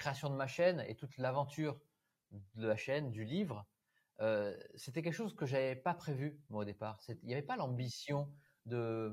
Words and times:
création 0.00 0.30
de 0.30 0.34
ma 0.34 0.48
chaîne 0.48 0.84
et 0.88 0.96
toute 0.96 1.16
l'aventure 1.18 1.78
de 2.32 2.66
la 2.66 2.76
chaîne, 2.76 3.10
du 3.10 3.24
livre, 3.24 3.66
euh, 4.20 4.56
c'était 4.74 5.02
quelque 5.02 5.14
chose 5.14 5.34
que 5.34 5.46
j'avais 5.46 5.76
pas 5.76 5.94
prévu 5.94 6.40
moi 6.48 6.62
au 6.62 6.64
départ. 6.64 7.00
Il 7.08 7.26
n'y 7.26 7.34
avait 7.34 7.42
pas 7.42 7.56
l'ambition 7.56 8.32
de, 8.66 9.12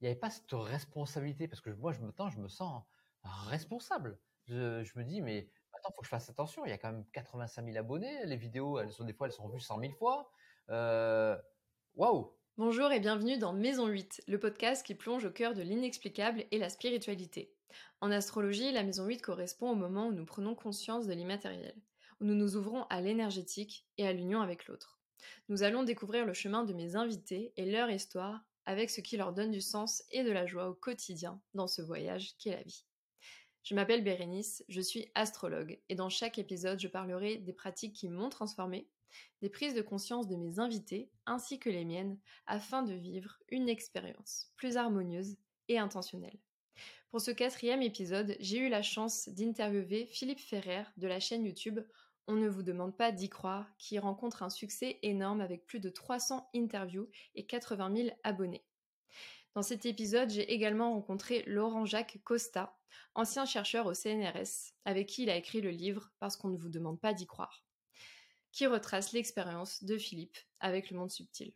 il 0.00 0.04
n'y 0.04 0.08
avait 0.08 0.18
pas 0.18 0.30
cette 0.30 0.52
responsabilité 0.52 1.48
parce 1.48 1.60
que 1.60 1.70
moi 1.70 1.92
je 1.92 2.00
me 2.00 2.12
je 2.30 2.38
me 2.38 2.48
sens 2.48 2.82
responsable. 3.22 4.18
Je, 4.44 4.82
je 4.82 4.98
me 4.98 5.04
dis 5.04 5.20
mais 5.20 5.50
attends, 5.72 5.92
faut 5.92 6.00
que 6.00 6.06
je 6.06 6.10
fasse 6.10 6.30
attention. 6.30 6.64
Il 6.64 6.70
y 6.70 6.72
a 6.72 6.78
quand 6.78 6.92
même 6.92 7.04
85 7.12 7.64
000 7.64 7.76
abonnés. 7.76 8.26
Les 8.26 8.36
vidéos, 8.36 8.78
elles 8.78 8.92
sont 8.92 9.04
des 9.04 9.12
fois 9.12 9.26
elles 9.26 9.32
sont 9.32 9.48
vues 9.48 9.60
100 9.60 9.80
000 9.80 9.92
fois. 9.92 10.30
Euh, 10.70 11.36
waouh. 11.94 12.36
Bonjour 12.56 12.92
et 12.92 13.00
bienvenue 13.00 13.38
dans 13.38 13.52
Maison 13.52 13.86
8, 13.86 14.24
le 14.28 14.38
podcast 14.38 14.84
qui 14.84 14.94
plonge 14.94 15.24
au 15.24 15.30
cœur 15.30 15.54
de 15.54 15.62
l'inexplicable 15.62 16.44
et 16.50 16.58
la 16.58 16.68
spiritualité. 16.68 17.54
En 18.00 18.10
astrologie, 18.10 18.72
la 18.72 18.82
maison 18.82 19.06
8 19.06 19.20
correspond 19.20 19.70
au 19.70 19.74
moment 19.74 20.08
où 20.08 20.12
nous 20.12 20.24
prenons 20.24 20.54
conscience 20.54 21.06
de 21.06 21.12
l'immatériel, 21.12 21.74
où 22.20 22.24
nous 22.24 22.34
nous 22.34 22.56
ouvrons 22.56 22.84
à 22.84 23.00
l'énergétique 23.00 23.86
et 23.98 24.06
à 24.06 24.12
l'union 24.12 24.40
avec 24.40 24.66
l'autre. 24.66 25.00
Nous 25.48 25.62
allons 25.62 25.82
découvrir 25.82 26.26
le 26.26 26.32
chemin 26.32 26.64
de 26.64 26.72
mes 26.72 26.96
invités 26.96 27.52
et 27.56 27.70
leur 27.70 27.90
histoire 27.90 28.40
avec 28.66 28.90
ce 28.90 29.00
qui 29.00 29.16
leur 29.16 29.32
donne 29.32 29.50
du 29.50 29.60
sens 29.60 30.02
et 30.10 30.22
de 30.22 30.32
la 30.32 30.46
joie 30.46 30.68
au 30.68 30.74
quotidien 30.74 31.40
dans 31.54 31.66
ce 31.66 31.82
voyage 31.82 32.36
qu'est 32.38 32.56
la 32.56 32.62
vie. 32.62 32.84
Je 33.62 33.74
m'appelle 33.74 34.02
Bérénice, 34.02 34.64
je 34.68 34.80
suis 34.80 35.10
astrologue 35.14 35.78
et 35.88 35.94
dans 35.94 36.08
chaque 36.08 36.38
épisode 36.38 36.80
je 36.80 36.88
parlerai 36.88 37.36
des 37.36 37.52
pratiques 37.52 37.94
qui 37.94 38.08
m'ont 38.08 38.30
transformée, 38.30 38.88
des 39.42 39.50
prises 39.50 39.74
de 39.74 39.82
conscience 39.82 40.28
de 40.28 40.36
mes 40.36 40.58
invités 40.58 41.10
ainsi 41.26 41.58
que 41.58 41.68
les 41.68 41.84
miennes 41.84 42.18
afin 42.46 42.82
de 42.82 42.94
vivre 42.94 43.38
une 43.48 43.68
expérience 43.68 44.50
plus 44.56 44.76
harmonieuse 44.76 45.36
et 45.68 45.78
intentionnelle. 45.78 46.38
Pour 47.10 47.20
ce 47.20 47.32
quatrième 47.32 47.82
épisode, 47.82 48.36
j'ai 48.38 48.58
eu 48.58 48.68
la 48.68 48.82
chance 48.82 49.28
d'interviewer 49.30 50.06
Philippe 50.06 50.38
Ferrer 50.38 50.84
de 50.96 51.08
la 51.08 51.18
chaîne 51.18 51.44
YouTube 51.44 51.80
On 52.28 52.34
ne 52.34 52.48
vous 52.48 52.62
demande 52.62 52.96
pas 52.96 53.10
d'y 53.10 53.28
croire, 53.28 53.66
qui 53.78 53.98
rencontre 53.98 54.44
un 54.44 54.48
succès 54.48 55.00
énorme 55.02 55.40
avec 55.40 55.66
plus 55.66 55.80
de 55.80 55.90
300 55.90 56.48
interviews 56.54 57.08
et 57.34 57.46
80 57.46 57.96
000 57.96 58.08
abonnés. 58.22 58.64
Dans 59.56 59.62
cet 59.62 59.86
épisode, 59.86 60.30
j'ai 60.30 60.52
également 60.52 60.92
rencontré 60.92 61.42
Laurent-Jacques 61.48 62.20
Costa, 62.22 62.78
ancien 63.16 63.44
chercheur 63.44 63.86
au 63.86 63.94
CNRS, 63.94 64.72
avec 64.84 65.08
qui 65.08 65.24
il 65.24 65.30
a 65.30 65.36
écrit 65.36 65.60
le 65.60 65.70
livre 65.70 66.12
Parce 66.20 66.36
qu'on 66.36 66.50
ne 66.50 66.58
vous 66.58 66.68
demande 66.68 67.00
pas 67.00 67.12
d'y 67.12 67.26
croire, 67.26 67.64
qui 68.52 68.68
retrace 68.68 69.12
l'expérience 69.12 69.82
de 69.82 69.98
Philippe 69.98 70.38
avec 70.60 70.92
le 70.92 70.96
monde 70.96 71.10
subtil. 71.10 71.54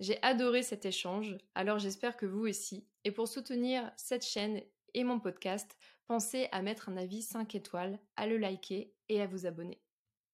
J'ai 0.00 0.18
adoré 0.22 0.62
cet 0.62 0.86
échange, 0.86 1.36
alors 1.54 1.78
j'espère 1.78 2.16
que 2.16 2.24
vous 2.24 2.48
aussi. 2.48 2.86
Et 3.04 3.12
pour 3.12 3.28
soutenir 3.28 3.92
cette 3.96 4.24
chaîne 4.24 4.62
et 4.94 5.04
mon 5.04 5.20
podcast, 5.20 5.76
pensez 6.06 6.48
à 6.52 6.62
mettre 6.62 6.88
un 6.88 6.96
avis 6.96 7.22
5 7.22 7.54
étoiles, 7.54 7.98
à 8.16 8.26
le 8.26 8.38
liker 8.38 8.92
et 9.08 9.20
à 9.20 9.26
vous 9.26 9.46
abonner. 9.46 9.80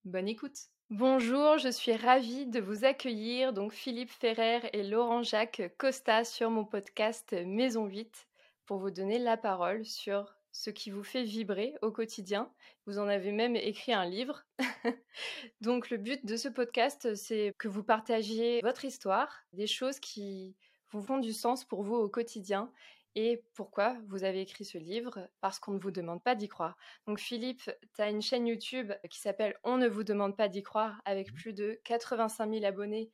Bonne 0.04 0.28
écoute 0.28 0.68
Bonjour, 0.90 1.58
je 1.58 1.68
suis 1.68 1.94
ravie 1.94 2.46
de 2.46 2.58
vous 2.58 2.84
accueillir, 2.84 3.52
donc 3.52 3.72
Philippe 3.72 4.10
Ferrer 4.10 4.60
et 4.72 4.82
Laurent-Jacques 4.82 5.72
Costa 5.78 6.24
sur 6.24 6.50
mon 6.50 6.64
podcast 6.64 7.32
Maison 7.46 7.86
8 7.86 8.28
pour 8.66 8.78
vous 8.78 8.90
donner 8.90 9.18
la 9.18 9.36
parole 9.36 9.84
sur 9.84 10.34
ce 10.52 10.70
qui 10.70 10.90
vous 10.90 11.04
fait 11.04 11.22
vibrer 11.22 11.74
au 11.80 11.92
quotidien. 11.92 12.50
Vous 12.86 12.98
en 12.98 13.06
avez 13.06 13.30
même 13.30 13.54
écrit 13.54 13.92
un 13.92 14.04
livre. 14.04 14.44
Donc 15.60 15.90
le 15.90 15.96
but 15.96 16.26
de 16.26 16.36
ce 16.36 16.48
podcast, 16.48 17.14
c'est 17.14 17.54
que 17.58 17.68
vous 17.68 17.84
partagiez 17.84 18.60
votre 18.62 18.84
histoire, 18.84 19.32
des 19.52 19.68
choses 19.68 20.00
qui 20.00 20.56
vous 20.90 21.02
font 21.02 21.18
du 21.18 21.32
sens 21.32 21.64
pour 21.64 21.84
vous 21.84 21.94
au 21.94 22.08
quotidien 22.08 22.72
et 23.14 23.42
pourquoi 23.54 23.96
vous 24.06 24.24
avez 24.24 24.40
écrit 24.40 24.64
ce 24.64 24.78
livre? 24.78 25.28
Parce 25.40 25.58
qu'on 25.58 25.72
ne 25.72 25.80
vous 25.80 25.90
demande 25.90 26.22
pas 26.22 26.34
d'y 26.34 26.48
croire. 26.48 26.76
Donc 27.06 27.18
Philippe, 27.18 27.70
tu 27.94 28.02
as 28.02 28.10
une 28.10 28.22
chaîne 28.22 28.46
YouTube 28.46 28.92
qui 29.08 29.18
s'appelle 29.18 29.56
On 29.64 29.78
ne 29.78 29.88
vous 29.88 30.04
demande 30.04 30.36
pas 30.36 30.48
d'y 30.48 30.62
croire 30.62 31.00
avec 31.04 31.32
mmh. 31.32 31.34
plus 31.34 31.52
de 31.52 31.80
85 31.84 32.52
000 32.52 32.64
abonnés 32.64 33.10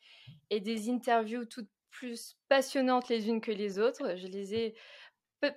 et 0.50 0.60
des 0.60 0.90
interviews 0.90 1.44
toutes 1.46 1.70
plus 1.90 2.36
passionnantes 2.48 3.08
les 3.08 3.28
unes 3.28 3.40
que 3.40 3.52
les 3.52 3.78
autres. 3.78 4.16
Je 4.16 4.26
les 4.26 4.54
ai 4.54 4.74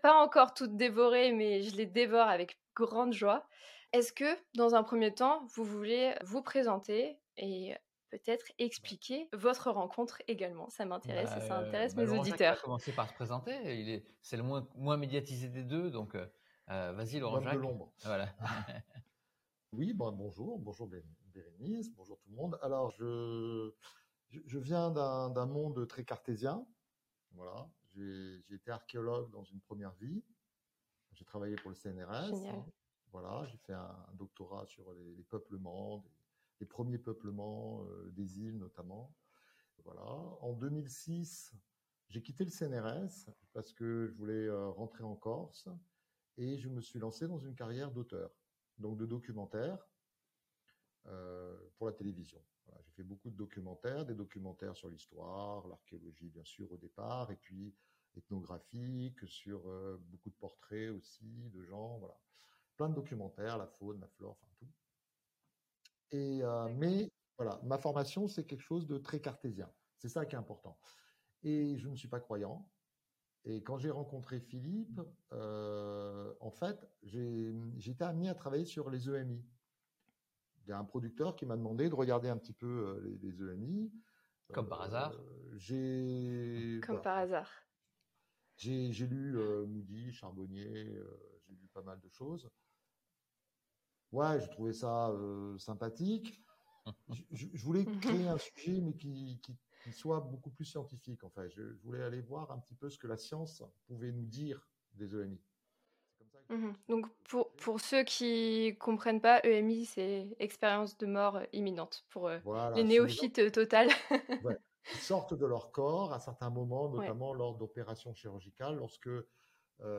pas 0.02 0.14
encore 0.14 0.54
toutes 0.54 0.78
dévorées, 0.78 1.34
mais 1.34 1.62
je 1.62 1.76
les 1.76 1.86
dévore 1.86 2.28
avec 2.28 2.60
grande 2.76 3.14
joie. 3.14 3.48
Est-ce 3.92 4.14
que, 4.14 4.38
dans 4.56 4.76
un 4.76 4.84
premier 4.84 5.14
temps, 5.14 5.46
vous 5.56 5.64
voulez 5.64 6.14
vous 6.24 6.42
présenter 6.42 7.18
et 7.38 7.74
peut-être 8.10 8.52
expliquer 8.58 9.30
votre 9.34 9.72
rencontre 9.72 10.22
également 10.28 10.70
Ça 10.70 10.86
m'intéresse 10.86 11.30
et 11.38 11.42
ça 11.42 11.62
bah, 11.62 11.68
intéresse 11.68 11.96
bah, 11.96 12.06
mes 12.06 12.18
auditeurs. 12.18 12.56
Va 12.56 12.62
commencer 12.62 12.92
par 12.92 13.08
se 13.08 13.14
présenter. 13.14 13.80
Il 13.80 13.90
est, 13.90 14.06
c'est 14.22 14.38
le 14.38 14.44
moins, 14.44 14.68
moins 14.76 14.98
médiatisé 14.98 15.50
des 15.50 15.64
deux, 15.64 15.90
donc 15.90 16.16
euh, 16.16 16.28
euh, 16.70 16.92
vas-y 16.94 17.20
Laurent 17.20 17.40
Jacques. 17.40 17.56
de 17.56 17.60
l'ombre. 17.60 17.92
Voilà. 18.04 18.36
oui, 19.74 19.94
bon, 19.94 20.12
bonjour, 20.12 20.60
bonjour 20.60 20.88
Bérénice, 20.88 21.92
bonjour 21.92 22.20
tout 22.20 22.30
le 22.30 22.36
monde. 22.36 22.60
Alors 22.62 22.92
je, 22.92 23.74
je 24.30 24.60
viens 24.60 24.92
d'un 24.92 25.46
monde 25.46 25.88
très 25.88 26.04
cartésien. 26.04 26.66
Voilà, 27.34 27.70
j'ai 27.96 28.44
été 28.50 28.72
archéologue 28.72 29.32
dans 29.32 29.44
une 29.44 29.60
première 29.62 29.94
vie. 29.94 30.24
J'ai 31.14 31.26
travaillé 31.26 31.56
pour 31.56 31.70
le 31.70 31.76
CNRS. 31.76 32.34
Voilà, 33.12 33.46
j'ai 33.48 33.58
fait 33.58 33.74
un, 33.74 34.06
doctorat 34.14 34.66
sur 34.68 34.92
les, 34.94 35.24
peuplements, 35.24 36.06
les 36.60 36.66
premiers 36.66 36.98
peuplements 36.98 37.86
euh, 37.86 38.10
des 38.12 38.40
îles 38.40 38.58
notamment. 38.58 39.16
Voilà. 39.86 40.06
En 40.42 40.54
2006, 40.54 41.54
j'ai 42.10 42.22
quitté 42.22 42.44
le 42.44 42.52
CNRS 42.52 43.32
parce 43.54 43.72
que 43.74 44.08
je 44.08 44.14
voulais 44.14 44.46
euh, 44.46 44.68
rentrer 44.70 45.04
en 45.04 45.16
Corse 45.16 45.70
et 46.38 46.58
je 46.58 46.70
me 46.70 46.82
suis 46.82 47.00
lancé 47.00 47.28
dans 47.28 47.40
une 47.40 47.56
carrière 47.56 47.92
d'auteur, 47.92 48.32
donc 48.78 48.98
de 48.98 49.06
documentaire 49.06 49.88
euh, 51.08 51.58
pour 51.78 51.88
la 51.88 51.94
télévision. 51.94 52.42
j'ai 52.82 52.92
fait 52.92 53.04
beaucoup 53.04 53.30
de 53.30 53.36
documentaires, 53.36 54.06
des 54.06 54.16
documentaires 54.16 54.76
sur 54.76 54.90
l'histoire, 54.90 55.68
l'archéologie 55.68 56.30
bien 56.30 56.44
sûr 56.44 56.72
au 56.72 56.78
départ, 56.78 57.32
et 57.32 57.38
puis 57.38 57.74
ethnographique, 58.16 59.28
sur 59.28 59.62
beaucoup 60.00 60.30
de 60.30 60.36
portraits 60.36 60.92
aussi 60.92 61.50
de 61.52 61.64
gens, 61.64 62.00
voilà. 62.00 62.20
Plein 62.76 62.90
de 62.90 62.96
documentaires, 62.96 63.58
la 63.58 63.68
faune, 63.68 64.00
la 64.00 64.08
flore, 64.08 64.38
enfin 64.42 64.52
tout. 64.58 64.68
Et, 66.12 66.40
euh, 66.44 66.68
mais 66.78 67.12
voilà, 67.38 67.60
ma 67.64 67.78
formation, 67.78 68.28
c'est 68.28 68.46
quelque 68.46 68.62
chose 68.62 68.88
de 68.88 68.98
très 68.98 69.20
cartésien. 69.20 69.70
C'est 69.98 70.10
ça 70.10 70.26
qui 70.26 70.36
est 70.36 70.40
important. 70.40 70.78
Et 71.44 71.78
je 71.78 71.88
ne 71.88 71.96
suis 71.96 72.08
pas 72.08 72.20
croyant. 72.20 72.70
Et 73.46 73.64
quand 73.64 73.78
j'ai 73.78 73.90
rencontré 73.90 74.40
Philippe, 74.40 75.02
euh, 75.32 76.34
en 76.42 76.52
fait, 76.52 76.88
j'ai 77.04 77.54
été 77.86 78.04
amené 78.04 78.30
à 78.30 78.36
travailler 78.36 78.66
sur 78.66 78.90
les 78.90 79.10
EMI. 79.10 79.46
Il 80.64 80.70
y 80.70 80.72
a 80.74 80.78
un 80.78 80.84
producteur 80.84 81.36
qui 81.36 81.46
m'a 81.46 81.56
demandé 81.56 81.90
de 81.90 81.96
regarder 81.96 82.30
un 82.30 82.38
petit 82.38 82.54
peu 82.54 83.00
les, 83.04 83.18
les 83.18 83.42
EMI. 83.42 83.92
Comme 84.54 84.68
par 84.68 84.82
hasard. 84.82 85.14
J'ai. 85.54 86.80
Comme 86.84 87.02
par 87.02 87.18
hasard. 87.18 87.50
J'ai 88.60 89.08
lu 89.08 89.38
euh, 89.38 89.66
Moody, 89.66 90.12
Charbonnier, 90.12 90.68
euh, 90.68 91.40
j'ai 91.48 91.56
lu 91.56 91.68
pas 91.74 91.82
mal 91.82 91.98
de 92.02 92.10
choses. 92.10 92.50
Ouais, 94.12 94.40
j'ai 94.40 94.50
trouvé 94.50 94.74
ça 94.74 95.10
euh, 95.10 95.58
sympathique. 95.58 96.42
Je, 97.32 97.46
voulais 97.64 97.86
créer 98.02 98.28
un 98.28 98.38
sujet, 98.38 98.82
mais 98.82 98.94
qui, 98.94 99.40
soit 99.92 100.20
beaucoup 100.22 100.50
plus 100.50 100.66
scientifique. 100.66 101.24
En 101.24 101.30
fait, 101.30 101.50
je, 101.50 101.62
voulais 101.84 102.02
aller 102.04 102.22
voir 102.22 102.52
un 102.52 102.58
petit 102.58 102.76
peu 102.76 102.90
ce 102.90 102.98
que 102.98 103.08
la 103.08 103.18
science 103.18 103.64
pouvait 103.86 104.12
nous 104.12 104.26
dire 104.26 104.68
des 104.94 105.16
EMI. 105.16 105.40
Mhm. 106.50 106.74
Donc, 106.88 107.08
pour, 107.26 107.52
pour 107.54 107.80
ceux 107.80 108.04
qui 108.04 108.76
comprennent 108.80 109.22
pas, 109.22 109.40
EMI, 109.44 109.86
c'est 109.86 110.28
expérience 110.40 110.98
de 110.98 111.06
mort 111.06 111.40
imminente 111.54 112.06
pour 112.10 112.30
les 112.76 112.84
néophytes 112.84 113.52
total. 113.52 113.90
ouais 114.44 114.58
sortent 114.98 115.34
de 115.34 115.46
leur 115.46 115.72
corps 115.72 116.14
à 116.14 116.20
certains 116.20 116.50
moments, 116.50 116.90
notamment 116.90 117.34
lors 117.34 117.56
d'opérations 117.56 118.14
chirurgicales, 118.14 118.76
lorsque 118.76 119.08
euh, 119.08 119.28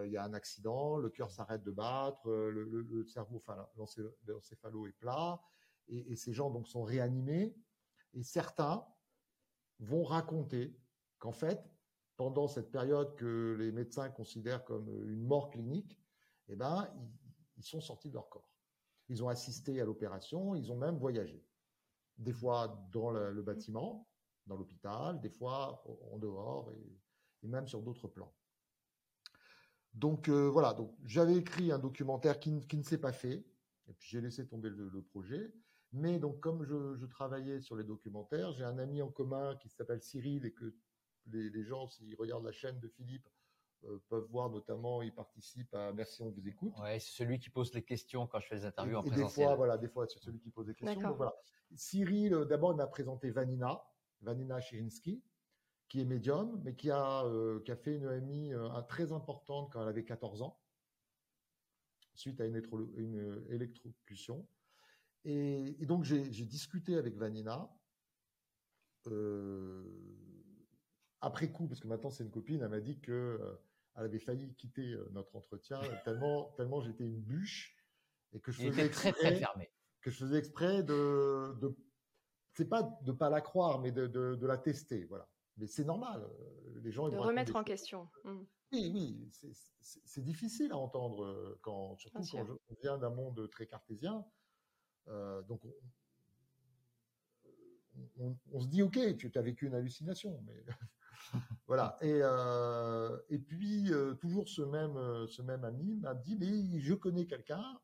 il 0.05 0.11
y 0.11 0.17
a 0.17 0.25
un 0.25 0.35
accident, 0.35 0.97
le 0.97 1.09
cœur 1.09 1.31
s'arrête 1.31 1.63
de 1.63 1.71
battre, 1.71 2.29
euh, 2.29 2.51
le, 2.51 3.05
cerveau, 3.07 3.37
enfin 3.37 3.57
l'encéphalo 3.77 4.87
est 4.87 4.93
plat, 4.93 5.41
et, 5.89 6.17
ces 6.17 6.33
gens 6.33 6.51
donc 6.51 6.69
sont 6.69 6.83
réanimés. 6.83 7.55
Et 8.15 8.23
certains 8.23 8.87
vont 9.79 10.03
raconter 10.03 10.77
qu'en 11.19 11.33
fait, 11.33 11.61
pendant 12.17 12.49
cette 12.49 12.71
période 12.71 13.15
que 13.17 13.57
les 13.59 13.73
médecins 13.73 14.11
considèrent 14.11 14.65
comme 14.65 14.89
une 15.09 15.25
mort 15.25 15.51
clinique, 15.51 15.99
eh 16.49 16.57
ben, 16.57 16.93
ils 17.57 17.65
sont 17.65 17.81
sortis 17.81 18.09
de 18.09 18.15
leur 18.15 18.29
corps. 18.29 18.51
Ils 19.09 19.25
ont 19.25 19.29
assisté 19.29 19.81
à 19.81 19.85
l'opération, 19.85 20.55
ils 20.55 20.71
ont 20.71 20.77
même 20.77 20.99
voyagé. 20.99 21.45
Des 22.19 22.33
fois 22.33 22.87
dans 22.93 23.11
le 23.11 23.43
bâtiment, 23.43 24.11
dans 24.47 24.57
l'hôpital, 24.57 25.21
des 25.21 25.31
fois 25.31 25.83
en 26.13 26.19
dehors 26.19 26.71
et, 26.73 27.49
même 27.49 27.67
sur 27.67 27.81
d'autres 27.81 28.09
plans. 28.09 28.35
Donc 29.95 30.29
euh, 30.29 30.49
voilà, 30.49 30.73
donc 30.73 30.95
j'avais 31.05 31.37
écrit 31.37 31.73
un 31.73 31.79
documentaire 31.79 32.39
qui, 32.39 32.53
ne 32.53 32.83
s'est 32.83 33.01
pas 33.01 33.13
fait, 33.13 33.45
et 33.89 33.93
puis 33.93 34.09
j'ai 34.09 34.21
laissé 34.21 34.47
tomber 34.47 34.71
le, 34.71 35.03
projet. 35.03 35.53
Mais 35.93 36.19
donc 36.21 36.39
comme 36.41 36.65
je, 36.65 37.05
travaillais 37.07 37.61
sur 37.61 37.77
les 37.77 37.85
documentaires, 37.85 38.53
j'ai 38.53 38.65
un 38.65 38.79
ami 38.79 39.03
en 39.03 39.11
commun 39.11 39.57
qui 39.57 39.69
s'appelle 39.69 40.03
Cyril 40.03 40.45
et 40.45 40.53
que 40.53 40.75
les, 41.33 41.65
gens, 41.65 41.89
s'ils 41.89 42.15
regardent 42.17 42.45
la 42.45 42.53
chaîne 42.53 42.79
de 42.79 42.89
Philippe, 42.89 43.29
peuvent 44.09 44.27
voir 44.31 44.51
notamment, 44.51 45.03
ils 45.03 45.15
participent 45.15 45.75
à 45.75 45.93
Merci, 45.93 46.23
on 46.23 46.31
vous 46.31 46.47
écoute. 46.47 46.73
Ouais, 46.79 46.99
c'est 47.01 47.13
celui 47.13 47.39
qui 47.39 47.51
pose 47.51 47.73
les 47.75 47.83
questions 47.83 48.27
quand 48.27 48.39
je 48.39 48.47
fais 48.47 48.57
les 48.57 48.65
interviews 48.67 48.97
en 48.97 49.03
et 49.03 49.11
présentiel. 49.11 49.45
Des 49.45 49.49
fois, 49.49 49.57
voilà, 49.57 49.79
des 49.79 49.89
fois, 49.89 50.07
c'est 50.07 50.19
celui 50.19 50.39
qui 50.39 50.51
pose 50.51 50.67
des 50.67 50.75
questions. 50.75 51.01
Donc, 51.01 51.17
voilà. 51.17 51.35
Cyril, 51.75 52.45
d'abord, 52.49 52.73
il 52.73 52.77
m'a 52.77 52.87
présenté 52.87 53.31
Vanina, 53.31 53.83
Vanina 54.21 54.61
Chirinsky, 54.61 55.23
qui 55.91 56.01
est 56.01 56.07
médium, 56.07 56.59
mais 56.65 56.75
qui 56.75 56.91
a, 56.91 57.25
qui 57.67 57.71
a 57.71 57.77
fait 57.77 57.97
une 57.97 58.09
EMI 58.09 58.53
très 58.89 59.13
importante 59.13 59.71
quand 59.71 59.83
elle 59.83 59.89
avait 59.89 60.05
14 60.05 60.41
ans, 60.41 60.59
suite 62.15 62.41
à 62.41 62.47
une, 62.47 62.63
une 62.97 63.45
électrocution. 63.51 64.47
Et, 65.25 65.87
donc, 65.87 66.05
j'ai 66.05 66.45
discuté 66.47 66.97
avec 66.97 67.17
Vanina. 67.17 67.69
Euh, 69.09 69.83
après 71.21 71.51
coup, 71.51 71.67
parce 71.67 71.81
que 71.81 71.89
maintenant 71.89 72.11
c'est 72.11 72.25
une 72.25 72.31
copine, 72.31 72.61
elle 72.63 72.69
m'a 72.69 72.81
dit 72.81 73.01
que 73.01 73.13
euh, 73.13 73.55
elle 73.97 74.05
avait 74.05 74.19
failli 74.19 74.55
quitter 74.57 74.93
euh, 74.93 75.09
notre 75.13 75.37
entretien 75.37 75.81
tellement, 76.05 76.53
tellement 76.57 76.81
j'étais 76.83 77.05
une 77.05 77.21
bûche 77.21 77.77
et 78.33 78.41
que 78.41 78.53
je 78.53 78.63
faisais 78.63 78.87
exprès, 78.87 79.13
très, 79.13 79.31
très 79.31 79.37
fermé. 79.37 79.71
que 80.03 80.11
je 80.11 80.19
faisais 80.19 80.39
exprès 80.39 80.83
de, 80.83 81.59
de 81.61 81.75
c'est 82.53 82.69
pas 82.69 82.83
de 83.03 83.13
pas 83.13 83.31
la 83.31 83.41
croire, 83.41 83.81
mais 83.81 83.91
de, 83.91 84.07
de, 84.07 84.47
la 84.47 84.59
tester, 84.59 85.05
voilà. 85.07 85.29
Mais 85.61 85.67
c'est 85.67 85.85
normal, 85.85 86.27
les 86.83 86.91
gens 86.91 87.09
de 87.09 87.17
remettre 87.17 87.55
en 87.55 87.63
question. 87.63 88.09
Mmh. 88.25 88.43
Oui, 88.73 88.91
oui, 88.95 89.31
c'est 89.83 90.23
difficile 90.25 90.73
à 90.73 90.77
entendre 90.77 91.59
quand, 91.61 91.97
surtout 91.97 92.19
quand 92.19 92.47
je 92.69 92.75
viens 92.83 92.99
d'un 92.99 93.11
monde 93.11 93.49
très 93.51 93.67
cartésien. 93.67 94.25
Euh, 95.09 95.43
donc, 95.43 95.63
on, 98.19 98.61
se 98.61 98.69
dit, 98.69 98.83
OK, 98.83 98.99
tu 99.17 99.31
as 99.35 99.43
vécu 99.43 99.67
une 99.67 99.75
hallucination, 99.75 100.43
mais 100.47 100.65
voilà. 101.67 101.99
Et, 102.01 102.21
euh, 102.23 103.19
et 103.29 103.39
puis, 103.39 103.93
euh, 103.93 104.15
toujours 104.15 104.49
ce 104.49 104.63
même, 104.63 105.27
ce 105.29 105.43
même 105.43 105.65
ami 105.65 105.97
m'a 105.97 106.15
dit, 106.15 106.37
mais 106.37 106.81
je 106.81 106.95
connais 106.95 107.27
quelqu'un 107.27 107.81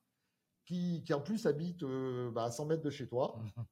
qui, 0.64 1.02
qui, 1.04 1.12
en 1.14 1.20
plus 1.20 1.46
habite 1.46 1.84
bah, 2.32 2.44
à 2.44 2.50
100 2.50 2.66
mètres 2.66 2.82
de 2.82 2.90
chez 2.90 3.08
toi. 3.08 3.38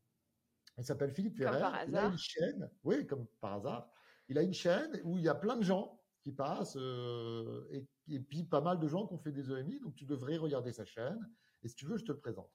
Il 0.76 0.84
s'appelle 0.84 1.12
Philippe 1.12 1.36
Ferrer. 1.36 1.62
Il 1.86 1.96
a 1.96 2.06
une 2.06 2.18
chaîne, 2.18 2.68
oui, 2.82 3.06
comme 3.06 3.26
par 3.40 3.54
hasard. 3.54 3.88
Il 4.28 4.38
a 4.38 4.42
une 4.42 4.54
chaîne 4.54 5.00
où 5.04 5.18
il 5.18 5.24
y 5.24 5.28
a 5.28 5.34
plein 5.34 5.56
de 5.56 5.62
gens 5.62 6.00
qui 6.20 6.32
passent 6.32 6.76
et, 6.76 7.86
et, 8.08 8.20
puis 8.20 8.44
pas 8.44 8.60
mal 8.60 8.78
de 8.78 8.88
gens 8.88 9.06
qui 9.06 9.14
ont 9.14 9.18
fait 9.18 9.32
des 9.32 9.50
EMI. 9.52 9.80
Donc 9.80 9.94
tu 9.94 10.06
devrais 10.06 10.36
regarder 10.36 10.72
sa 10.72 10.84
chaîne. 10.84 11.28
Et 11.62 11.68
si 11.68 11.74
tu 11.74 11.86
veux, 11.86 11.98
je 11.98 12.04
te 12.04 12.12
le 12.12 12.18
présente. 12.18 12.50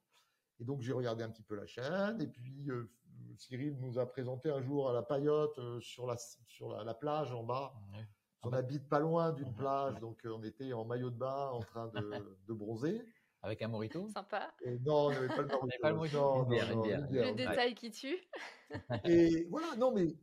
Et 0.59 0.65
donc 0.65 0.81
j'ai 0.81 0.93
regardé 0.93 1.23
un 1.23 1.29
petit 1.29 1.43
peu 1.43 1.55
la 1.55 1.65
chaîne. 1.65 2.21
Et 2.21 2.27
puis 2.27 2.67
Cyril 3.37 3.77
nous 3.79 3.99
a 3.99 4.05
présenté 4.05 4.49
un 4.49 4.61
jour 4.61 4.89
à 4.89 4.93
la 4.93 5.01
paillote 5.01 5.57
euh, 5.59 5.79
sur 5.79 6.05
la 6.05 6.17
sur 6.47 6.69
la, 6.69 6.93
plage 6.93 7.33
en 7.33 7.43
bas. 7.43 7.73
On 8.43 8.53
habite 8.53 8.87
pas 8.87 8.99
loin 8.99 9.31
d'une 9.33 9.53
plage, 9.53 9.99
donc 9.99 10.25
euh, 10.25 10.33
on 10.37 10.43
était 10.43 10.71
en 10.71 10.85
maillot 10.85 11.09
de 11.09 11.17
bain 11.17 11.49
en 11.49 11.59
train 11.59 11.87
de, 11.87 11.99
de 12.47 12.53
bronzer. 12.53 13.05
Avec 13.41 13.61
un 13.61 13.69
morito? 13.69 14.09
Sympa. 14.09 14.51
non, 14.81 15.07
on 15.07 15.11
n'avait 15.11 15.27
pas 15.27 15.89
le 15.89 15.95
morito. 15.95 16.45
Le 16.49 17.35
détail 17.35 17.73
qui 17.73 17.89
tue. 17.91 18.19
et 19.05 19.47
voilà, 19.49 19.75
non 19.77 19.93
mais 19.93 20.13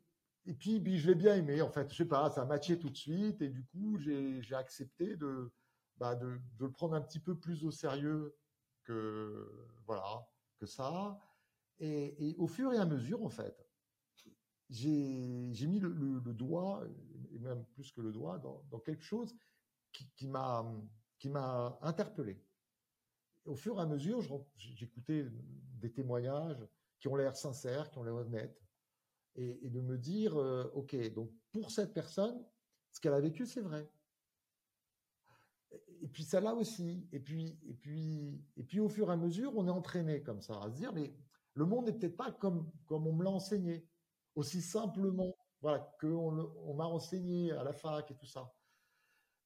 et 0.47 0.55
puis, 0.55 0.81
puis 0.81 0.99
je 0.99 1.09
l'ai 1.09 1.15
bien 1.15 1.35
aimé. 1.35 1.61
En 1.61 1.71
fait, 1.71 1.91
je 1.91 1.97
sais 1.97 2.05
pas, 2.05 2.31
ça 2.31 2.43
a 2.43 2.45
matché 2.45 2.79
tout 2.79 2.91
de 2.91 2.97
suite 2.97 3.43
et 3.43 3.49
du 3.49 3.65
coup 3.65 3.99
j'ai 3.99 4.55
accepté 4.55 5.17
de, 5.17 5.53
bah, 5.99 6.15
de 6.15 6.39
le 6.59 6.71
prendre 6.71 6.95
un 6.95 7.01
petit 7.01 7.21
peu 7.21 7.37
plus 7.37 7.65
au 7.65 7.71
sérieux 7.71 8.37
que 8.85 9.69
voilà 9.87 10.27
que 10.59 10.67
ça. 10.67 11.19
Et, 11.79 12.35
au 12.39 12.47
fur 12.47 12.73
et 12.73 12.79
à 12.79 12.87
mesure, 12.87 13.23
en 13.23 13.29
fait, 13.29 13.69
j'ai 14.71 15.67
mis 15.67 15.79
le, 15.79 16.33
doigt, 16.33 16.83
et 17.33 17.39
même 17.39 17.65
plus 17.75 17.93
que 17.93 18.01
le 18.01 18.13
doigt, 18.13 18.39
dans, 18.39 18.81
quelque 18.81 19.03
chose 19.03 19.35
qui, 19.93 20.09
qui 20.17 20.29
m'a 20.29 21.79
interpellé. 21.83 22.43
Au 23.45 23.55
fur 23.55 23.79
et 23.79 23.83
à 23.83 23.87
mesure, 23.87 24.23
j'écoutais 24.57 25.27
des 25.31 25.93
témoignages 25.93 26.67
qui 26.99 27.09
ont 27.09 27.17
l'air 27.17 27.37
sincères, 27.37 27.91
qui 27.91 27.99
ont 27.99 28.05
l'air 28.05 28.15
honnêtes, 28.15 28.66
et, 29.37 29.69
de 29.69 29.81
me 29.81 29.99
dire, 29.99 30.37
euh, 30.37 30.71
ok, 30.75 31.13
donc 31.13 31.31
pour 31.53 31.71
cette 31.71 31.93
personne, 31.93 32.43
ce 32.91 33.01
qu'elle 33.01 33.13
a 33.13 33.21
vécu, 33.21 33.47
c'est 33.47 33.61
vrai. 33.61 33.89
Et 36.01 36.09
puis 36.09 36.25
ça 36.25 36.41
là 36.41 36.55
aussi. 36.55 37.07
Et 37.13 37.21
puis, 37.21 37.59
et 37.69 37.75
puis, 37.75 38.43
et 38.57 38.63
puis 38.63 38.81
au 38.81 38.89
fur 38.89 39.11
et 39.11 39.13
à 39.13 39.17
mesure, 39.17 39.53
on 39.57 39.67
est 39.67 39.71
entraîné 39.71 40.23
comme 40.23 40.41
ça 40.41 40.61
à 40.63 40.71
se 40.71 40.77
dire, 40.77 40.93
mais 40.93 41.15
le 41.55 41.65
monde 41.67 41.87
n'est 41.87 41.93
peut-être 41.93 42.17
pas 42.17 42.33
comme, 42.33 42.71
comme 42.87 43.07
on 43.07 43.13
me 43.13 43.25
l'a 43.25 43.31
enseigné, 43.31 43.87
aussi 44.35 44.63
simplement, 44.63 45.37
voilà, 45.61 45.95
qu'on 46.01 46.53
on, 46.65 46.75
m'a 46.75 46.87
enseigné 46.87 47.53
à 47.53 47.65
la 47.65 47.73
fac 47.73 48.11
et 48.11 48.15
tout 48.15 48.27
ça. 48.27 48.53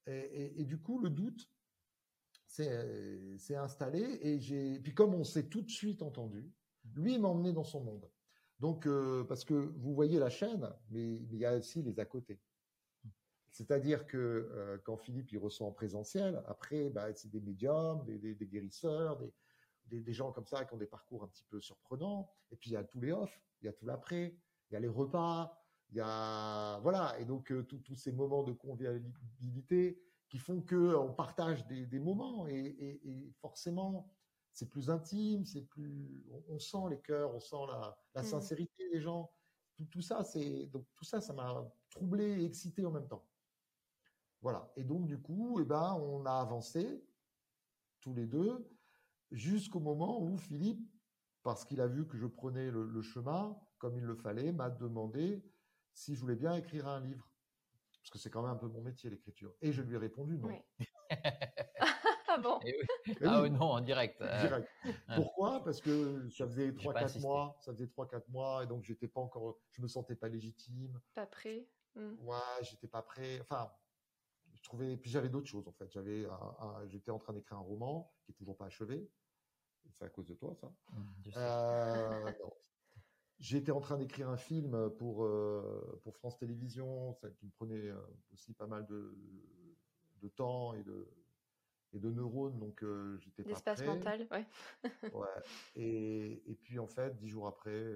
Et, 0.07 0.65
du 0.65 0.81
coup, 0.81 0.99
le 0.99 1.09
doute 1.09 1.49
s'est 2.47 3.55
installé 3.55 4.19
et 4.23 4.41
j'ai, 4.41 4.81
puis 4.81 4.93
comme 4.93 5.15
on 5.15 5.23
s'est 5.23 5.49
tout 5.49 5.63
de 5.63 5.71
suite 5.71 6.03
entendu, 6.03 6.53
lui 6.97 7.17
m'a 7.17 7.29
emmené 7.29 7.53
dans 7.53 7.65
son 7.65 7.85
monde. 7.85 8.11
Donc, 8.61 8.87
euh, 8.87 9.25
parce 9.25 9.45
que 9.45 9.55
vous 9.55 9.95
voyez 9.95 10.19
la 10.19 10.31
chaîne, 10.31 10.71
mais, 10.91 11.17
il 11.17 11.37
y 11.37 11.47
a 11.47 11.57
aussi 11.57 11.83
les 11.83 11.99
à 11.99 12.05
côté. 12.05 12.39
C'est-à-dire 13.51 14.07
que 14.07 14.17
euh, 14.17 14.79
quand 14.85 14.97
Philippe 14.97 15.33
il 15.33 15.39
reçoit 15.39 15.67
en 15.67 15.73
présentiel, 15.73 16.43
après, 16.47 16.91
bah, 16.91 17.13
c'est 17.15 17.31
des 17.31 17.41
médiums, 17.41 18.05
des, 18.05 18.47
guérisseurs, 18.47 19.19
des, 19.87 20.01
des, 20.01 20.13
gens 20.13 20.31
comme 20.31 20.47
ça 20.47 20.65
qui 20.65 20.75
ont 20.75 20.79
des 20.79 20.87
parcours 20.87 21.25
un 21.25 21.29
petit 21.29 21.45
peu 21.45 21.61
surprenants. 21.61 22.31
Et 22.53 22.57
puis 22.57 22.71
il 22.71 22.75
y 22.75 22.77
a 22.77 22.85
tous 22.85 23.01
les 23.01 23.13
off, 23.13 23.41
il 23.61 23.67
y 23.67 23.69
a 23.69 23.73
tout 23.73 23.87
l'après, 23.87 24.37
il 24.71 24.75
y 24.75 24.77
a 24.77 24.81
les 24.81 24.89
repas, 24.89 25.59
il 25.91 25.97
y 25.97 26.01
a 26.01 26.79
voilà. 26.83 27.19
Et 27.19 27.25
donc 27.25 27.51
euh, 27.51 27.63
tous 27.65 27.95
ces 27.97 28.13
moments 28.13 28.43
de 28.43 28.53
convivialité 28.53 30.01
qui 30.29 30.39
font 30.39 30.61
que 30.61 30.95
on 30.95 31.13
partage 31.13 31.67
des, 31.67 31.99
moments 31.99 32.47
et, 32.47 33.33
forcément 33.41 34.09
c'est 34.53 34.69
plus 34.69 34.91
intime, 34.91 35.45
c'est 35.45 35.63
plus, 35.63 36.25
on, 36.49 36.59
sent 36.59 36.89
les 36.91 37.01
cœurs, 37.01 37.35
on 37.35 37.41
sent 37.41 37.57
la, 37.69 38.23
mmh. 38.23 38.25
sincérité 38.25 38.91
des 38.91 39.01
gens. 39.01 39.31
Tout, 39.75 39.85
tout 39.85 40.03
ça, 40.03 40.25
c'est 40.25 40.67
donc 40.67 40.87
tout 40.95 41.05
ça, 41.05 41.21
ça 41.21 41.33
m'a 41.33 41.71
troublé 41.89 42.43
et 42.43 42.45
excité 42.45 42.85
en 42.85 42.91
même 42.91 43.09
temps. 43.09 43.27
Voilà. 44.43 44.73
Et 44.77 44.85
donc 44.85 45.07
du 45.07 45.21
coup, 45.21 45.59
eh 45.61 45.65
ben, 45.65 45.95
on 45.95 46.25
a 46.25 46.33
avancé 46.33 47.05
tous 48.01 48.15
les 48.15 48.27
deux 48.27 48.69
jusqu'au 49.31 49.81
moment 49.81 50.23
où 50.23 50.37
Philippe, 50.37 50.91
parce 51.43 51.65
qu'il 51.65 51.81
a 51.81 51.87
vu 51.87 52.07
que 52.07 52.17
je 52.17 52.27
prenais 52.27 52.71
le, 52.71 53.03
chemin 53.03 53.59
comme 53.79 53.97
il 53.97 54.05
le 54.05 54.15
fallait, 54.15 54.53
m'a 54.53 54.71
demandé 54.71 55.43
si 55.95 56.15
je 56.15 56.21
voulais 56.21 56.37
bien 56.37 56.55
écrire 56.55 56.87
un 56.87 57.01
livre. 57.01 57.33
Parce 58.03 58.11
que 58.11 58.19
c'est 58.19 58.31
quand 58.31 58.43
même 58.43 58.53
un 58.53 58.57
peu 58.57 58.69
mon 58.69 58.81
métier, 58.81 59.11
l'écriture. 59.11 59.55
Et 59.61 59.73
je 59.73 59.83
lui 59.83 59.95
ai 59.95 59.99
répondu 59.99 60.39
non. 60.39 60.51
ah 61.11 61.87
bon 62.41 62.59
eh 62.65 62.75
Ah 63.25 63.43
oui, 63.43 63.51
non, 63.51 63.63
en 63.63 63.81
direct. 63.81 64.21
Euh. 64.21 64.41
direct. 64.41 64.69
Pourquoi? 65.15 65.63
Parce 65.65 65.81
que 65.81 66.29
ça 66.31 66.47
faisait 66.47 66.71
3-4 66.71 67.21
mois, 67.21 67.57
ça 67.61 67.73
faisait 67.73 67.87
3-4 67.87 68.23
mois, 68.29 68.65
et 68.65 68.67
donc 68.67 68.85
j'étais 68.85 69.09
pas 69.09 69.21
encore, 69.21 69.59
je 69.71 69.83
me 69.83 69.89
sentais 69.89 70.15
pas 70.15 70.29
légitime. 70.29 71.01
Pas 71.15 71.27
prêt. 71.27 71.67
Hmm. 71.95 72.15
Ouais, 72.21 72.63
j'étais 72.63 72.89
pas 72.89 73.03
prêt. 73.03 73.41
Enfin, 73.41 73.71
je 74.55 74.63
trouvais, 74.63 74.97
puis 74.97 75.11
j'avais 75.11 75.29
d'autres 75.29 75.49
choses 75.49 75.67
en 75.69 75.73
fait. 75.73 75.91
J'avais, 75.91 76.27
j'étais 76.87 77.11
en 77.11 77.19
train 77.19 77.33
d'écrire 77.33 77.59
un 77.59 77.63
roman 77.63 78.13
qui 78.25 78.33
est 78.33 78.35
toujours 78.35 78.57
pas 78.57 78.67
achevé. 78.67 79.11
C'est 79.93 80.05
à 80.05 80.09
cause 80.09 80.27
de 80.27 80.35
toi, 80.35 80.55
ça. 80.55 80.73
Mmh, 80.93 81.31
euh, 81.37 82.33
J'étais 83.39 83.73
en 83.73 83.81
train 83.81 83.97
d'écrire 83.97 84.29
un 84.29 84.37
film 84.37 84.91
pour, 84.99 85.25
euh, 85.25 85.99
pour 86.05 86.17
France 86.17 86.37
Télévisions, 86.37 87.15
ça, 87.15 87.31
qui 87.31 87.47
me 87.47 87.51
prenait 87.51 87.89
euh, 87.89 87.99
aussi 88.33 88.53
pas 88.53 88.67
mal 88.67 88.87
de, 88.87 89.17
de 90.21 90.29
temps 90.29 90.75
et 90.75 90.83
de, 90.83 91.09
et 91.93 91.99
de 91.99 92.11
neurones, 92.11 92.59
donc 92.59 92.85
j'étais 93.19 93.43
pas 93.43 93.49
L'espace 93.51 93.83
mental, 93.85 94.27
ouais. 94.31 94.47
ouais. 95.13 95.29
Et, 95.77 96.43
et, 96.51 96.55
puis 96.55 96.79
en 96.79 96.87
fait, 96.87 97.17
dix 97.17 97.29
jours 97.29 97.47
après, 97.47 97.95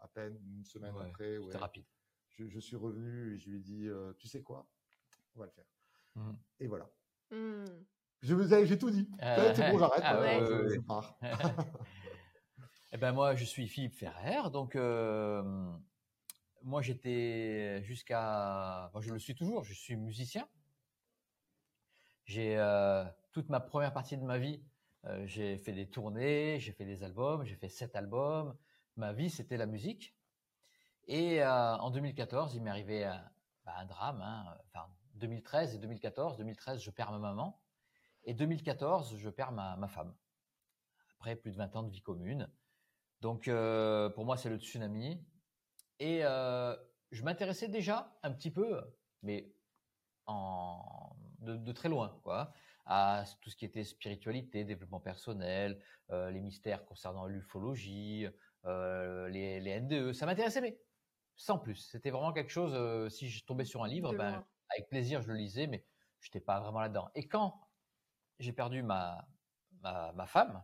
à 0.00 0.08
peine 0.08 0.38
une 0.56 0.64
semaine 0.64 0.94
après, 1.00 1.38
ouais, 1.38 1.56
rapide. 1.56 1.84
Je, 2.30 2.48
je, 2.48 2.60
suis 2.60 2.76
revenu 2.76 3.34
et 3.34 3.38
je 3.38 3.50
lui 3.50 3.58
ai 3.58 3.60
dit, 3.60 3.88
tu 4.18 4.28
sais 4.28 4.42
quoi, 4.42 4.66
on 5.34 5.40
va 5.40 5.46
le 5.46 5.52
faire. 5.52 5.66
Mmh. 6.14 6.32
Et 6.60 6.66
voilà. 6.66 6.90
Mmh. 7.30 7.64
Je 8.22 8.34
vous 8.34 8.54
ai, 8.54 8.66
j'ai 8.66 8.78
tout 8.78 8.90
dit. 8.90 9.08
Euh, 9.20 9.52
c'est 9.54 9.70
bon, 9.70 9.78
j'arrête. 9.78 10.02
Ah, 10.04 11.02
eh 12.92 12.96
ben 12.96 13.12
moi, 13.12 13.34
je 13.34 13.44
suis 13.44 13.66
Philippe 13.66 13.94
Ferrer, 13.94 14.48
donc 14.50 14.76
euh, 14.76 15.42
moi 16.62 16.82
j'étais 16.82 17.82
jusqu'à, 17.82 18.90
bon, 18.94 19.00
je 19.00 19.12
le 19.12 19.18
suis 19.18 19.34
toujours, 19.34 19.64
je 19.64 19.74
suis 19.74 19.96
musicien. 19.96 20.46
J'ai 22.24 22.56
euh, 22.56 23.04
toute 23.32 23.48
ma 23.48 23.60
première 23.60 23.92
partie 23.92 24.16
de 24.16 24.24
ma 24.24 24.38
vie, 24.38 24.62
euh, 25.06 25.26
j'ai 25.26 25.56
fait 25.58 25.72
des 25.72 25.88
tournées, 25.88 26.58
j'ai 26.60 26.72
fait 26.72 26.84
des 26.84 27.02
albums, 27.02 27.44
j'ai 27.44 27.56
fait 27.56 27.68
sept 27.68 27.96
albums. 27.96 28.56
Ma 28.96 29.12
vie, 29.12 29.30
c'était 29.30 29.56
la 29.56 29.66
musique. 29.66 30.16
Et 31.06 31.42
euh, 31.42 31.76
en 31.76 31.90
2014, 31.90 32.54
il 32.54 32.62
m'est 32.62 32.70
arrivé 32.70 33.04
un, 33.04 33.24
bah, 33.64 33.74
un 33.78 33.86
drame. 33.86 34.20
Hein, 34.22 34.44
enfin, 34.66 34.86
2013 35.14 35.74
et 35.74 35.78
2014. 35.78 36.36
2013, 36.36 36.80
je 36.80 36.90
perds 36.90 37.12
ma 37.12 37.18
maman. 37.18 37.60
Et 38.24 38.34
2014, 38.34 39.16
je 39.16 39.30
perds 39.30 39.52
ma, 39.52 39.88
femme. 39.88 40.14
Après 41.18 41.36
plus 41.36 41.52
de 41.52 41.56
20 41.56 41.76
ans 41.76 41.82
de 41.82 41.90
vie 41.90 42.02
commune. 42.02 42.48
Donc 43.20 43.48
euh, 43.48 44.10
pour 44.10 44.24
moi, 44.24 44.36
c'est 44.36 44.48
le 44.48 44.58
tsunami. 44.58 45.24
Et 45.98 46.24
euh, 46.24 46.76
je 47.10 47.22
m'intéressais 47.22 47.68
déjà 47.68 48.16
un 48.22 48.32
petit 48.32 48.50
peu, 48.50 48.80
mais 49.22 49.52
en 50.26 51.16
de, 51.40 51.72
très 51.72 51.88
loin, 51.88 52.20
quoi, 52.22 52.52
à 52.86 53.24
tout 53.40 53.50
ce 53.50 53.56
qui 53.56 53.64
était 53.64 53.84
spiritualité, 53.84 54.64
développement 54.64 55.00
personnel, 55.00 55.80
euh, 56.10 56.30
les 56.30 56.40
mystères 56.40 56.84
concernant 56.84 57.26
l'ufologie, 57.26 58.26
euh, 58.64 59.28
les, 59.28 59.60
les, 59.60 59.80
NDE. 59.80 60.12
Ça 60.12 60.26
m'intéressait, 60.26 60.60
mais 60.60 60.78
sans 61.36 61.58
plus. 61.58 61.76
C'était 61.76 62.10
vraiment 62.10 62.32
quelque 62.32 62.50
chose. 62.50 62.72
Euh, 62.74 63.08
si 63.08 63.28
je 63.28 63.44
tombais 63.44 63.64
sur 63.64 63.84
un 63.84 63.88
livre, 63.88 64.12
ben, 64.14 64.44
avec 64.70 64.88
plaisir, 64.88 65.22
je 65.22 65.28
le 65.28 65.34
lisais, 65.34 65.66
mais 65.66 65.84
je 66.20 66.28
n'étais 66.28 66.40
pas 66.40 66.60
vraiment 66.60 66.80
là-dedans. 66.80 67.08
Et 67.14 67.28
quand 67.28 67.60
j'ai 68.38 68.52
perdu 68.52 68.82
ma, 68.82 69.26
ma, 69.80 70.12
ma 70.12 70.26
femme, 70.26 70.62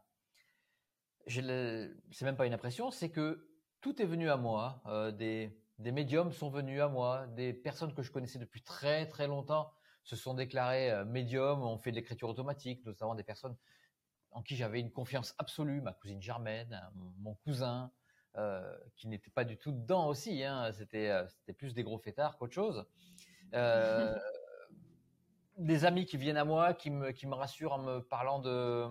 c'est 1.26 2.22
même 2.22 2.36
pas 2.36 2.46
une 2.46 2.54
impression, 2.54 2.90
c'est 2.90 3.10
que 3.10 3.48
tout 3.80 4.00
est 4.02 4.06
venu 4.06 4.30
à 4.30 4.36
moi. 4.36 4.82
Des, 5.18 5.60
des 5.78 5.92
médiums 5.92 6.32
sont 6.32 6.48
venus 6.48 6.80
à 6.80 6.88
moi, 6.88 7.26
des 7.28 7.52
personnes 7.52 7.94
que 7.94 8.02
je 8.02 8.10
connaissais 8.10 8.38
depuis 8.38 8.62
très 8.62 9.06
très 9.06 9.26
longtemps 9.26 9.70
se 10.08 10.16
sont 10.16 10.34
déclarées 10.34 10.90
euh, 10.90 11.04
médiums, 11.04 11.62
ont 11.62 11.78
fait 11.78 11.90
de 11.90 11.96
l'écriture 11.96 12.28
automatique, 12.28 12.84
notamment 12.84 13.14
des 13.14 13.22
personnes 13.22 13.56
en 14.30 14.42
qui 14.42 14.56
j'avais 14.56 14.80
une 14.80 14.90
confiance 14.90 15.34
absolue, 15.38 15.80
ma 15.80 15.92
cousine 15.92 16.20
Germaine, 16.20 16.80
mon 17.18 17.34
cousin, 17.34 17.90
euh, 18.36 18.76
qui 18.94 19.08
n'était 19.08 19.30
pas 19.30 19.44
du 19.44 19.56
tout 19.56 19.72
dedans 19.72 20.06
aussi, 20.06 20.44
hein, 20.44 20.70
c'était 20.72 21.10
c'était 21.28 21.54
plus 21.54 21.72
des 21.74 21.82
gros 21.82 21.98
fêtards 21.98 22.36
qu'autre 22.36 22.54
chose. 22.54 22.86
des 25.56 25.84
amis 25.84 26.06
qui 26.06 26.16
viennent 26.18 26.36
à 26.36 26.44
moi, 26.44 26.72
qui 26.74 26.90
me, 26.90 27.10
qui 27.10 27.26
me 27.26 27.34
rassurent 27.34 27.72
en 27.72 27.78
me 27.78 28.00
parlant 28.00 28.38
de, 28.38 28.86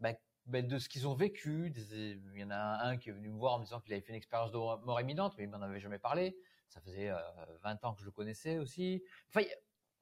bah, 0.00 0.12
ben, 0.46 0.66
de 0.66 0.78
ce 0.78 0.88
qu'ils 0.88 1.08
ont 1.08 1.14
vécu. 1.14 1.72
il 1.74 2.38
y 2.38 2.44
en 2.44 2.50
a 2.50 2.84
un 2.84 2.98
qui 2.98 3.08
est 3.08 3.12
venu 3.12 3.30
me 3.30 3.38
voir 3.38 3.54
en 3.54 3.58
me 3.60 3.64
disant 3.64 3.80
qu'il 3.80 3.92
avait 3.92 4.02
fait 4.02 4.10
une 4.10 4.16
expérience 4.16 4.52
de 4.52 4.58
mort 4.58 5.00
imminente, 5.00 5.34
mais 5.38 5.44
il 5.44 5.50
m'en 5.50 5.62
avait 5.62 5.80
jamais 5.80 5.98
parlé. 5.98 6.36
Ça 6.68 6.80
faisait 6.80 7.08
20 7.08 7.16
euh, 7.16 7.86
ans 7.86 7.94
que 7.94 8.00
je 8.00 8.04
le 8.04 8.10
connaissais 8.10 8.58
aussi. 8.58 9.02
Enfin, 9.28 9.46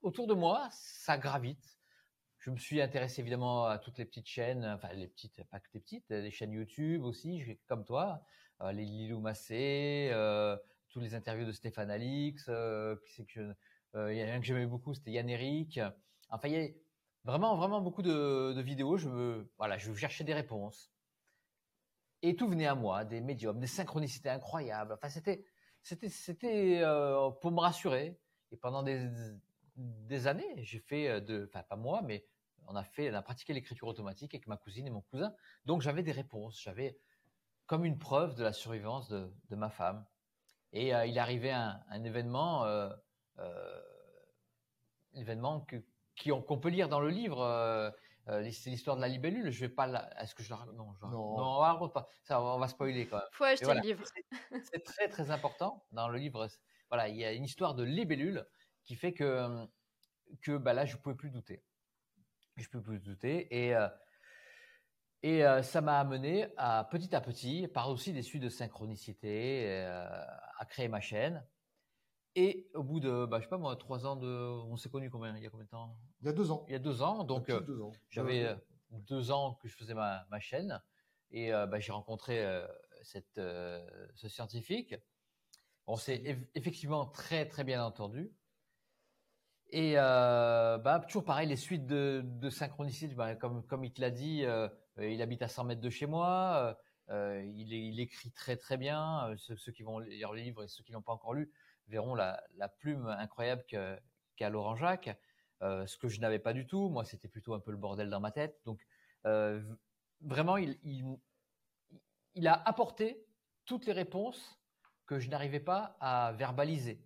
autour 0.03 0.27
de 0.27 0.35
moi, 0.35 0.69
ça 0.73 1.19
gravite. 1.19 1.79
Je 2.39 2.51
me 2.51 2.57
suis 2.57 2.81
intéressé 2.81 3.21
évidemment 3.21 3.67
à 3.67 3.79
toutes 3.79 3.99
les 3.99 4.05
petites 4.05 4.27
chaînes, 4.27 4.65
enfin 4.65 4.93
les 4.93 5.07
petites, 5.07 5.43
pas 5.45 5.61
que 5.61 5.69
les 5.75 5.81
petites, 5.81 6.11
les 6.11 6.31
chaînes 6.31 6.53
YouTube 6.53 7.05
aussi, 7.05 7.59
comme 7.67 7.85
toi, 7.85 8.23
euh, 8.61 8.73
les 8.73 8.85
Lilou 8.85 9.21
Massé, 9.21 10.11
euh, 10.13 10.57
tous 10.89 11.01
les 11.01 11.15
interviews 11.15 11.47
de 11.47 11.53
Stéphane 11.53 11.91
Alix, 11.91 12.47
euh, 12.49 12.97
que 13.29 13.55
il 13.95 14.17
y 14.17 14.23
a 14.23 14.33
un 14.33 14.41
que 14.41 14.47
j'aimais 14.47 14.67
beaucoup, 14.67 14.95
c'était 14.95 15.13
Yann 15.13 15.29
Eric. 15.29 15.79
Enfin, 16.31 16.49
il 16.49 16.55
y 16.55 16.57
a, 16.57 16.69
Vraiment, 17.25 17.57
vraiment 17.57 17.81
beaucoup 17.81 18.03
de, 18.03 18.61
vidéos. 18.61 18.97
Je 18.97 19.09
me, 19.09 19.49
voilà, 19.57 19.79
je 19.79 19.93
cherchais 19.95 20.25
des 20.25 20.35
réponses. 20.35 20.91
Et 22.23 22.37
tout 22.37 22.49
venait 22.49 22.67
à 22.67 22.75
moi, 22.75 23.05
des 23.05 23.21
médiums, 23.21 23.59
des 23.59 23.67
synchronicités 23.67 24.29
incroyables. 24.29 24.93
Enfin, 24.93 25.09
c'était, 25.09 25.45
c'était, 25.83 26.09
c'était 26.09 26.81
euh, 26.83 27.31
pour 27.41 27.53
me 27.53 27.61
rassurer. 27.61 28.19
Et 28.51 28.57
pendant 28.57 28.83
des, 28.83 29.09
des 29.77 30.27
années, 30.27 30.63
j'ai 30.63 30.81
fait 30.81 31.09
euh, 31.09 31.21
de, 31.21 31.49
enfin 31.49 31.63
pas 31.63 31.77
moi, 31.77 32.03
mais 32.03 32.25
on 32.67 32.77
a 32.77 32.85
fait, 32.85 33.11
on 33.11 33.15
a 33.15 33.23
pratiqué 33.23 33.53
l'écriture 33.53 33.89
automatique 33.89 34.35
avec 34.35 34.47
ma 34.47 34.57
cousine 34.57 34.87
et 34.87 34.91
mon 34.91 35.01
cousin. 35.01 35.35
Donc 35.65 35.83
j'avais 35.83 36.03
des 36.03 36.13
réponses. 36.13 36.61
J'avais 36.61 36.99
comme 37.67 37.85
une 37.85 37.99
preuve 37.99 38.35
de 38.35 38.45
la 38.45 38.53
survivance 38.53 39.09
de, 39.09 39.33
de 39.49 39.57
ma 39.57 39.71
femme. 39.71 40.05
Et 40.73 40.95
euh, 40.95 41.07
il 41.07 41.19
arrivait 41.19 41.51
un, 41.51 41.83
un 41.89 42.05
événement, 42.05 42.65
euh, 42.65 42.91
euh, 43.39 43.83
événement 45.15 45.61
que, 45.61 45.77
qu'on 46.25 46.59
peut 46.59 46.69
lire 46.69 46.89
dans 46.89 47.01
le 47.01 47.11
livre. 47.11 47.41
Euh, 47.41 47.91
euh, 48.29 48.49
c'est 48.53 48.71
l'histoire 48.71 48.97
de 48.97 49.01
la 49.01 49.09
libellule. 49.09 49.51
Je 49.51 49.61
vais 49.61 49.69
pas 49.69 50.11
Est-ce 50.19 50.35
que 50.35 50.43
je 50.43 50.51
la 50.51 50.65
non, 50.75 50.93
je... 50.95 51.05
non, 51.07 51.35
on 51.35 51.61
la 51.61 51.73
raconte 51.73 51.93
pas. 51.93 52.09
Ça, 52.23 52.41
on 52.41 52.59
va 52.59 52.69
spoiler 52.69 53.07
quand 53.07 53.17
même. 53.17 53.27
Faut 53.33 53.45
acheter 53.45 53.75
le 53.75 53.81
livre. 53.81 54.05
C'est 54.63 54.85
très 54.85 55.09
très 55.09 55.31
important 55.31 55.85
dans 55.91 56.09
le 56.09 56.19
livre. 56.19 56.47
Voilà, 56.89 57.09
il 57.09 57.17
y 57.17 57.25
a 57.25 57.33
une 57.33 57.45
histoire 57.45 57.75
de 57.75 57.83
libellule 57.83 58.47
qui 58.85 58.97
fait 58.97 59.13
que 59.13 59.67
que 60.41 60.57
bah 60.57 60.73
là 60.73 60.85
je 60.85 60.97
pouvais 60.97 61.17
plus 61.17 61.31
douter. 61.31 61.65
Je 62.57 62.69
peux 62.69 62.83
plus 62.83 63.01
douter 63.01 63.49
et 63.65 63.75
euh, 63.75 63.89
et 65.25 65.45
ça 65.63 65.81
m'a 65.81 66.01
amené 66.01 66.49
à 66.57 66.83
petit 66.91 67.15
à 67.15 67.21
petit, 67.21 67.69
par 67.69 67.89
aussi 67.91 68.13
des 68.13 68.23
suites 68.23 68.43
de 68.43 68.49
synchronicité, 68.49 69.73
à 69.77 70.65
créer 70.69 70.89
ma 70.89 71.01
chaîne. 71.01 71.47
Et 72.35 72.71
au 72.75 72.83
bout 72.83 72.99
de, 72.99 73.27
bah, 73.27 73.39
je 73.39 73.45
sais 73.45 73.49
pas 73.49 73.59
moi, 73.59 73.77
trois 73.77 74.07
ans 74.07 74.17
de, 74.17 74.27
on 74.27 74.77
s'est 74.77 74.89
connu 74.89 75.11
combien, 75.11 75.37
il 75.37 75.43
y 75.43 75.47
a 75.47 75.51
combien 75.51 75.67
de 75.67 75.71
temps? 75.71 75.97
Il 76.23 76.27
y 76.27 76.31
a 76.31 76.33
deux 76.33 76.51
ans. 76.51 76.65
Il 76.67 76.73
y 76.73 76.75
a 76.75 76.79
deux 76.81 77.03
ans, 77.03 77.25
donc 77.25 77.51
euh, 77.51 77.61
j'avais 78.09 78.47
euh, 78.47 78.57
deux 78.91 79.31
ans 79.31 79.55
que 79.63 79.69
je 79.69 79.77
faisais 79.77 79.95
ma, 79.95 80.27
ma 80.31 80.41
chaîne 80.41 80.83
et 81.31 81.53
euh, 81.53 81.67
bah, 81.67 81.79
j'ai 81.79 81.93
rencontré 81.93 82.45
cette, 83.03 83.37
ce 83.37 84.29
scientifique. 84.29 84.97
On 85.87 85.97
s'est 85.97 86.49
effectivement 86.55 87.07
très 87.07 87.47
très 87.47 87.65
bien 87.65 87.85
entendu. 87.85 88.33
Et 89.73 89.95
bah, 89.95 91.03
toujours 91.09 91.25
pareil, 91.25 91.49
les 91.49 91.57
suites 91.57 91.87
de, 91.87 92.23
de 92.25 92.51
synchronicité, 92.51 93.15
bah, 93.15 93.35
comme, 93.35 93.65
comme 93.67 93.85
il 93.85 93.93
te 93.93 94.01
l'a 94.01 94.11
dit, 94.11 94.45
il 94.99 95.23
habite 95.23 95.43
à 95.43 95.49
100 95.49 95.65
mètres 95.65 95.81
de 95.81 95.91
chez 95.91 96.07
moi, 96.07 96.79
il, 97.09 97.73
il, 97.73 97.99
écrit 98.01 98.31
très 98.31 98.57
très 98.57 98.77
bien, 98.77 99.35
ceux, 99.39 99.73
qui 99.73 99.83
vont 99.83 99.99
lire 99.99 100.33
le 100.33 100.41
livre 100.41 100.65
et 100.65 100.69
ceux 100.69 100.83
qui 100.85 100.93
l'ont 100.93 101.03
pas 101.03 101.13
encore 101.13 101.35
lu, 101.35 101.51
verront 101.89 102.15
la, 102.15 102.43
plume 102.79 103.07
incroyable 103.07 103.65
qu'a 103.65 104.51
Laurent 104.51 104.77
Jacques, 104.77 105.11
euh, 105.63 105.87
ce 105.87 105.97
que 105.97 106.09
je 106.09 106.21
n'avais 106.21 106.39
pas 106.39 106.53
du 106.53 106.67
tout. 106.67 106.89
Moi, 106.89 107.05
c'était 107.05 107.29
plutôt 107.29 107.55
un 107.55 107.61
peu 107.61 107.71
le 107.71 107.77
bordel 107.77 108.11
dans 108.11 108.21
ma 108.21 108.33
tête. 108.33 108.61
Donc, 108.65 108.85
euh, 109.27 109.63
vraiment, 110.21 110.57
il, 110.57 111.19
a 112.47 112.55
apporté 112.69 113.25
toutes 113.65 113.87
les 113.87 113.93
réponses 113.93 114.59
que 115.07 115.19
je 115.19 115.31
n'arrivais 115.31 115.61
pas 115.61 115.97
à 116.01 116.33
verbaliser. 116.33 117.01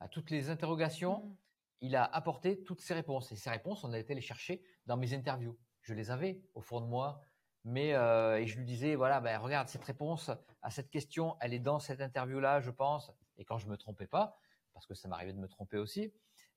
À 0.00 0.08
toutes 0.08 0.30
les 0.30 0.48
interrogations, 0.48 1.20
mmh. 1.20 1.36
Il 1.80 1.96
a 1.96 2.04
apporté 2.04 2.62
toutes 2.64 2.80
ces 2.80 2.94
réponses. 2.94 3.32
Et 3.32 3.36
ces 3.36 3.50
réponses, 3.50 3.84
on 3.84 3.92
a 3.92 3.98
été 3.98 4.14
les 4.14 4.20
chercher 4.20 4.62
dans 4.86 4.96
mes 4.96 5.14
interviews. 5.14 5.58
Je 5.82 5.94
les 5.94 6.10
avais 6.10 6.40
au 6.54 6.60
fond 6.60 6.80
de 6.80 6.86
moi, 6.86 7.20
mais 7.64 7.94
euh, 7.94 8.38
et 8.38 8.46
je 8.46 8.58
lui 8.58 8.64
disais 8.64 8.94
voilà, 8.94 9.20
ben, 9.20 9.38
regarde 9.38 9.68
cette 9.68 9.84
réponse 9.84 10.30
à 10.62 10.70
cette 10.70 10.90
question, 10.90 11.36
elle 11.40 11.54
est 11.54 11.58
dans 11.58 11.78
cette 11.78 12.00
interview-là, 12.00 12.60
je 12.60 12.70
pense. 12.70 13.12
Et 13.36 13.44
quand 13.44 13.58
je 13.58 13.68
me 13.68 13.76
trompais 13.76 14.06
pas, 14.06 14.36
parce 14.72 14.86
que 14.86 14.94
ça 14.94 15.08
m'arrivait 15.08 15.32
de 15.32 15.38
me 15.38 15.48
tromper 15.48 15.78
aussi, 15.78 16.02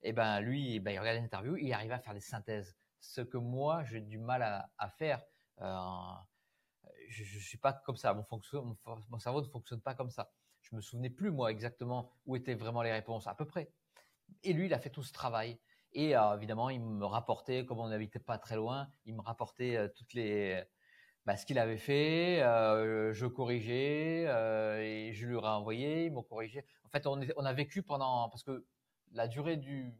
et 0.04 0.08
eh 0.08 0.12
ben 0.12 0.40
lui, 0.40 0.80
ben, 0.80 0.90
il 0.90 0.98
regardait 0.98 1.20
l'interview, 1.20 1.56
il 1.56 1.72
arrivait 1.72 1.94
à 1.94 2.00
faire 2.00 2.14
des 2.14 2.20
synthèses, 2.20 2.76
ce 2.98 3.20
que 3.20 3.36
moi 3.36 3.84
j'ai 3.84 4.00
du 4.00 4.18
mal 4.18 4.42
à, 4.76 4.88
faire. 4.88 5.22
Euh, 5.60 5.76
je, 7.08 7.22
je 7.24 7.38
suis 7.38 7.58
pas 7.58 7.72
comme 7.72 7.96
ça, 7.96 8.12
mon, 8.12 8.26
mon, 9.08 9.18
cerveau 9.18 9.40
ne 9.40 9.46
fonctionne 9.46 9.80
pas 9.80 9.94
comme 9.94 10.10
ça. 10.10 10.32
Je 10.62 10.74
me 10.74 10.80
souvenais 10.80 11.10
plus 11.10 11.30
moi 11.30 11.50
exactement 11.50 12.10
où 12.26 12.36
étaient 12.36 12.54
vraiment 12.54 12.82
les 12.82 12.92
réponses, 12.92 13.26
à 13.26 13.34
peu 13.34 13.44
près. 13.44 13.72
Et 14.42 14.52
lui, 14.52 14.66
il 14.66 14.74
a 14.74 14.78
fait 14.78 14.90
tout 14.90 15.02
ce 15.02 15.12
travail. 15.12 15.58
Et 15.94 16.16
euh, 16.16 16.36
évidemment, 16.36 16.70
il 16.70 16.80
me 16.80 17.04
rapportait, 17.04 17.66
comme 17.66 17.80
on 17.80 17.88
n'habitait 17.88 18.18
pas 18.18 18.38
très 18.38 18.56
loin, 18.56 18.88
il 19.04 19.14
me 19.14 19.20
rapportait 19.20 19.76
euh, 19.76 19.88
toutes 19.88 20.14
les 20.14 20.62
bah, 21.24 21.36
ce 21.36 21.46
qu'il 21.46 21.58
avait 21.58 21.76
fait, 21.76 22.42
euh, 22.42 23.12
je 23.12 23.26
corrigeais 23.26 24.24
euh, 24.26 24.80
et 24.80 25.12
je 25.12 25.26
lui 25.26 25.34
ai 25.34 25.38
envoyé, 25.38 26.06
ils 26.06 26.12
m'ont 26.12 26.24
corrigé. 26.24 26.64
En 26.84 26.88
fait, 26.88 27.06
on, 27.06 27.20
on, 27.36 27.44
a 27.44 27.52
vécu 27.52 27.82
pendant 27.82 28.28
parce 28.28 28.42
que 28.42 28.66
la 29.12 29.28
durée 29.28 29.56
du 29.56 29.94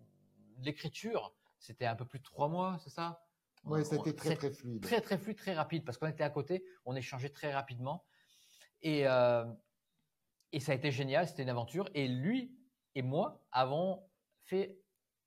de 0.56 0.64
l'écriture, 0.64 1.32
c'était 1.58 1.86
un 1.86 1.94
peu 1.94 2.04
plus 2.04 2.18
de 2.18 2.24
trois 2.24 2.48
mois, 2.48 2.78
c'est 2.82 2.90
ça? 2.90 3.24
Oui, 3.64 3.84
c'était 3.84 4.14
très 4.14 4.34
très 4.34 4.50
fluide. 4.50 4.82
Très 4.82 5.00
très 5.00 5.16
fluide, 5.16 5.36
très 5.36 5.54
rapide 5.54 5.84
parce 5.84 5.96
qu'on 5.96 6.08
était 6.08 6.24
à 6.24 6.30
côté, 6.30 6.64
on 6.84 6.96
échangeait 6.96 7.28
très 7.28 7.52
rapidement 7.52 8.04
et 8.82 9.02
et 10.54 10.60
ça 10.60 10.72
a 10.72 10.74
été 10.74 10.90
génial, 10.90 11.28
c'était 11.28 11.44
une 11.44 11.48
aventure. 11.48 11.88
Et 11.94 12.08
lui 12.08 12.58
et 12.94 13.02
moi 13.02 13.46
avons 13.52 14.02
fait 14.44 14.78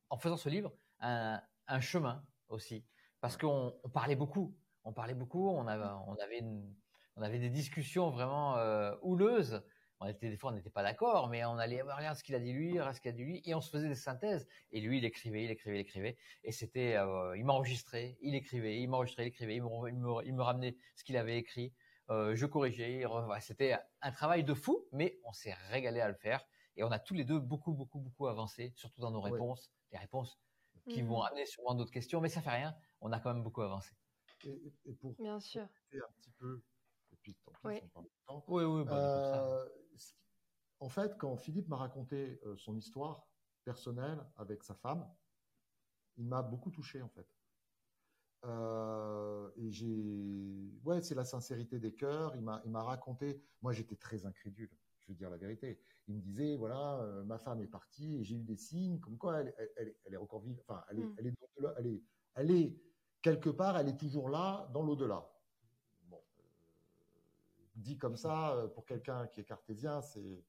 en 0.09 0.17
faisant 0.17 0.37
ce 0.37 0.49
livre 0.49 0.73
un, 0.99 1.41
chemin 1.79 2.23
aussi 2.47 2.85
parce 3.21 3.37
qu'on 3.37 3.73
on 3.83 3.89
parlait 3.89 4.15
beaucoup 4.15 4.55
on 4.85 4.93
parlait 4.93 5.15
beaucoup, 5.15 5.49
on 5.49 5.67
avait, 5.67 5.83
on 6.07 6.15
avait, 6.15 6.41
on 7.15 7.21
avait 7.21 7.39
des 7.39 7.49
discussions 7.49 8.11
vraiment 8.11 8.55
euh, 8.57 8.95
houleuses. 9.01 9.63
On 9.99 10.07
était, 10.07 10.29
des 10.29 10.37
fois, 10.37 10.51
on 10.51 10.53
n'était 10.53 10.69
pas 10.69 10.83
d'accord, 10.83 11.29
mais 11.29 11.43
on 11.45 11.57
allait 11.57 11.81
regarde 11.81 12.17
ce 12.17 12.23
qu'il 12.23 12.35
a 12.35 12.39
dit 12.39 12.53
lui, 12.53 12.73
regarde 12.73 12.93
ce 12.93 13.01
qu'il 13.01 13.09
a 13.09 13.13
dit 13.13 13.23
lui, 13.23 13.41
et 13.45 13.55
on 13.55 13.61
se 13.61 13.69
faisait 13.69 13.87
des 13.87 13.95
synthèses. 13.95 14.47
Et 14.71 14.81
lui, 14.81 14.99
il 14.99 15.05
écrivait, 15.05 15.43
il 15.43 15.51
écrivait, 15.51 15.77
il 15.77 15.81
écrivait, 15.81 16.17
et 16.43 16.51
c'était, 16.51 16.95
euh, 16.97 17.35
il 17.35 17.45
m'enregistrait, 17.45 18.17
il 18.21 18.35
écrivait, 18.35 18.79
il 18.79 18.87
m'enregistrait, 18.87 19.23
il 19.23 19.27
écrivait, 19.27 19.55
il 19.55 19.63
me, 19.63 20.25
il 20.25 20.33
me, 20.33 20.43
ramenait 20.43 20.75
ce 20.95 21.03
qu'il 21.03 21.17
avait 21.17 21.37
écrit, 21.37 21.73
euh, 22.11 22.35
je 22.35 22.45
corrigeais. 22.45 23.03
C'était 23.39 23.77
un 24.01 24.11
travail 24.11 24.43
de 24.43 24.53
fou, 24.53 24.85
mais 24.91 25.17
on 25.23 25.31
s'est 25.31 25.55
régalé 25.71 26.01
à 26.01 26.09
le 26.09 26.15
faire, 26.15 26.45
et 26.75 26.83
on 26.83 26.91
a 26.91 26.99
tous 26.99 27.13
les 27.13 27.23
deux 27.23 27.39
beaucoup, 27.39 27.73
beaucoup, 27.73 27.99
beaucoup 27.99 28.27
avancé, 28.27 28.73
surtout 28.75 29.01
dans 29.01 29.11
nos 29.11 29.21
réponses, 29.21 29.71
les 29.91 29.97
réponses 29.97 30.39
qui 30.89 31.01
vont 31.01 31.21
mmh. 31.21 31.27
amener 31.27 31.45
sûrement 31.45 31.73
d'autres 31.73 31.91
questions, 31.91 32.21
mais 32.21 32.29
ça 32.29 32.41
fait 32.41 32.51
rien, 32.51 32.75
on 33.01 33.11
a 33.11 33.19
quand 33.19 33.33
même 33.33 33.43
beaucoup 33.43 33.61
avancé. 33.61 33.95
Et, 34.85 34.93
pour 34.93 35.13
Bien 35.15 35.39
sûr. 35.39 35.63
un 35.63 36.13
petit 36.17 36.31
peu, 36.37 36.61
et 37.11 37.15
puis 37.15 37.35
tant 37.43 37.51
pis, 37.51 37.59
oui. 37.63 37.79
on 37.83 37.87
parle 37.87 38.05
de 38.05 38.11
temps. 38.27 38.43
Oui, 38.47 38.63
oui, 38.63 38.83
bah, 38.83 38.93
euh, 38.93 39.69
en 40.79 40.89
fait, 40.89 41.17
quand 41.17 41.35
Philippe 41.37 41.67
m'a 41.67 41.77
raconté 41.77 42.39
euh, 42.45 42.55
son 42.57 42.77
histoire 42.77 43.27
personnelle 43.63 44.23
avec 44.35 44.63
sa 44.63 44.75
femme, 44.75 45.09
il 46.17 46.27
m'a 46.27 46.43
beaucoup 46.43 46.69
touché 46.69 47.01
en 47.01 47.09
fait. 47.09 47.27
Euh, 48.43 49.49
et 49.55 49.71
j'ai, 49.71 50.71
ouais, 50.83 51.01
c'est 51.01 51.15
la 51.15 51.25
sincérité 51.25 51.79
des 51.79 51.93
cœurs. 51.93 52.35
Il 52.35 52.41
m'a, 52.41 52.61
il 52.65 52.71
m'a 52.71 52.83
raconté. 52.83 53.41
Moi, 53.61 53.73
j'étais 53.73 53.95
très 53.95 54.25
incrédule. 54.25 54.69
Je 55.05 55.11
veux 55.11 55.17
dire 55.17 55.29
la 55.29 55.37
vérité. 55.37 55.79
Il 56.07 56.15
me 56.15 56.21
disait, 56.21 56.55
voilà, 56.55 56.99
euh, 57.01 57.23
ma 57.23 57.37
femme 57.37 57.61
est 57.61 57.67
partie 57.67 58.17
et 58.17 58.23
j'ai 58.23 58.35
eu 58.35 58.43
des 58.43 58.57
signes 58.57 58.99
comme 58.99 59.17
quoi 59.17 59.41
elle, 59.41 59.53
elle, 59.77 59.95
elle 60.03 60.13
est 60.13 60.17
encore 60.17 60.41
vive. 60.41 60.59
Enfin, 60.61 60.83
elle 60.89 60.99
est, 60.99 61.03
Mm. 61.03 61.15
elle, 61.17 61.27
est, 61.27 61.33
elle, 61.77 61.87
est, 61.87 62.03
elle 62.35 62.51
est 62.51 62.81
quelque 63.21 63.49
part, 63.49 63.77
elle 63.77 63.89
est 63.89 63.97
toujours 63.97 64.29
là, 64.29 64.69
dans 64.73 64.81
l'au-delà. 64.83 65.29
Bon, 66.09 66.21
euh, 66.39 66.43
dit 67.75 67.97
comme 67.97 68.17
ça, 68.17 68.55
euh, 68.55 68.67
pour 68.67 68.85
quelqu'un 68.85 69.27
qui 69.27 69.41
est 69.41 69.45
cartésien, 69.45 70.01
c'est 70.01 70.43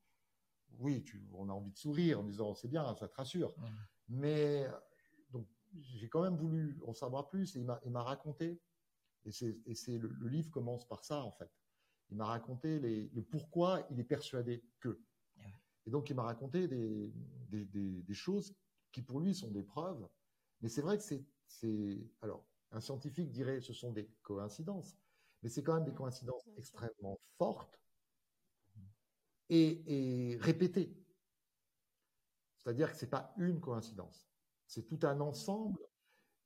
oui, 0.79 1.03
tu, 1.03 1.27
on 1.33 1.49
a 1.49 1.53
envie 1.53 1.71
de 1.71 1.77
sourire 1.79 2.21
en 2.21 2.25
disant 2.25 2.55
c'est 2.55 2.69
bien, 2.69 2.95
ça 2.97 3.09
te 3.09 3.15
rassure. 3.15 3.55
Mm. 3.59 3.65
Mais 4.09 4.67
donc 5.31 5.47
j'ai 5.79 6.09
quand 6.09 6.23
même 6.23 6.37
voulu 6.37 6.81
en 6.87 6.95
savoir 6.95 7.29
plus 7.29 7.57
et 7.57 7.61
il 7.61 7.67
m'a, 7.67 7.81
il 7.85 7.91
m'a 7.91 8.03
raconté. 8.03 8.63
Et 9.25 9.33
c'est, 9.33 9.59
et 9.67 9.75
c'est 9.75 9.99
le, 9.99 10.09
le 10.09 10.29
livre 10.29 10.51
commence 10.51 10.87
par 10.87 11.05
ça 11.05 11.23
en 11.23 11.33
fait. 11.33 11.51
Il 12.11 12.17
m'a 12.17 12.27
raconté 12.27 12.79
les, 12.79 13.09
le 13.09 13.23
pourquoi 13.23 13.87
il 13.91 13.99
est 14.01 14.05
persuadé 14.05 14.65
que. 14.81 15.01
Et 15.37 15.43
ouais. 15.43 15.55
Et 15.87 15.91
donc 15.91 16.11
il 16.11 16.15
m'a 16.17 16.23
raconté 16.23 16.69
des, 16.69 17.13
des, 17.49 17.65
des, 17.65 18.03
des 18.03 18.15
choses 18.15 18.55
qui 18.93 19.03
pour 19.03 19.21
lui 19.21 19.35
sont 19.35 19.51
des 19.51 19.63
preuves. 19.63 20.09
Mais 20.61 20.69
c'est 20.69 20.83
vrai 20.83 20.99
que 20.99 21.03
c'est, 21.03 22.11
alors 22.21 22.47
un 22.71 22.81
scientifique 22.81 23.31
dirait 23.31 23.61
ce 23.61 23.73
sont 23.73 23.93
des 23.93 24.09
coïncidences, 24.23 24.97
mais 25.43 25.49
c'est 25.49 25.63
quand 25.63 25.75
même 25.75 25.85
des 25.85 25.95
coïncidences 25.95 26.49
extrêmement 26.57 27.21
fortes 27.39 27.81
et, 29.49 30.33
et 30.33 30.37
répétées. 30.39 30.97
C'est-à-dire 32.59 32.91
que 32.91 32.97
c'est 32.97 33.11
pas 33.11 33.33
une 33.37 33.61
coïncidence, 33.61 34.29
c'est 34.67 34.87
tout 34.87 34.99
un 35.03 35.21
ensemble 35.21 35.79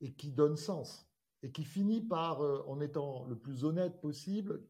et 0.01 0.13
qui 0.13 0.31
donne 0.31 0.57
sens 0.57 1.07
et 1.41 1.51
qui 1.51 1.63
finit 1.63 2.01
par, 2.01 2.41
euh, 2.41 2.63
en 2.67 2.79
étant 2.81 3.25
le 3.25 3.39
plus 3.39 3.63
honnête 3.63 3.99
possible, 3.99 4.67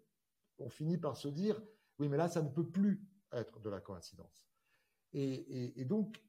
on 0.62 0.70
finit 0.70 0.98
par 0.98 1.18
se 1.18 1.28
dire 1.28 1.62
oui, 2.00 2.10
mais 2.10 2.18
là, 2.18 2.28
ça 2.28 2.42
ne 2.42 2.50
peut 2.50 2.68
plus 2.68 3.06
être 3.32 3.60
de 3.60 3.70
la 3.70 3.80
coïncidence. 3.80 4.46
Et, 5.14 5.22
et, 5.34 5.82
et 5.82 5.86
donc, 5.86 6.24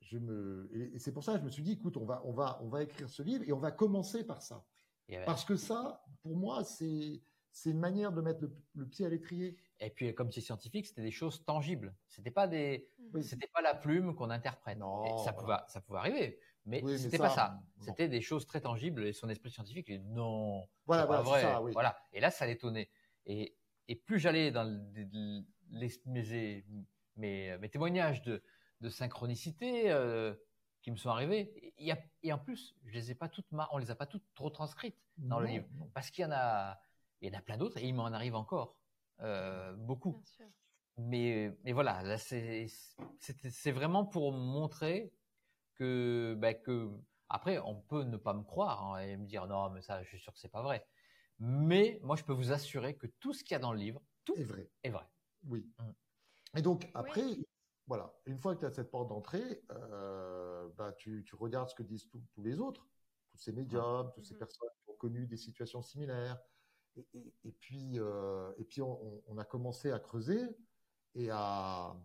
je 0.00 0.18
me, 0.18 0.68
et, 0.72 0.94
et 0.96 0.98
c'est 0.98 1.12
pour 1.12 1.22
ça 1.22 1.34
que 1.34 1.40
je 1.40 1.44
me 1.44 1.50
suis 1.50 1.62
dit, 1.62 1.72
écoute, 1.72 1.96
on 1.96 2.04
va, 2.04 2.22
on 2.24 2.32
va, 2.32 2.58
on 2.62 2.68
va 2.68 2.82
écrire 2.82 3.08
ce 3.08 3.22
livre 3.22 3.44
et 3.46 3.52
on 3.52 3.58
va 3.58 3.70
commencer 3.70 4.24
par 4.26 4.42
ça, 4.42 4.64
ouais. 5.08 5.24
parce 5.24 5.44
que 5.44 5.54
ça, 5.56 6.04
pour 6.22 6.36
moi, 6.36 6.64
c'est, 6.64 7.22
c'est 7.52 7.70
une 7.70 7.78
manière 7.78 8.12
de 8.12 8.20
mettre 8.20 8.40
le, 8.40 8.56
le 8.74 8.88
pied 8.88 9.06
à 9.06 9.08
l'étrier. 9.10 9.56
Et 9.78 9.90
puis, 9.90 10.14
comme 10.14 10.32
c'est 10.32 10.40
scientifique, 10.40 10.86
c'était 10.86 11.02
des 11.02 11.10
choses 11.10 11.44
tangibles. 11.44 11.94
C'était 12.08 12.30
pas 12.30 12.48
des, 12.48 12.88
Oui. 13.12 13.22
c'était 13.22 13.48
pas 13.48 13.60
la 13.60 13.74
plume 13.74 14.14
qu'on 14.14 14.30
interprète. 14.30 14.78
Non, 14.78 15.04
Et 15.04 15.24
ça 15.24 15.32
pouvait, 15.32 15.54
ça 15.68 15.80
pouvait 15.80 15.98
arriver, 15.98 16.40
mais 16.64 16.82
Oui, 16.82 16.98
c'était 16.98 17.18
pas 17.18 17.30
ça. 17.30 17.60
C'était 17.80 18.08
des 18.08 18.22
choses 18.22 18.46
très 18.46 18.60
tangibles. 18.60 19.04
Et 19.04 19.12
son 19.12 19.28
esprit 19.28 19.50
scientifique, 19.50 19.86
il 19.88 20.00
dit 20.02 20.08
non, 20.08 20.66
Voilà, 20.86 21.02
c'est 21.02 21.08
pas 21.08 21.22
voilà, 21.22 21.30
vrai. 21.30 21.40
c'est 21.40 21.46
ça, 21.46 21.62
oui. 21.62 21.72
Voilà. 21.72 21.96
Et 22.12 22.20
là, 22.20 22.30
ça 22.30 22.46
l'étonnait. 22.46 22.90
Et, 23.26 23.56
et 23.88 23.96
plus 23.96 24.18
j'allais 24.18 24.50
dans 24.50 24.64
le- 24.64 25.44
les, 25.70 25.90
mes, 26.06 26.64
mes, 27.16 27.58
mes 27.58 27.68
témoignages 27.68 28.22
de, 28.22 28.42
de 28.80 28.88
synchronicité 28.88 29.90
euh, 29.90 30.34
qui 30.82 30.90
me 30.90 30.96
sont 30.96 31.10
arrivés, 31.10 31.72
et 32.22 32.32
en 32.32 32.38
plus, 32.38 32.74
je 32.84 32.92
les 32.92 33.10
ai 33.10 33.14
pas 33.14 33.28
toutes, 33.28 33.46
on 33.70 33.78
les 33.78 33.90
a 33.90 33.94
pas 33.94 34.06
toutes 34.06 34.24
retranscrites 34.36 34.98
dans 35.18 35.40
le 35.40 35.46
livre, 35.46 35.66
non. 35.78 35.90
parce 35.94 36.10
qu'il 36.10 36.22
y 36.22 36.26
en 36.26 36.32
a, 36.32 36.80
il 37.20 37.32
y 37.32 37.34
en 37.34 37.38
a 37.38 37.42
plein 37.42 37.56
d'autres 37.56 37.78
et 37.78 37.86
il 37.86 37.94
m'en 37.94 38.06
arrive 38.06 38.34
encore 38.34 38.76
euh, 39.20 39.72
beaucoup. 39.74 40.12
Bien 40.12 40.24
sûr. 40.24 40.46
Mais, 40.98 41.56
mais 41.64 41.72
voilà, 41.72 42.02
là, 42.02 42.18
c'est, 42.18 42.66
vraiment 43.70 44.04
pour 44.04 44.32
montrer 44.32 45.12
que, 45.74 46.36
bah, 46.38 46.54
que, 46.54 46.90
après, 47.28 47.58
on 47.58 47.76
peut 47.76 48.02
ne 48.02 48.16
pas 48.16 48.34
me 48.34 48.42
croire 48.42 48.84
hein, 48.84 48.98
et 48.98 49.16
me 49.16 49.26
dire 49.26 49.46
non, 49.46 49.70
mais 49.70 49.80
ça, 49.80 50.02
je 50.02 50.08
suis 50.08 50.18
sûr 50.18 50.32
que 50.32 50.38
c'est 50.38 50.50
pas 50.50 50.62
vrai. 50.62 50.86
Mais 51.44 51.98
moi, 52.04 52.14
je 52.14 52.22
peux 52.22 52.32
vous 52.32 52.52
assurer 52.52 52.94
que 52.96 53.08
tout 53.18 53.32
ce 53.32 53.42
qu'il 53.42 53.50
y 53.52 53.56
a 53.56 53.58
dans 53.58 53.72
le 53.72 53.78
livre, 53.80 54.00
tout 54.24 54.34
C'est 54.36 54.44
vrai. 54.44 54.70
est 54.84 54.90
vrai. 54.90 55.04
Oui. 55.42 55.68
Mm. 55.80 56.58
Et 56.58 56.62
donc, 56.62 56.88
après, 56.94 57.24
voilà, 57.88 58.14
une 58.26 58.38
fois 58.38 58.54
que 58.54 58.60
tu 58.60 58.66
as 58.66 58.70
cette 58.70 58.92
porte 58.92 59.08
d'entrée, 59.08 59.60
euh, 59.72 60.68
bah, 60.76 60.92
tu, 60.92 61.24
tu 61.26 61.34
regardes 61.34 61.68
ce 61.68 61.74
que 61.74 61.82
disent 61.82 62.06
tous- 62.06 62.22
tous 62.32 62.42
les 62.42 62.60
autres, 62.60 62.86
tous 63.32 63.38
ces 63.38 63.50
médiums, 63.52 64.12
toutes 64.14 64.24
ces 64.24 64.34
Mhm. 64.34 64.38
personnes 64.38 64.68
qui 64.84 64.90
ont 64.90 64.94
connu 64.94 65.26
des 65.26 65.36
situations 65.36 65.82
similaires. 65.82 66.40
Et, 66.94 67.08
et- 67.14 67.34
et 67.42 67.50
puis, 67.52 67.98
euh, 67.98 68.52
et 68.58 68.64
puis 68.64 68.80
on, 68.80 69.02
on- 69.04 69.22
on 69.26 69.36
a 69.38 69.44
commencé 69.44 69.90
à 69.90 69.98
creuser 69.98 70.56
et 71.16 71.28
à, 71.32 71.96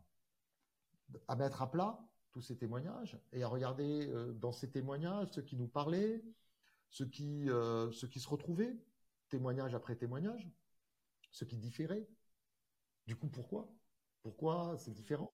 à 1.27 1.35
mettre 1.35 1.61
à 1.61 1.69
plat 1.69 1.99
tous 2.31 2.41
ces 2.41 2.57
témoignages 2.57 3.19
et 3.33 3.43
à 3.43 3.47
regarder 3.47 4.07
euh, 4.09 4.33
dans 4.33 4.51
ces 4.51 4.71
témoignages 4.71 5.27
ce 5.29 5.41
qui 5.41 5.57
nous 5.57 5.67
parlait, 5.67 6.23
ce 6.89 7.03
qui, 7.03 7.47
euh, 7.51 7.91
ce 7.91 8.07
qui 8.07 8.19
se 8.19 8.27
retrouvait, 8.29 8.75
témoignage 9.29 9.75
après 9.75 9.95
témoignage, 9.95 10.49
ce 11.31 11.45
qui 11.45 11.57
différait. 11.57 12.07
Du 13.07 13.15
coup, 13.15 13.27
pourquoi? 13.29 13.69
Pourquoi 14.21 14.77
c'est 14.77 14.91
différent? 14.93 15.33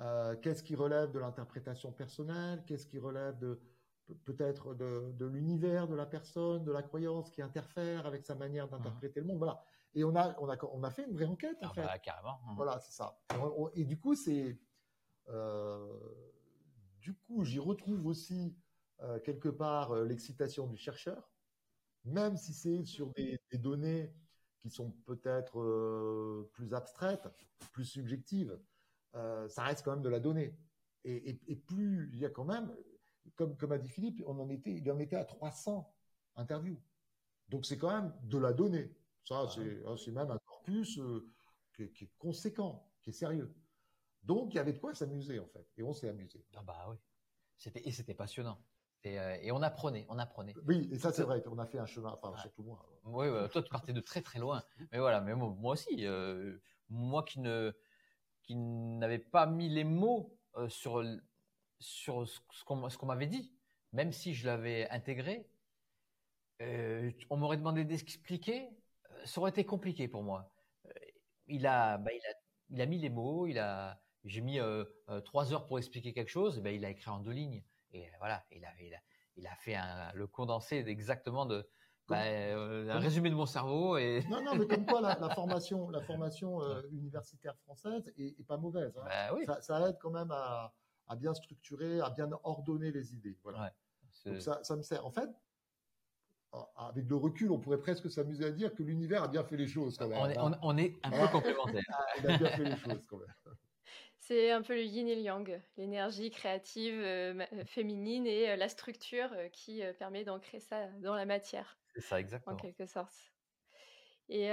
Euh, 0.00 0.34
Qu'est-ce 0.36 0.62
qui 0.62 0.74
relève 0.74 1.10
de 1.12 1.18
l'interprétation 1.18 1.92
personnelle? 1.92 2.62
Qu'est-ce 2.66 2.86
qui 2.86 2.98
relève 2.98 3.38
de 3.38 3.60
pe- 4.06 4.14
peut-être 4.24 4.74
de, 4.74 5.12
de 5.12 5.26
l'univers 5.26 5.88
de 5.88 5.94
la 5.94 6.06
personne, 6.06 6.64
de 6.64 6.72
la 6.72 6.82
croyance 6.82 7.30
qui 7.30 7.42
interfère 7.42 8.06
avec 8.06 8.24
sa 8.24 8.34
manière 8.34 8.68
d'interpréter 8.68 9.20
le 9.20 9.26
monde? 9.26 9.38
Voilà. 9.38 9.62
Et 9.94 10.04
on 10.04 10.14
a, 10.16 10.36
on 10.40 10.48
a, 10.48 10.56
on 10.72 10.82
a 10.84 10.90
fait 10.90 11.04
une 11.04 11.12
vraie 11.12 11.26
enquête 11.26 11.58
en 11.62 11.68
Ah 11.68 11.72
fait. 11.74 11.82
bah, 11.82 11.98
carrément. 11.98 12.40
hein. 12.48 12.54
Voilà, 12.56 12.78
c'est 12.80 12.92
ça. 12.92 13.18
Et, 13.34 13.36
on- 13.36 13.64
on- 13.64 13.70
et 13.74 13.84
du 13.84 13.98
coup, 13.98 14.14
c'est, 14.14 14.58
euh, 15.28 15.86
du 17.00 17.14
coup, 17.14 17.44
j'y 17.44 17.58
retrouve 17.58 18.06
aussi 18.06 18.56
euh, 19.02 19.18
quelque 19.20 19.48
part 19.48 19.94
l'excitation 19.96 20.66
du 20.66 20.76
chercheur, 20.76 21.30
même 22.04 22.36
si 22.36 22.52
c'est 22.54 22.84
sur 22.84 23.12
des, 23.14 23.38
des 23.50 23.58
données 23.58 24.12
qui 24.60 24.70
sont 24.70 24.90
peut-être 25.06 25.60
euh, 25.60 26.50
plus 26.52 26.74
abstraites, 26.74 27.28
plus 27.72 27.84
subjectives, 27.84 28.58
euh, 29.14 29.48
ça 29.48 29.64
reste 29.64 29.84
quand 29.84 29.92
même 29.92 30.02
de 30.02 30.08
la 30.08 30.20
donnée. 30.20 30.56
Et, 31.04 31.30
et- 31.30 31.40
et 31.48 31.56
plus 31.56 32.10
il 32.12 32.18
y 32.18 32.26
a 32.26 32.30
quand 32.30 32.44
même, 32.44 32.74
comme, 33.36 33.56
comme 33.56 33.72
a 33.72 33.78
dit 33.78 33.88
Philippe, 33.88 34.22
on 34.26 34.38
en 34.38 34.48
était, 34.50 34.72
il 34.74 34.90
en 34.90 34.98
était 34.98 35.16
à 35.16 35.24
300 35.24 35.92
interviews. 36.36 36.80
Donc 37.48 37.66
c'est 37.66 37.78
quand 37.78 37.90
même 37.90 38.14
de 38.22 38.38
la 38.38 38.52
donnée. 38.52 38.94
Ça, 39.24 39.42
Ah 39.44 39.48
c'est 39.54 39.84
hein, 39.86 39.96
c'est 39.96 40.12
même 40.12 40.30
un 40.30 40.38
corpus 40.38 40.98
euh, 40.98 41.28
qui, 41.74 41.84
est, 41.84 41.92
qui 41.92 42.04
est 42.04 42.12
conséquent, 42.18 42.90
qui 43.02 43.10
est 43.10 43.14
sérieux. 43.14 43.54
Donc 44.22 44.52
il 44.54 44.56
y 44.56 44.60
avait 44.60 44.72
de 44.72 44.78
quoi 44.78 44.94
s'amuser 44.94 45.38
en 45.38 45.46
fait, 45.48 45.66
et 45.76 45.82
on 45.82 45.92
s'est 45.92 46.08
amusé. 46.08 46.44
Ah 46.54 46.62
bah 46.62 46.86
oui. 46.90 46.96
C'était, 47.56 47.86
et 47.86 47.92
c'était 47.92 48.14
passionnant. 48.14 48.58
Et, 49.04 49.18
euh, 49.18 49.36
et 49.40 49.50
on 49.50 49.62
apprenait, 49.62 50.04
on 50.10 50.18
apprenait. 50.18 50.54
Oui, 50.66 50.88
et 50.92 50.98
ça 50.98 51.12
c'est 51.12 51.22
vrai 51.22 51.42
qu'on 51.42 51.58
a 51.58 51.66
fait 51.66 51.78
un 51.78 51.86
chemin, 51.86 52.10
enfin 52.20 52.32
Ouais. 52.34 52.40
surtout 52.40 52.62
moi. 52.64 52.84
Oui, 53.04 53.28
ouais, 53.28 53.48
toi, 53.48 53.62
tu 53.62 53.70
partais 53.70 53.92
de 53.94 54.00
très 54.00 54.20
très 54.20 54.38
loin. 54.38 54.62
Mais 54.92 54.98
voilà, 54.98 55.20
mais 55.22 55.34
moi, 55.34 55.54
moi 55.58 55.72
aussi, 55.72 56.06
euh, 56.06 56.58
moi 56.90 57.22
qui 57.22 57.40
ne 57.40 57.72
qui 58.42 58.56
n'avais 58.56 59.18
pas 59.18 59.46
mis 59.46 59.68
les 59.68 59.84
mots 59.84 60.36
euh, 60.56 60.68
sur 60.68 61.02
sur 61.78 62.28
ce 62.28 62.40
ce 62.52 62.64
qu'on 62.98 63.06
m'avait 63.06 63.26
dit, 63.26 63.54
même 63.92 64.12
si 64.12 64.34
je 64.34 64.46
l'avais 64.46 64.88
intégré, 64.90 65.48
euh, 66.60 67.10
on 67.30 67.38
m'aurait 67.38 67.56
demandé 67.56 67.84
d'expliquer, 67.86 68.68
ça 69.24 69.40
aurait 69.40 69.50
été 69.50 69.64
compliqué 69.64 70.08
pour 70.08 70.22
moi. 70.22 70.52
Il 71.46 71.66
a, 71.66 71.96
bah, 71.96 72.10
il 72.12 72.20
a, 72.26 72.34
il 72.68 72.80
a 72.82 72.86
mis 72.86 72.98
les 72.98 73.08
mots, 73.08 73.46
il 73.46 73.58
a, 73.58 74.02
j'ai 74.24 74.42
mis 74.42 74.58
trois 75.24 75.54
heures 75.54 75.66
pour 75.66 75.78
expliquer 75.78 76.12
quelque 76.12 76.28
chose, 76.28 76.58
et 76.58 76.60
ben 76.60 76.74
il 76.74 76.84
a 76.84 76.90
écrit 76.90 77.10
en 77.10 77.18
deux 77.20 77.32
lignes. 77.32 77.62
Et 77.92 78.08
voilà, 78.18 78.44
il 78.52 78.64
a, 78.64 78.68
il 78.80 78.94
a, 78.94 78.98
il 79.36 79.46
a 79.46 79.54
fait 79.56 79.74
un, 79.74 80.12
le 80.14 80.26
condensé 80.26 80.76
exactement 80.86 81.46
de, 81.46 81.68
bah, 82.08 82.22
euh, 82.24 82.88
un 82.90 82.98
résumé 82.98 83.30
de 83.30 83.34
mon 83.34 83.46
cerveau 83.46 83.96
et 83.96 84.24
Non, 84.28 84.42
non, 84.42 84.54
mais 84.56 84.66
comme 84.66 84.86
quoi 84.86 85.00
la, 85.00 85.18
la 85.18 85.30
formation, 85.34 85.90
la 85.90 86.00
formation 86.02 86.62
euh, 86.62 86.82
universitaire 86.90 87.56
française 87.58 88.12
est, 88.16 88.38
est 88.40 88.44
pas 88.46 88.56
mauvaise. 88.56 88.96
hein. 88.98 89.04
bah 89.04 89.34
oui, 89.34 89.44
Ça, 89.46 89.60
ça 89.62 89.88
aide 89.88 89.98
quand 90.00 90.10
même 90.10 90.30
à, 90.30 90.72
à 91.06 91.16
bien 91.16 91.34
structurer, 91.34 92.00
à 92.00 92.10
bien 92.10 92.28
ordonner 92.44 92.90
les 92.92 93.14
idées. 93.14 93.38
Voilà. 93.42 93.62
Ouais. 93.62 93.70
c'est- 94.12 94.30
Donc 94.30 94.40
ça, 94.42 94.60
ça 94.62 94.76
me 94.76 94.82
sert. 94.82 95.04
En 95.06 95.10
fait, 95.10 95.28
avec 96.76 97.08
le 97.08 97.14
recul, 97.16 97.52
on 97.52 97.60
pourrait 97.60 97.78
presque 97.80 98.10
s'amuser 98.10 98.44
à 98.44 98.50
dire 98.50 98.74
que 98.74 98.82
l'univers 98.82 99.22
a 99.22 99.28
bien 99.28 99.44
fait 99.44 99.56
les 99.56 99.68
choses 99.68 99.96
quand 99.96 100.08
même. 100.08 100.18
on, 100.18 100.28
est, 100.28 100.36
hein. 100.36 100.58
on, 100.62 100.70
on 100.74 100.76
est 100.78 100.96
un 101.04 101.10
peu 101.10 101.16
Ah. 101.22 101.28
complémentaires. 101.28 101.82
Il 102.18 102.26
a 102.30 102.38
bien 102.38 102.48
fait 102.50 102.64
les 102.64 102.76
choses 102.76 103.06
quand 103.06 103.18
même. 103.18 103.54
C'est 104.30 104.52
un 104.52 104.62
peu 104.62 104.74
le 104.76 104.84
yin 104.84 105.08
et 105.08 105.16
le 105.16 105.22
yang, 105.22 105.60
l'énergie 105.76 106.30
créative 106.30 106.94
euh, 107.00 107.34
euh, 107.52 107.64
féminine 107.64 108.28
et 108.28 108.50
euh, 108.50 108.54
la 108.56 108.68
structure 108.68 109.32
euh, 109.32 109.48
qui 109.48 109.82
permet 109.98 110.22
d'ancrer 110.22 110.60
ça 110.60 110.86
dans 111.00 111.16
la 111.16 111.26
matière, 111.26 111.80
C'est 111.94 112.00
ça, 112.00 112.18
en 112.18 112.20
exactement. 112.20 112.56
quelque 112.56 112.86
sorte. 112.86 113.12
Et, 114.28 114.48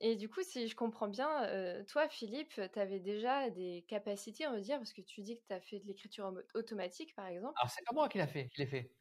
et 0.00 0.14
du 0.14 0.28
coup, 0.28 0.44
si 0.44 0.68
je 0.68 0.76
comprends 0.76 1.08
bien, 1.08 1.84
toi, 1.88 2.08
Philippe, 2.08 2.60
tu 2.72 2.78
avais 2.78 3.00
déjà 3.00 3.50
des 3.50 3.84
capacités, 3.88 4.46
on 4.46 4.52
va 4.52 4.60
dire, 4.60 4.76
parce 4.78 4.92
que 4.92 5.02
tu 5.02 5.22
dis 5.22 5.36
que 5.40 5.44
tu 5.48 5.52
as 5.52 5.60
fait 5.60 5.80
de 5.80 5.86
l'écriture 5.86 6.26
en 6.26 6.34
automatique, 6.54 7.16
par 7.16 7.26
exemple. 7.26 7.54
Alors, 7.60 7.70
c'est 7.70 7.84
pas 7.84 7.92
moi 7.94 8.08
qui 8.08 8.18
l'a 8.18 8.28
fait, 8.28 8.48
qui 8.50 8.60
l'ai 8.60 8.68
fait. 8.68 8.94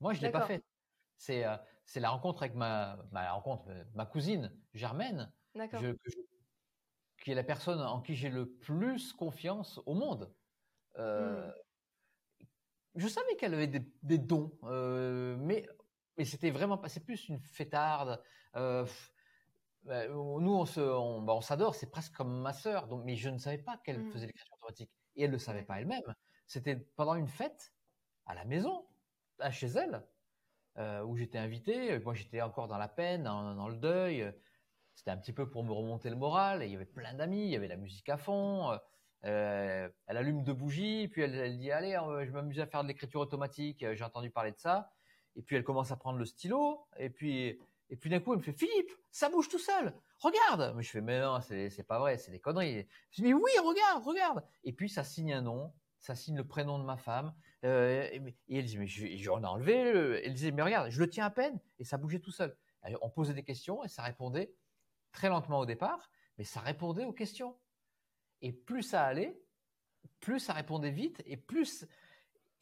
Moi, 0.00 0.14
je 0.14 0.22
l'ai 0.22 0.30
pas 0.32 0.42
fait. 0.42 0.64
C'est 1.18 1.44
c'est 1.86 2.00
la 2.00 2.10
rencontre 2.10 2.42
avec 2.42 2.56
ma, 2.56 3.06
ma 3.12 3.32
rencontre, 3.32 3.70
ma 3.94 4.06
cousine 4.06 4.60
Germaine, 4.74 5.32
D'accord. 5.54 5.80
je- 5.80 5.92
que 5.92 6.10
je- 6.10 6.16
qui 7.26 7.32
est 7.32 7.34
la 7.34 7.42
personne 7.42 7.80
en 7.80 8.02
qui 8.02 8.14
j'ai 8.14 8.30
le 8.30 8.56
plus 8.56 9.12
confiance 9.12 9.80
au 9.84 9.94
monde. 9.94 10.32
Euh, 10.96 11.50
Je 12.94 13.08
savais 13.08 13.34
qu'elle 13.34 13.52
avait 13.52 13.66
des, 13.66 13.92
des 14.04 14.18
dons, 14.18 14.56
euh, 14.62 15.36
mais, 15.36 15.66
mais 16.16 16.24
c'était 16.24 16.52
vraiment 16.52 16.78
pas. 16.78 16.88
C'est 16.88 17.04
plus 17.04 17.28
une 17.28 17.40
fêtarde. 17.40 18.22
euh, 18.54 18.86
bah, 19.82 20.06
nous, 20.06 20.54
on 20.54 20.66
se, 20.66 20.80
on, 20.80 21.22
bah, 21.22 21.34
on 21.34 21.40
s'adore, 21.40 21.74
c'est 21.74 21.90
presque 21.90 22.14
comme 22.14 22.40
ma 22.42 22.52
sœur. 22.52 22.86
Donc, 22.86 23.02
mais 23.04 23.16
je 23.16 23.28
ne 23.28 23.38
savais 23.38 23.58
pas 23.58 23.76
qu'elle 23.76 24.04
Mm. 24.04 24.10
faisait 24.12 24.26
l'écriture 24.28 24.54
automatique 24.60 24.92
et 25.16 25.24
elle 25.24 25.32
le 25.32 25.38
savait 25.38 25.64
pas 25.64 25.80
elle-même. 25.80 26.14
C'était 26.46 26.76
pendant 26.76 27.16
une 27.16 27.26
fête 27.28 27.74
à 28.24 28.34
la 28.36 28.44
maison, 28.44 28.86
à 29.40 29.50
chez 29.50 29.66
elle, 29.66 30.06
où 31.04 31.16
j'étais 31.16 31.38
invité. 31.38 31.98
Moi, 31.98 32.14
j'étais 32.14 32.40
encore 32.40 32.68
dans 32.68 32.78
la 32.78 32.88
peine, 32.88 33.24
dans, 33.24 33.54
dans 33.56 33.68
le 33.68 33.78
deuil. 33.78 34.32
C'était 34.96 35.10
un 35.12 35.16
petit 35.18 35.32
peu 35.32 35.48
pour 35.48 35.62
me 35.62 35.72
remonter 35.72 36.10
le 36.10 36.16
moral. 36.16 36.64
Il 36.64 36.72
y 36.72 36.74
avait 36.74 36.84
plein 36.86 37.14
d'amis, 37.14 37.44
il 37.44 37.50
y 37.50 37.56
avait 37.56 37.68
la 37.68 37.76
musique 37.76 38.08
à 38.08 38.16
fond. 38.16 38.76
Euh, 39.24 39.88
elle 40.06 40.16
allume 40.16 40.42
deux 40.42 40.54
bougies, 40.54 41.06
puis 41.08 41.22
elle, 41.22 41.58
dit 41.58 41.70
allez, 41.70 41.94
euh, 41.94 42.24
je 42.26 42.32
m'amuse 42.32 42.58
à 42.60 42.66
faire 42.66 42.82
de 42.82 42.88
l'écriture 42.88 43.20
automatique. 43.20 43.82
Euh, 43.82 43.94
J'ai 43.94 44.04
entendu 44.04 44.30
parler 44.30 44.52
de 44.52 44.58
ça. 44.58 44.90
Et 45.36 45.42
puis 45.42 45.54
elle 45.54 45.64
commence 45.64 45.92
à 45.92 45.96
prendre 45.96 46.18
le 46.18 46.24
stylo. 46.24 46.86
Et 46.98 47.10
puis 47.10 47.60
et 47.88 47.96
puis 47.96 48.10
d'un 48.10 48.18
coup, 48.18 48.32
elle 48.32 48.38
me 48.38 48.42
fait 48.42 48.52
Philippe, 48.52 48.90
ça 49.12 49.28
bouge 49.28 49.48
tout 49.48 49.60
seul. 49.60 49.94
Regarde. 50.18 50.74
Mais 50.74 50.82
je 50.82 50.90
fais 50.90 51.00
mais 51.00 51.20
non, 51.20 51.40
c'est 51.40 51.86
pas 51.86 51.98
vrai, 52.00 52.16
c'est 52.18 52.32
des 52.32 52.40
conneries. 52.40 52.88
Je 53.10 53.22
dis 53.22 53.32
oui, 53.34 53.50
regarde, 53.62 54.02
regarde. 54.04 54.42
Et 54.64 54.72
puis 54.72 54.88
ça 54.88 55.04
signe 55.04 55.32
un 55.34 55.42
nom, 55.42 55.72
ça 56.00 56.14
signe 56.14 56.36
le 56.36 56.46
prénom 56.46 56.78
de 56.78 56.84
ma 56.84 56.96
femme. 56.96 57.34
Euh, 57.64 58.08
et, 58.12 58.22
et 58.48 58.58
elle 58.58 58.64
dit 58.64 58.78
mais 58.78 58.86
je- 58.86 59.14
j'en 59.18 59.42
ai 59.42 59.46
enlevé. 59.46 59.92
le- 59.92 60.24
Elle 60.24 60.32
disait 60.34 60.52
mais 60.52 60.62
regarde, 60.62 60.90
je 60.90 60.98
le 61.00 61.08
tiens 61.10 61.26
à 61.26 61.30
peine 61.30 61.60
et 61.78 61.84
ça 61.84 61.98
bougeait 61.98 62.20
tout 62.20 62.32
seul. 62.32 62.56
On 63.02 63.10
posait 63.10 63.34
des 63.34 63.42
questions 63.42 63.82
et 63.84 63.88
ça 63.88 64.02
répondait 64.04 64.54
très 65.16 65.28
lentement 65.28 65.58
au 65.58 65.66
départ, 65.66 66.10
mais 66.38 66.44
ça 66.44 66.60
répondait 66.60 67.06
aux 67.06 67.12
questions. 67.12 67.58
Et 68.42 68.52
plus 68.52 68.82
ça 68.82 69.02
allait, 69.02 69.42
plus 70.20 70.38
ça 70.38 70.52
répondait 70.52 70.90
vite 70.90 71.22
et 71.26 71.36
plus 71.36 71.86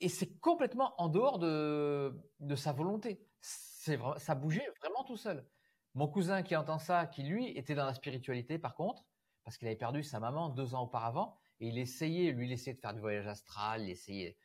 et 0.00 0.08
c'est 0.08 0.38
complètement 0.38 0.94
en 1.00 1.08
dehors 1.08 1.38
de, 1.38 2.14
de 2.40 2.54
sa 2.54 2.72
volonté. 2.72 3.26
C'est 3.40 3.98
ça 4.18 4.34
bougeait 4.34 4.68
vraiment 4.80 5.04
tout 5.04 5.16
seul. 5.16 5.46
Mon 5.94 6.08
cousin 6.08 6.42
qui 6.42 6.56
entend 6.56 6.78
ça, 6.78 7.06
qui 7.06 7.22
lui 7.22 7.48
était 7.56 7.74
dans 7.74 7.86
la 7.86 7.94
spiritualité 7.94 8.58
par 8.58 8.74
contre, 8.74 9.04
parce 9.44 9.58
qu'il 9.58 9.68
avait 9.68 9.76
perdu 9.76 10.02
sa 10.02 10.20
maman 10.20 10.48
deux 10.48 10.74
ans 10.74 10.82
auparavant, 10.82 11.36
et 11.60 11.68
il 11.68 11.78
essayait, 11.78 12.32
lui, 12.32 12.46
il 12.46 12.52
essayait 12.52 12.74
de 12.74 12.80
faire 12.80 12.94
du 12.94 13.00
voyage 13.00 13.26
astral, 13.26 13.82
il 13.82 13.90
essayait 13.90 14.36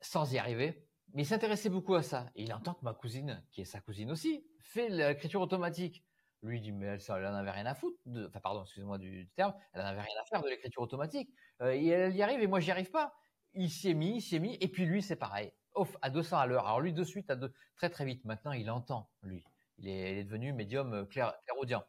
sans 0.00 0.32
y 0.32 0.38
arriver. 0.38 0.86
Mais 1.14 1.22
il 1.22 1.26
s'intéressait 1.26 1.68
beaucoup 1.68 1.94
à 1.94 2.02
ça. 2.02 2.30
Et 2.34 2.44
il 2.44 2.52
entend 2.52 2.74
que 2.74 2.84
ma 2.84 2.94
cousine, 2.94 3.44
qui 3.50 3.60
est 3.60 3.66
sa 3.66 3.80
cousine 3.80 4.10
aussi, 4.10 4.46
fait 4.60 4.88
l'écriture 4.88 5.42
automatique. 5.42 6.04
Lui 6.42 6.60
dit 6.60 6.72
mais 6.72 6.86
elle, 6.86 7.00
ça, 7.00 7.14
avait 7.14 7.50
rien 7.50 7.66
à 7.66 7.74
foutre. 7.74 7.98
Enfin 8.26 8.40
pardon, 8.40 8.62
excusez-moi 8.62 8.98
du, 8.98 9.28
terme, 9.36 9.54
elle 9.72 9.82
en 9.82 9.86
avait 9.86 10.00
rien 10.00 10.20
à 10.20 10.24
faire 10.24 10.42
de 10.42 10.48
l'écriture 10.48 10.82
automatique. 10.82 11.32
Euh, 11.60 11.72
et 11.72 11.86
elle 11.86 12.16
y 12.16 12.22
arrive 12.22 12.40
et 12.40 12.48
moi 12.48 12.58
j'y 12.58 12.72
arrive 12.72 12.90
pas. 12.90 13.14
Il 13.54 13.70
s'y 13.70 13.90
est 13.90 13.94
mis, 13.94 14.16
il 14.16 14.20
s'y 14.20 14.36
est 14.36 14.40
mis. 14.40 14.58
Et 14.60 14.66
puis 14.66 14.84
lui 14.84 15.02
c'est 15.02 15.16
pareil, 15.16 15.52
off 15.74 15.96
à 16.02 16.10
200 16.10 16.38
à 16.38 16.46
l'heure. 16.46 16.66
Alors 16.66 16.80
lui 16.80 16.92
de 16.92 17.04
suite 17.04 17.30
à 17.30 17.36
très 17.76 17.90
très 17.90 18.04
vite. 18.04 18.24
Maintenant 18.24 18.52
il 18.52 18.68
entend 18.70 19.08
lui. 19.22 19.44
Il 19.78 19.88
est, 19.88 20.24
devenu 20.24 20.52
médium 20.52 20.92
euh, 20.92 21.04
clair, 21.04 21.32
clairaudient. 21.46 21.84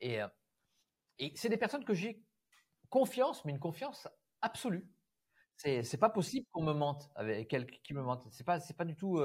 Et, 0.00 0.20
euh, 0.20 0.28
et 1.18 1.32
c'est 1.36 1.48
des 1.48 1.56
personnes 1.56 1.84
que 1.84 1.94
j'ai 1.94 2.20
confiance, 2.90 3.44
mais 3.44 3.52
une 3.52 3.60
confiance 3.60 4.08
absolue. 4.42 4.88
C'est 5.56 5.84
c'est 5.84 5.98
pas 5.98 6.10
possible 6.10 6.46
qu'on 6.50 6.64
me 6.64 6.72
mente 6.72 7.10
avec 7.14 7.46
quelqu'un 7.46 7.76
qui 7.84 7.94
me 7.94 8.02
mente. 8.02 8.26
C'est 8.32 8.44
pas 8.44 8.58
c'est 8.58 8.76
pas 8.76 8.84
du 8.84 8.96
tout. 8.96 9.22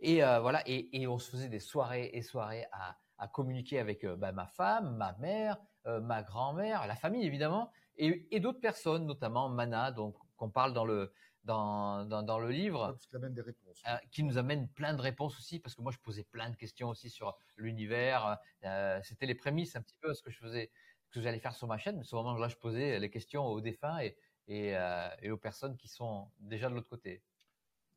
et 0.00 0.16
voilà 0.16 0.68
et, 0.68 1.00
et 1.00 1.06
on 1.06 1.18
se 1.18 1.30
faisait 1.30 1.48
des 1.48 1.60
soirées 1.60 2.10
et 2.12 2.22
soirées 2.22 2.66
à, 2.72 2.98
à 3.22 3.28
communiquer 3.28 3.78
avec 3.78 4.04
euh, 4.04 4.16
bah, 4.16 4.32
ma 4.32 4.46
femme, 4.46 4.96
ma 4.96 5.12
mère, 5.18 5.56
euh, 5.86 6.00
ma 6.00 6.22
grand-mère, 6.22 6.86
la 6.86 6.96
famille 6.96 7.24
évidemment 7.24 7.70
et, 7.96 8.26
et 8.34 8.40
d'autres 8.40 8.60
personnes, 8.60 9.06
notamment 9.06 9.48
Mana, 9.48 9.92
donc 9.92 10.16
qu'on 10.36 10.50
parle 10.50 10.72
dans 10.72 10.84
le 10.84 11.12
dans 11.44 12.04
dans, 12.12 12.22
dans 12.30 12.38
le 12.38 12.50
livre 12.50 12.86
Parce 12.88 13.06
qu'il 13.06 13.16
amène 13.16 13.34
des 13.34 13.42
réponses. 13.42 13.80
euh, 13.88 13.96
qui 14.10 14.22
nous 14.24 14.38
amène 14.38 14.68
plein 14.68 14.94
de 14.94 15.00
réponses 15.00 15.38
aussi, 15.38 15.60
parce 15.60 15.74
que 15.76 15.82
moi 15.82 15.92
je 15.92 15.98
posais 15.98 16.24
plein 16.24 16.50
de 16.50 16.56
questions 16.56 16.88
aussi 16.88 17.10
sur 17.10 17.36
l'univers. 17.56 18.38
Euh, 18.64 19.00
C'était 19.02 19.26
les 19.26 19.34
prémices 19.36 19.76
un 19.76 19.82
petit 19.82 19.96
peu 20.00 20.14
ce 20.14 20.22
que 20.22 20.30
je 20.30 20.38
faisais, 20.38 20.70
ce 21.06 21.10
que 21.14 21.20
j'allais 21.20 21.40
faire 21.40 21.54
sur 21.54 21.68
ma 21.68 21.78
chaîne, 21.78 21.96
mais 21.98 22.04
souvent 22.04 22.34
là 22.36 22.48
je 22.48 22.56
posais 22.56 22.98
les 22.98 23.10
questions 23.10 23.44
aux 23.46 23.60
défunts 23.60 23.98
et, 24.00 24.16
et, 24.48 24.76
euh, 24.76 25.08
et 25.20 25.30
aux 25.30 25.38
personnes 25.48 25.76
qui 25.76 25.88
sont 25.88 26.28
déjà 26.40 26.68
de 26.68 26.74
l'autre 26.74 26.88
côté. 26.88 27.22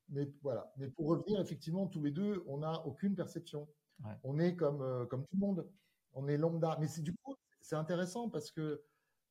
Mais 0.09 0.27
voilà. 0.43 0.71
Mais 0.77 0.89
pour 0.89 1.07
revenir, 1.07 1.39
effectivement, 1.41 1.87
tous 1.87 2.01
les 2.03 2.11
deux, 2.11 2.43
on 2.47 2.59
n'a 2.59 2.85
aucune 2.85 3.15
perception. 3.15 3.67
Ouais. 4.03 4.13
On 4.23 4.39
est 4.39 4.55
comme, 4.55 4.81
euh, 4.81 5.05
comme 5.05 5.23
tout 5.23 5.35
le 5.35 5.39
monde. 5.39 5.71
On 6.13 6.27
est 6.27 6.37
lambda. 6.37 6.77
Mais 6.79 6.87
c'est 6.87 7.01
du 7.01 7.13
coup, 7.15 7.35
c'est 7.61 7.75
intéressant 7.75 8.29
parce 8.29 8.51
que 8.51 8.83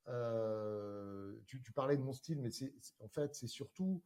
euh, 0.09 1.38
tu, 1.46 1.62
tu 1.62 1.72
parlais 1.72 1.96
de 1.96 2.03
mon 2.03 2.12
style, 2.12 2.40
mais 2.40 2.50
c'est 2.50 2.74
en 3.00 3.09
fait, 3.09 3.35
c'est 3.35 3.46
surtout, 3.46 4.03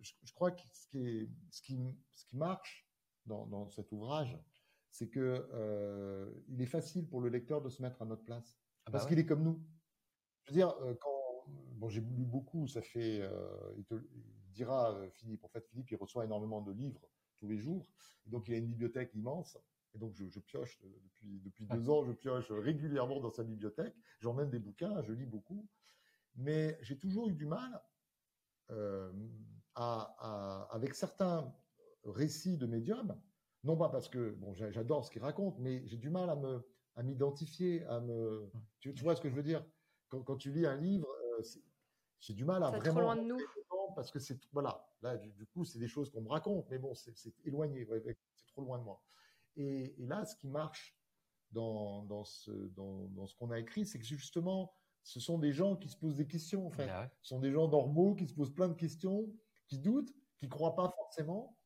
je, 0.00 0.12
je 0.22 0.32
crois 0.34 0.50
que 0.52 0.62
ce 0.72 0.86
qui, 0.88 0.98
est, 0.98 1.28
ce 1.50 1.62
qui, 1.62 1.78
ce 2.12 2.26
qui 2.26 2.36
marche 2.36 2.86
dans, 3.26 3.46
dans 3.46 3.68
cet 3.68 3.92
ouvrage, 3.92 4.38
c'est 4.90 5.08
que 5.08 5.48
euh, 5.52 6.30
il 6.48 6.60
est 6.60 6.66
facile 6.66 7.08
pour 7.08 7.20
le 7.20 7.28
lecteur 7.30 7.62
de 7.62 7.70
se 7.70 7.80
mettre 7.80 8.02
à 8.02 8.04
notre 8.04 8.24
place 8.24 8.58
Ah 8.84 8.90
bah 8.90 8.92
parce 8.92 9.04
ouais. 9.04 9.10
qu'il 9.10 9.18
est 9.20 9.26
comme 9.26 9.42
nous. 9.42 9.62
Je 10.44 10.50
veux 10.50 10.56
dire, 10.56 10.74
quand 11.00 11.46
bon, 11.46 11.88
j'ai 11.88 12.00
lu 12.00 12.24
beaucoup, 12.24 12.66
ça 12.66 12.82
fait, 12.82 13.22
il 13.76 13.84
te 13.84 13.94
il 13.94 14.52
dira 14.52 15.08
Philippe. 15.12 15.44
En 15.44 15.48
fait, 15.48 15.64
Philippe, 15.66 15.90
il 15.90 15.96
reçoit 15.96 16.24
énormément 16.24 16.60
de 16.60 16.72
livres 16.72 17.08
tous 17.38 17.48
les 17.48 17.58
jours, 17.58 17.88
et 18.26 18.30
donc 18.30 18.48
il 18.48 18.54
a 18.54 18.58
une 18.58 18.66
bibliothèque 18.66 19.14
immense. 19.14 19.56
Et 19.94 19.98
donc 19.98 20.14
je, 20.14 20.28
je 20.28 20.40
pioche 20.40 20.80
euh, 20.84 20.88
depuis 21.04 21.40
depuis 21.40 21.66
deux 21.66 21.90
ans, 21.90 22.04
je 22.04 22.12
pioche 22.12 22.50
régulièrement 22.50 23.20
dans 23.20 23.30
sa 23.30 23.44
bibliothèque. 23.44 23.94
J'emmène 24.20 24.50
des 24.50 24.58
bouquins, 24.58 25.02
je 25.02 25.12
lis 25.12 25.26
beaucoup, 25.26 25.68
mais 26.34 26.78
j'ai 26.82 26.98
toujours 26.98 27.28
eu 27.28 27.34
du 27.34 27.46
mal 27.46 27.82
euh, 28.70 29.12
à, 29.74 30.16
à- 30.18 30.68
avec 30.74 30.94
certains 30.94 31.54
récits 32.04 32.56
de 32.56 32.66
médiums. 32.66 33.20
Non 33.64 33.76
pas 33.76 33.88
parce 33.90 34.08
que 34.08 34.30
bon, 34.30 34.54
j'a- 34.54 34.70
j'adore 34.70 35.04
ce 35.04 35.10
qu'ils 35.10 35.22
racontent, 35.22 35.58
mais 35.60 35.86
j'ai 35.86 35.98
du 35.98 36.10
mal 36.10 36.30
à 36.30 36.36
me 36.36 36.64
à 36.94 37.02
m'identifier, 37.02 37.84
à 37.86 38.00
me. 38.00 38.50
Tu, 38.78 38.92
tu 38.92 39.02
vois 39.02 39.16
ce 39.16 39.20
que 39.22 39.30
je 39.30 39.34
veux 39.34 39.42
dire? 39.42 39.64
Quand, 40.08 40.22
quand 40.22 40.36
tu 40.36 40.52
lis 40.52 40.66
un 40.66 40.76
livre, 40.76 41.08
euh, 41.38 41.42
j'ai 42.20 42.34
du 42.34 42.44
mal 42.44 42.62
à 42.62 42.70
C'est 42.70 42.78
trop 42.78 42.90
vraiment 42.90 43.00
loin 43.02 43.16
de 43.16 43.22
nous. 43.22 43.38
parce 43.96 44.10
que 44.10 44.18
c'est 44.18 44.38
voilà. 44.52 44.94
Là, 45.00 45.16
du, 45.16 45.32
du 45.32 45.46
coup, 45.46 45.64
c'est 45.64 45.78
des 45.78 45.88
choses 45.88 46.10
qu'on 46.10 46.22
me 46.22 46.28
raconte, 46.28 46.68
mais 46.70 46.78
bon, 46.78 46.94
c'est 46.94 47.14
éloigné, 47.44 47.86
ouais, 47.86 48.02
c'est 48.34 48.46
trop 48.46 48.62
loin 48.62 48.78
de 48.78 48.84
moi. 48.84 49.02
Et, 49.56 49.94
et 50.02 50.06
là, 50.06 50.24
ce 50.24 50.34
qui 50.36 50.48
marche 50.48 50.96
dans, 51.50 52.04
dans 52.04 52.24
ce, 52.24 52.50
dans, 52.50 53.08
dans 53.08 53.26
ce 53.26 53.34
qu'on 53.36 53.50
a 53.50 53.58
écrit, 53.58 53.84
c'est 53.86 53.98
que 53.98 54.04
justement, 54.04 54.72
ce 55.02 55.20
sont 55.20 55.38
des 55.38 55.52
gens 55.52 55.76
qui 55.76 55.88
se 55.88 55.96
posent 55.96 56.16
des 56.16 56.26
questions, 56.26 56.66
en 56.66 56.70
fait. 56.70 56.88
Ah 56.88 57.02
ouais. 57.02 57.10
Ce 57.22 57.28
sont 57.30 57.40
des 57.40 57.50
gens 57.52 57.68
normaux 57.68 58.14
qui 58.14 58.26
se 58.26 58.34
posent 58.34 58.54
plein 58.54 58.68
de 58.68 58.74
questions, 58.74 59.32
qui 59.66 59.78
doutent, 59.78 60.14
qui 60.38 60.48
croient 60.48 60.74
pas 60.76 60.90
forcément. 60.96 61.58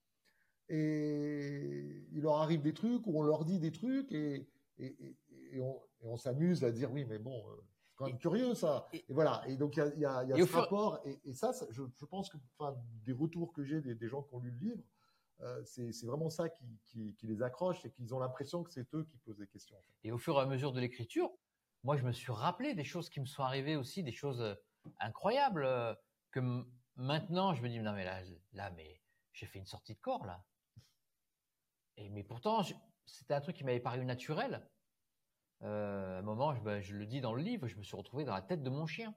Et 0.69 2.07
il 2.13 2.21
leur 2.23 2.37
arrive 2.37 2.63
des 2.63 2.75
trucs 2.75 3.07
ou 3.07 3.19
on 3.19 3.23
leur 3.23 3.45
dit 3.45 3.59
des 3.61 3.73
trucs 3.73 4.11
et, 4.13 4.49
et, 4.79 4.87
et- 5.07 5.17
et 5.53 5.61
on, 6.01 6.17
s'amuse 6.17 6.65
à 6.65 6.73
dire 6.73 6.91
oui, 6.93 7.05
mais 7.05 7.19
bon, 7.21 7.49
euh, 7.49 7.55
c'est 7.89 7.95
quand 7.97 8.07
même 8.07 8.19
curieux 8.19 8.55
ça. 8.55 8.89
et- 8.93 9.05
voilà. 9.09 9.43
Et 9.47 9.57
donc 9.57 9.77
il 9.77 9.79
y 10.01 10.05
a, 10.05 10.25
y 10.25 10.33
a- 10.33 10.37
y 10.39 10.47
ce 10.47 10.53
rapport. 10.57 11.01
Et, 11.05 11.21
et 11.25 11.35
ça, 11.35 11.53
ça, 11.53 11.67
je, 11.71 11.83
je 11.95 12.05
pense 12.05 12.29
que 12.29 12.37
enfin, 12.59 12.77
des 13.05 13.13
retours 13.13 13.53
que 13.53 13.65
j'ai 13.65 13.81
des, 13.81 13.95
des 13.95 14.09
gens 14.09 14.23
qui 14.23 14.35
ont 14.35 14.41
lu 14.41 14.51
le 14.51 14.59
livre, 14.59 14.83
euh, 15.43 15.63
c'est 15.65 16.07
vraiment 16.07 16.31
ça 16.31 16.49
qui, 16.49 17.15
les 17.23 17.43
accroche 17.43 17.85
et 17.85 17.91
qu'ils 17.91 18.15
ont 18.15 18.19
l'impression 18.19 18.63
que 18.63 18.71
c'est 18.71 18.93
eux 18.95 19.05
qui 19.05 19.19
posent 19.19 19.37
des 19.37 19.47
questions. 19.47 19.77
Et 20.03 20.13
au 20.13 20.19
fur 20.19 20.37
et 20.37 20.41
à 20.41 20.47
mesure 20.47 20.73
de 20.73 20.81
l'écriture, 20.81 21.31
moi, 21.85 21.97
je 21.97 22.05
me 22.05 22.13
suis 22.13 22.33
rappelé 22.33 22.75
des 22.75 22.85
choses 22.85 23.11
qui 23.11 23.21
me 23.21 23.27
sont 23.27 23.43
arrivées 23.43 23.77
aussi, 23.77 24.03
des 24.03 24.13
choses 24.13 24.41
euh, 24.41 24.55
incroyables 24.99 25.65
euh, 25.65 25.95
que 26.31 26.41
maintenant, 26.97 27.55
je 27.55 27.63
me 27.63 27.69
dis 27.69 27.81
non 27.81 27.93
mais 27.93 28.05
là, 28.05 28.23
là, 28.53 28.71
mais 28.71 29.01
j'ai 29.33 29.47
fait 29.47 29.59
une 29.59 29.67
sortie 29.67 29.95
de 29.95 30.01
corps 30.01 30.25
là. 30.25 30.45
Et 31.99 32.09
mais 32.11 32.23
pourtant, 32.23 32.63
c'était 33.05 33.35
un 33.35 33.41
truc 33.41 33.57
qui 33.57 33.65
m'avait 33.65 33.81
paru 33.81 34.05
naturel. 34.05 34.67
À 35.63 36.19
un 36.19 36.23
moment, 36.23 36.55
je, 36.55 36.61
ben, 36.61 36.81
je 36.81 36.95
le 36.95 37.07
dis 37.07 37.21
dans 37.21 37.33
le 37.33 37.43
livre, 37.43 37.67
je 37.67 37.77
me 37.77 37.83
suis 37.83 37.97
retrouvé 37.97 38.25
dans 38.25 38.35
la 38.35 38.43
tête 38.43 38.63
de 38.63 38.71
mon 38.71 38.87
chien. 38.87 39.15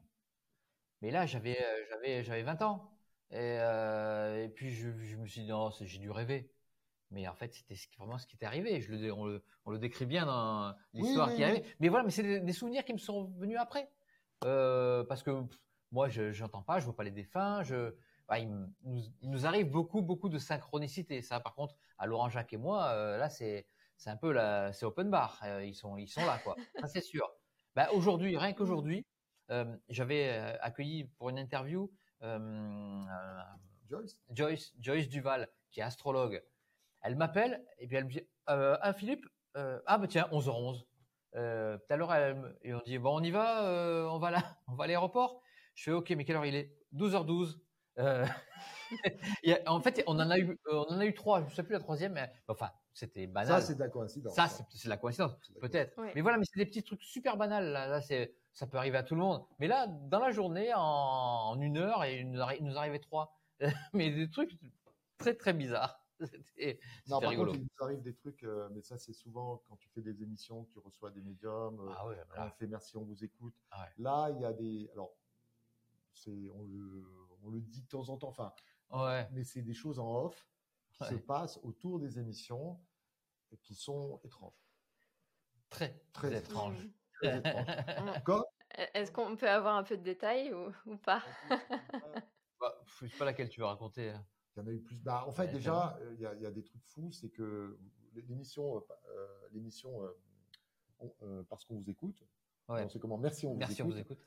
Mais 1.02 1.12
là, 1.12 1.26
j'avais, 1.26 1.58
j'avais, 1.90 2.24
j'avais 2.24 2.44
20 2.44 2.62
ans. 2.62 2.99
Et, 3.32 3.58
euh, 3.60 4.44
et 4.44 4.50
puis 4.50 4.72
je, 4.72 4.90
je 4.98 5.18
me 5.18 5.26
suis 5.28 5.42
dit 5.42 5.48
non, 5.48 5.72
c'est- 5.72 5.86
j'ai 5.86 6.00
dû 6.00 6.10
rêver. 6.12 6.52
Mais 7.12 7.28
en 7.28 7.34
fait, 7.34 7.54
c'était 7.54 7.76
qui- 7.76 7.98
vraiment 7.98 8.18
ce 8.18 8.28
qui 8.28 8.36
était 8.36 8.46
arrivé. 8.46 8.82
Je 8.82 8.92
le, 8.92 9.12
on, 9.12 9.26
le, 9.26 9.44
on 9.66 9.72
le 9.72 9.80
décrit 9.80 10.06
bien 10.06 10.26
dans 10.26 10.76
l'histoire 10.94 11.30
oui, 11.30 11.36
qui 11.36 11.40
oui. 11.42 11.44
arrive. 11.50 11.76
Mais 11.80 11.90
voilà, 11.90 12.06
mais 12.06 12.12
c'est 12.12 12.24
des, 12.24 12.40
des 12.40 12.54
souvenirs 12.54 12.84
qui 12.86 12.94
me 12.94 12.98
sont 13.00 13.26
venus 13.40 13.58
après. 13.60 13.90
Euh, 14.46 15.04
parce 15.04 15.24
que 15.24 15.42
pff, 15.42 15.60
moi, 15.92 16.08
je 16.08 16.40
n'entends 16.42 16.62
pas, 16.62 16.80
je 16.80 16.86
vois 16.86 16.96
pas 16.96 17.04
les 17.04 17.12
défunts. 17.12 17.64
Je, 17.64 17.96
bah, 18.28 18.38
il, 18.40 18.50
nous, 18.50 19.02
il 19.22 19.30
nous 19.30 19.46
arrive 19.48 19.70
beaucoup, 19.72 20.02
beaucoup 20.04 20.30
de 20.30 20.38
synchronicité. 20.38 21.22
Ça, 21.24 21.40
par 21.40 21.56
contre, 21.56 21.76
à 21.98 22.06
Laurent 22.06 22.30
Jacques 22.30 22.54
et 22.54 22.58
moi, 22.58 22.90
euh, 22.90 23.18
là, 23.18 23.30
c'est, 23.30 23.68
c'est 23.98 24.12
un 24.12 24.18
peu 24.18 24.32
la, 24.32 24.72
c'est 24.72 24.86
open 24.86 25.10
bar. 25.10 25.40
Euh, 25.44 25.66
ils 25.66 25.74
sont, 25.76 25.98
ils 25.98 26.08
sont 26.08 26.26
là, 26.26 26.38
quoi. 26.44 26.56
Ça, 26.80 26.88
c'est 26.88 27.02
sûr. 27.02 27.28
Bah, 27.76 27.90
aujourd'hui, 27.94 28.38
rien 28.38 28.54
qu'aujourd'hui, 28.54 29.06
j'avais 29.90 30.30
accueilli 30.62 31.06
pour 31.06 31.30
une 31.30 31.40
interview 31.40 31.92
Joyce 33.90 34.18
Joyce, 34.30 34.74
Joyce 34.80 35.10
Duval, 35.10 35.50
qui 35.72 35.80
est 35.80 35.84
astrologue. 35.84 36.44
Elle 37.02 37.16
m'appelle 37.16 37.66
et 37.78 37.88
puis 37.88 37.96
elle 37.96 38.06
me 38.06 38.10
dit 38.10 38.22
euh, 38.50 38.78
Ah, 38.82 38.94
Philippe, 38.94 39.26
euh, 39.58 39.80
ah, 39.86 39.98
bah 39.98 40.08
tiens, 40.08 40.28
11h11. 40.32 40.86
Euh, 41.36 41.78
tout 41.78 41.94
à 41.94 41.98
l'heure, 41.98 42.14
elle 42.14 42.36
me- 42.36 42.58
et 42.64 42.74
on 42.74 42.82
dit 42.86 42.98
Bon, 42.98 43.20
on 43.20 43.24
y 43.24 43.32
va, 43.32 43.66
euh, 43.66 44.06
on 44.08 44.20
va 44.20 44.32
là, 44.32 44.44
on 44.68 44.76
va 44.76 44.84
à 44.86 44.88
l'aéroport. 44.88 45.42
Je 45.76 45.84
fais 45.84 45.92
Ok, 45.92 46.10
mais 46.12 46.26
quelle 46.26 46.36
heure 46.36 46.46
il 46.46 46.56
est? 46.56 46.76
12h12. 46.94 47.62
Euh, 48.00 48.26
en 49.68 49.80
fait, 49.82 50.04
on 50.08 50.20
en 50.20 50.30
a 50.30 50.38
eu, 50.40 50.58
on 50.72 50.84
en 50.84 51.00
a 51.00 51.06
eu 51.06 51.14
trois. 51.14 51.46
Je 51.48 51.56
sais 51.56 51.64
plus 51.64 51.74
la 51.74 51.80
troisième, 51.80 52.14
mais 52.14 52.32
enfin, 52.48 52.72
c'était 52.94 53.28
banal. 53.28 53.62
Ça, 53.62 53.68
c'est 53.68 53.76
de 53.76 53.80
la 53.80 53.90
coïncidence. 53.90 54.36
Ça, 54.36 54.48
c'est 54.48 54.86
de 54.86 54.90
la 54.90 54.98
coïncidence, 54.98 55.36
peut-être. 55.62 56.00
Mais 56.16 56.22
voilà, 56.22 56.38
mais 56.38 56.46
c'est 56.46 56.60
des 56.60 56.66
petits 56.66 56.84
trucs 56.84 57.04
super 57.04 57.38
banals. 57.38 57.72
Là, 57.72 57.88
là 57.88 58.02
c'est, 58.02 58.36
ça 58.60 58.68
peut 58.68 58.78
arriver 58.78 58.98
à 58.98 59.04
tout 59.04 59.16
le 59.16 59.22
monde. 59.22 59.46
Mais 59.60 59.68
là, 59.68 59.88
dans 59.88 60.20
la 60.20 60.32
journée, 60.32 60.74
en, 60.76 61.58
une 61.62 61.78
heure, 61.78 62.04
et 62.04 62.20
il 62.20 62.30
nous, 62.30 62.40
nous 62.40 62.78
arrivait 62.78 63.00
trois. 63.00 63.34
mais 63.94 64.12
des 64.12 64.30
trucs 64.30 64.52
très 65.18 65.34
très 65.34 65.54
bizarres. 65.54 66.06
non, 67.08 67.22
par 67.22 67.34
contre, 67.34 67.56
il 67.56 67.62
nous 67.62 67.86
arrive 67.86 68.02
des 68.02 68.14
trucs, 68.14 68.44
euh, 68.44 68.68
mais 68.74 68.82
ça, 68.82 68.98
c'est 68.98 69.14
souvent 69.14 69.64
quand 69.66 69.78
tu 69.78 69.88
fais 69.88 70.02
des 70.02 70.22
émissions, 70.22 70.66
que 70.66 70.72
tu 70.74 70.80
reçois 70.80 71.10
des 71.10 71.22
médiums, 71.22 71.80
euh, 71.80 71.94
ah 72.36 72.48
on 72.48 72.52
fait 72.52 72.68
merci, 72.68 72.98
on 72.98 73.06
vous 73.06 73.24
écoute. 73.24 73.56
Ah 73.72 73.88
là, 73.98 74.30
il 74.32 74.42
y 74.42 74.46
a 74.46 74.52
des. 74.52 74.90
Alors, 74.92 75.16
c'est, 76.12 76.50
on, 76.54 76.64
le, 76.64 77.06
on 77.44 77.52
le 77.52 77.62
dit 77.62 77.82
de 77.82 77.88
temps 77.88 78.10
en 78.10 78.18
temps, 78.18 78.28
enfin, 78.28 78.52
ouais. 78.92 79.26
mais 79.32 79.46
c'est 79.46 79.62
des 79.62 79.74
choses 79.74 80.00
en 80.00 80.26
off 80.26 80.50
qui 80.92 81.06
se 81.06 81.16
passent 81.16 81.58
autour 81.64 81.98
des 81.98 82.20
émissions 82.20 82.78
et 83.54 83.58
qui 83.58 83.74
sont 83.74 84.20
étranges. 84.26 84.68
Très, 85.70 86.04
très 86.12 86.36
étranges. 86.36 86.90
Très 87.22 87.38
étranges. 87.38 87.66
Est-ce 88.94 89.12
qu'on 89.12 89.36
peut 89.36 89.50
avoir 89.50 89.76
un 89.76 89.84
peu 89.84 89.98
de 89.98 90.04
détails 90.04 90.54
ou, 90.54 90.72
ou 90.86 90.98
pas? 90.98 91.24
Bah, 92.60 92.82
Je 93.00 93.06
ne 93.06 93.10
sais 93.10 93.18
pas 93.18 93.26
laquelle 93.26 93.50
tu 93.50 93.60
veux 93.60 93.66
raconter. 93.66 94.10
Hein. 94.10 94.26
Il 94.56 94.60
y 94.60 94.64
en 94.64 94.68
a 94.68 94.72
eu 94.72 94.82
plus. 94.82 94.98
Bah, 94.98 95.26
en 95.28 95.32
fait, 95.32 95.48
déjà, 95.48 95.98
euh, 96.02 96.14
il 96.16 96.22
y, 96.22 96.26
a, 96.26 96.34
il 96.36 96.42
y, 96.42 96.46
a 96.46 96.52
des 96.52 96.64
trucs 96.64 96.84
fous, 96.84 97.12
c'est 97.12 97.30
que 97.30 97.78
l'émission, 98.14 98.78
euh, 98.78 98.82
euh, 99.10 99.28
l'émission 99.52 100.02
parce 101.50 101.64
qu'on 101.66 101.76
vous 101.76 101.90
écoute. 101.90 102.26
Ouais. 102.68 102.84
On 102.84 102.90
sait 102.90 103.00
comment. 103.00 103.18
Merci, 103.18 103.46
on 103.48 103.54
vous 103.54 103.60
Merci, 103.60 103.82
écoute. 103.82 103.92
On 103.92 103.96
vous 103.96 104.00
écoute. 104.00 104.20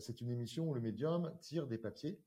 c'est 0.00 0.20
une 0.20 0.30
émission 0.30 0.68
où 0.68 0.74
le 0.74 0.80
médium 0.80 1.34
tire 1.40 1.66
des 1.66 1.78
papiers. 1.78 2.20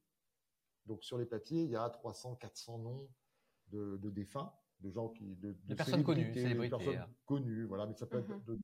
Donc 0.88 1.04
sur 1.04 1.18
les 1.18 1.26
papiers, 1.26 1.64
il 1.64 1.70
y 1.70 1.76
a 1.76 1.88
300, 1.90 2.36
400 2.36 2.80
noms 2.80 3.08
de, 3.68 3.98
de 3.98 4.10
défunts, 4.10 4.52
de 4.80 4.90
gens 4.90 5.10
qui, 5.10 5.36
de, 5.36 5.56
de 5.66 5.76
personnes 5.76 6.04
connues, 6.04 6.32
de 6.32 6.68
personnes 6.68 6.96
hein. 6.96 7.10
connues, 7.26 7.66
voilà. 7.66 7.86
Mais 7.86 7.94
ça 7.94 8.08
peut 8.08 8.18
être 8.18 8.32
mm-hmm. 8.32 8.60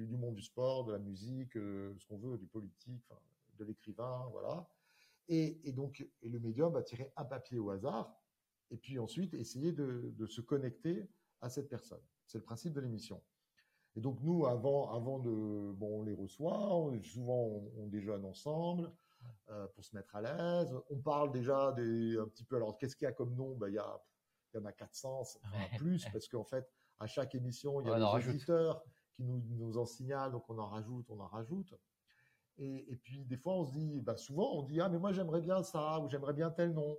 Du, 0.00 0.06
du, 0.06 0.16
monde 0.16 0.34
du 0.34 0.42
sport, 0.42 0.84
de 0.84 0.92
la 0.92 0.98
musique, 0.98 1.52
ce 1.54 2.06
qu'on 2.06 2.18
veut, 2.18 2.38
du 2.38 2.46
politique, 2.46 3.04
de 3.58 3.64
l'écrivain, 3.64 4.28
voilà. 4.32 4.66
Et, 5.28 5.72
donc, 5.72 6.04
et 6.22 6.28
le 6.28 6.40
médium 6.40 6.72
va 6.72 6.82
tirer 6.82 7.12
un 7.16 7.24
papier 7.24 7.58
au 7.60 7.70
hasard, 7.70 8.12
et 8.70 8.76
puis 8.76 8.98
ensuite 8.98 9.32
essayer 9.34 9.70
de, 9.70 10.26
se 10.26 10.40
connecter 10.40 11.08
à 11.40 11.48
cette 11.48 11.68
personne. 11.68 12.02
C'est 12.26 12.38
le 12.38 12.44
principe 12.44 12.72
de 12.72 12.80
l'émission. 12.80 13.22
Et 13.96 14.00
donc 14.00 14.20
nous, 14.22 14.46
avant, 14.46 14.92
avant 14.92 15.20
de, 15.20 15.72
bon, 15.72 16.00
on 16.00 16.02
les 16.02 16.14
reçoit, 16.14 16.68
souvent 17.02 17.62
on, 17.76 17.86
déjeune 17.86 18.24
ensemble 18.24 18.92
euh, 19.50 19.66
pour 19.68 19.84
se 19.84 19.94
mettre 19.94 20.16
à 20.16 20.22
l'aise. 20.22 20.74
On 20.90 20.98
parle 20.98 21.32
déjà 21.32 21.72
des, 21.72 22.16
un 22.18 22.26
petit 22.26 22.44
peu. 22.44 22.56
Alors 22.56 22.76
qu'est-ce 22.78 22.96
qu'il 22.96 23.04
y 23.04 23.08
a 23.08 23.12
comme 23.12 23.34
nom? 23.34 23.56
Ben 23.56 23.68
il 23.68 23.74
y 23.74 23.78
a, 23.78 24.02
il 24.52 24.58
y 24.58 24.60
en 24.60 24.64
a 24.64 24.72
400, 24.72 25.20
enfin, 25.20 25.36
plus, 25.76 26.04
parce 26.12 26.28
qu'en 26.28 26.44
fait, 26.44 26.68
à 26.98 27.06
chaque 27.06 27.34
émission, 27.36 27.80
il 27.80 27.86
y 27.86 27.90
a 27.90 27.98
des 27.98 28.28
auditeurs 28.28 28.84
qui 29.20 29.24
nous, 29.26 29.42
nous 29.50 29.76
en 29.76 29.84
signalent, 29.84 30.30
donc 30.30 30.48
on 30.48 30.58
en 30.58 30.66
rajoute, 30.66 31.06
on 31.10 31.20
en 31.20 31.26
rajoute. 31.26 31.74
Et, 32.56 32.96
puis 33.02 33.24
des 33.24 33.36
fois, 33.36 33.54
on 33.54 33.64
se 33.64 33.72
dit, 33.72 34.00
bah, 34.00 34.16
souvent, 34.16 34.52
on 34.54 34.62
dit 34.62 34.80
ah 34.80 34.88
mais 34.88 34.98
moi 34.98 35.12
j'aimerais 35.12 35.40
bien 35.40 35.62
ça 35.62 35.98
ou 36.00 36.08
j'aimerais 36.08 36.34
bien 36.34 36.50
tel 36.50 36.72
nom. 36.72 36.98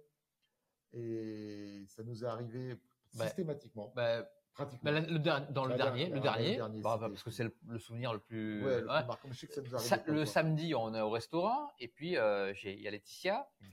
Et 0.94 1.84
ça 1.88 2.04
nous 2.04 2.24
est 2.24 2.28
arrivé 2.28 2.76
bah, 3.14 3.26
systématiquement. 3.26 3.92
Bah, 3.96 4.28
pratiquement. 4.54 4.92
Bah, 4.92 5.00
le, 5.00 5.20
dans 5.52 5.66
le 5.66 5.76
dernier, 5.76 6.10
le 6.10 6.20
dernier, 6.20 6.58
parce 6.84 7.24
que 7.24 7.32
c'est 7.32 7.44
le, 7.44 7.80
souvenir 7.80 8.14
le 8.14 8.20
plus. 8.20 8.66
Ouais, 8.66 8.82
le, 8.82 8.88
Je 9.32 9.34
sais 9.34 9.48
que 9.48 9.54
ça 9.54 9.62
nous 9.62 9.76
arrive 9.76 10.04
le 10.08 10.26
samedi, 10.26 10.74
on 10.74 10.94
est 10.96 11.02
au 11.02 11.12
restaurant 11.12 11.72
et 11.80 11.88
puis 11.88 12.18
euh, 12.18 12.54
il 12.64 12.82
y 12.82 12.88
a 12.88 12.92
Laetitia, 12.92 13.48
une 13.62 13.72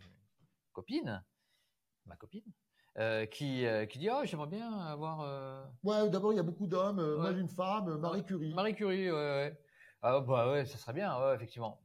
copine, 0.72 1.24
ma 2.04 2.16
copine, 2.16 2.44
euh, 2.98 3.26
qui, 3.26 3.64
euh, 3.64 3.86
qui 3.86 3.98
dit 3.98 4.08
oh 4.10 4.22
j'aimerais 4.24 4.48
bien 4.48 4.72
avoir. 4.72 5.70
Ouais, 5.84 6.08
d'abord 6.08 6.32
il 6.32 6.36
y 6.36 6.40
a 6.40 6.44
beaucoup 6.44 6.66
d'hommes. 6.66 7.16
Moi 7.16 7.32
j'ai 7.32 7.40
une 7.40 7.48
femme, 7.48 7.96
Marie 7.98 8.24
Curie. 8.24 8.54
Marie 8.54 8.74
Curie, 8.74 9.10
ouais. 9.10 9.58
Ah 10.02 10.20
bah 10.20 10.50
ouais, 10.52 10.64
ça 10.64 10.78
serait 10.78 10.92
bien, 10.92 11.18
ouais, 11.20 11.34
effectivement. 11.34 11.80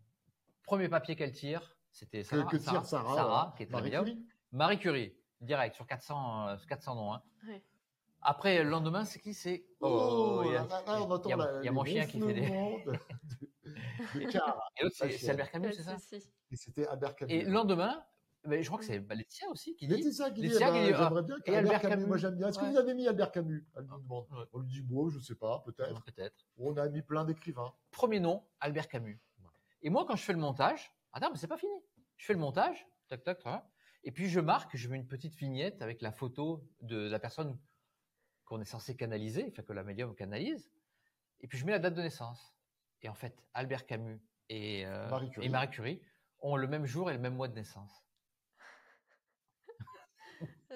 Premier 0.64 0.88
papier 0.88 1.16
qu'elle 1.16 1.32
tire, 1.32 1.76
c'était 1.92 2.24
Sarah, 2.24 2.44
que, 2.46 2.58
tire 2.58 2.86
Sarah, 2.86 3.16
Sarah, 3.16 3.54
qui 3.58 3.64
est 3.64 3.66
très 3.68 3.78
Marie 3.78 3.92
Curie. 3.92 4.26
Marie 4.52 4.80
Curie, 4.80 5.16
direct 5.42 5.76
sur 5.76 5.88
400, 5.88 6.58
400 6.68 6.92
euh, 6.92 6.96
noms. 6.96 7.14
Hein. 7.14 7.24
Ouais. 7.48 7.64
Après, 8.22 8.64
le 8.64 8.70
lendemain, 8.70 9.04
c'est 9.04 9.20
qui? 9.20 9.34
C'est 9.34 9.66
oh, 9.82 10.44
il 10.46 10.54
y 10.54 11.68
a, 11.68 11.72
mon 11.72 11.84
chien 11.84 12.06
qui 12.06 12.20
fait 12.22 12.34
des. 12.34 12.42
et 14.16 14.84
l'autre, 14.84 14.96
c'est 14.96 15.30
Albert 15.30 15.52
Camus, 15.52 15.74
c'est 15.74 15.84
ça? 15.84 15.98
Et 16.52 16.56
c'était 16.56 16.88
Albert 16.88 17.16
Camus. 17.16 17.34
Et 17.34 17.44
le 17.44 17.52
lendemain, 17.52 18.06
mais 18.46 18.62
je 18.62 18.68
crois 18.68 18.80
que 18.80 18.86
c'est 18.86 19.00
bah, 19.00 19.16
Laetitia 19.16 19.50
aussi 19.50 19.76
qui 19.76 19.88
dit. 19.88 19.96
Laetitia 19.96 20.30
qui 20.30 20.42
dit, 20.42 20.48
Laetitia 20.48 20.72
qui 20.72 20.80
dit 20.86 20.92
ah, 20.94 21.04
j'aimerais 21.04 21.24
bien 21.24 21.38
et 21.46 21.56
Albert 21.56 21.82
Camus, 21.82 22.06
Moi 22.06 22.18
j'aime 22.18 22.36
bien. 22.36 22.50
Est-ce 22.50 22.60
que 22.60 22.66
vous 22.66 22.78
avez 22.78 22.94
mis 22.94 23.08
Albert 23.08 23.32
Camus? 23.32 23.66
Elle 23.76 23.84
nous 23.84 24.00
demande. 24.00 24.28
On 24.52 24.60
lui 24.60 24.68
dit 24.68 24.82
bon, 24.82 25.10
je 25.10 25.20
sais 25.20 25.36
pas, 25.36 25.64
peut-être. 25.66 26.04
Peut-être. 26.04 26.48
On 26.58 26.76
a 26.78 26.88
mis 26.90 27.02
plein 27.02 27.26
d'écrivains. 27.26 27.74
Premier 27.92 28.20
nom, 28.20 28.44
Albert 28.60 28.88
Camus. 28.88 29.20
Et 29.82 29.90
moi, 29.90 30.06
quand 30.08 30.16
je 30.16 30.24
fais 30.24 30.34
le 30.34 30.40
montage, 30.40 30.94
attends, 31.12 31.30
mais 31.32 31.38
c'est 31.38 31.48
pas 31.48 31.58
fini. 31.58 31.74
Je 32.18 32.26
fais 32.26 32.34
le 32.34 32.40
montage, 32.40 32.88
tac, 33.10 33.24
tac, 33.24 33.44
tac, 33.44 33.64
et 34.04 34.12
puis 34.12 34.30
je 34.30 34.40
marque, 34.40 34.76
je 34.76 34.88
mets 34.90 34.98
une 34.98 35.08
petite 35.08 35.36
vignette 35.36 35.82
avec 35.82 36.02
la 36.02 36.12
photo 36.12 36.66
de 36.82 37.10
la 37.10 37.20
personne 37.20 37.58
qu'on 38.46 38.62
est 38.62 38.66
censé 38.66 38.96
canaliser, 38.96 39.48
enfin 39.52 39.64
que 39.64 39.74
la 39.74 39.84
médium 39.84 40.16
canalise, 40.16 40.72
et 41.42 41.48
puis 41.48 41.58
je 41.58 41.66
mets 41.66 41.72
la 41.72 41.80
date 41.80 41.94
de 41.94 42.02
naissance. 42.02 42.54
Et 43.02 43.10
en 43.10 43.14
fait, 43.14 43.44
Albert 43.54 43.86
Camus 43.86 44.22
et, 44.50 44.86
euh, 44.86 45.10
et 45.42 45.50
Marie 45.50 45.70
Curie 45.70 46.02
ont 46.40 46.56
le 46.56 46.68
même 46.68 46.86
jour 46.86 47.10
et 47.10 47.14
le 47.14 47.20
même 47.20 47.36
mois 47.36 47.48
de 47.48 47.56
naissance. 47.56 48.04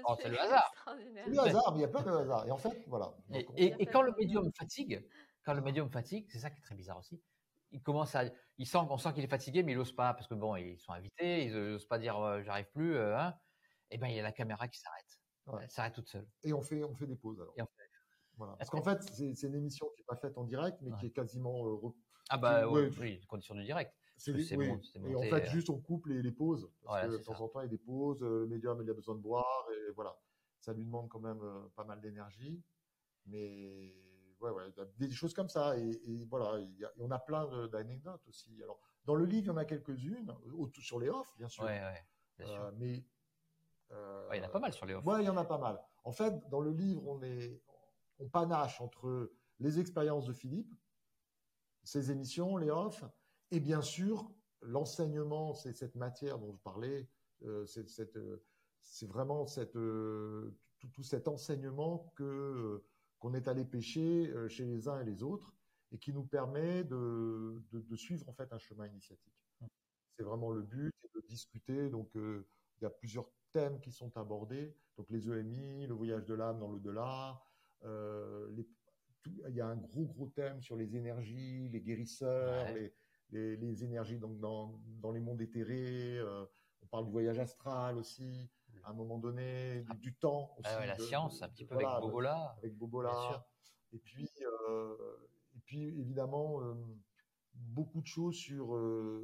Oh, 0.06 0.15
c'est 0.21 0.30
le 0.30 0.39
hasard. 0.39 0.71
C'est 0.86 1.30
le 1.30 1.39
hasard, 1.39 1.71
mais 1.73 1.80
il 1.80 1.82
y 1.82 1.86
a 1.86 1.88
plein 1.88 2.03
de 2.03 2.12
hasard. 2.12 2.47
Et 2.47 2.51
en 2.51 2.58
fait, 2.58 2.84
voilà. 2.88 3.13
et, 3.56 3.86
quand 3.88 4.01
le 4.01 4.13
médium 4.17 4.51
fatigue, 4.53 5.06
quand 5.43 5.53
le 5.53 5.62
médium 5.62 5.89
fatigue, 5.89 6.25
c'est 6.30 6.39
ça 6.39 6.49
qui 6.49 6.60
est 6.60 6.63
très 6.63 6.75
bizarre 6.75 6.97
aussi. 6.97 7.21
Il 7.71 7.82
commence 7.82 8.15
à, 8.15 8.23
il 8.58 8.65
sent, 8.65 8.77
on 8.89 8.97
sent 8.97 9.13
qu'il 9.13 9.23
est 9.23 9.30
fatigué, 9.30 9.62
mais 9.63 9.73
il 9.73 9.77
n'ose 9.77 9.93
pas 9.93 10.13
parce 10.13 10.27
que 10.27 10.34
bon, 10.34 10.56
ils 10.56 10.80
sont 10.80 10.93
invités, 10.93 11.45
ils 11.45 11.53
n'osent 11.53 11.86
pas 11.86 11.99
dire 11.99 12.17
euh, 12.17 12.41
j'arrive 12.43 12.69
plus. 12.71 12.95
Euh, 12.95 13.17
hein. 13.17 13.36
Et 13.91 13.97
ben 13.97 14.08
il 14.08 14.15
y 14.15 14.19
a 14.19 14.23
la 14.23 14.32
caméra 14.32 14.67
qui 14.67 14.80
s'arrête. 14.80 15.19
Elle 15.62 15.69
s'arrête 15.69 15.93
toute 15.93 16.10
seule. 16.10 16.27
Et 16.43 16.53
on 16.53 16.62
fait, 16.62 16.84
on 16.84 16.95
fait 16.95 17.08
des 17.08 17.15
pauses 17.15 17.39
alors. 17.39 17.53
Voilà. 18.38 18.53
Parce 18.53 18.69
qu'en 18.69 18.84
fait, 18.84 19.01
c'est 19.01 19.47
une 19.47 19.56
émission 19.56 19.88
qui 19.95 20.01
n'est 20.01 20.06
pas 20.06 20.15
faite 20.15 20.38
en 20.38 20.43
direct, 20.43 20.77
mais 20.82 20.91
qui 20.99 21.08
est 21.08 21.12
quasiment. 21.12 21.67
Euh, 21.67 21.89
ah 22.30 22.38
bah 22.38 22.67
oui, 22.67 22.89
oui, 22.99 23.21
conditions 23.27 23.56
du 23.56 23.63
direct. 23.63 23.93
C'est 24.17 24.56
bon, 24.56 24.80
et 25.06 25.15
en 25.15 25.21
fait, 25.21 25.45
juste 25.45 25.69
on 25.69 25.80
coupe 25.80 26.08
les, 26.08 26.21
les 26.21 26.32
pauses. 26.32 26.69
Parce 26.84 27.06
que 27.06 27.12
de 27.12 27.17
temps 27.17 27.39
en 27.39 27.47
temps, 27.47 27.62
il 27.62 27.65
y 27.65 27.67
a 27.67 27.69
des 27.69 27.77
pauses, 27.77 28.21
le 28.21 28.47
médium 28.47 28.82
il 28.82 28.89
a 28.89 28.93
besoin 28.93 29.15
de 29.15 29.21
boire, 29.21 29.67
et 29.71 29.91
voilà. 29.91 30.17
Ça 30.60 30.73
lui 30.73 30.84
demande 30.84 31.08
quand 31.08 31.19
même 31.19 31.41
pas 31.75 31.84
mal 31.84 32.01
d'énergie. 32.01 32.62
Mais 33.27 33.93
ouais, 34.39 34.51
ouais, 34.51 34.73
des 34.97 35.12
choses 35.12 35.34
comme 35.34 35.49
ça. 35.49 35.77
Et, 35.77 36.25
voilà, 36.30 36.60
y 36.60 36.84
a, 36.84 36.91
on 36.99 37.12
a 37.12 37.19
plein 37.19 37.67
d'anecdotes 37.67 38.25
aussi. 38.27 38.62
Alors, 38.63 38.80
dans 39.06 39.15
le 39.15 39.25
livre, 39.25 39.45
il 39.45 39.47
y 39.47 39.51
en 39.51 39.58
a 39.58 39.65
quelques-unes, 39.65 40.34
sur 40.80 40.99
les 40.99 41.10
offs, 41.10 41.34
bien 41.38 41.47
sûr. 41.47 41.63
Ouais, 41.63 41.80
ouais, 41.80 42.06
bien 42.38 42.47
sûr. 42.47 42.71
mais. 42.77 43.06
il 44.34 44.38
y 44.38 44.39
en 44.39 44.43
a 44.43 44.49
pas 44.49 44.60
mal 44.60 44.73
sur 44.73 44.86
les 44.86 44.95
offs. 44.95 45.06
Ouais, 45.06 45.21
il 45.21 45.25
y 45.25 45.30
en 45.30 45.38
a 45.38 45.45
pas 45.45 45.58
mal. 45.58 45.80
En 46.03 46.12
fait, 46.12 46.47
dans 46.49 46.62
le 46.62 46.71
livre, 46.71 47.06
on, 47.08 47.21
est, 47.21 47.62
on 48.19 48.27
panache 48.30 48.82
entre 48.82 49.32
les 49.60 49.80
expériences 49.80 50.25
de 50.25 50.34
Philippe, 50.34 50.73
ses 51.84 52.12
émissions, 52.12 52.58
les 52.58 52.69
offs, 52.69 53.03
et 53.51 53.60
bien 53.60 53.81
sûr, 53.81 54.31
l'enseignement, 54.62 55.53
c'est 55.53 55.73
cette 55.73 55.95
matière 55.95 56.39
dont 56.39 56.51
je 56.53 56.60
parlais, 56.60 57.07
euh, 57.43 57.65
c'est 57.65 59.07
vraiment 59.07 59.45
cette, 59.45 59.75
euh, 59.75 60.57
tout, 60.79 61.03
cet 61.03 61.27
enseignement 61.27 62.12
que 62.15 62.23
euh, 62.23 62.86
qu'on 63.19 63.33
est 63.33 63.47
allé 63.47 63.65
pêcher 63.65 64.31
chez 64.47 64.65
les 64.65 64.88
uns 64.88 65.01
et 65.01 65.03
les 65.03 65.23
autres 65.23 65.55
et 65.91 65.97
qui 65.97 66.13
nous 66.13 66.23
permet 66.23 66.83
de, 66.83 67.63
de, 67.71 67.95
suivre 67.95 68.29
en 68.29 68.33
fait 68.33 68.53
un 68.53 68.60
chemin 68.60 68.86
initiatique. 68.86 69.33
C'est 70.15 70.23
vraiment 70.23 70.51
le 70.51 70.62
but, 70.62 70.93
de 71.15 71.21
discuter. 71.21 71.89
Donc, 71.89 72.12
il 72.13 72.83
y 72.83 72.86
a 72.86 72.91
plusieurs 72.91 73.31
thèmes 73.53 73.79
qui 73.79 73.91
sont 73.91 74.15
abordés. 74.17 74.75
Donc, 74.97 75.10
les 75.10 75.27
EMI, 75.27 75.88
le 75.88 75.95
voyage 75.95 76.25
de 76.25 76.36
l'âme 76.36 76.60
dans 76.60 76.69
l'au-delà. 76.69 77.41
il 77.83 79.55
y 79.55 79.62
a 79.62 79.65
un 79.65 79.77
gros 79.77 80.05
gros 80.05 80.27
thème 80.27 80.62
sur 80.62 80.75
les 80.75 80.95
énergies, 80.95 81.69
les 81.69 81.81
guérisseurs, 81.81 82.71
les, 82.75 82.93
les, 83.31 83.83
énergies 83.83 84.17
donc 84.17 84.39
dans, 84.39 84.79
dans, 85.01 85.11
les 85.11 85.19
mondes 85.19 85.41
éthérés. 85.41 86.17
Euh, 86.17 86.45
on 86.81 86.87
parle 86.87 87.05
du 87.05 87.11
voyage 87.11 87.39
astral 87.39 87.97
aussi, 87.97 88.49
à 88.83 88.91
un 88.91 88.93
moment 88.93 89.17
donné, 89.17 89.83
du, 89.99 90.13
temps 90.13 90.55
aussi. 90.57 90.69
Ah 90.71 90.85
la 90.85 90.97
science, 90.97 91.41
un 91.41 91.49
petit 91.49 91.65
peu 91.65 91.75
avec 91.75 91.87
Bobola. 92.01 92.55
Avec 92.57 92.77
Bobola. 92.77 93.45
Et 93.93 93.99
puis, 93.99 94.29
euh, 94.41 94.95
et 95.55 95.59
puis 95.65 95.99
évidemment, 95.99 96.61
euh, 96.61 96.73
beaucoup 97.53 98.01
de 98.01 98.07
choses 98.07 98.35
sur, 98.35 98.67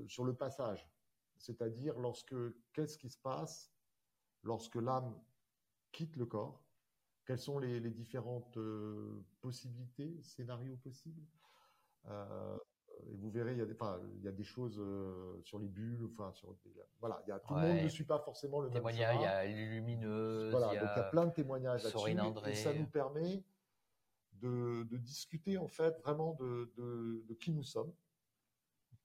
sur 0.07 0.23
le 0.23 0.33
passage. 0.33 0.89
C'est-à-dire, 1.37 1.97
lorsque, 1.99 2.35
qu'est-ce 2.73 2.97
qui 2.97 3.09
se 3.09 3.17
passe 3.17 3.71
lorsque 4.43 4.75
l'âme 4.75 5.17
quitte 5.91 6.15
le 6.15 6.25
corps? 6.25 6.61
Quelles 7.25 7.39
sont 7.39 7.59
les, 7.59 7.79
les 7.79 7.91
différentes 7.91 8.57
possibilités, 9.41 10.21
scénarios 10.23 10.75
possibles? 10.77 11.25
Euh, 12.07 12.57
et 13.07 13.15
vous 13.15 13.29
verrez, 13.29 13.53
il 13.53 13.57
y 13.57 13.61
a 13.61 13.65
des, 13.65 13.73
enfin, 13.73 13.99
il 14.17 14.23
y 14.23 14.27
a 14.27 14.31
des 14.31 14.43
choses 14.43 14.77
euh, 14.79 15.39
sur 15.43 15.59
les 15.59 15.67
bulles, 15.67 16.07
enfin, 16.11 16.31
sur 16.33 16.55
voilà, 16.99 17.21
il 17.25 17.29
y 17.29 17.31
a, 17.31 17.39
tout 17.39 17.53
le 17.53 17.61
monde 17.61 17.83
ne 17.83 17.89
suit 17.89 18.05
pas 18.05 18.19
forcément 18.19 18.59
le 18.61 18.69
chemin. 18.69 18.91
Il 18.91 18.97
y 18.97 19.03
a 19.03 19.45
les 19.45 19.65
lumineuses. 19.65 20.51
Voilà, 20.51 20.73
il 20.73 20.75
y 20.75 20.77
a, 20.77 20.81
donc 20.81 20.89
il 20.95 20.99
y 20.99 21.01
a 21.01 21.09
plein 21.09 21.25
de 21.25 21.33
témoignages 21.33 21.83
là-dessus. 21.83 22.49
Et 22.49 22.55
ça 22.55 22.73
nous 22.73 22.87
permet 22.87 23.43
de, 24.33 24.83
de, 24.89 24.97
discuter 24.97 25.57
en 25.57 25.67
fait 25.67 25.99
vraiment 26.01 26.33
de, 26.33 26.71
de, 26.75 27.23
de 27.27 27.33
qui 27.33 27.51
nous 27.51 27.63
sommes, 27.63 27.93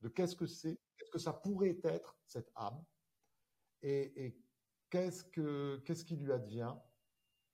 de 0.01 0.09
qu'est-ce 0.09 0.35
que 0.35 0.45
c'est, 0.45 0.79
qu'est-ce 0.97 1.11
que 1.11 1.19
ça 1.19 1.33
pourrait 1.33 1.79
être 1.83 2.17
cette 2.25 2.51
âme, 2.55 2.83
et, 3.81 4.25
et 4.25 4.41
qu'est-ce 4.89 5.23
que 5.23 5.77
qu'est-ce 5.85 6.03
qui 6.03 6.17
lui 6.17 6.31
advient 6.31 6.75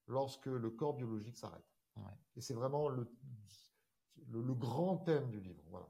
lorsque 0.07 0.47
le 0.47 0.69
corps 0.69 0.93
biologique 0.93 1.37
s'arrête. 1.37 1.65
Ouais. 1.97 2.03
Et 2.35 2.41
c'est 2.41 2.53
vraiment 2.53 2.89
le, 2.89 3.09
le, 4.27 4.41
le, 4.41 4.53
grand 4.53 4.97
thème 4.97 5.29
du 5.29 5.39
livre. 5.39 5.63
Voilà. 5.69 5.87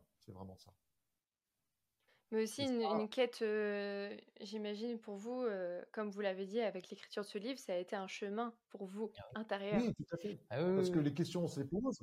Mais 2.31 2.43
aussi 2.43 2.63
une, 2.63 3.07
quête, 3.07 3.41
euh, 3.43 4.15
j'imagine, 4.41 4.99
pour 4.99 5.15
vous, 5.15 5.43
euh, 5.43 5.83
comme 5.91 6.09
vous 6.09 6.21
l'avez 6.21 6.45
dit, 6.45 6.59
avec 6.59 6.89
l'écriture 6.89 7.23
de 7.23 7.27
ce 7.27 7.37
livre, 7.37 7.59
ça 7.59 7.73
a 7.73 7.77
été 7.77 7.95
un 7.95 8.07
chemin 8.07 8.53
pour 8.69 8.85
vous 8.85 9.11
ah 9.17 9.39
intérieur. 9.39 9.81
Oui, 9.81 9.93
tout 9.93 10.15
à 10.15 10.17
fait. 10.17 10.39
Ah 10.49 10.57
Parce 10.75 10.89
que 10.89 10.99
les 10.99 11.13
questions, 11.13 11.43
on 11.43 11.47
se 11.47 11.59
les 11.59 11.67
pose. 11.67 11.99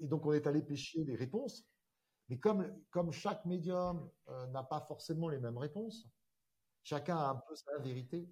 Et 0.00 0.06
donc, 0.06 0.26
on 0.26 0.32
est 0.32 0.46
allé 0.46 0.62
pêcher 0.62 1.02
les 1.04 1.16
réponses. 1.16 1.64
Mais 2.28 2.38
comme, 2.38 2.72
comme 2.90 3.10
chaque 3.10 3.44
médium 3.46 4.10
euh, 4.28 4.46
n'a 4.48 4.62
pas 4.62 4.80
forcément 4.80 5.28
les 5.28 5.38
mêmes 5.38 5.58
réponses, 5.58 6.06
chacun 6.82 7.16
a 7.16 7.30
un 7.30 7.36
peu 7.36 7.54
sa 7.54 7.78
vérité, 7.78 8.28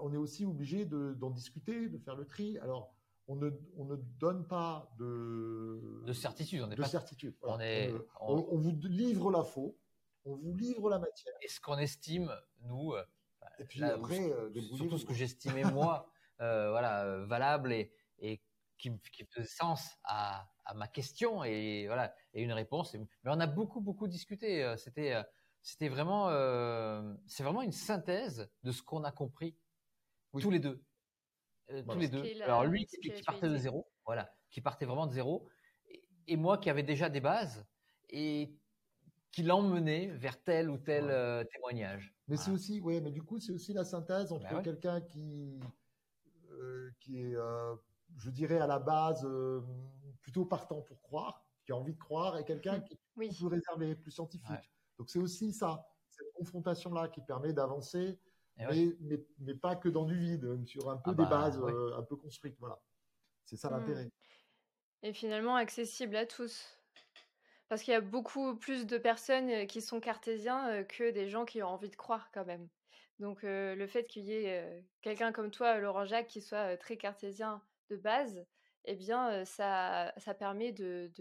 on 0.00 0.12
est 0.12 0.18
aussi 0.18 0.44
obligé 0.44 0.84
d'en 0.84 1.30
discuter, 1.30 1.88
de 1.88 1.96
faire 1.96 2.14
le 2.14 2.26
tri. 2.26 2.58
Alors, 2.58 2.94
on 3.30 3.36
ne, 3.36 3.50
on 3.76 3.84
ne 3.84 3.96
donne 4.18 4.46
pas 4.46 4.92
de, 4.98 6.02
de 6.04 6.12
certitude. 6.12 6.62
On 6.62 6.68
de 6.68 6.82
certitude. 6.82 7.34
On, 7.42 7.60
est, 7.60 7.94
on, 8.20 8.58
vous 8.58 8.76
livre 8.82 9.30
la 9.30 9.44
faux, 9.44 9.78
on 10.24 10.36
vous 10.36 10.54
livre 10.54 10.90
la 10.90 10.98
matière. 10.98 11.34
Et 11.42 11.48
ce 11.48 11.60
qu'on 11.60 11.78
estime, 11.78 12.32
nous, 12.62 12.92
euh, 12.92 13.04
et 13.58 13.64
puis 13.64 13.82
après, 13.82 14.20
euh, 14.20 14.52
surtout 14.76 14.98
ce 14.98 15.04
que 15.04 15.14
j'estimais 15.14 15.64
moi, 15.64 16.10
euh, 16.40 16.70
voilà, 16.70 17.24
valable 17.26 17.72
et, 17.72 17.92
et 18.18 18.40
qui, 18.78 18.90
qui, 19.12 19.24
faisait 19.24 19.46
sens 19.46 19.98
à, 20.04 20.48
à, 20.64 20.74
ma 20.74 20.88
question 20.88 21.44
et 21.44 21.86
voilà 21.86 22.14
et 22.32 22.42
une 22.42 22.52
réponse. 22.52 22.94
Mais 22.94 23.30
on 23.30 23.40
a 23.40 23.46
beaucoup 23.46 23.80
beaucoup 23.80 24.08
discuté. 24.08 24.74
C'était 24.78 25.22
c'était 25.62 25.88
vraiment 25.88 26.28
c'est 27.26 27.42
vraiment 27.42 27.62
une 27.62 27.72
synthèse 27.72 28.50
de 28.62 28.72
ce 28.72 28.82
qu'on 28.82 29.04
a 29.04 29.12
compris 29.12 29.54
tous 30.38 30.50
les 30.50 30.60
deux. 30.60 30.82
Euh, 31.70 31.82
tous 31.82 31.98
les 31.98 32.08
deux. 32.08 32.24
Alors 32.42 32.64
lui 32.64 32.86
qui, 32.86 33.10
partait 33.24 33.48
de 33.48 33.56
zéro, 33.56 33.88
voilà, 34.04 34.32
qui 34.50 34.60
partait 34.60 34.86
vraiment 34.86 35.06
de 35.06 35.12
zéro, 35.12 35.48
et, 36.26 36.36
moi 36.36 36.58
qui 36.58 36.70
avais 36.70 36.82
déjà 36.82 37.08
des 37.08 37.20
bases 37.20 37.66
et 38.08 38.54
qui 39.32 39.42
l'emmenait 39.42 40.06
vers 40.08 40.42
tel 40.42 40.70
ou 40.70 40.78
tel 40.78 41.04
euh, 41.08 41.44
témoignage. 41.44 42.14
Mais 42.28 42.36
c'est 42.36 42.50
aussi, 42.50 42.80
ouais, 42.80 43.00
mais 43.00 43.10
du 43.10 43.22
coup 43.22 43.38
c'est 43.38 43.52
aussi 43.52 43.72
la 43.72 43.84
synthèse 43.84 44.32
entre 44.32 44.48
bah 44.50 44.62
quelqu'un 44.62 45.00
qui 45.00 45.60
euh, 46.52 46.90
qui 47.00 47.20
est, 47.20 47.36
je 48.16 48.30
dirais 48.30 48.58
à 48.58 48.66
la 48.66 48.78
base 48.78 49.26
plutôt 50.20 50.44
partant 50.44 50.82
pour 50.82 51.00
croire, 51.00 51.44
qui 51.64 51.72
a 51.72 51.76
envie 51.76 51.94
de 51.94 51.98
croire, 51.98 52.38
et 52.38 52.44
quelqu'un 52.44 52.78
mmh. 52.78 52.84
qui 52.84 52.94
est 52.94 53.00
plus 53.14 53.46
réservé, 53.46 53.94
plus 53.94 54.10
scientifique. 54.10 54.70
Donc 54.98 55.10
c'est 55.10 55.18
aussi 55.18 55.52
ça, 55.52 55.86
cette 56.08 56.32
confrontation 56.34 56.92
là 56.92 57.08
qui 57.08 57.20
permet 57.20 57.52
d'avancer 57.52 58.18
eh 58.68 58.96
mais, 59.00 59.24
mais, 59.38 59.54
pas 59.54 59.76
que 59.76 59.88
dans 59.88 60.04
du 60.04 60.18
vide, 60.18 60.66
sur 60.66 60.90
un 60.90 60.96
peu 60.96 61.12
ah 61.12 61.14
des 61.14 61.22
bah, 61.22 61.30
bases 61.30 61.58
euh, 61.58 61.96
un 61.96 62.02
peu 62.02 62.16
construites. 62.16 62.56
Voilà. 62.58 62.78
C'est 63.44 63.56
ça 63.56 63.70
mmh. 63.70 63.72
l'intérêt. 63.72 64.10
Et 65.02 65.12
finalement 65.12 65.56
accessible 65.56 66.16
à 66.16 66.26
tous. 66.26 66.78
Parce 67.70 67.84
qu'il 67.84 67.92
y 67.92 67.96
a 67.96 68.00
beaucoup 68.00 68.56
plus 68.56 68.84
de 68.84 68.98
personnes 68.98 69.68
qui 69.68 69.80
sont 69.80 70.00
cartésiens 70.00 70.82
que 70.82 71.12
des 71.12 71.28
gens 71.28 71.44
qui 71.44 71.62
ont 71.62 71.68
envie 71.68 71.88
de 71.88 71.94
croire 71.94 72.32
quand 72.32 72.44
même. 72.44 72.68
Donc 73.20 73.44
le 73.44 73.86
fait 73.86 74.08
qu'il 74.08 74.24
y 74.24 74.32
ait 74.32 74.84
quelqu'un 75.02 75.30
comme 75.30 75.52
toi, 75.52 75.78
Laurent 75.78 76.04
Jacques, 76.04 76.26
qui 76.26 76.40
soit 76.40 76.76
très 76.76 76.96
cartésien 76.96 77.62
de 77.88 77.96
base, 77.96 78.44
eh 78.86 78.96
bien 78.96 79.44
ça, 79.44 80.12
permet 80.40 80.72
de, 80.72 81.12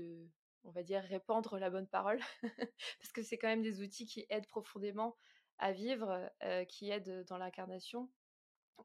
on 0.63 0.71
va 0.71 0.81
dire, 0.81 1.03
répandre 1.03 1.59
la 1.59 1.69
bonne 1.69 1.88
parole. 1.88 2.19
Parce 2.99 3.12
que 3.13 3.21
c'est 3.21 3.38
quand 3.38 3.47
même 3.47 3.62
des 3.62 3.83
outils 3.83 4.07
qui 4.07 4.25
aident 4.29 4.47
profondément 4.47 5.17
à 5.59 5.71
vivre, 5.71 6.31
qui 6.67 6.89
aide 6.89 7.25
dans 7.27 7.38
l'incarnation. 7.38 8.09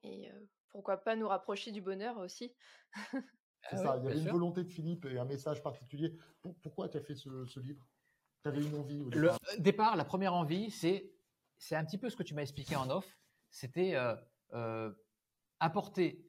Et 0.03 0.31
pourquoi 0.69 0.99
pas 0.99 1.17
nous 1.17 1.29
rapprocher 1.29 1.73
du 1.73 1.81
bonheur 1.81 2.19
aussi. 2.19 2.55
C'est 3.71 3.77
ah 3.77 3.83
ça, 3.83 3.97
il 3.99 4.05
y 4.05 4.09
avait 4.09 4.21
une 4.21 4.31
volonté 4.31 4.63
de 4.63 4.69
Philippe 4.69 5.07
et 5.07 5.19
un 5.19 5.25
message 5.25 5.63
particulier. 5.63 6.17
pourquoi 6.63 6.89
tu 6.89 6.99
as 6.99 7.01
fait 7.01 7.15
ce, 7.15 7.61
livre? 7.61 7.87
Tu 8.43 8.49
avais 8.49 8.63
une 8.63 8.75
envie 8.75 9.01
au 9.01 9.09
départ? 9.09 9.39
Le 9.57 9.63
départ, 9.63 9.97
la 9.97 10.05
première 10.05 10.35
envie, 10.35 10.71
c'est 10.71 11.11
c'est 11.57 11.77
un 11.77 11.85
petit 11.85 11.99
peu 11.99 12.11
ce 12.11 12.17
que 12.17 12.23
tu 12.23 12.35
m'as 12.35 12.43
expliqué 12.43 12.77
en 12.77 12.91
off. 12.91 13.19
C'était 13.51 13.97
apporter 15.61 16.27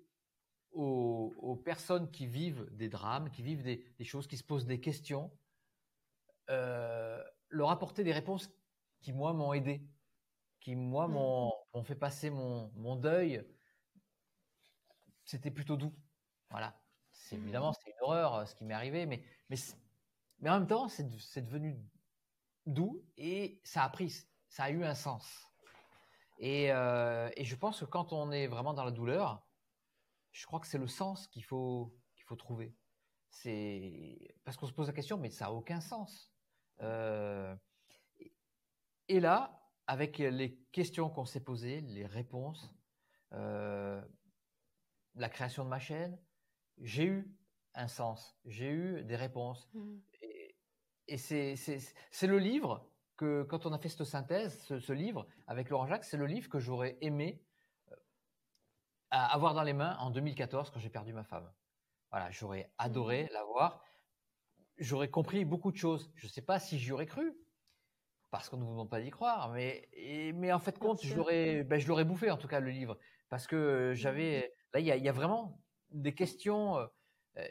aux, 0.71 1.61
personnes 1.65 2.09
qui 2.11 2.27
vivent 2.27 2.69
des 2.71 2.89
drames, 2.89 3.29
qui 3.29 3.41
vivent 3.41 3.63
des, 3.63 3.83
des 3.97 4.05
choses, 4.05 4.27
qui 4.27 4.37
se 4.37 4.43
posent 4.43 4.65
des 4.65 4.79
questions, 4.79 5.31
leur 6.47 7.69
apporter 7.69 8.03
des 8.03 8.13
réponses 8.13 8.49
qui, 9.01 9.11
moi, 9.11 9.33
m'ont 9.33 9.53
aidé 9.53 9.85
qui, 10.65 10.75
moi, 10.75 11.07
mmh. 11.07 11.11
m'ont 11.11 11.83
fait 11.83 11.93
passer 11.93 12.31
mon, 12.31 12.71
mon 12.73 12.95
deuil. 12.95 13.45
C'était 15.23 15.51
plutôt 15.51 15.77
doux. 15.77 15.93
Voilà. 16.49 16.75
C'est 17.15 17.37
évidemment, 17.37 17.73
c'est 17.73 17.89
une 17.89 18.01
horreur 18.01 18.35
euh, 18.35 18.45
ce 18.45 18.53
qui 18.53 18.65
m'est 18.65 18.73
arrivé, 18.73 19.05
mais, 19.05 19.23
mais, 19.49 19.55
mais 20.39 20.49
en 20.49 20.59
même 20.59 20.67
temps, 20.67 20.87
c'est 20.89 21.41
devenu 21.41 21.79
doux 22.65 23.03
et 23.17 23.59
ça 23.63 23.83
a 23.83 23.89
pris, 23.89 24.13
ça 24.47 24.65
a 24.65 24.69
eu 24.69 24.83
un 24.83 24.95
sens. 24.95 25.47
Et, 26.37 26.71
euh, 26.71 27.29
et 27.35 27.45
je 27.45 27.55
pense 27.55 27.79
que 27.79 27.85
quand 27.85 28.13
on 28.13 28.31
est 28.31 28.47
vraiment 28.47 28.73
dans 28.73 28.83
la 28.83 28.91
douleur, 28.91 29.47
je 30.31 30.45
crois 30.45 30.59
que 30.59 30.67
c'est 30.67 30.77
le 30.77 30.87
sens 30.87 31.27
qu'il 31.27 31.43
faut, 31.43 31.95
qu'il 32.15 32.25
faut 32.25 32.35
trouver. 32.35 32.75
C'est 33.29 34.35
parce 34.43 34.57
qu'on 34.57 34.67
se 34.67 34.73
pose 34.73 34.87
la 34.87 34.93
question, 34.93 35.17
mais 35.17 35.29
ça 35.29 35.47
a 35.47 35.51
aucun 35.51 35.81
sens. 35.81 36.33
Euh, 36.81 37.55
et 39.07 39.19
là, 39.19 39.61
avec 39.87 40.17
les 40.17 40.57
questions 40.71 41.09
qu'on 41.09 41.25
s'est 41.25 41.43
posées, 41.43 41.81
les 41.81 42.05
réponses, 42.05 42.75
la 43.31 44.03
création 45.29 45.63
de 45.63 45.69
ma 45.69 45.79
chaîne, 45.79 46.19
j'ai 46.79 47.05
eu 47.05 47.35
un 47.75 47.87
sens, 47.87 48.37
j'ai 48.45 48.69
eu 48.69 49.03
des 49.03 49.15
réponses. 49.15 49.69
Mmh. 49.73 49.97
Et, 50.21 51.17
c'est 51.17 52.27
le 52.27 52.39
livre 52.39 52.89
que, 53.15 53.43
quand 53.43 53.65
on 53.65 53.73
a 53.73 53.77
fait 53.77 53.89
cette 53.89 54.05
synthèse, 54.05 54.59
ce, 54.63 54.93
livre 54.93 55.27
avec 55.45 55.69
Laurent 55.69 55.85
Jacques, 55.85 56.03
c'est 56.03 56.17
le 56.17 56.25
livre 56.25 56.49
que 56.49 56.59
j'aurais 56.59 56.97
aimé 57.01 57.43
euh, 57.91 57.95
avoir 59.11 59.53
dans 59.53 59.61
les 59.61 59.73
mains 59.73 59.95
en 59.99 60.09
2014 60.09 60.71
quand 60.71 60.79
j'ai 60.79 60.89
perdu 60.89 61.13
ma 61.13 61.23
femme. 61.23 61.51
Voilà, 62.09 62.31
j'aurais 62.31 62.71
adoré 62.77 63.25
mmh. 63.25 63.33
l'avoir. 63.33 63.83
J'aurais 64.77 65.09
compris 65.09 65.45
beaucoup 65.45 65.71
de 65.71 65.77
choses. 65.77 66.11
Je 66.15 66.25
ne 66.25 66.31
sais 66.31 66.41
pas 66.41 66.59
si 66.59 66.79
j'y 66.79 66.91
aurais 66.91 67.05
cru, 67.05 67.37
parce 68.31 68.49
qu'on 68.49 68.57
ne 68.57 68.63
vous 68.63 68.71
demande 68.71 68.89
pas 68.89 68.99
d'y 68.99 69.11
croire, 69.11 69.51
mais, 69.51 69.87
mais 70.33 70.51
en 70.51 70.59
fait, 70.59 70.79
compte, 70.79 71.05
je 71.05 71.15
l'aurais, 71.15 71.63
ben, 71.63 71.79
je 71.79 71.87
l'aurais 71.87 72.03
bouffé 72.03 72.31
en 72.31 72.37
tout 72.37 72.47
cas 72.47 72.59
le 72.59 72.71
livre, 72.71 72.97
parce 73.29 73.45
que 73.47 73.93
j'avais, 73.95 74.39
mmh. 74.39 74.73
là, 74.73 74.79
il 74.79 75.03
y 75.03 75.09
a, 75.09 75.11
vraiment 75.11 75.61
des 75.95 76.13
questions, 76.13 76.77
euh, 76.77 77.47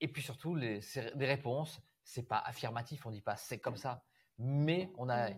et 0.00 0.08
puis 0.08 0.22
surtout 0.22 0.54
les, 0.54 0.80
des 1.14 1.26
réponses. 1.26 1.80
C'est 2.02 2.26
pas 2.26 2.38
affirmatif, 2.38 3.06
on 3.06 3.10
dit 3.10 3.20
pas 3.20 3.36
c'est 3.36 3.60
comme 3.60 3.76
ça, 3.76 4.04
mais 4.38 4.90
on 4.96 5.08
a, 5.08 5.30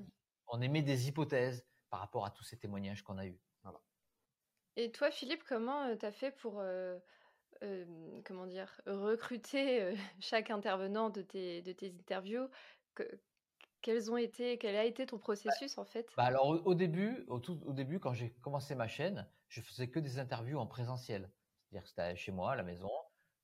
on 0.47 0.61
émet 0.63 0.83
des 0.83 1.09
hypothèses 1.09 1.67
par 1.91 2.01
rapport 2.01 2.25
à 2.25 2.31
tous 2.31 2.45
ces 2.45 2.59
témoignages 2.59 3.03
qu'on 3.03 3.19
a 3.19 3.27
eus. 3.27 3.39
Voilà. 3.63 3.81
Et 4.77 4.91
toi, 4.91 5.11
Philippe, 5.11 5.45
comment 5.45 5.83
euh, 5.83 5.97
tu 5.97 6.07
as 6.07 6.13
fait 6.13 6.31
pour 6.31 6.61
euh, 6.61 6.99
comment 8.25 8.47
dire, 8.47 8.81
recruter 8.87 9.95
chaque 10.21 10.51
intervenant 10.51 11.11
de 11.11 11.23
tes, 11.23 11.63
de 11.63 11.73
tes 11.73 11.89
interviews? 11.89 12.49
Quels 13.83 14.13
ont 14.13 14.17
été, 14.17 14.59
quel 14.59 14.77
a 14.77 14.85
été 14.85 15.07
ton 15.07 15.17
bah, 15.17 15.23
processus 15.23 15.77
en 15.77 15.85
fait? 15.85 16.09
Bah 16.17 16.25
alors 16.25 16.65
au, 16.65 16.75
début, 16.75 17.25
au, 17.27 17.41
tout, 17.41 17.61
au 17.67 17.73
début, 17.73 17.99
quand 17.99 18.15
j'ai 18.15 18.31
commencé 18.41 18.77
ma 18.77 18.87
chaîne, 18.87 19.29
je 19.49 19.61
faisais 19.61 19.91
que 19.91 19.99
des 19.99 20.21
interviews 20.21 20.59
en 20.59 20.67
présentiel. 20.67 21.29
C'est-à-dire 21.73 21.85
que 21.85 21.89
c'était 21.89 22.17
chez 22.17 22.33
moi, 22.33 22.53
à 22.53 22.57
la 22.57 22.63
maison. 22.63 22.91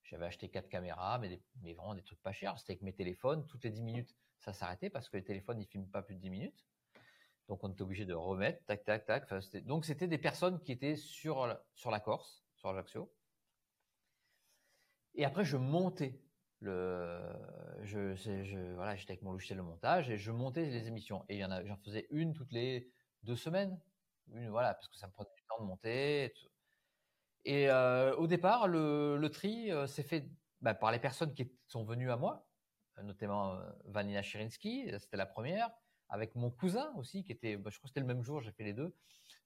J'avais 0.03 0.27
acheté 0.27 0.51
quatre 0.51 0.69
caméras, 0.69 1.19
mais, 1.19 1.41
mais 1.63 1.73
vraiment 1.73 1.95
des 1.95 2.03
trucs 2.03 2.21
pas 2.23 2.33
chers. 2.33 2.59
C'était 2.59 2.73
avec 2.73 2.83
mes 2.83 2.93
téléphones. 2.93 3.47
Toutes 3.47 3.65
les 3.65 3.71
10 3.71 3.83
minutes, 3.83 4.15
ça 4.39 4.53
s'arrêtait 4.53 4.91
parce 4.91 5.09
que 5.09 5.17
les 5.17 5.25
téléphones, 5.25 5.59
ils 5.61 5.67
filment 5.67 5.89
pas 5.89 6.03
plus 6.03 6.15
de 6.15 6.21
10 6.21 6.31
minutes. 6.31 6.67
Donc 7.49 7.65
on 7.65 7.73
était 7.73 7.81
obligé 7.81 8.05
de 8.05 8.13
remettre, 8.13 8.63
tac, 8.67 8.85
tac, 8.85 9.07
tac. 9.07 9.33
Donc 9.65 9.87
c'était 9.87 10.09
des 10.09 10.19
personnes 10.19 10.61
qui 10.61 10.73
étaient 10.73 10.97
sur, 10.97 11.59
sur 11.75 11.91
la 11.91 12.01
Corse, 12.01 12.45
sur 12.55 12.69
Ajaccio. 12.69 13.11
Et 15.15 15.25
après, 15.25 15.45
je 15.47 15.57
montais 15.57 16.21
le, 16.61 17.23
je, 17.83 18.15
je, 18.15 18.75
voilà, 18.75 18.95
j'étais 18.95 19.13
avec 19.13 19.23
mon 19.23 19.33
logiciel 19.33 19.57
de 19.57 19.63
montage 19.63 20.11
et 20.11 20.19
je 20.19 20.31
montais 20.31 20.67
les 20.67 20.87
émissions. 20.87 21.25
Et 21.31 21.37
il 21.37 21.41
y 21.41 21.45
en 21.47 21.65
j'en 21.65 21.79
faisais 21.79 22.07
une 22.11 22.35
toutes 22.35 22.53
les 22.53 22.93
deux 23.23 23.37
semaines, 23.37 23.81
une, 24.33 24.51
voilà, 24.51 24.75
parce 24.75 24.89
que 24.89 24.97
ça 24.99 25.07
me 25.07 25.13
prenait 25.13 25.31
du 25.35 25.43
temps 25.45 25.61
de 25.61 25.67
monter. 25.67 26.25
Et, 26.25 26.35
euh, 27.49 28.15
au 28.17 28.27
départ, 28.27 28.69
le, 28.69 29.27
tri 29.33 29.71
euh, 29.71 29.87
s'est 29.87 30.03
fait 30.03 30.29
bah, 30.61 30.75
par 30.75 30.93
les 30.93 30.99
personnes 30.99 31.35
qui 31.35 31.51
sont 31.67 31.85
venues 31.85 32.11
à 32.11 32.17
moi. 32.17 32.47
notamment 33.03 33.59
Vanina 33.85 34.23
Chirinsky, 34.23 34.91
c'était 34.99 35.17
la 35.17 35.27
première, 35.27 35.71
avec 36.09 36.35
mon 36.35 36.51
cousin 36.51 36.93
aussi, 36.97 37.25
qui 37.25 37.33
était, 37.33 37.57
bah, 37.57 37.71
je 37.71 37.79
crois 37.79 37.87
que 37.87 37.91
c'était 37.91 38.01
le 38.01 38.07
même 38.07 38.23
jour, 38.23 38.41
j'ai 38.41 38.53
fait 38.53 38.65
les 38.65 38.73
deux, 38.73 38.95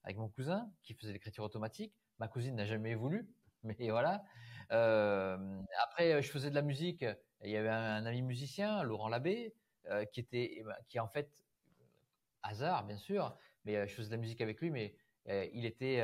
avec 0.05 0.16
mon 0.16 0.28
cousin 0.28 0.70
qui 0.82 0.94
faisait 0.94 1.12
l'écriture 1.12 1.44
automatique. 1.44 1.94
Ma 2.18 2.28
cousine 2.28 2.57
n'a 2.57 2.64
jamais 2.64 2.94
voulu, 2.94 3.28
mais 3.62 3.90
voilà. 3.90 4.24
après, 4.70 6.22
je 6.22 6.30
faisais 6.30 6.50
de 6.50 6.55
la 6.55 6.62
musique. 6.62 7.05
Il 7.44 7.50
y 7.50 7.57
avait 7.57 7.68
un, 7.68 8.07
ami 8.07 8.22
musicien, 8.22 8.82
Laurent 8.82 9.09
Labbé, 9.09 9.55
qui 10.12 10.20
était, 10.20 10.55
eh 10.57 10.62
ben, 10.64 10.76
qui 10.88 10.98
en 10.98 11.09
fait 11.09 11.30
hasard 12.42 12.84
bien 12.84 12.96
sûr, 12.96 13.36
mais 13.64 13.86
je 13.86 13.94
faisais 13.94 14.09
de 14.09 14.14
la 14.14 14.18
musique 14.20 14.40
avec 14.40 14.61
lui, 14.61 14.70
mais 14.70 14.96
il 15.26 15.64
était 15.64 16.02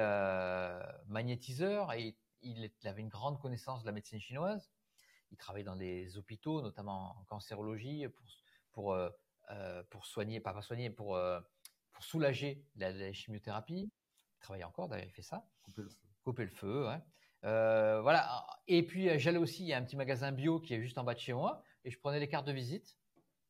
magnétiseur 1.06 1.92
et 1.92 2.16
il, 2.42 2.70
avait 2.84 3.02
une 3.02 3.08
grande 3.08 3.40
connaissance 3.40 3.82
de 3.82 3.86
la 3.86 3.92
médecine 3.92 4.20
chinoise. 4.20 4.70
Il 5.30 5.36
travaillait 5.36 5.64
dans 5.64 5.76
des 5.76 6.16
hôpitaux, 6.16 6.62
notamment 6.62 7.16
en 7.18 7.24
cancérologie, 7.24 8.06
pour, 8.08 8.26
pour, 8.72 8.98
pour 9.90 10.06
soigner, 10.06 10.40
pas, 10.40 10.54
pas 10.54 10.62
soigner, 10.62 10.90
pour, 10.90 11.18
pour 11.92 12.04
soulager 12.04 12.64
la, 12.76 13.12
chimiothérapie. 13.12 13.90
Il 13.90 14.40
travaillait 14.40 14.64
encore, 14.64 14.88
d'ailleurs, 14.88 15.06
il 15.06 15.12
fait 15.12 15.22
ça. 15.22 15.48
Couper 15.62 15.82
le 15.82 15.88
feu. 15.88 16.08
Couper 16.22 16.44
le 16.44 16.50
feu, 16.50 16.86
ouais. 16.86 17.00
voilà. 17.42 18.46
Et 18.68 18.86
puis 18.86 19.18
j'allais 19.18 19.38
aussi, 19.38 19.64
il 19.64 19.68
y 19.68 19.72
a 19.72 19.78
un 19.78 19.82
petit 19.82 19.96
magasin 19.96 20.32
bio 20.32 20.60
qui 20.60 20.74
est 20.74 20.80
juste 20.80 20.96
en 20.98 21.04
bas 21.04 21.14
de 21.14 21.18
chez 21.18 21.32
moi, 21.32 21.62
et 21.84 21.90
je 21.90 21.98
prenais 21.98 22.20
les 22.20 22.28
cartes 22.28 22.46
de 22.46 22.52
visite 22.52 22.96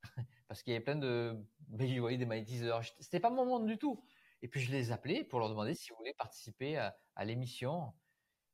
parce 0.48 0.62
qu'il 0.62 0.72
y 0.72 0.76
avait 0.76 0.84
plein 0.84 0.96
de, 0.96 1.36
ben, 1.68 2.00
voyais 2.00 2.18
des 2.18 2.26
magnétiseurs. 2.26 2.82
C'était 3.00 3.20
pas 3.20 3.30
mon 3.30 3.44
monde 3.44 3.66
du 3.66 3.78
tout. 3.78 4.02
Et 4.42 4.48
puis 4.48 4.60
je 4.60 4.70
les 4.70 4.92
appelais 4.92 5.24
pour 5.24 5.40
leur 5.40 5.48
demander 5.48 5.74
s'ils 5.74 5.94
voulaient 5.96 6.14
participer 6.14 6.76
à, 6.76 7.24
l'émission. 7.24 7.92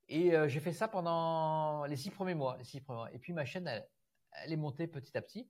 Et 0.07 0.35
euh, 0.35 0.47
j'ai 0.47 0.59
fait 0.59 0.73
ça 0.73 0.87
pendant 0.87 1.85
les 1.85 1.95
six 1.95 2.09
premiers 2.09 2.35
mois. 2.35 2.57
Et 3.13 3.19
puis 3.19 3.33
ma 3.33 3.45
chaîne, 3.45 3.67
elle, 3.67 4.51
est 4.51 4.57
montée 4.57 4.87
petit 4.87 5.17
à 5.17 5.21
petit. 5.21 5.49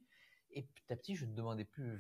Et 0.52 0.64
petit 0.64 0.94
à 0.94 0.96
petit, 0.96 1.16
je 1.16 1.26
ne 1.26 1.34
demandais 1.34 1.66
plus. 1.66 2.00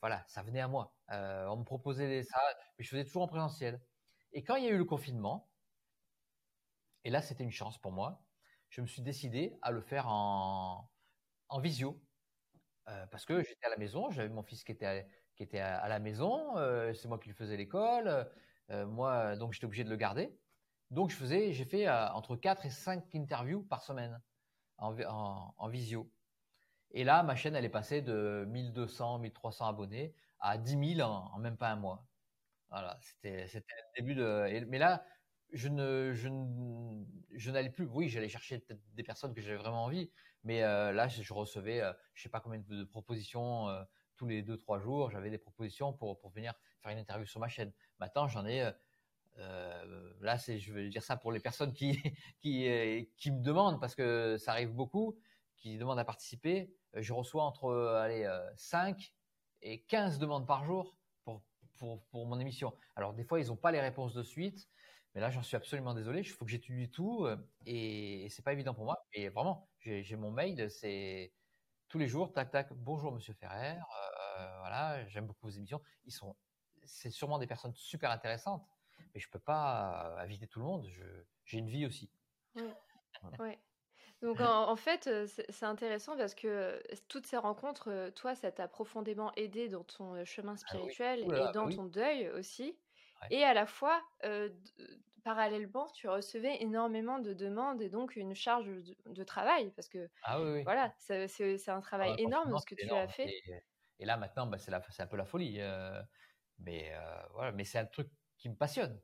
voilà, 0.00 0.24
ça 0.28 0.42
venait 0.42 0.60
à 0.60 0.68
moi. 0.68 0.94
Euh, 1.10 1.46
on 1.48 1.56
me 1.56 1.64
proposait 1.64 2.22
ça, 2.22 2.40
mais 2.78 2.84
je 2.84 2.90
faisais 2.90 3.04
toujours 3.04 3.22
en 3.22 3.28
présentiel. 3.28 3.80
Et 4.32 4.42
quand 4.44 4.56
il 4.56 4.64
y 4.64 4.68
a 4.68 4.70
eu 4.70 4.78
le 4.78 4.84
confinement, 4.84 5.48
et 7.04 7.10
là 7.10 7.22
c'était 7.22 7.44
une 7.44 7.50
chance 7.50 7.78
pour 7.78 7.92
moi, 7.92 8.22
je 8.68 8.80
me 8.80 8.86
suis 8.86 9.02
décidé 9.02 9.56
à 9.62 9.70
le 9.70 9.80
faire 9.80 10.08
en, 10.08 10.88
en 11.48 11.60
visio. 11.60 12.00
Euh, 12.88 13.06
parce 13.08 13.24
que 13.26 13.42
j'étais 13.42 13.66
à 13.66 13.70
la 13.70 13.76
maison, 13.76 14.10
j'avais 14.10 14.28
mon 14.30 14.42
fils 14.42 14.64
qui 14.64 14.72
était 14.72 14.86
à, 14.86 15.04
qui 15.38 15.44
était 15.44 15.60
à, 15.60 15.88
la 15.88 16.00
maison, 16.00 16.58
euh, 16.58 16.92
c'est 16.92 17.06
moi 17.06 17.16
qui 17.16 17.28
lui 17.28 17.34
faisais 17.34 17.56
l'école, 17.56 18.28
euh, 18.70 18.86
moi 18.86 19.36
donc 19.36 19.52
j'étais 19.52 19.66
obligé 19.66 19.84
de 19.84 19.88
le 19.88 19.96
garder. 19.96 20.36
Donc 20.90 21.10
je 21.10 21.16
faisais, 21.16 21.52
j'ai 21.52 21.64
fait 21.64 21.88
entre 21.88 22.34
4 22.34 22.66
et 22.66 22.70
5 22.70 23.14
interviews 23.14 23.62
par 23.62 23.82
semaine 23.82 24.20
en, 24.78 25.68
visio. 25.68 26.10
Et 26.90 27.04
là, 27.04 27.22
ma 27.22 27.36
chaîne, 27.36 27.54
elle 27.54 27.64
est 27.64 27.68
passée 27.68 28.02
de 28.02 28.46
1200, 28.48 29.20
1300 29.20 29.68
abonnés 29.68 30.12
à 30.40 30.58
10 30.58 30.96
000 30.96 31.08
en, 31.08 31.38
même 31.38 31.56
pas 31.56 31.70
un 31.70 31.76
mois. 31.76 32.04
Voilà, 32.70 32.98
c'était 33.00 33.46
le 33.54 33.96
début 33.96 34.14
de. 34.16 34.64
Mais 34.66 34.78
là, 34.78 35.04
je 35.52 35.68
ne, 35.68 36.12
je, 36.14 36.28
je 37.32 37.50
n'allais 37.52 37.70
plus. 37.70 37.86
Oui, 37.86 38.08
j'allais 38.08 38.28
chercher 38.28 38.64
des 38.94 39.02
personnes 39.04 39.34
que 39.34 39.40
j'avais 39.40 39.56
vraiment 39.56 39.84
envie, 39.84 40.10
mais 40.42 40.62
euh, 40.64 40.92
là, 40.92 41.08
je 41.08 41.32
recevais, 41.32 41.80
euh, 41.80 41.92
je 42.14 42.22
sais 42.22 42.28
pas 42.28 42.40
combien 42.40 42.58
de, 42.58 42.84
propositions 42.84 43.68
euh, 43.68 43.82
tous 44.18 44.26
les 44.26 44.42
deux 44.42 44.58
trois 44.58 44.78
jours. 44.78 45.10
J'avais 45.10 45.30
des 45.30 45.38
propositions 45.38 45.92
pour 45.92 46.18
pour 46.18 46.30
venir 46.30 46.54
faire 46.80 46.92
une 46.92 46.98
interview 46.98 47.26
sur 47.26 47.40
ma 47.40 47.48
chaîne. 47.48 47.72
Maintenant, 47.98 48.28
j'en 48.28 48.46
ai. 48.46 48.70
là, 50.20 50.38
c'est, 50.38 50.58
je 50.58 50.72
veux 50.72 50.88
dire 50.88 51.02
ça 51.02 51.16
pour 51.16 51.32
les 51.32 51.40
personnes 51.40 51.72
qui 51.72 51.92
qui 52.40 52.68
qui 53.16 53.30
me 53.30 53.42
demandent 53.42 53.80
parce 53.80 53.94
que 53.94 54.36
ça 54.38 54.52
arrive 54.52 54.72
beaucoup, 54.72 55.18
qui 55.56 55.78
demandent 55.78 55.98
à 55.98 56.04
participer. 56.04 56.74
Je 56.94 57.12
reçois 57.12 57.44
entre 57.44 57.74
allez 58.02 58.28
5 58.56 59.14
et 59.62 59.82
15 59.84 60.18
demandes 60.18 60.46
par 60.46 60.64
jour 60.64 60.96
pour 61.24 61.42
pour 61.76 62.02
pour 62.10 62.26
mon 62.26 62.38
émission. 62.38 62.74
Alors 62.96 63.14
des 63.14 63.24
fois, 63.24 63.40
ils 63.40 63.48
n'ont 63.48 63.56
pas 63.56 63.72
les 63.72 63.80
réponses 63.80 64.14
de 64.14 64.22
suite. 64.22 64.68
Mais 65.14 65.20
là, 65.20 65.30
j'en 65.30 65.42
suis 65.42 65.56
absolument 65.56 65.94
désolé. 65.94 66.20
Il 66.20 66.24
faut 66.24 66.44
que 66.44 66.50
j'étudie 66.50 66.90
tout 66.90 67.24
euh, 67.24 67.36
et, 67.66 68.28
c'est 68.30 68.44
pas 68.44 68.52
évident 68.52 68.74
pour 68.74 68.84
moi. 68.84 69.04
Et 69.12 69.28
vraiment, 69.28 69.68
j'ai 69.80 70.16
mon 70.16 70.30
mail, 70.30 70.70
c'est 70.70 71.32
tous 71.88 71.98
les 71.98 72.06
jours, 72.06 72.32
tac 72.32 72.50
tac. 72.50 72.72
Bonjour 72.72 73.12
Monsieur 73.12 73.32
Ferrer. 73.34 73.76
Euh, 73.76 74.58
voilà, 74.60 75.06
j'aime 75.08 75.26
beaucoup 75.26 75.46
vos 75.46 75.52
émissions. 75.52 75.80
Ils 76.04 76.12
sont, 76.12 76.36
c'est 76.84 77.10
sûrement 77.10 77.38
des 77.38 77.46
personnes 77.46 77.74
super 77.74 78.10
intéressantes, 78.10 78.66
mais 79.14 79.20
je 79.20 79.28
peux 79.30 79.38
pas 79.38 80.12
euh, 80.12 80.22
inviter 80.22 80.46
tout 80.46 80.58
le 80.58 80.66
monde. 80.66 80.86
J'ai 81.44 81.58
une 81.58 81.68
vie 81.68 81.86
aussi. 81.86 82.10
Ouais. 83.38 83.58
Donc 84.20 84.40
en, 84.40 84.76
fait, 84.76 85.08
c'est 85.26 85.64
intéressant 85.64 86.16
parce 86.16 86.34
que 86.34 86.82
toutes 87.06 87.26
ces 87.26 87.36
rencontres, 87.36 88.10
toi, 88.16 88.34
ça 88.34 88.50
t'a 88.50 88.66
profondément 88.66 89.32
aidé 89.36 89.68
dans 89.68 89.84
ton 89.84 90.24
chemin 90.24 90.54
ah 90.54 90.56
spirituel 90.56 91.20
et 91.20 91.52
dans 91.52 91.68
ton 91.70 91.84
deuil 91.84 92.28
aussi. 92.30 92.76
Et 93.30 93.44
à 93.44 93.54
la 93.54 93.64
fois, 93.64 94.02
parallèlement, 95.24 95.88
tu 95.94 96.08
recevais 96.08 96.62
énormément 96.62 97.18
de 97.18 97.32
demandes 97.32 97.82
et 97.82 97.88
donc 97.88 98.16
une 98.16 98.34
charge 98.34 98.66
de, 99.06 99.24
travail 99.24 99.70
parce 99.72 99.88
que 99.88 100.08
ah 100.22 100.40
voilà, 100.64 100.92
c'est 100.98 101.68
un 101.68 101.80
travail 101.80 102.14
ah, 102.16 102.20
énorme 102.20 102.56
ce 102.58 102.66
que 102.66 102.74
tu 102.74 102.90
as 102.90 103.08
fait. 103.08 103.30
Et, 103.98 104.04
là 104.04 104.16
maintenant, 104.16 104.46
bah, 104.46 104.58
c'est 104.58 104.72
un 104.72 105.06
peu 105.06 105.16
la 105.16 105.24
folie. 105.24 105.60
mais 106.58 106.92
voilà, 107.32 107.52
mais 107.52 107.64
c'est 107.64 107.78
un 107.78 107.86
truc 107.86 108.08
qui 108.38 108.48
me 108.48 108.54
passionne 108.54 109.00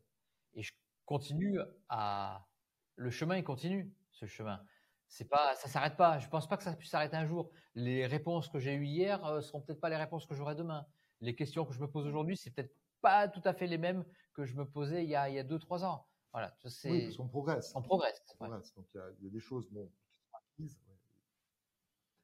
et 0.54 0.62
je 0.62 0.72
continue 1.04 1.58
à 1.88 2.46
le 2.96 3.10
chemin 3.10 3.36
il 3.36 3.44
continue 3.44 3.92
ce 4.12 4.26
chemin. 4.26 4.64
C'est 5.08 5.28
pas, 5.28 5.54
ça 5.56 5.68
s'arrête 5.68 5.96
pas. 5.96 6.18
Je 6.18 6.28
pense 6.28 6.48
pas 6.48 6.56
que 6.56 6.62
ça 6.62 6.74
puisse 6.74 6.90
s'arrêter 6.90 7.16
un 7.16 7.26
jour. 7.26 7.50
Les 7.74 8.06
réponses 8.06 8.48
que 8.48 8.58
j'ai 8.58 8.74
eues 8.74 8.86
hier 8.86 9.20
seront 9.42 9.60
peut-être 9.60 9.80
pas 9.80 9.88
les 9.88 9.96
réponses 9.96 10.26
que 10.26 10.34
j'aurai 10.34 10.54
demain. 10.54 10.86
Les 11.20 11.34
questions 11.34 11.64
que 11.64 11.72
je 11.72 11.80
me 11.80 11.88
pose 11.88 12.06
aujourd'hui, 12.06 12.36
c'est 12.36 12.50
peut-être 12.50 12.74
pas 13.00 13.28
tout 13.28 13.42
à 13.44 13.52
fait 13.52 13.66
les 13.66 13.78
mêmes 13.78 14.04
que 14.34 14.44
je 14.44 14.54
me 14.54 14.64
posais 14.64 15.04
il 15.04 15.10
y 15.10 15.16
a, 15.16 15.28
il 15.28 15.34
y 15.34 15.38
a 15.38 15.42
deux, 15.42 15.58
trois 15.58 15.84
ans. 15.84 16.06
Voilà, 16.32 16.54
oui, 16.84 17.04
parce 17.04 17.16
qu'on 17.16 17.28
progresse. 17.28 17.72
On 17.76 17.82
progresse. 17.82 18.22
Donc 18.74 18.86
il 18.94 18.98
y, 18.98 19.26
a, 19.26 19.30
des 19.30 19.40
choses 19.40 19.68
bon, 19.70 19.88
qui 20.56 20.68
sont 20.68 20.78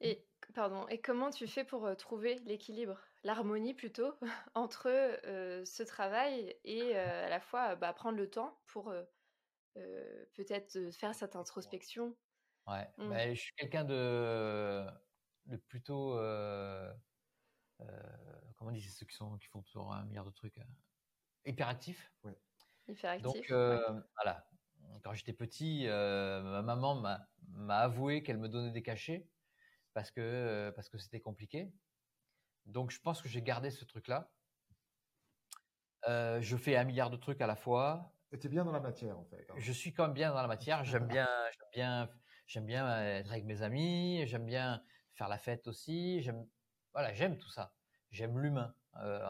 Et, 0.00 0.26
pardon, 0.52 0.88
et 0.88 1.00
comment 1.00 1.30
tu 1.30 1.46
fais 1.46 1.64
pour 1.64 1.86
euh, 1.86 1.94
trouver 1.94 2.40
l'équilibre, 2.40 3.00
l'harmonie 3.22 3.72
plutôt, 3.72 4.12
entre 4.54 4.88
euh, 4.88 5.64
ce 5.64 5.84
travail 5.84 6.56
et 6.64 6.96
euh, 6.96 7.26
à 7.26 7.28
la 7.28 7.40
fois 7.40 7.76
bah, 7.76 7.92
prendre 7.92 8.18
le 8.18 8.28
temps 8.28 8.58
pour 8.66 8.92
peut-être 10.34 10.90
faire 10.90 11.14
cette 11.14 11.36
introspection? 11.36 12.16
Ouais, 12.66 12.88
mmh. 12.98 13.08
bah, 13.08 13.34
je 13.34 13.40
suis 13.40 13.54
quelqu'un 13.54 13.84
de, 13.84 14.84
de 15.46 15.56
plutôt 15.56 16.18
euh, 17.82 18.50
comment 18.56 18.70
on 18.70 18.74
dit, 18.74 18.82
c'est 18.82 18.90
ceux 18.90 19.06
qui, 19.06 19.16
sont, 19.16 19.38
qui 19.38 19.46
font 19.48 19.62
toujours 19.62 19.92
un 19.92 20.04
milliard 20.04 20.24
de 20.24 20.30
trucs, 20.30 20.58
euh, 20.58 20.64
Ouais. 21.44 21.52
Hyperactif. 21.52 22.12
Donc, 23.22 23.50
euh, 23.50 24.00
voilà. 24.16 24.46
Quand 25.02 25.14
j'étais 25.14 25.32
petit, 25.32 25.86
ma 25.86 26.62
maman 26.62 26.94
m'a 26.94 27.78
avoué 27.78 28.22
qu'elle 28.22 28.38
me 28.38 28.48
donnait 28.48 28.72
des 28.72 28.82
cachets 28.82 29.28
parce 29.94 30.10
que 30.10 30.72
parce 30.74 30.88
que 30.88 30.98
c'était 30.98 31.20
compliqué. 31.20 31.72
Donc, 32.66 32.90
je 32.90 33.00
pense 33.00 33.22
que 33.22 33.28
j'ai 33.28 33.42
gardé 33.42 33.70
ce 33.70 33.84
truc-là. 33.84 34.32
je 36.06 36.56
fais 36.56 36.76
un 36.76 36.84
milliard 36.84 37.10
de 37.10 37.16
trucs 37.16 37.40
à 37.40 37.46
la 37.46 37.56
fois. 37.56 38.14
Et 38.32 38.36
es 38.36 38.48
bien 38.48 38.64
dans 38.64 38.72
la 38.72 38.80
matière, 38.80 39.18
en 39.18 39.24
fait. 39.24 39.44
Hein. 39.50 39.54
Je 39.58 39.72
suis 39.72 39.92
quand 39.92 40.04
même 40.04 40.14
bien 40.14 40.30
dans 40.30 40.40
la 40.40 40.46
matière. 40.46 40.84
J'aime 40.84 41.08
bien, 41.08 41.26
j'aime 41.52 41.70
bien, 41.72 42.10
j'aime 42.46 42.66
bien 42.66 43.02
être 43.02 43.30
avec 43.30 43.44
mes 43.44 43.62
amis. 43.62 44.24
J'aime 44.26 44.46
bien 44.46 44.82
faire 45.14 45.28
la 45.28 45.38
fête 45.38 45.66
aussi. 45.66 46.22
J'aime, 46.22 46.46
voilà, 46.92 47.12
j'aime 47.12 47.38
tout 47.38 47.50
ça. 47.50 47.74
J'aime 48.10 48.38
l'humain. 48.38 48.74
Euh, 49.02 49.26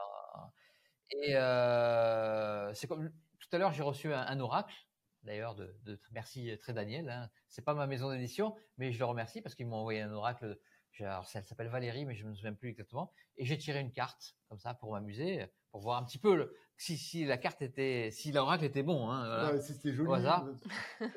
et 1.12 1.36
euh, 1.36 2.72
c'est 2.74 2.86
comme 2.86 3.10
tout 3.38 3.48
à 3.52 3.58
l'heure, 3.58 3.72
j'ai 3.72 3.82
reçu 3.82 4.12
un, 4.12 4.40
oracle, 4.40 4.74
d'ailleurs, 5.22 5.54
de, 5.54 6.00
merci 6.12 6.56
très 6.60 6.72
Daniel. 6.72 7.08
Hein. 7.10 7.30
C'est 7.48 7.64
pas 7.64 7.74
ma 7.74 7.86
maison 7.86 8.10
d'édition, 8.10 8.54
mais 8.78 8.92
je 8.92 8.98
le 8.98 9.04
remercie 9.04 9.40
parce 9.40 9.54
qu'ils 9.54 9.66
m'ont 9.66 9.76
envoyé 9.76 10.00
un 10.00 10.12
oracle. 10.12 10.58
Alors, 11.00 11.26
elle 11.34 11.44
s'appelle 11.44 11.68
Valérie, 11.68 12.04
mais 12.04 12.14
je 12.14 12.26
me 12.26 12.34
souviens 12.34 12.52
plus 12.52 12.68
exactement. 12.68 13.12
Et 13.36 13.46
j'ai 13.46 13.56
tiré 13.56 13.80
une 13.80 13.92
carte 13.92 14.36
comme 14.48 14.58
ça 14.58 14.74
pour 14.74 14.92
m'amuser, 14.92 15.46
pour 15.70 15.80
voir 15.80 15.96
un 15.96 16.04
petit 16.04 16.18
peu 16.18 16.52
si, 16.76 16.98
si 16.98 17.24
la 17.24 17.38
carte 17.38 17.62
était, 17.62 18.10
si 18.10 18.32
l'oracle 18.32 18.64
était 18.64 18.82
bon. 18.82 19.10
Hein, 19.10 19.58
c'était 19.60 19.94
joli. 19.94 20.12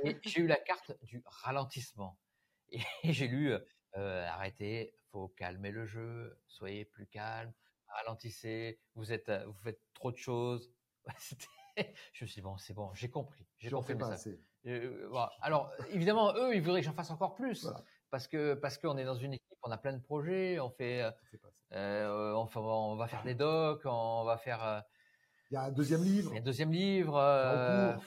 et 0.03 0.17
j'ai 0.23 0.41
eu 0.41 0.47
la 0.47 0.57
carte 0.57 0.93
du 1.03 1.21
ralentissement. 1.25 2.17
Et, 2.69 2.81
j'ai 3.03 3.27
lu 3.27 3.53
euh, 3.97 4.27
arrêtez, 4.27 4.95
faut 5.11 5.27
calmer 5.29 5.71
le 5.71 5.85
jeu, 5.85 6.39
soyez 6.47 6.85
plus 6.85 7.05
calme, 7.05 7.53
ralentissez, 7.93 8.79
vous 8.95 9.11
êtes, 9.11 9.29
euh, 9.29 9.45
vous 9.45 9.61
faites 9.63 9.79
trop 9.93 10.11
de 10.11 10.17
choses. 10.17 10.71
je 12.13 12.23
me 12.23 12.27
suis 12.27 12.35
dit, 12.35 12.41
bon, 12.41 12.57
c'est 12.57 12.73
bon, 12.73 12.93
j'ai 12.93 13.09
compris, 13.09 13.45
j'ai 13.57 13.69
compris 13.69 13.95
pas 13.95 14.15
euh, 14.65 15.09
Alors, 15.41 15.71
évidemment, 15.89 16.33
eux, 16.35 16.55
ils 16.55 16.61
voudraient 16.61 16.81
que 16.81 16.85
j'en 16.85 16.93
fasse 16.93 17.11
encore 17.11 17.35
plus. 17.35 17.67
Parce 18.09 18.27
que 18.27 18.53
parce 18.53 18.77
qu'on 18.77 18.97
est 18.97 19.05
dans 19.05 19.15
une 19.15 19.33
équipe, 19.33 19.57
on 19.63 19.71
a 19.71 19.77
plein 19.77 19.93
de 19.93 20.01
projets, 20.01 20.59
on 20.59 20.69
fait, 20.69 21.01
euh, 21.71 22.33
on, 22.33 22.47
on, 22.55 22.95
va 22.95 23.07
faire 23.07 23.23
des 23.23 23.33
docs, 23.33 23.81
on 23.85 24.23
va 24.23 24.37
faire. 24.37 24.83
il 25.49 25.55
y 25.55 25.57
a 25.57 25.63
un 25.63 25.71
deuxième 25.71 26.03
livre. 26.03 26.29
Il 26.31 26.35
y 26.35 26.37
a 26.37 26.41
un 26.41 26.45
deuxième 26.45 26.71
livre. 26.71 27.99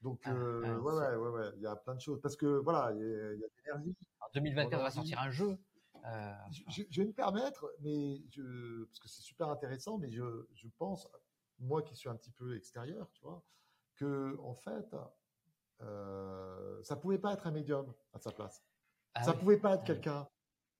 Donc, 0.00 0.20
ah, 0.24 0.32
ouais, 0.32 0.70
ouais, 0.70 1.16
ouais, 1.16 1.28
ouais, 1.30 1.50
il 1.56 1.62
y 1.62 1.66
a 1.66 1.76
plein 1.76 1.94
de 1.94 2.00
choses. 2.00 2.20
Parce 2.20 2.36
que 2.36 2.46
voilà, 2.46 2.92
il 2.92 3.00
y 3.00 3.44
a, 3.44 3.48
de 3.48 3.52
l'énergie. 3.64 3.96
En 4.20 4.26
2024, 4.34 4.80
on 4.80 4.84
va 4.84 4.90
sortir 4.90 5.20
un 5.20 5.30
jeu. 5.30 5.58
Euh, 6.06 6.32
je, 6.68 7.00
vais 7.00 7.06
me 7.06 7.12
permettre, 7.12 7.66
mais 7.80 8.22
je, 8.30 8.84
parce 8.84 9.00
que 9.00 9.08
c'est 9.08 9.22
super 9.22 9.48
intéressant, 9.48 9.98
mais 9.98 10.10
je, 10.10 10.46
je, 10.54 10.68
pense, 10.78 11.08
moi 11.58 11.82
qui 11.82 11.96
suis 11.96 12.08
un 12.08 12.14
petit 12.14 12.30
peu 12.30 12.56
extérieur, 12.56 13.10
tu 13.12 13.22
vois, 13.22 13.44
que 13.96 14.38
en 14.40 14.54
fait, 14.54 14.94
euh, 15.82 16.80
ça 16.84 16.96
pouvait 16.96 17.18
pas 17.18 17.32
être 17.32 17.46
un 17.46 17.50
médium 17.50 17.92
à 18.12 18.18
sa 18.18 18.30
place. 18.30 18.62
Ah 19.14 19.24
ça 19.24 19.32
pouvait 19.32 19.58
pas 19.58 19.74
être 19.74 19.82
ah 19.82 19.86
quelqu'un 19.86 20.28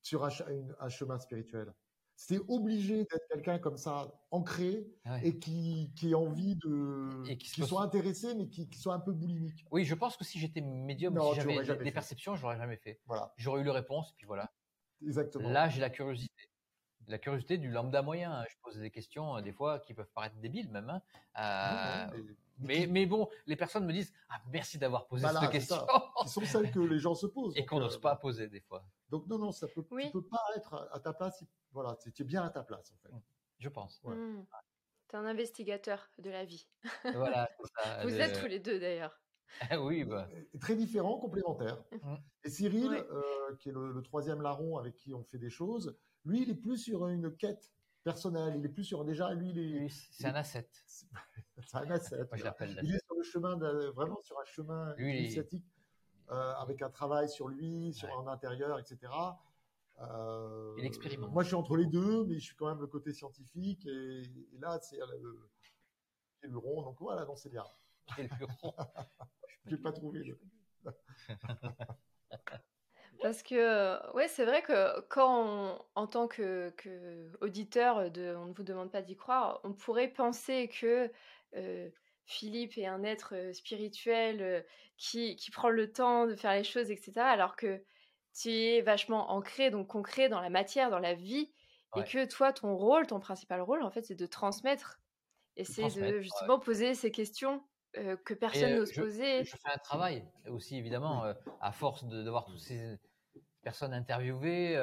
sur 0.03 0.25
un, 0.25 0.31
un, 0.79 0.89
chemin 0.89 1.19
spirituel. 1.19 1.75
C'était 2.15 2.43
obligé 2.49 2.99
d'être 2.99 3.27
quelqu'un 3.29 3.59
comme 3.59 3.77
ça, 3.77 4.15
ancré, 4.31 4.87
ah 5.05 5.23
et 5.25 5.39
qui, 5.39 5.93
qui 5.97 6.11
ait 6.11 6.15
envie 6.15 6.55
de. 6.57 7.29
Et 7.29 7.37
qui, 7.37 7.49
soit 7.63 7.83
intéressé, 7.83 8.35
mais 8.35 8.49
qui, 8.49 8.69
qui, 8.69 8.79
soit 8.79 8.95
un 8.95 9.01
peu 9.01 9.13
boulimique. 9.13 9.67
Oui, 9.73 9.85
je 9.85 9.95
pense 9.95 10.17
que 10.17 10.25
si 10.25 10.39
j'étais 10.39 10.61
médium, 10.61 11.19
si 11.21 11.41
j'avais 11.41 11.65
des, 11.65 11.85
des 11.85 11.93
perceptions, 11.93 12.37
je 12.37 12.43
l'aurais 12.43 12.59
jamais 12.59 12.77
fait. 12.77 13.01
Voilà. 13.07 13.35
J'aurais 13.37 13.63
eu 13.63 13.65
les 13.65 13.71
réponses, 13.71 14.11
et 14.13 14.15
puis 14.17 14.27
voilà. 14.27 14.51
Exactement. 15.03 15.49
Là, 15.49 15.69
j'ai 15.69 15.81
la 15.81 15.91
curiosité. 15.91 16.51
La 17.09 17.19
curiosité 17.19 17.57
du 17.57 17.71
lambda 17.71 18.03
moyen. 18.03 18.33
Hein. 18.33 18.45
Je 18.49 18.57
pose 18.63 18.79
des 18.79 18.91
questions, 18.91 19.37
euh, 19.37 19.41
des 19.41 19.53
fois, 19.53 19.79
qui 19.79 19.95
peuvent 19.95 20.11
paraître 20.13 20.37
débiles 20.37 20.69
même. 20.71 20.91
Hein. 20.91 21.03
Euh, 21.39 22.23
mais, 22.59 22.87
mais, 22.89 23.07
bon, 23.07 23.29
les 23.47 23.55
personnes 23.55 23.87
me 23.87 23.93
disent 23.93 24.13
ah, 24.29 24.41
merci 24.51 24.79
d'avoir 24.79 25.07
posé 25.07 25.27
cette 25.29 25.51
question. 25.51 25.87
Qui 26.23 26.29
sont 26.29 26.45
celles 26.45 26.73
que 26.73 26.81
les 26.81 26.99
gens 26.99 27.15
se 27.15 27.27
posent. 27.27 27.57
Et 27.57 27.65
qu'on 27.65 27.79
n'ose 27.79 27.97
euh, 27.97 28.01
pas 28.01 28.17
poser 28.17 28.49
des 28.49 28.61
fois. 28.61 28.85
Donc, 29.11 29.27
non, 29.29 29.39
non, 29.39 29.53
ça 29.53 29.69
peut, 29.69 29.85
tu 30.01 30.11
peux 30.11 30.27
pas 30.27 30.43
être 30.57 30.89
à 30.93 30.99
ta 30.99 31.13
place. 31.13 31.45
Voilà, 31.71 31.97
tu 31.97 32.23
es 32.23 32.25
bien 32.25 32.43
à 32.43 32.51
ta 32.51 32.65
place, 32.65 32.93
en 32.93 32.97
fait. 32.97 33.15
Mmh. 33.15 33.23
Je 33.59 33.69
pense. 33.69 34.03
Mmh. 34.03 34.43
Tu 35.09 35.15
es 35.15 35.19
un 35.19 35.27
investigateur 35.27 36.11
de 36.19 36.31
la 36.31 36.45
vie. 36.45 36.67
Voilà, 37.05 37.49
Vous 38.03 38.21
êtes 38.21 38.41
tous 38.41 38.47
les 38.47 38.59
deux 38.59 38.81
d'ailleurs. 38.81 39.17
oui, 39.81 40.05
bah. 40.05 40.29
Très 40.61 40.77
différents, 40.77 41.19
complémentaires. 41.19 41.83
Mmh. 41.93 42.15
Et 42.45 42.51
Cyril, 42.51 42.93
euh, 42.93 43.23
qui 43.59 43.71
est 43.71 43.73
le, 43.73 44.01
troisième 44.03 44.43
larron 44.43 44.79
avec 44.79 44.97
qui 44.97 45.15
on 45.15 45.25
fait 45.25 45.39
des 45.39 45.51
choses, 45.51 45.97
lui, 46.25 46.43
il 46.43 46.51
est 46.51 46.57
plus 46.57 46.79
sur 46.79 47.07
une 47.09 47.35
quête 47.37 47.73
personnelle. 48.05 48.55
Il 48.57 48.65
est 48.65 48.71
plus 48.71 48.85
sur 48.85 49.05
déjà, 49.05 49.33
lui, 49.35 49.51
il 49.51 49.59
est. 49.59 49.89
c'est 49.89 50.27
un 50.27 50.35
asset. 50.35 50.69
c'est 50.87 51.07
un 51.75 51.91
asset. 51.91 52.17
il 52.83 52.95
est 52.95 53.05
sur 53.05 53.17
le 53.17 53.23
chemin, 53.23 53.57
vraiment 53.93 54.21
sur 54.23 54.39
un 54.39 54.45
chemin 54.45 54.95
initiatique, 54.99 55.67
euh, 56.31 56.53
avec 56.55 56.83
un 56.83 56.91
travail 56.91 57.29
sur 57.29 57.49
lui, 57.49 57.93
sur 57.95 58.09
un 58.19 58.27
intérieur, 58.27 58.79
etc. 58.79 59.13
Euh, 60.01 60.75
il 60.79 60.85
expérimente. 60.85 61.33
Moi, 61.33 61.43
je 61.43 61.49
suis 61.49 61.57
entre 61.57 61.77
les 61.77 61.87
deux, 61.87 62.25
mais 62.27 62.35
je 62.39 62.45
suis 62.45 62.57
quand 62.57 62.69
même 62.69 62.81
le 62.81 62.87
côté 62.87 63.13
scientifique. 63.13 63.87
Et, 63.87 64.23
là, 64.59 64.79
c'est 64.83 64.99
le, 64.99 65.49
le, 66.43 66.59
rond. 66.59 66.83
Donc 66.83 66.97
voilà, 67.01 67.25
non, 67.25 67.37
c'est 67.37 67.49
bien. 67.49 67.65
Quel 68.17 68.29
rond 68.63 68.75
Je 69.65 69.75
n'ai 69.75 69.81
pas 69.81 69.93
trouvé. 69.93 70.35
Parce 73.23 73.43
que, 73.43 74.13
ouais, 74.15 74.29
c'est 74.29 74.45
vrai 74.45 74.63
que 74.63 75.01
quand, 75.09 75.85
en 75.95 76.07
tant 76.07 76.29
que, 76.29 76.71
que, 76.77 77.33
auditeur, 77.41 78.11
de, 78.11 78.35
on 78.37 78.47
ne 78.47 78.53
vous 78.53 78.63
demande 78.63 78.91
pas 78.91 79.03
d'y 79.03 79.17
croire, 79.17 79.61
on 79.65 79.73
pourrait 79.73 80.09
penser 80.09 80.69
que 80.69 81.11
euh, 81.57 81.89
Philippe 82.27 82.77
est 82.77 82.87
un 82.87 83.03
être 83.05 83.35
euh, 83.35 83.53
spirituel 83.53 84.43
euh, 84.43 84.61
qui, 84.99 85.37
qui, 85.37 85.51
prend 85.51 85.71
le 85.71 85.91
temps 85.91 86.27
de 86.27 86.35
faire 86.35 86.53
les 86.53 86.65
choses, 86.65 86.91
etc. 86.91 87.13
Alors 87.21 87.57
que 87.57 87.83
tu 88.35 88.51
es 88.51 88.83
vachement 88.83 89.31
ancré, 89.31 89.71
donc 89.71 89.87
concret 89.87 90.29
dans 90.29 90.41
la 90.41 90.51
matière, 90.51 90.91
dans 90.91 90.99
la 90.99 91.15
vie, 91.15 91.51
et 91.97 92.05
que 92.05 92.27
toi, 92.27 92.53
ton 92.53 92.77
rôle, 92.77 93.07
ton 93.07 93.21
principal 93.21 93.63
rôle, 93.63 93.83
en 93.83 93.91
fait, 93.91 94.03
c'est 94.03 94.15
de 94.15 94.27
transmettre. 94.27 95.01
Et 95.57 95.65
c'est 95.65 95.99
de 95.99 96.21
justement 96.21 96.59
poser 96.59 96.95
ces 96.95 97.11
questions 97.11 97.65
que 98.25 98.35
personne 98.35 98.77
n'ose 98.77 98.93
poser. 98.93 99.45
Je 99.45 99.57
fais 99.57 99.73
un 99.75 99.79
travail 99.79 100.25
aussi, 100.49 100.77
évidemment, 100.77 101.25
à 101.61 101.73
force 101.73 102.05
de, 102.05 102.23
de 102.23 102.31
voir 102.31 102.45
tous 102.47 102.59
ces 102.59 102.99
personnes 103.63 103.93
interviewées, 103.95 104.75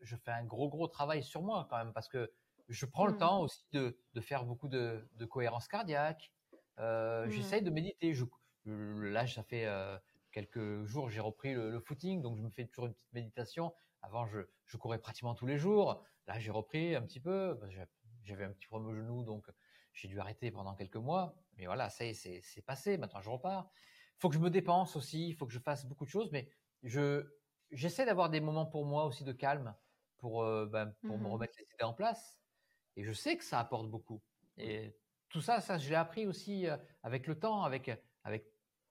je 0.00 0.16
fais 0.16 0.30
un 0.30 0.44
gros, 0.44 0.68
gros 0.68 0.88
travail 0.88 1.22
sur 1.22 1.42
moi 1.42 1.66
quand 1.68 1.78
même, 1.78 1.92
parce 1.92 2.08
que 2.08 2.30
je 2.68 2.86
prends 2.86 3.06
le 3.06 3.14
mmh. 3.14 3.18
temps 3.18 3.40
aussi 3.40 3.64
de, 3.72 3.98
de 4.14 4.20
faire 4.20 4.44
beaucoup 4.44 4.68
de, 4.68 5.08
de 5.14 5.24
cohérence 5.24 5.68
cardiaque. 5.68 6.30
Mmh. 6.78 7.30
J'essaye 7.30 7.62
de 7.62 7.70
méditer. 7.70 8.14
Je, 8.14 8.24
là, 8.66 9.26
ça 9.26 9.42
fait 9.42 9.66
quelques 10.32 10.84
jours, 10.84 11.08
j'ai 11.08 11.20
repris 11.20 11.54
le, 11.54 11.80
footing, 11.80 12.22
donc 12.22 12.36
je 12.36 12.42
me 12.42 12.50
fais 12.50 12.66
toujours 12.66 12.86
une 12.86 12.94
petite 12.94 13.12
méditation. 13.12 13.74
Avant, 14.02 14.26
je, 14.26 14.40
je 14.66 14.76
courais 14.76 14.98
pratiquement 14.98 15.34
tous 15.34 15.46
les 15.46 15.56
jours. 15.56 16.04
Là, 16.28 16.38
j'ai 16.38 16.50
repris 16.50 16.94
un 16.94 17.02
petit 17.02 17.20
peu. 17.20 17.58
J'avais 18.22 18.44
un 18.44 18.52
petit 18.52 18.66
problème 18.66 18.90
au 18.90 18.94
genou, 18.94 19.24
donc 19.24 19.46
j'ai 19.92 20.06
dû 20.08 20.20
arrêter 20.20 20.50
pendant 20.50 20.74
quelques 20.74 20.96
mois. 20.96 21.34
Mais 21.58 21.66
voilà, 21.66 21.90
ça 21.90 22.04
c'est 22.14 22.62
passé. 22.64 22.96
Maintenant, 22.96 23.20
je 23.20 23.30
repars. 23.30 23.70
Il 24.16 24.20
faut 24.20 24.28
que 24.28 24.34
je 24.34 24.40
me 24.40 24.50
dépense 24.50 24.96
aussi. 24.96 25.28
Il 25.28 25.34
faut 25.34 25.46
que 25.46 25.52
je 25.52 25.58
fasse 25.58 25.86
beaucoup 25.86 26.04
de 26.04 26.10
choses. 26.10 26.30
Mais 26.32 26.48
je 26.82 27.26
j'essaie 27.70 28.06
d'avoir 28.06 28.30
des 28.30 28.40
moments 28.40 28.66
pour 28.66 28.84
moi 28.84 29.04
aussi 29.04 29.24
de 29.24 29.32
calme 29.32 29.74
pour, 30.18 30.42
euh, 30.42 30.66
ben, 30.66 30.94
pour 31.06 31.18
me 31.18 31.24
mmh 31.24 31.32
remettre 31.32 31.54
les 31.58 31.64
idées 31.74 31.84
en 31.84 31.94
place. 31.94 32.38
Et 32.96 33.04
je 33.04 33.12
sais 33.12 33.36
que 33.36 33.44
ça 33.44 33.60
apporte 33.60 33.88
beaucoup. 33.88 34.22
Et 34.56 34.96
tout 35.28 35.40
ça, 35.40 35.60
ça, 35.60 35.78
je 35.78 35.88
l'ai 35.88 35.94
appris 35.94 36.26
aussi 36.26 36.66
euh, 36.66 36.76
avec 37.02 37.26
le 37.26 37.38
temps, 37.38 37.62
avec, 37.62 37.90
avec 38.24 38.46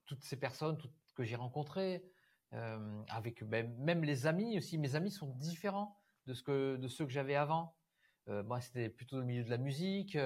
toutes 0.06 0.24
ces 0.24 0.40
personnes 0.40 0.78
toutes, 0.78 0.94
que 1.16 1.24
j'ai 1.24 1.36
rencontrées, 1.36 2.06
euh, 2.54 3.04
avec 3.10 3.44
ben, 3.44 3.76
même 3.80 4.04
les 4.04 4.28
amis 4.28 4.58
aussi. 4.58 4.78
Mes 4.78 4.96
amis 4.96 5.12
sont 5.12 5.28
différents 5.36 6.00
de, 6.26 6.34
ce 6.34 6.44
que, 6.44 6.78
de 6.78 6.88
ceux 6.88 7.06
que 7.06 7.12
j'avais 7.12 7.36
avant. 7.36 7.76
moi, 8.28 8.62
c'était 8.62 8.90
plutôt 8.90 9.20
le 9.20 9.26
milieu 9.26 9.44
de 9.44 9.50
la 9.50 9.58
musique. 9.58 10.18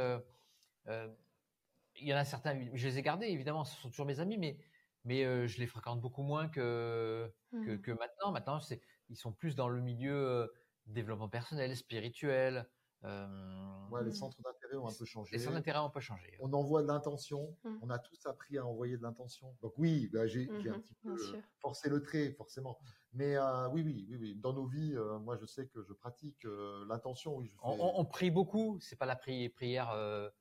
Il 1.99 2.07
y 2.07 2.13
en 2.13 2.17
a 2.17 2.25
certains, 2.25 2.59
je 2.73 2.87
les 2.87 2.97
ai 2.97 3.01
gardés, 3.01 3.27
évidemment, 3.27 3.63
ce 3.63 3.79
sont 3.79 3.89
toujours 3.89 4.05
mes 4.05 4.19
amis, 4.19 4.37
mais 4.37 4.57
mais 5.03 5.47
je 5.47 5.59
les 5.59 5.67
fréquente 5.67 6.01
beaucoup 6.01 6.23
moins 6.23 6.47
que, 6.47 7.31
que, 7.51 7.57
mmh. 7.57 7.81
que, 7.81 7.91
maintenant. 7.91 8.31
Maintenant, 8.31 8.59
c'est, 8.59 8.81
ils 9.09 9.17
sont 9.17 9.31
plus 9.31 9.55
dans 9.55 9.67
le 9.67 9.81
milieu 9.81 10.51
développement 10.85 11.29
personnel, 11.29 11.75
spirituel. 11.75 12.67
ouais, 13.03 14.03
les 14.03 14.09
mmh. 14.09 14.13
centres 14.13 14.41
d'intérêt 14.43 14.75
ont 14.75 14.87
un 14.87 14.93
peu 14.93 15.05
changé. 15.05 15.31
Les 15.31 15.39
centres 15.39 15.55
d'intérêt 15.55 15.79
ont 15.79 15.85
un 15.85 15.89
peu 15.89 15.99
changé. 15.99 16.37
On 16.39 16.53
envoie 16.53 16.83
de 16.83 16.87
l'intention. 16.87 17.57
Mmh. 17.63 17.77
On 17.81 17.89
a 17.89 17.97
tous 17.97 18.25
appris 18.27 18.57
à 18.57 18.65
envoyer 18.65 18.97
de 18.97 19.03
l'intention. 19.03 19.55
Donc 19.61 19.73
oui, 19.77 20.09
bah, 20.13 20.27
j'ai, 20.27 20.47
un 20.69 20.79
petit 20.79 20.95
peu 21.03 21.15
forcé 21.59 21.89
le 21.89 22.01
trait, 22.03 22.33
forcément. 22.33 22.77
Mais 23.13 23.37
oui, 23.71 23.81
oui, 23.83 24.05
oui, 24.09 24.17
oui. 24.19 24.35
Dans 24.35 24.53
nos 24.53 24.67
vies, 24.67 24.95
moi, 25.21 25.35
je 25.35 25.45
sais 25.45 25.65
que 25.67 25.81
je 25.81 25.93
pratique 25.93 26.45
l'intention. 26.87 27.35
Oui, 27.37 27.51
on, 27.63 27.93
on, 27.95 28.05
prie 28.05 28.29
beaucoup. 28.29 28.77
C'est 28.81 28.97
pas 28.97 29.07
la 29.07 29.15
prière 29.15 30.31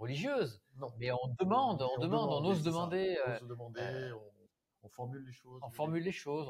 religieuse. 0.00 0.60
Non. 0.76 0.92
Mais 0.98 1.12
on 1.12 1.28
demande, 1.38 1.82
on, 1.82 2.00
demande, 2.00 2.30
on 2.30 2.44
ose 2.44 2.62
demander. 2.62 3.18
On 3.26 3.32
ose 3.32 3.48
demander, 3.48 3.80
euh, 3.80 4.14
on, 4.82 4.88
formule 4.88 5.24
les 5.24 5.32
choses. 5.32 5.60
On 5.62 5.70
formule 5.70 6.02
les 6.02 6.12
choses. 6.12 6.48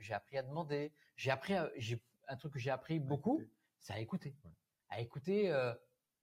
j'ai 0.00 0.14
appris 0.14 0.38
à 0.38 0.42
demander. 0.42 0.92
J'ai 1.16 1.30
appris, 1.30 1.54
j'ai 1.76 2.00
un 2.28 2.36
truc 2.36 2.52
que 2.52 2.58
j'ai 2.58 2.70
appris 2.70 3.00
beaucoup, 3.00 3.42
c'est 3.80 3.92
à 3.92 4.00
écouter, 4.00 4.34
à 4.88 5.00
écouter 5.00 5.52
euh, 5.52 5.74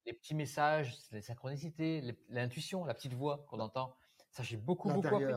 les 0.05 0.13
petits 0.13 0.35
messages, 0.35 0.97
les 1.11 1.21
synchronicités, 1.21 2.15
l'intuition, 2.29 2.85
la 2.85 2.93
petite 2.93 3.13
voix 3.13 3.45
qu'on 3.49 3.59
entend. 3.59 3.95
Ça, 4.31 4.41
j'ai 4.43 4.57
beaucoup, 4.57 4.89
beaucoup 4.89 5.15
appris. 5.15 5.33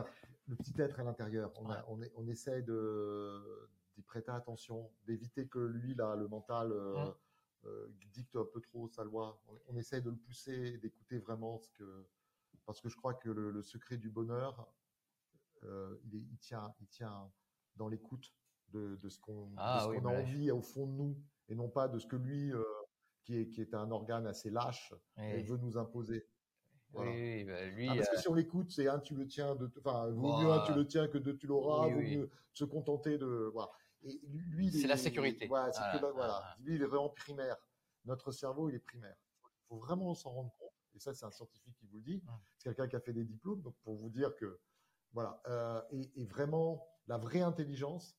Le 0.47 0.55
petit 0.55 0.73
être 0.79 0.99
à 1.01 1.03
l'intérieur. 1.03 1.51
On, 1.57 1.69
on, 1.89 1.99
on, 2.15 2.27
essaie 2.27 2.61
de 2.61 3.69
d'y 3.97 4.01
prêter 4.03 4.31
attention, 4.31 4.89
d'éviter 5.05 5.47
que 5.47 5.59
lui, 5.59 5.93
là, 5.93 6.15
le 6.15 6.27
mental, 6.29 6.71
euh, 6.71 6.95
mmh. 6.95 7.13
Euh, 7.67 7.87
dicte 8.13 8.35
un 8.35 8.45
peu 8.45 8.61
trop 8.61 8.87
sa 8.87 9.03
loi. 9.03 9.39
On, 9.67 9.75
essaie 9.75 10.01
de 10.01 10.09
le 10.09 10.15
pousser, 10.15 10.77
d'écouter 10.77 11.19
vraiment 11.19 11.59
ce 11.59 11.69
que, 11.71 12.07
parce 12.65 12.81
que 12.81 12.89
je 12.89 12.95
crois 12.95 13.13
que 13.13 13.29
le, 13.29 13.61
secret 13.61 13.97
du 13.97 14.09
bonheur, 14.09 14.67
euh, 15.63 15.97
il, 16.11 16.37
tient, 16.39 16.73
il 16.79 16.87
tient 16.87 17.31
dans 17.75 17.87
l'écoute 17.87 18.33
de, 18.69 18.97
ce 19.07 19.19
qu'on 19.19 19.51
ah 19.57 19.83
a 19.83 20.07
envie 20.07 20.49
au 20.51 20.61
fond 20.61 20.87
de 20.87 20.93
nous, 20.93 21.17
et 21.47 21.55
non 21.55 21.69
pas 21.69 21.87
de 21.87 21.99
ce 21.99 22.07
que 22.07 22.15
lui, 22.15 22.51
euh, 22.51 22.63
qui, 23.23 23.37
est, 23.37 23.47
qui 23.49 23.61
est 23.61 23.73
un 23.73 23.91
organe 23.91 24.25
assez 24.27 24.49
lâche, 24.49 24.93
veut 25.17 25.57
nous 25.57 25.77
imposer. 25.77 26.27
Oui, 26.93 27.43
bah, 27.43 27.65
lui, 27.65 27.87
ah, 27.89 27.95
parce 27.95 28.09
que 28.09 28.17
si 28.17 28.29
on 28.29 28.33
l'écoute, 28.33 28.71
c'est 28.71 28.87
un 28.87 28.99
tu 28.99 29.13
le 29.13 29.27
tiens, 29.27 29.55
de, 29.55 29.69
enfin, 29.79 30.09
vaut 30.11 30.41
mieux 30.41 30.51
un 30.51 30.63
tu 30.65 30.73
le 30.73 30.87
tiens 30.87 31.07
que 31.07 31.17
deux 31.17 31.35
tu 31.35 31.45
l'auras, 31.45 31.87
vaut 31.89 32.01
mieux 32.01 32.29
se 32.53 32.63
contenter 32.63 33.17
de, 33.17 33.49
voilà. 33.53 33.69
Et 34.07 34.19
lui, 34.23 34.71
c'est 34.71 34.87
la 34.87 34.97
sécurité. 34.97 35.47
Voilà, 35.47 35.71
voilà, 36.13 36.55
Lui, 36.59 36.75
il 36.75 36.81
est 36.81 36.85
vraiment 36.85 37.09
primaire. 37.09 37.57
Notre 38.05 38.31
cerveau, 38.31 38.69
il 38.69 38.75
est 38.75 38.79
primaire. 38.79 39.15
Il 39.43 39.67
faut 39.67 39.77
vraiment 39.77 40.13
s'en 40.13 40.31
rendre 40.31 40.55
compte. 40.57 40.71
Et 40.95 40.99
ça, 40.99 41.13
c'est 41.13 41.25
un 41.25 41.31
scientifique 41.31 41.75
qui 41.77 41.85
vous 41.87 41.97
le 41.97 42.03
dit. 42.03 42.23
C'est 42.57 42.69
quelqu'un 42.69 42.87
qui 42.87 42.95
a 42.95 43.01
fait 43.01 43.13
des 43.13 43.25
diplômes. 43.25 43.61
Donc, 43.61 43.75
pour 43.83 43.95
vous 43.95 44.09
dire 44.09 44.35
que, 44.35 44.59
voilà. 45.11 45.41
Euh, 45.47 45.81
et, 46.15 46.25
vraiment, 46.25 46.87
la 47.07 47.17
vraie 47.17 47.41
intelligence, 47.41 48.17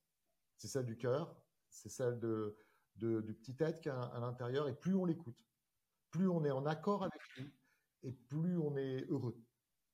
c'est 0.57 0.69
celle 0.69 0.87
du 0.87 0.97
cœur. 0.97 1.35
C'est 1.71 1.89
celle 1.89 2.19
de, 2.21 2.57
du 2.97 3.35
petit 3.35 3.57
être 3.61 3.81
qui 3.81 3.89
est 3.89 3.93
à, 3.93 4.19
l'intérieur. 4.21 4.69
Et 4.69 4.75
plus 4.75 4.95
on 4.95 5.07
l'écoute, 5.07 5.43
plus 6.11 6.29
on 6.29 6.45
est 6.45 6.51
en 6.51 6.67
accord 6.67 7.03
avec 7.03 7.21
lui, 7.37 7.53
et 8.03 8.13
plus 8.13 8.59
on 8.59 8.77
est 8.77 9.07
heureux. 9.09 9.43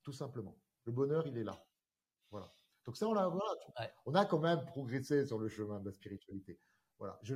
Tout 0.03 0.13
simplement. 0.13 0.59
Le 0.87 0.93
bonheur, 0.93 1.27
il 1.27 1.39
est 1.39 1.45
là. 1.45 1.65
Voilà. 2.31 2.53
Donc 2.85 2.97
ça, 2.97 3.09
on 3.09 3.17
a, 3.17 3.33
on 4.07 4.15
a 4.15 4.25
quand 4.27 4.39
même 4.39 4.65
progressé 4.67 5.25
sur 5.27 5.39
le 5.39 5.49
chemin 5.49 5.81
de 5.81 5.87
la 5.87 5.93
spiritualité. 5.93 6.59
Voilà. 6.99 7.19
Je, 7.23 7.35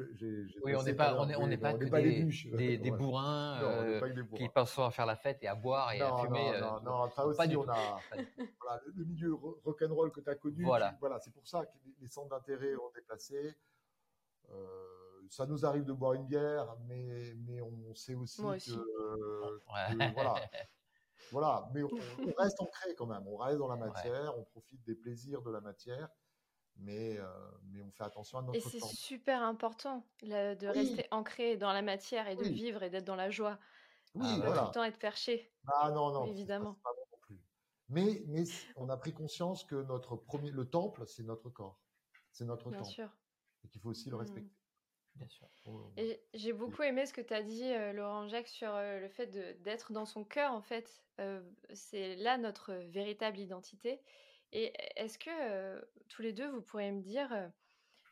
oui, 0.62 0.74
on 0.76 0.82
n'est 0.82 0.94
pas, 0.94 1.20
on 1.20 1.46
n'est 1.46 1.56
pas 1.58 1.74
que 1.74 1.84
des, 1.84 2.24
des, 2.56 2.78
des, 2.78 2.90
bourrins, 2.90 3.60
euh, 3.62 4.00
qui 4.36 4.48
passent 4.48 4.78
à 4.78 4.90
faire 4.90 5.06
la 5.06 5.16
fête 5.16 5.42
et 5.42 5.48
à 5.48 5.54
boire 5.56 5.92
et 5.92 6.00
à 6.00 6.16
fumer. 6.16 6.60
Non, 6.60 6.76
euh, 6.76 6.80
non, 6.80 7.10
ça 7.10 7.26
aussi, 7.26 7.56
on 7.56 7.68
a 7.68 7.98
voilà, 8.60 8.80
le, 8.94 9.04
milieu 9.04 9.34
rock'n'roll 9.34 10.12
que 10.12 10.20
tu 10.20 10.30
as 10.30 10.36
connu. 10.36 10.64
Voilà, 10.64 10.96
voilà 11.00 11.18
c'est 11.18 11.32
pour 11.32 11.46
ça 11.46 11.66
que 11.66 11.72
les, 12.00 12.06
centres 12.06 12.28
d'intérêt 12.28 12.76
ont 12.76 12.90
déplacé. 12.94 13.56
Euh, 14.50 14.56
ça 15.28 15.44
nous 15.44 15.66
arrive 15.66 15.84
de 15.84 15.92
boire 15.92 16.14
une 16.14 16.26
bière, 16.26 16.76
mais, 16.86 17.34
mais 17.46 17.60
on 17.60 17.94
sait 17.94 18.14
aussi, 18.14 18.40
que, 18.40 18.72
euh, 18.72 19.58
voilà, 20.14 20.36
voilà, 21.32 21.68
mais 21.72 21.82
on, 22.32 22.32
reste 22.36 22.60
ancré 22.60 22.94
quand 22.94 23.06
même, 23.06 23.26
on 23.26 23.36
reste 23.36 23.58
dans 23.58 23.68
la 23.68 23.76
matière, 23.76 24.36
on 24.38 24.44
profite 24.44 24.82
des 24.84 24.94
plaisirs 24.94 25.42
de 25.42 25.50
la 25.50 25.60
matière, 25.60 26.08
mais, 26.76 27.18
euh, 27.18 27.26
mais 27.64 27.82
on 27.82 27.90
fait 27.90 28.04
attention 28.04 28.38
à 28.38 28.42
notre 28.42 28.56
Et 28.56 28.60
c'est 28.60 28.84
super 28.84 29.42
important 29.42 30.04
de 30.22 30.66
rester 30.66 31.06
ancré 31.10 31.56
dans 31.56 31.72
la 31.72 31.82
matière 31.82 32.28
et 32.28 32.36
de 32.36 32.44
vivre 32.44 32.82
et 32.82 32.90
d'être 32.90 33.04
dans 33.04 33.16
la 33.16 33.30
joie. 33.30 33.58
Oui, 34.14 34.26
ah, 34.26 34.36
voilà. 34.38 34.60
Tout 34.60 34.66
le 34.66 34.72
temps 34.72 34.84
être 34.84 34.98
perché. 34.98 35.52
Ah 35.66 35.90
non, 35.90 36.12
non, 36.12 36.26
évidemment. 36.26 36.78
non 36.84 37.18
plus. 37.20 37.40
Mais, 37.88 38.24
mais 38.26 38.44
on 38.76 38.88
a 38.88 38.96
pris 38.96 39.12
conscience 39.12 39.64
que 39.64 39.76
notre 39.76 40.16
premier, 40.16 40.50
le 40.50 40.68
temple, 40.68 41.04
c'est 41.06 41.24
notre 41.24 41.50
corps, 41.50 41.80
c'est 42.32 42.44
notre 42.44 42.70
Bien 42.70 42.84
Sûr. 42.84 43.10
Et 43.64 43.68
qu'il 43.68 43.80
faut 43.80 43.90
aussi 43.90 44.08
le 44.08 44.16
mmh. 44.16 44.20
respecter. 44.20 44.57
Bien 45.18 45.28
sûr. 45.28 45.48
Et 45.96 46.20
j'ai 46.34 46.52
beaucoup 46.52 46.82
aimé 46.82 47.04
ce 47.04 47.12
que 47.12 47.20
tu 47.20 47.34
as 47.34 47.42
dit, 47.42 47.64
euh, 47.64 47.92
Laurent 47.92 48.28
Jacques, 48.28 48.48
sur 48.48 48.74
euh, 48.74 49.00
le 49.00 49.08
fait 49.08 49.26
d'être 49.62 49.92
dans 49.92 50.06
son 50.06 50.24
cœur, 50.24 50.52
en 50.52 50.62
fait. 50.62 51.02
c'est 51.72 52.14
là 52.16 52.38
notre 52.38 52.74
véritable 52.74 53.38
identité. 53.38 54.00
Et 54.52 54.72
est-ce 54.96 55.18
que 55.18 55.86
tous 56.08 56.22
les 56.22 56.32
deux, 56.32 56.48
vous 56.48 56.62
pourriez 56.62 56.92
me 56.92 57.02
dire, 57.02 57.28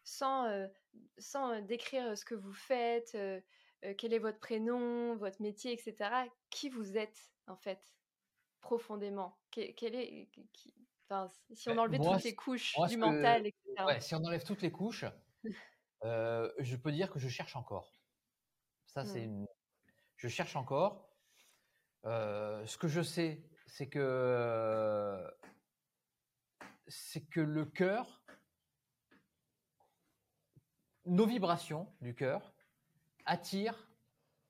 sans, 0.05 0.69
sans 1.17 1.63
décrire 1.63 2.19
ce 2.19 2.25
que 2.25 2.35
vous 2.35 2.53
faites, 2.53 3.17
quel 3.97 4.13
est 4.13 4.19
votre 4.19 4.39
prénom, 4.39 5.17
votre 5.17 5.41
métier, 5.41 5.73
etc., 5.73 6.11
qui 6.51 6.69
vous 6.69 6.99
êtes 6.99 7.31
en 7.47 7.57
fait, 7.57 7.95
profondément? 8.61 9.39
Quel, 9.51 9.95
est, 9.95 10.29
Si 11.55 11.71
on 11.71 11.79
enlevait 11.79 11.99
toutes 11.99 12.25
les 12.25 12.35
couches 12.35 12.75
du 12.89 12.97
mental, 12.99 13.47
etc. 13.47 14.01
si 14.01 14.15
on 14.15 14.25
enlève 14.25 14.45
toutes 14.45 14.63
les 14.63 14.73
couches, 14.73 15.07
je 16.59 16.77
peux 16.77 16.93
dire 16.93 17.11
que 17.11 17.19
je 17.19 17.29
cherche 17.29 17.57
encore. 17.57 17.93
Ça, 18.87 19.05
c'est 19.05 19.25
une... 19.25 19.47
Je 20.17 20.29
cherche 20.29 20.57
encore. 20.57 21.11
ce 22.05 22.77
que 22.79 22.89
je 22.89 23.03
sais, 23.03 23.45
c'est 23.67 23.89
que 23.89 25.31
c'est 26.89 27.27
que 27.27 27.41
le 27.41 27.65
cœur, 27.65 28.23
nos 31.05 31.27
vibrations 31.27 31.93
du 32.01 32.15
cœur 32.15 32.55
attirent 33.25 33.91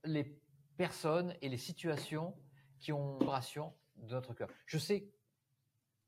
les 0.04 0.38
personnes 0.76 1.34
et 1.40 1.48
les 1.48 1.56
situations 1.56 2.36
qui 2.78 2.92
ont 2.92 3.18
vibration 3.18 3.74
de 3.96 4.14
notre 4.14 4.34
cœur. 4.34 4.48
Je 4.66 4.78
sais, 4.78 5.10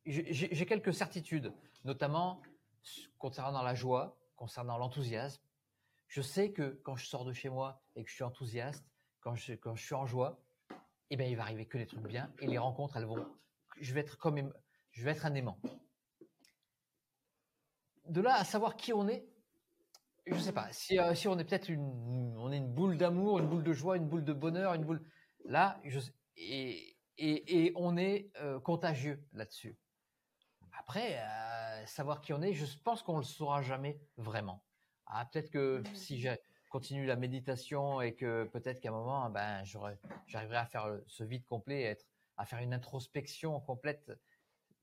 j'ai 0.05 0.67
quelques 0.67 0.95
certitudes, 0.95 1.53
notamment 1.85 2.43
concernant 3.19 3.63
la 3.63 3.75
joie, 3.75 4.18
concernant 4.39 4.79
l'enthousiasme. 4.79 5.43
Je 6.07 6.23
sais 6.23 6.53
que 6.53 6.81
quand 6.85 6.97
je 6.97 7.07
sors 7.07 7.27
de 7.27 7.35
chez 7.35 7.51
moi 7.51 7.83
et 7.95 8.05
que 8.05 8.09
je 8.09 8.15
suis 8.15 8.25
enthousiaste, 8.25 8.87
quand 9.21 9.35
je, 9.35 9.53
quand 9.53 9.75
je 9.75 9.85
suis 9.85 9.95
en 9.95 10.07
joie, 10.07 10.43
eh 11.11 11.17
bien, 11.17 11.27
il 11.27 11.37
va 11.37 11.43
arriver 11.43 11.67
que 11.67 11.77
des 11.77 11.87
trucs 11.87 12.07
bien 12.07 12.33
et 12.39 12.47
les 12.47 12.59
rencontres, 12.59 12.97
elles 12.97 13.05
vont, 13.05 13.27
je 13.79 13.93
vais 13.93 14.01
être 14.01 14.17
comme, 14.17 14.53
je 14.93 15.05
vais 15.05 15.11
être 15.11 15.27
un 15.27 15.35
aimant 15.35 15.59
de 18.09 18.21
là 18.21 18.35
à 18.35 18.45
savoir 18.45 18.77
qui 18.77 18.93
on 18.93 19.09
est, 19.09 19.27
je 20.27 20.39
sais 20.39 20.53
pas. 20.53 20.71
Si, 20.73 20.99
euh, 20.99 21.15
si 21.15 21.29
on 21.29 21.39
est 21.39 21.45
peut-être 21.45 21.69
une, 21.69 22.35
on 22.39 22.51
est 22.53 22.57
une 22.57 22.73
boule 22.73 22.97
d'amour, 22.97 23.39
une 23.39 23.49
boule 23.49 23.63
de 23.63 23.73
joie, 23.73 23.97
une 23.97 24.09
boule 24.09 24.25
de 24.25 24.33
bonheur, 24.33 24.75
une 24.75 24.85
boule. 24.85 25.03
Là, 25.45 25.81
et, 26.37 26.97
et 27.17 27.73
on 27.77 27.97
est 27.97 28.31
euh, 28.41 28.61
contagieux 28.61 29.25
là-dessus. 29.33 29.79
Après, 30.79 31.19
euh, 31.19 31.87
savoir 31.87 32.21
qui 32.21 32.33
on 32.33 32.41
est, 32.41 32.55
je 32.55 32.65
pense 32.85 33.03
qu'on 33.03 33.19
le 33.19 33.25
saura 33.25 33.63
jamais 33.63 34.01
vraiment. 34.17 34.63
Ah, 35.07 35.27
peut-être 35.27 35.51
que 35.51 35.83
si 35.95 36.21
je 36.21 36.31
continue 36.71 37.05
la 37.05 37.17
méditation 37.17 38.01
et 38.01 38.15
que 38.15 38.45
peut-être 38.45 38.81
qu'à 38.81 38.91
un 38.91 38.93
moment, 38.93 39.29
ben, 39.29 39.65
j'arriverai 39.65 40.57
à 40.57 40.67
faire 40.67 40.99
ce 41.07 41.25
vide 41.25 41.45
complet, 41.47 41.83
être, 41.83 42.07
à 42.37 42.47
faire 42.47 42.61
une 42.61 42.73
introspection 42.73 43.59
complète, 43.61 44.13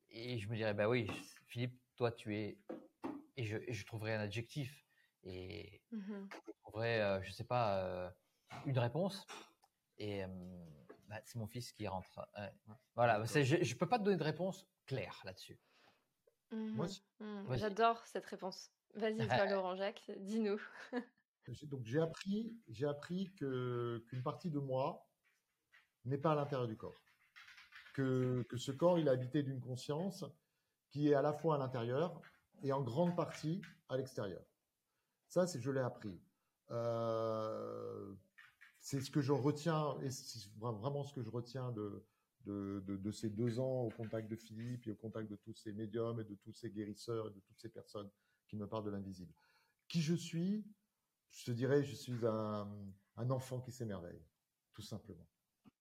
et 0.10 0.38
je 0.38 0.50
me 0.50 0.56
dirais, 0.56 0.74
ben 0.74 0.88
oui, 0.88 1.10
Philippe, 1.48 1.80
toi, 1.96 2.12
tu 2.12 2.36
es 2.36 2.58
et 3.38 3.44
je, 3.44 3.58
je 3.68 3.86
trouverai 3.86 4.14
un 4.14 4.22
adjectif 4.22 4.86
et 5.24 5.82
mmh 5.92 6.26
je 6.48 6.52
trouverai, 6.72 7.02
euh, 7.02 7.22
je 7.22 7.32
sais 7.32 7.44
pas, 7.44 7.78
euh, 7.80 8.10
une 8.66 8.80
réponse. 8.80 9.26
Et 9.98 10.24
bah, 11.08 11.22
c'est 11.24 11.38
mon 11.38 11.48
fils 11.48 11.72
qui 11.72 11.88
rentre. 11.88 12.28
Voilà, 12.96 13.24
je, 13.26 13.56
ne 13.56 13.74
peux 13.76 13.88
pas 13.88 14.00
te 14.00 14.04
donner 14.04 14.18
de 14.18 14.24
réponse 14.24 14.68
claire 14.86 15.22
là-dessus. 15.26 15.58
Mmh 16.52 16.86
mmh. 17.20 17.56
J'adore 17.56 18.06
cette 18.06 18.26
réponse. 18.26 18.72
Vas-y, 18.96 19.28
toi, 19.28 19.46
Laurent 19.46 19.76
Jacques, 19.76 20.12
dis-nous. 20.18 20.62
Donc 21.64 21.86
j'ai 21.86 22.00
appris, 22.00 22.58
j'ai 22.68 22.88
appris 22.88 23.32
que 23.36 24.04
qu'une 24.08 24.24
partie 24.24 24.50
de 24.50 24.60
moi 24.60 25.08
n'est 26.06 26.18
pas 26.18 26.32
à 26.32 26.36
l'intérieur 26.36 26.68
du 26.68 26.76
corps, 26.76 27.00
que, 27.94 28.44
que 28.50 28.58
ce 28.58 28.72
corps 28.72 28.98
il 28.98 29.08
est 29.08 29.12
habité 29.12 29.44
d'une 29.44 29.62
conscience 29.62 30.26
qui 30.90 31.10
est 31.10 31.14
à 31.14 31.22
la 31.22 31.34
fois 31.34 31.56
à 31.56 31.58
l'intérieur 31.58 32.22
et 32.64 32.72
en 32.72 32.82
grande 32.82 33.16
partie 33.16 33.62
à 33.90 33.98
l'extérieur. 33.98 34.44
Ça, 35.28 35.46
c'est 35.46 35.60
je 35.60 35.70
l'ai 35.72 35.82
appris. 35.82 36.20
Euh, 36.72 38.16
c'est 38.80 39.02
ce 39.02 39.12
que 39.12 39.22
je 39.22 39.32
retiens, 39.32 40.00
et 40.02 40.10
c'est 40.10 40.50
vraiment 40.58 41.04
ce 41.04 41.14
que 41.14 41.22
je 41.22 41.30
retiens 41.30 41.72
de, 41.72 42.06
de, 42.46 43.12
ces 43.12 43.30
deux 43.30 43.60
ans 43.60 43.84
au 43.84 43.90
contact 43.90 44.30
de 44.30 44.36
Philippe 44.36 44.88
et 44.88 44.92
au 44.92 44.96
contact 44.96 45.30
de 45.30 45.36
tous 45.36 45.54
ces 45.54 45.72
médiums 45.72 46.20
et 46.20 46.24
de 46.24 46.36
tous 46.36 46.54
ces 46.54 46.70
guérisseurs 46.70 47.28
et 47.28 47.32
de 47.32 47.40
toutes 47.40 47.60
ces 47.60 47.70
personnes 47.70 48.10
qui 48.48 48.56
me 48.56 48.68
parlent 48.68 48.86
de 48.86 48.92
l'invisible. 48.92 49.34
Qui 49.88 50.02
je 50.02 50.16
suis? 50.16 50.66
Je 51.32 51.46
te 51.46 51.52
dirais, 51.52 51.84
je 51.84 51.96
suis 51.96 52.14
un, 52.26 53.30
enfant 53.30 53.60
qui 53.60 53.72
s'émerveille, 53.72 54.22
tout 54.74 54.82
simplement. 54.82 55.28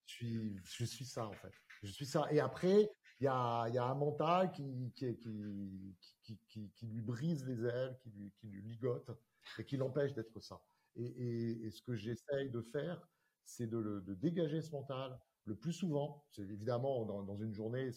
Je 0.06 0.64
suis, 0.64 1.04
ça 1.04 1.26
en 1.26 1.32
fait. 1.32 1.52
Je 1.82 1.90
suis 1.90 2.06
ça. 2.06 2.26
Et 2.30 2.40
après, 2.40 2.90
il 3.20 3.24
y 3.24 3.28
a, 3.28 3.68
y 3.68 3.78
a, 3.78 3.84
un 3.84 3.94
mental 3.94 4.50
qui 4.52 4.92
qui, 4.92 6.86
lui 6.86 7.00
brise 7.00 7.46
les 7.46 7.64
ailes, 7.64 7.96
qui 8.02 8.48
lui, 8.48 8.62
ligote 8.62 9.10
et 9.58 9.64
qui 9.64 9.76
l'empêche 9.76 10.12
d'être 10.14 10.40
ça. 10.40 10.60
Et, 10.96 11.04
et, 11.04 11.66
et, 11.66 11.70
ce 11.70 11.82
que 11.82 11.94
j'essaye 11.94 12.50
de 12.50 12.60
faire, 12.60 13.08
c'est 13.44 13.66
de, 13.66 14.00
de, 14.00 14.14
dégager 14.14 14.60
ce 14.60 14.70
mental 14.72 15.18
le 15.44 15.54
plus 15.54 15.72
souvent. 15.72 16.24
C'est 16.30 16.42
évidemment 16.42 17.04
dans, 17.04 17.22
dans, 17.22 17.36
une 17.36 17.52
journée, 17.52 17.90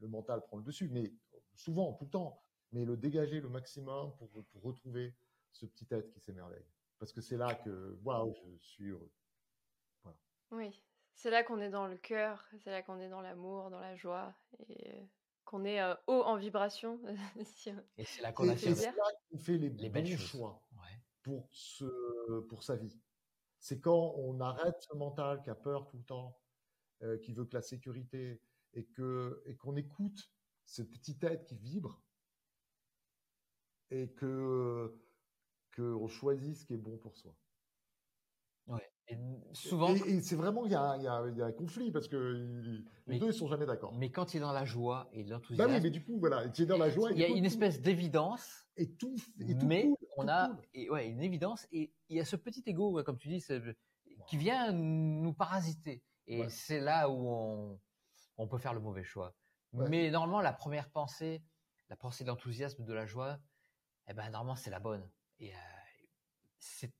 le 0.00 0.08
mental 0.08 0.42
prend 0.42 0.56
le 0.56 0.64
dessus, 0.64 0.88
mais 0.88 1.12
souvent, 1.54 1.92
tout 1.94 2.04
le 2.04 2.10
temps. 2.10 2.42
Mais 2.72 2.84
le 2.84 2.96
dégager 2.96 3.40
le 3.40 3.48
maximum 3.48 4.14
pour, 4.16 4.30
pour 4.30 4.62
retrouver 4.62 5.14
ce 5.52 5.66
petit 5.66 5.86
être 5.90 6.10
qui 6.10 6.20
s'émerveille. 6.20 6.64
Parce 6.98 7.12
que 7.12 7.20
c'est 7.20 7.36
là 7.36 7.54
que, 7.54 7.98
waouh, 8.02 8.34
je 8.58 8.64
suis 8.64 8.88
heureux. 8.88 9.10
Voilà. 10.02 10.16
Oui, 10.52 10.82
c'est 11.14 11.30
là 11.30 11.42
qu'on 11.42 11.60
est 11.60 11.70
dans 11.70 11.86
le 11.86 11.96
cœur, 11.98 12.48
c'est 12.64 12.70
là 12.70 12.82
qu'on 12.82 12.98
est 12.98 13.08
dans 13.08 13.20
l'amour, 13.20 13.70
dans 13.70 13.80
la 13.80 13.94
joie, 13.96 14.34
et 14.68 15.06
qu'on 15.44 15.64
est 15.64 15.82
haut 16.06 16.22
en 16.22 16.36
vibration. 16.36 17.00
et 17.36 17.44
c'est 17.44 18.22
là 18.22 18.32
qu'on 18.32 18.56
fait 18.56 19.58
les, 19.58 19.68
bons 19.68 20.16
choix 20.16 20.62
pour, 21.22 21.48
ce, 21.52 22.40
pour 22.48 22.62
sa 22.62 22.76
vie. 22.76 22.98
C'est 23.62 23.80
quand 23.80 24.14
on 24.16 24.40
arrête 24.40 24.74
ce 24.80 24.92
mental 24.96 25.40
qui 25.40 25.48
a 25.48 25.54
peur 25.54 25.86
tout 25.86 25.96
le 25.96 26.02
temps, 26.02 26.36
qui 27.22 27.32
veut 27.32 27.44
que 27.44 27.54
la 27.54 27.62
sécurité, 27.62 28.42
et 28.74 28.84
que 28.86 29.40
et 29.46 29.54
qu'on 29.56 29.76
écoute 29.76 30.32
cette 30.64 30.90
petite 30.90 31.20
tête 31.20 31.46
qui 31.46 31.54
vibre, 31.54 32.02
et 33.90 34.08
que 34.14 34.92
qu'on 35.76 36.08
choisit 36.08 36.56
ce 36.56 36.64
qui 36.64 36.74
est 36.74 36.78
bon 36.78 36.98
pour 36.98 37.16
soi. 37.16 37.36
Ouais. 38.66 38.90
Et 39.08 39.16
souvent. 39.52 39.94
Et, 39.94 40.20
c'est 40.22 40.36
vraiment, 40.36 40.66
il 40.66 40.72
y 40.72 40.74
a, 40.74 40.96
y, 40.96 41.06
a, 41.06 41.28
y 41.28 41.40
a, 41.40 41.46
un 41.46 41.52
conflit 41.52 41.92
parce 41.92 42.08
que 42.08 42.82
les 43.06 43.18
deux, 43.20 43.28
ils 43.28 43.32
sont 43.32 43.48
jamais 43.48 43.66
d'accord. 43.66 43.92
Mais 43.94 44.10
quand 44.10 44.34
il 44.34 44.38
est 44.38 44.40
dans 44.40 44.52
la 44.52 44.64
joie 44.64 45.08
et 45.12 45.22
l'enthousiasme. 45.22 45.68
Bah 45.68 45.72
oui, 45.72 45.80
mais 45.80 45.90
du 45.90 46.04
coup, 46.04 46.18
voilà, 46.18 46.48
tu 46.48 46.62
es 46.62 46.66
dans 46.66 46.78
la 46.78 46.90
joie. 46.90 47.12
Il 47.12 47.18
y 47.18 47.24
a 47.24 47.28
une 47.28 47.44
espèce 47.44 47.80
d'évidence. 47.80 48.66
Et 48.76 48.90
tout, 48.94 49.14
et 49.38 49.56
tout 49.56 49.66
Mais 49.66 49.88
on 50.16 50.28
a, 50.28 50.50
et 50.74 50.90
ouais, 50.90 51.08
une 51.08 51.22
évidence. 51.22 51.66
Et 51.72 51.92
il 52.08 52.16
y 52.16 52.20
a 52.20 52.24
ce 52.24 52.36
petit 52.36 52.62
ego, 52.66 53.02
comme 53.04 53.18
tu 53.18 53.28
dis, 53.28 53.44
qui 54.26 54.36
vient 54.36 54.72
nous 54.72 55.32
parasiter. 55.32 56.02
Et 56.26 56.48
c'est 56.48 56.80
là 56.80 57.08
où 57.08 57.28
on, 57.28 57.80
on 58.36 58.48
peut 58.48 58.58
faire 58.58 58.74
le 58.74 58.80
mauvais 58.80 59.04
choix. 59.04 59.34
Mais 59.72 60.10
normalement, 60.10 60.40
la 60.40 60.52
première 60.52 60.90
pensée, 60.90 61.42
la 61.88 61.96
pensée 61.96 62.24
de 62.24 62.28
l'enthousiasme, 62.28 62.84
de 62.84 62.92
la 62.92 63.06
joie, 63.06 63.40
eh 64.08 64.14
ben, 64.14 64.28
normalement, 64.30 64.56
c'est 64.56 64.70
la 64.70 64.80
bonne. 64.80 65.08
Et 65.38 65.54
euh, 65.54 65.58
c'est 66.58 66.92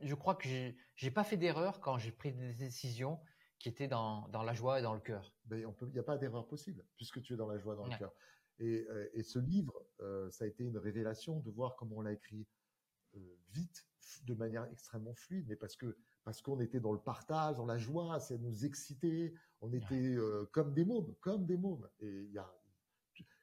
je 0.00 0.14
crois 0.14 0.34
que 0.34 0.48
j'ai 0.94 1.10
pas 1.10 1.24
fait 1.24 1.36
d'erreur 1.36 1.80
quand 1.80 1.98
j'ai 1.98 2.12
pris 2.12 2.32
des 2.32 2.54
décisions 2.54 3.20
qui 3.58 3.68
étaient 3.68 3.88
dans, 3.88 4.28
dans 4.28 4.42
la 4.42 4.52
joie 4.52 4.80
et 4.80 4.82
dans 4.82 4.94
le 4.94 5.00
cœur. 5.00 5.34
Il 5.50 5.66
n'y 5.92 5.98
a 5.98 6.02
pas 6.02 6.18
d'erreur 6.18 6.46
possible 6.46 6.84
puisque 6.96 7.22
tu 7.22 7.34
es 7.34 7.36
dans 7.36 7.46
la 7.46 7.58
joie, 7.58 7.76
dans 7.76 7.86
le 7.86 7.96
cœur. 7.96 8.12
Et, 8.58 8.86
euh, 8.88 9.08
et, 9.14 9.22
ce 9.22 9.38
livre, 9.38 9.74
euh, 10.00 10.30
ça 10.30 10.44
a 10.44 10.48
été 10.48 10.64
une 10.64 10.78
révélation 10.78 11.40
de 11.40 11.50
voir 11.50 11.76
comment 11.76 11.96
on 11.96 12.00
l'a 12.02 12.12
écrit 12.12 12.46
euh, 13.16 13.36
vite, 13.50 13.86
de 14.24 14.34
manière 14.34 14.64
extrêmement 14.70 15.14
fluide, 15.14 15.46
mais 15.48 15.56
parce 15.56 15.76
que 15.76 15.96
parce 16.24 16.40
qu'on 16.40 16.58
était 16.60 16.80
dans 16.80 16.92
le 16.92 17.00
partage, 17.00 17.56
dans 17.56 17.66
la 17.66 17.76
joie, 17.76 18.18
ça 18.18 18.38
nous 18.38 18.64
excitait, 18.64 19.34
on 19.60 19.70
était 19.74 20.16
comme 20.52 20.72
des 20.72 20.86
mômes, 20.86 21.14
comme 21.20 21.44
des 21.44 21.58
mômes. 21.58 21.86
Et 22.00 22.22
il 22.22 22.32
y 22.32 22.38
a, 22.38 22.50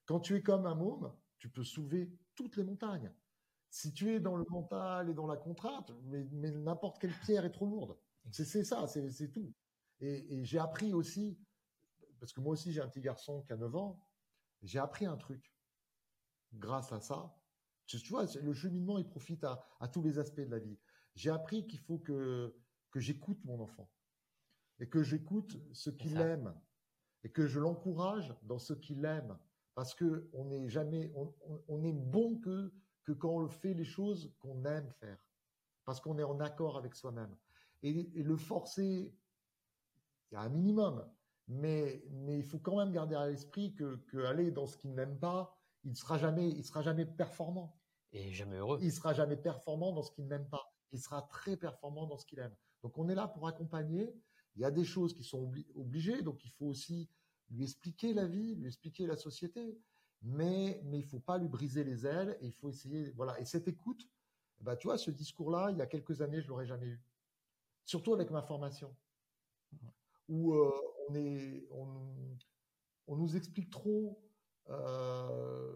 quand 0.05 0.20
tu 0.20 0.36
es 0.36 0.41
comme 0.41 0.66
un 0.66 0.74
môme, 0.74 1.14
tu 1.38 1.47
peux 1.47 1.64
soulever 1.64 2.12
toutes 2.36 2.57
les 2.57 2.64
montagnes. 2.64 3.12
si 3.70 3.93
tu 3.93 4.12
es 4.12 4.20
dans 4.20 4.36
le 4.36 4.45
mental 4.49 5.09
et 5.09 5.14
dans 5.14 5.28
la 5.28 5.38
contrainte, 5.38 5.93
mais, 6.05 6.51
n'importe 6.51 6.99
quelle 6.99 7.14
pierre 7.24 7.45
est 7.45 7.51
trop 7.51 7.68
lourde. 7.68 7.95
C'est 8.32 8.64
ça, 8.64 8.88
c'est 8.88 9.32
tout. 9.32 9.53
Et, 9.99 10.43
j'ai 10.43 10.57
appris 10.57 10.93
aussi, 10.93 11.38
parce 12.20 12.34
que 12.34 12.41
moi 12.41 12.53
aussi 12.53 12.72
j'ai 12.74 12.82
un 12.82 12.88
petit 12.88 13.01
garçon 13.01 13.43
qui 13.43 13.53
a 13.53 13.57
9 13.57 13.76
ans, 13.76 13.99
j'ai 14.62 14.80
appris 14.80 15.05
un 15.05 15.18
truc 15.18 15.53
grâce 16.53 16.91
à 16.91 16.99
ça. 16.99 17.36
Tu, 17.86 17.97
vois, 18.09 18.26
le 18.41 18.53
cheminement, 18.53 18.97
il 18.97 19.07
profite 19.07 19.43
à, 19.43 19.88
tous 19.91 20.01
les 20.01 20.18
aspects 20.18 20.41
de 20.41 20.51
la 20.51 20.59
vie. 20.59 20.78
J'ai 21.16 21.30
appris 21.30 21.68
qu'il 21.68 21.80
faut 21.80 21.99
que, 21.99 22.55
que 22.91 22.99
j'écoute 22.99 23.43
mon 23.43 23.59
enfant 23.59 23.91
et 24.80 24.88
que 24.88 25.03
j'écoute 25.03 25.57
ce 25.74 25.89
qu'il 25.89 26.18
aime 26.18 26.55
et 27.24 27.32
que 27.32 27.47
je 27.47 27.59
l'encourage 27.59 28.34
dans 28.43 28.59
ce 28.59 28.74
qu'il 28.74 29.03
aime 29.05 29.38
parce 29.76 29.93
que 29.93 30.30
on 30.34 30.45
n'est 30.45 30.70
jamais, 30.70 31.12
on, 31.68 31.84
est 31.84 31.93
bon 31.93 32.38
que 32.39 32.74
que 33.03 33.12
quand 33.12 33.30
on 33.30 33.47
fait 33.47 33.74
les 33.74 33.86
choses 33.86 34.34
qu'on 34.39 34.64
aime 34.66 34.91
faire, 34.99 35.26
parce 35.86 35.99
qu'on 35.99 36.18
est 36.20 36.24
en 36.24 36.39
accord 36.39 36.78
avec 36.78 36.95
soi-même. 36.95 37.36
Et, 37.84 37.93
le 37.93 38.38
forcer, 38.38 39.12
il 40.30 40.34
y 40.34 40.38
a 40.38 40.41
un 40.41 40.49
minimum, 40.49 41.03
mais 41.52 42.04
mais 42.10 42.39
il 42.39 42.43
faut 42.43 42.60
quand 42.60 42.78
même 42.78 42.91
garder 42.91 43.16
à 43.16 43.28
l'esprit 43.28 43.74
que, 43.74 43.97
que 44.08 44.26
aller 44.26 44.52
dans 44.52 44.68
ce 44.68 44.78
qu'il 44.78 44.93
n'aime 44.93 45.20
pas, 45.20 45.58
il 45.84 45.95
sera 45.95 46.18
jamais, 46.18 46.49
il 46.49 46.64
sera 46.64 46.82
jamais 46.82 47.06
performant. 47.06 47.78
Et 48.14 48.32
jamais 48.32 48.58
heureux. 48.58 48.80
Il 48.82 48.91
sera 48.91 49.14
jamais 49.14 49.38
performant 49.38 49.91
dans 49.91 50.04
ce 50.04 50.12
qu'il 50.12 50.28
n'aime 50.28 50.47
pas. 50.49 50.74
Il 50.91 50.99
sera 50.99 51.22
très 51.24 51.58
performant 51.58 52.08
dans 52.08 52.18
ce 52.18 52.26
qu'il 52.26 52.39
aime. 52.39 52.56
Donc 52.84 52.97
on 52.97 53.10
est 53.10 53.16
là 53.16 53.28
pour 53.28 53.47
accompagner. 53.47 54.14
Il 54.56 54.62
y 54.62 54.66
a 54.66 54.72
des 54.72 54.84
choses 54.84 55.14
qui 55.14 55.24
sont 55.24 55.52
obligées, 55.76 56.22
donc 56.22 56.43
il 56.43 56.52
faut 56.52 56.66
aussi 56.66 57.10
lui 57.49 57.64
expliquer 57.64 58.14
la 58.14 58.26
vie, 58.26 58.56
lui 58.56 58.68
expliquer 58.68 59.06
la 59.06 59.16
société, 59.16 59.78
mais 60.22 60.82
mais 60.86 60.99
il 60.99 61.06
faut 61.06 61.20
pas 61.20 61.38
lui 61.38 61.47
briser 61.47 61.84
les 61.84 62.06
ailes 62.06 62.38
et 62.41 62.47
il 62.47 62.54
faut 62.54 62.70
essayer 62.70 63.12
voilà 63.12 63.39
et 63.39 63.45
cette 63.45 63.68
écoute 63.68 64.08
bah 64.60 64.76
tu 64.76 64.88
vois 64.88 64.97
ce 64.97 65.10
discours 65.10 65.49
là 65.49 65.72
il 65.72 65.78
y 65.78 65.82
a 65.82 65.88
quelques 65.88 66.22
années 66.22 66.41
je 66.41 66.47
l'aurais 66.47 66.68
jamais 66.68 66.86
eu 66.86 67.02
surtout 67.86 68.14
avec 68.14 68.30
ma 68.30 68.43
formation 68.43 68.95
où 70.28 70.54
euh, 70.54 70.72
on 73.07 73.16
nous 73.16 73.36
explique 73.36 73.70
trop 73.70 74.22
euh, 74.70 75.72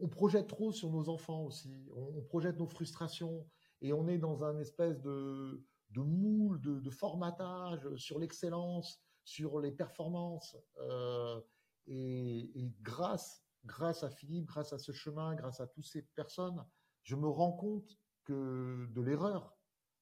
on 0.00 0.08
projette 0.08 0.46
trop 0.46 0.72
sur 0.72 0.90
nos 0.90 1.08
enfants 1.08 1.44
aussi 1.44 1.88
on, 1.94 2.22
projette 2.22 2.58
nos 2.58 2.66
frustrations 2.66 3.46
et 3.80 3.92
on 3.92 4.08
est 4.08 4.18
dans 4.18 4.44
un 4.44 4.58
espèce 4.58 5.00
de 5.00 5.64
de 5.90 6.02
moule 6.02 6.60
de 6.60 6.90
formatage 6.90 7.94
sur 7.96 8.18
l'excellence 8.18 9.02
sur 9.28 9.60
les 9.60 9.72
performances. 9.72 10.56
Euh, 10.78 11.40
et, 11.86 12.72
grâce, 12.80 13.44
grâce 13.66 14.02
à 14.02 14.08
Philippe, 14.08 14.46
grâce 14.46 14.72
à 14.72 14.78
ce 14.78 14.90
chemin, 14.92 15.34
grâce 15.34 15.60
à 15.60 15.66
toutes 15.66 15.86
ces 15.86 16.02
personnes, 16.02 16.64
je 17.02 17.14
me 17.14 17.28
rends 17.28 17.52
compte 17.52 17.98
que 18.24 18.88
de 18.90 19.02
l'erreur 19.02 19.54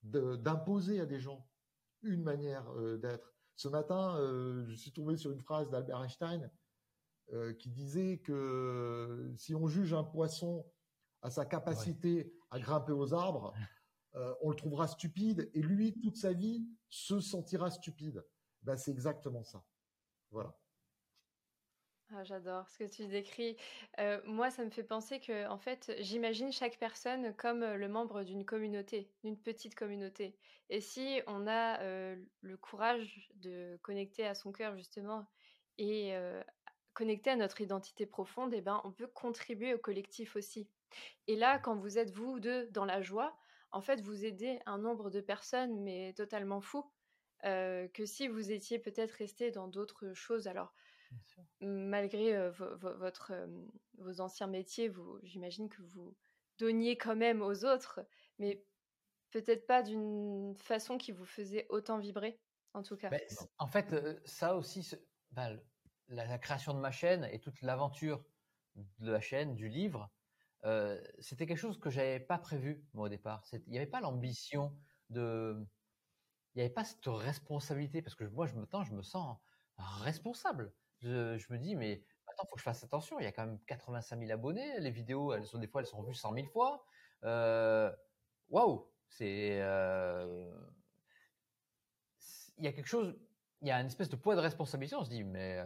d'imposer 0.03 1.01
à 1.01 1.07
des 1.07 1.18
gens 1.18 1.49
une 2.03 2.22
manière 2.22 2.70
euh, 2.76 2.99
d'être. 2.99 3.36
Ce 3.57 3.69
matin, 3.69 4.17
euh, 4.19 4.65
je 4.69 4.75
suis 4.75 4.93
tombé 4.93 5.17
sur 5.17 5.33
une 5.33 5.41
phrase 5.41 5.71
d'Albert 5.71 6.03
Einstein 6.03 6.51
qui 7.59 7.71
disait 7.71 8.19
que 8.19 9.33
si 9.35 9.53
on 9.53 9.67
juge 9.67 9.93
un 9.93 10.05
poisson 10.05 10.65
à 11.23 11.31
sa 11.31 11.45
capacité 11.45 12.33
à 12.51 12.61
grimper 12.61 12.93
aux 12.93 13.15
arbres, 13.15 13.53
on 14.43 14.51
le 14.51 14.55
trouvera 14.55 14.87
stupide 14.87 15.51
et 15.53 15.61
lui, 15.61 15.99
toute 15.99 16.17
sa 16.17 16.33
vie, 16.33 16.65
se 16.89 17.19
sentira 17.19 17.73
stupide. 17.73 18.25
Bah, 18.63 18.77
c'est 18.77 18.93
exactement 18.93 19.43
ça. 19.43 19.65
Voilà. 20.31 20.57
Ah, 22.13 22.23
j'adore 22.23 22.69
ce 22.69 22.79
que 22.79 22.85
tu 22.85 23.09
décris. 23.09 23.57
Euh, 23.99 24.21
moi, 24.25 24.51
ça 24.51 24.65
me 24.65 24.71
fait 24.71 24.85
penser 24.85 25.19
que, 25.19 25.49
en 25.49 25.59
fait, 25.59 25.93
j'imagine 25.99 26.53
chaque 26.53 26.79
personne 26.79 27.35
comme 27.35 27.65
le 27.65 27.89
membre 27.89 28.23
d'une 28.23 28.45
communauté, 28.45 29.13
d'une 29.25 29.41
petite 29.43 29.75
communauté. 29.75 30.39
Et 30.71 30.81
si 30.81 31.21
on 31.27 31.49
a 31.49 31.81
le 31.83 32.57
courage 32.59 33.29
de 33.35 33.77
connecter 33.83 34.25
à 34.25 34.35
son 34.37 34.53
cœur, 34.53 34.77
justement, 34.77 35.27
et 35.79 36.15
connecter 36.95 37.31
à 37.31 37.37
notre 37.37 37.61
identité 37.61 38.07
profonde, 38.07 38.55
eh 38.55 38.61
ben, 38.61 38.81
on 38.85 38.93
peut 38.93 39.09
contribuer 39.09 39.75
au 39.75 39.79
collectif 39.79 40.37
aussi. 40.37 40.71
Et 41.27 41.35
là, 41.35 41.59
quand 41.59 41.75
vous 41.77 41.99
êtes, 41.99 42.11
vous 42.11 42.39
deux, 42.39 42.69
dans 42.71 42.85
la 42.85 43.03
joie, 43.03 43.37
en 43.73 43.81
fait, 43.83 44.01
vous 44.01 44.25
aidez 44.25 44.61
un 44.67 44.79
nombre 44.79 45.11
de 45.11 45.21
personnes, 45.21 45.83
mais 45.83 46.15
totalement 46.15 46.61
fou 46.61 46.85
que 47.43 48.05
si 48.05 48.29
vous 48.29 48.53
étiez 48.53 48.79
peut-être 48.79 49.13
resté 49.13 49.51
dans 49.51 49.69
d'autres 49.69 50.13
choses. 50.15 50.47
Alors, 50.47 50.75
malgré 51.61 52.51
votre, 52.51 53.33
vos 53.99 54.21
anciens 54.21 54.47
métiers, 54.47 54.89
vous, 54.89 55.19
j'imagine 55.23 55.69
que 55.69 55.83
vous 55.83 56.17
donniez 56.59 56.97
quand 56.97 57.17
même 57.17 57.43
aux 57.43 57.65
autres, 57.65 58.01
mais 58.39 58.65
peut-être 59.31 59.67
pas 59.67 59.83
d'une 59.83 60.55
façon 60.57 60.99
qui 60.99 61.13
vous 61.13 61.27
faisait 61.27 61.67
autant 61.69 61.99
vibrer, 61.99 62.41
en 62.73 62.83
tout 62.83 62.97
cas. 62.97 63.11
en 63.59 63.67
fait, 63.67 63.95
ça 64.25 64.57
aussi, 64.57 64.95
bah, 65.33 65.51
la, 66.09 66.39
création 66.39 66.75
de 66.75 66.81
ma 66.81 66.91
chaîne 66.91 67.25
et 67.25 67.41
toute 67.41 67.61
l'aventure 67.63 68.25
de 68.75 69.11
la 69.11 69.21
chaîne, 69.21 69.55
du 69.55 69.69
livre, 69.69 70.11
c'était 71.19 71.47
quelque 71.47 71.59
chose 71.59 71.79
que 71.79 71.91
j'avais 71.91 72.21
pas 72.21 72.39
prévu 72.39 72.85
moi 72.93 73.07
au 73.07 73.09
départ. 73.09 73.45
Il 73.53 73.71
n'y 73.71 73.79
avait 73.79 73.87
pas 73.87 74.01
l'ambition 74.01 74.77
de 75.11 75.67
il 76.57 76.61
n'y 76.61 76.63
avait 76.65 76.73
pas 76.73 76.85
cette 76.85 77.07
responsabilité 77.07 78.01
parce 78.01 78.15
que 78.15 78.25
moi, 78.25 78.47
je 78.47 78.55
me, 78.55 78.65
je 78.83 78.93
me 78.95 79.03
sens 79.03 79.37
responsable. 79.77 80.73
Je, 81.01 81.53
me 81.53 81.59
dis, 81.59 81.77
mais 81.77 82.03
attends, 82.27 82.47
faut 82.47 82.55
que 82.55 82.61
je 82.61 82.65
fasse 82.65 82.83
attention. 82.85 83.19
Il 83.21 83.25
y 83.25 83.27
a 83.27 83.33
quand 83.33 83.47
même 83.47 83.59
85 83.67 84.19
000 84.19 84.31
abonnés. 84.33 84.81
Les 84.81 84.91
vidéos, 84.91 85.33
elles 85.33 85.47
sont 85.47 85.59
des 85.59 85.67
fois, 85.67 85.81
elles 85.81 85.87
sont 85.87 86.03
vues 86.03 86.15
100 86.15 86.35
000 86.35 86.47
fois. 86.49 86.85
Euh, 87.25 87.93
waouh, 88.49 88.91
c'est, 89.09 89.61
euh, 89.61 90.51
il 92.59 92.65
y 92.65 92.69
a 92.69 92.73
quelque 92.73 92.89
chose, 92.89 93.19
il 93.63 93.69
y 93.69 93.71
a 93.71 93.81
une 93.81 93.87
espèce 93.87 94.09
de 94.09 94.17
poids 94.17 94.35
de 94.37 94.41
responsabilité. 94.41 94.97
On 94.97 95.05
se 95.05 95.11
dit, 95.11 95.25
mais 95.25 95.63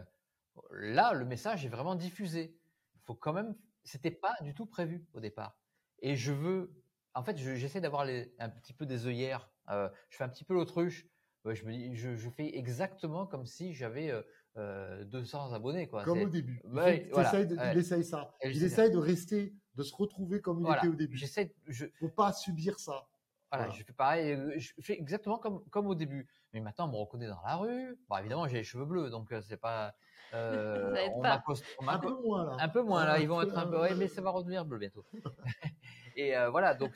là, 0.71 1.13
le 1.13 1.25
message 1.25 1.65
est 1.65 1.69
vraiment 1.69 1.95
diffusé. 1.95 2.57
Il 2.95 3.01
faut 3.01 3.15
quand 3.15 3.33
même, 3.33 3.55
c'était 3.83 4.11
pas 4.11 4.35
du 4.41 4.53
tout 4.53 4.65
prévu 4.65 5.05
au 5.13 5.19
départ. 5.19 5.57
Et 5.99 6.15
je 6.15 6.31
veux, 6.31 6.83
en 7.13 7.23
fait, 7.23 7.37
j'essaie 7.37 7.81
d'avoir 7.81 8.07
un 8.39 8.49
petit 8.49 8.73
peu 8.73 8.85
des 8.85 9.07
œillères 9.07 9.51
euh, 9.69 9.89
je 10.09 10.17
fais 10.17 10.23
un 10.23 10.29
petit 10.29 10.43
peu 10.43 10.53
l'autruche. 10.53 11.07
je 11.45 11.65
me 11.65 11.71
dis, 11.71 11.95
je, 11.95 12.29
fais 12.29 12.57
exactement 12.57 13.25
comme 13.25 13.45
si 13.45 13.73
j'avais 13.73 14.11
200 14.55 15.51
euh, 15.51 15.55
abonnés, 15.55 15.87
quoi. 15.87 16.03
Comme 16.03 16.21
au 16.21 16.29
début. 16.29 16.61
il, 16.65 17.77
essaye 17.77 18.03
ça. 18.03 18.33
Il 18.43 18.63
essaye 18.63 18.91
de 18.91 18.97
rester, 18.97 19.53
de 19.75 19.83
se 19.83 19.95
retrouver 19.95 20.41
comme 20.41 20.65
il 20.65 20.75
était 20.75 20.87
au 20.87 20.95
début. 20.95 21.17
J'essaie. 21.17 21.53
Je. 21.67 21.85
Faut 21.99 22.09
pas 22.09 22.33
subir 22.33 22.79
ça. 22.79 23.07
Voilà, 23.51 23.69
je 23.69 23.83
fais 23.83 23.93
pareil. 23.93 24.31
Euh, 24.31 24.53
je 24.57 24.71
fais 24.81 24.93
exactement 24.93 25.37
comme 25.37 25.63
comme 25.69 25.87
au 25.87 25.95
début. 25.95 26.27
Mais 26.53 26.61
maintenant, 26.61 26.87
on 26.87 26.91
me 26.91 26.97
reconnaît 26.97 27.27
dans 27.27 27.41
la 27.45 27.55
rue. 27.55 27.97
Bon, 28.09 28.17
évidemment, 28.17 28.47
j'ai 28.47 28.57
les 28.57 28.63
cheveux 28.63 28.85
bleus, 28.85 29.09
donc 29.09 29.33
c'est 29.41 29.57
pas. 29.57 29.93
Euh, 30.33 30.95
on 31.15 31.87
un 31.87 31.99
peu 31.99 32.13
moins 32.21 32.45
là. 32.45 32.57
Un 32.59 32.69
peu 32.69 32.81
moins 32.81 33.05
là. 33.05 33.19
Ils 33.19 33.27
vont 33.27 33.41
être 33.41 33.57
un 33.57 33.67
peu. 33.67 33.95
mais 33.95 34.07
ça 34.07 34.21
va 34.21 34.29
redevenir 34.31 34.65
bleu 34.65 34.79
bientôt. 34.79 35.05
Et 36.15 36.33
voilà, 36.51 36.73
donc 36.73 36.93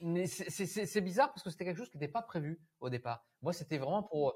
mais 0.00 0.26
c'est 0.26 1.00
bizarre 1.00 1.32
parce 1.32 1.42
que 1.42 1.50
c'était 1.50 1.64
quelque 1.64 1.78
chose 1.78 1.88
qui 1.88 1.96
n'était 1.96 2.12
pas 2.12 2.22
prévu 2.22 2.60
au 2.80 2.90
départ. 2.90 3.24
Moi, 3.40 3.52
c'était 3.52 3.78
vraiment 3.78 4.02
pour, 4.02 4.34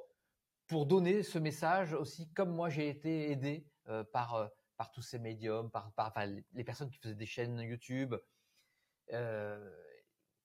pour 0.70 0.86
donner 0.86 1.24
ce 1.24 1.38
message 1.38 1.94
aussi, 1.94 2.32
comme 2.32 2.54
moi 2.54 2.70
j'ai 2.70 2.88
été 2.88 3.32
aidé 3.32 3.66
euh, 3.88 4.04
par, 4.04 4.36
euh, 4.36 4.46
par 4.76 4.92
tous 4.92 5.02
ces 5.02 5.18
médiums, 5.18 5.68
par, 5.68 5.92
par 5.92 6.14
les 6.52 6.64
personnes 6.64 6.88
qui 6.90 6.98
faisaient 6.98 7.16
des 7.16 7.26
chaînes 7.26 7.58
YouTube. 7.58 8.14
Euh, 9.12 9.68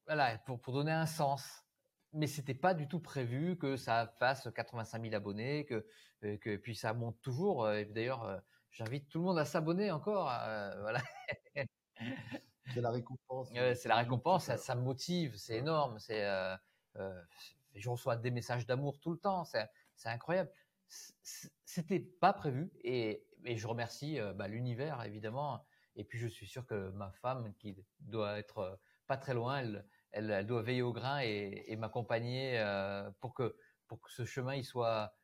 voilà, 0.08 0.38
pour, 0.40 0.60
pour 0.60 0.74
donner 0.74 0.92
un 0.92 1.06
sens. 1.06 1.64
Mais 2.12 2.26
c'était 2.26 2.56
pas 2.56 2.74
du 2.74 2.88
tout 2.88 3.00
prévu 3.00 3.56
que 3.56 3.78
ça 3.78 4.16
fasse 4.20 4.50
85 4.54 5.02
000 5.04 5.14
abonnés, 5.14 5.66
que, 5.66 5.86
que 6.38 6.56
puis 6.58 6.76
ça 6.76 6.94
monte 6.94 7.22
toujours. 7.22 7.70
Et 7.70 7.86
d'ailleurs, 7.86 8.42
j'invite 8.72 9.10
tout 9.10 9.20
le 9.20 9.26
monde 9.26 9.38
à 9.38 9.46
s'abonner 9.46 9.92
encore. 9.92 10.26
voilà. 10.80 11.02
C'est 12.74 12.82
la 12.82 12.90
récompense. 12.90 13.50
c'est 13.54 13.88
la 13.88 13.98
récompense, 13.98 14.56
ça, 14.56 14.76
me 14.76 14.82
motive, 14.82 15.36
c'est 15.38 15.58
énorme. 15.58 16.00
C'est, 16.00 16.26
euh, 16.26 16.56
euh, 16.98 17.22
je 17.76 17.90
reçois 17.90 18.16
des 18.16 18.32
messages 18.32 18.66
d'amour 18.66 19.00
tout 19.00 19.12
le 19.12 19.18
temps, 19.18 19.44
c'est, 19.44 19.70
incroyable. 20.06 20.52
C'était 20.88 22.00
pas 22.00 22.34
prévu 22.34 22.72
et, 22.84 23.28
je 23.44 23.68
remercie 23.68 24.20
euh, 24.20 24.34
bah, 24.34 24.48
l'univers 24.48 25.04
évidemment. 25.04 25.66
Et 25.96 26.04
puis 26.04 26.20
je 26.20 26.28
suis 26.28 26.48
sûr 26.48 26.66
que 26.66 26.90
ma 26.92 27.12
femme, 27.12 27.54
qui 27.56 27.76
doit 28.00 28.38
être 28.40 28.80
pas 29.08 29.18
très 29.18 29.34
loin, 29.34 29.64
elle, 30.12 30.46
doit 30.46 30.62
veiller 30.62 30.82
au 30.82 30.94
grain 30.94 31.20
et, 31.20 31.76
m'accompagner 31.78 32.62
pour 33.20 33.34
que 33.34 33.56
pour 33.88 34.02
que 34.02 34.12
ce 34.12 34.26
chemin 34.26 34.56
il 34.56 34.66
soit 34.66 35.16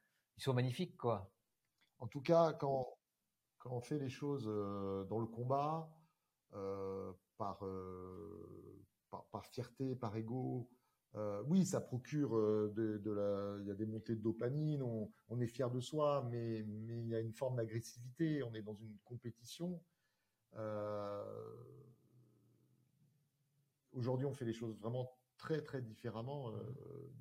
magnifique 0.47 0.95
quoi. 0.97 1.31
En 1.99 2.07
tout 2.07 2.21
cas, 2.21 2.53
quand 2.53 2.97
on 3.65 3.81
fait 3.81 3.99
les 3.99 4.09
choses 4.09 4.45
dans 4.45 5.19
le 5.19 5.27
combat, 5.27 5.91
euh, 6.53 7.13
euh, 7.61 8.77
par, 9.09 9.25
par, 9.31 9.45
fierté, 9.45 9.95
par 9.95 10.15
ego. 10.15 10.69
Euh, 11.15 11.43
oui, 11.47 11.65
ça 11.65 11.81
procure 11.81 12.31
de, 12.31 13.11
la. 13.11 13.57
Il 13.61 13.67
y 13.67 13.71
a 13.71 13.75
des 13.75 13.85
montées 13.85 14.15
de 14.15 14.21
dopamine, 14.21 14.81
on, 14.81 15.39
est 15.39 15.47
fier 15.47 15.69
de 15.69 15.79
soi, 15.79 16.27
mais, 16.29 16.63
mais 16.63 16.99
il 16.99 17.07
y 17.07 17.15
a 17.15 17.19
une 17.19 17.33
forme 17.33 17.57
d'agressivité. 17.57 18.43
On 18.43 18.53
est 18.53 18.61
dans 18.61 18.75
une 18.75 18.97
compétition. 19.03 19.81
aujourd'hui, 23.93 24.25
on 24.25 24.33
fait 24.33 24.45
les 24.45 24.53
choses 24.53 24.77
vraiment 24.79 25.11
très, 25.41 25.61
très 25.61 25.81
différemment. 25.81 26.51
Euh, 26.51 27.11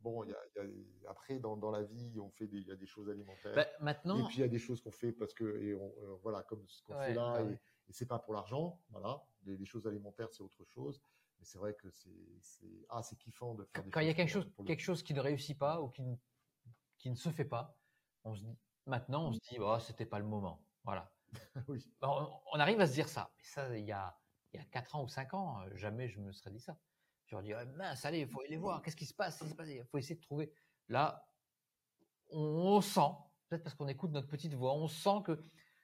bon, 0.00 0.24
y 0.24 0.32
a, 0.32 0.38
y 0.56 0.58
a, 0.58 1.10
après, 1.10 1.38
dans, 1.38 1.56
dans, 1.56 1.70
la 1.70 1.82
vie, 1.82 2.18
on 2.20 2.30
fait 2.30 2.46
des, 2.46 2.62
y 2.62 2.72
a 2.72 2.76
des 2.76 2.86
choses 2.86 3.08
alimentaires. 3.08 3.54
Bah, 3.54 3.66
maintenant. 3.80 4.18
Et 4.18 4.28
puis, 4.28 4.38
il 4.38 4.40
y 4.40 4.44
a 4.44 4.48
des 4.48 4.58
choses 4.58 4.80
qu'on 4.82 4.90
fait 4.90 5.12
parce 5.12 5.32
que, 5.32 5.44
et 5.62 5.74
on, 5.74 5.86
euh, 5.86 6.16
voilà, 6.22 6.42
comme 6.42 6.66
ce 6.66 6.82
qu'on 6.82 6.98
fait 6.98 7.14
là, 7.14 7.40
et, 7.42 7.52
et 7.52 7.92
c'est 7.92 8.06
pas 8.06 8.18
pour 8.18 8.34
l'argent. 8.34 8.80
Voilà. 8.90 9.22
Les, 9.44 9.64
choses 9.64 9.86
alimentaires, 9.86 10.28
c'est 10.32 10.42
autre 10.42 10.64
chose. 10.64 11.00
Mais 11.38 11.44
c'est 11.44 11.58
vrai 11.58 11.74
que 11.74 11.88
c'est, 11.90 12.86
ah, 12.88 13.02
c'est 13.02 13.16
kiffant 13.16 13.54
de 13.54 13.64
faire 13.64 13.84
des 13.84 13.90
Quand 13.90 14.00
il 14.00 14.06
y 14.06 14.10
a 14.10 14.14
quelque 14.14 14.30
chose, 14.30 14.50
quelque 14.66 14.82
chose 14.82 15.02
qui 15.02 15.14
ne 15.14 15.20
réussit 15.20 15.58
pas 15.58 15.80
ou 15.80 15.88
qui 15.88 16.02
ne, 16.02 16.16
qui 16.98 17.10
ne 17.10 17.14
se 17.14 17.30
fait 17.30 17.44
pas, 17.44 17.76
on 18.24 18.34
se 18.34 18.42
dit, 18.42 18.58
maintenant, 18.86 19.28
on 19.28 19.32
se 19.32 19.38
dit, 19.40 19.58
oh, 19.60 19.78
c'était 19.78 20.06
pas 20.06 20.18
le 20.18 20.24
moment. 20.24 20.62
Voilà. 20.84 21.10
oui. 21.68 21.84
On, 22.02 22.58
arrive 22.58 22.80
à 22.80 22.86
se 22.86 22.92
dire 22.92 23.08
ça. 23.08 23.30
Mais 23.36 23.44
ça, 23.44 23.76
il 23.76 23.84
y 23.84 23.92
a, 23.92 24.18
il 24.52 24.60
y 24.60 24.62
a 24.62 24.66
4 24.66 24.96
ans 24.96 25.04
ou 25.04 25.08
5 25.08 25.34
ans, 25.34 25.60
euh, 25.60 25.76
jamais 25.76 26.08
je 26.08 26.20
me 26.20 26.32
serais 26.32 26.50
dit 26.50 26.60
ça. 26.60 26.76
Je 27.26 27.34
leur 27.34 27.42
dis, 27.42 27.52
oh, 27.54 27.76
mince, 27.76 28.04
allez, 28.04 28.20
il 28.20 28.28
faut 28.28 28.40
aller 28.40 28.56
voir, 28.56 28.82
qu'est-ce 28.82 28.96
qui 28.96 29.06
se 29.06 29.14
passe? 29.14 29.42
Il 29.66 29.84
faut 29.84 29.98
essayer 29.98 30.16
de 30.16 30.20
trouver. 30.20 30.50
Là, 30.88 31.28
on, 32.30 32.80
sent, 32.80 33.10
peut-être 33.48 33.62
parce 33.62 33.74
qu'on 33.74 33.88
écoute 33.88 34.10
notre 34.10 34.28
petite 34.28 34.54
voix, 34.54 34.72
on 34.72 34.88
sent 34.88 35.22
que 35.24 35.38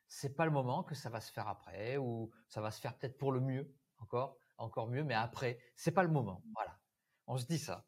c'est 0.08 0.34
pas 0.34 0.46
le 0.46 0.50
moment, 0.50 0.82
que 0.82 0.94
ça 0.94 1.10
va 1.10 1.20
se 1.20 1.30
faire 1.30 1.48
après, 1.48 1.98
ou 1.98 2.30
ça 2.48 2.60
va 2.60 2.70
se 2.70 2.80
faire 2.80 2.96
peut-être 2.96 3.18
pour 3.18 3.30
le 3.30 3.40
mieux, 3.40 3.74
encore, 3.98 4.38
encore 4.56 4.88
mieux, 4.88 5.04
mais 5.04 5.14
après, 5.14 5.58
c'est 5.76 5.92
pas 5.92 6.02
le 6.02 6.10
moment. 6.10 6.42
Voilà. 6.54 6.78
On 7.26 7.36
se 7.36 7.46
dit 7.46 7.58
ça. 7.58 7.86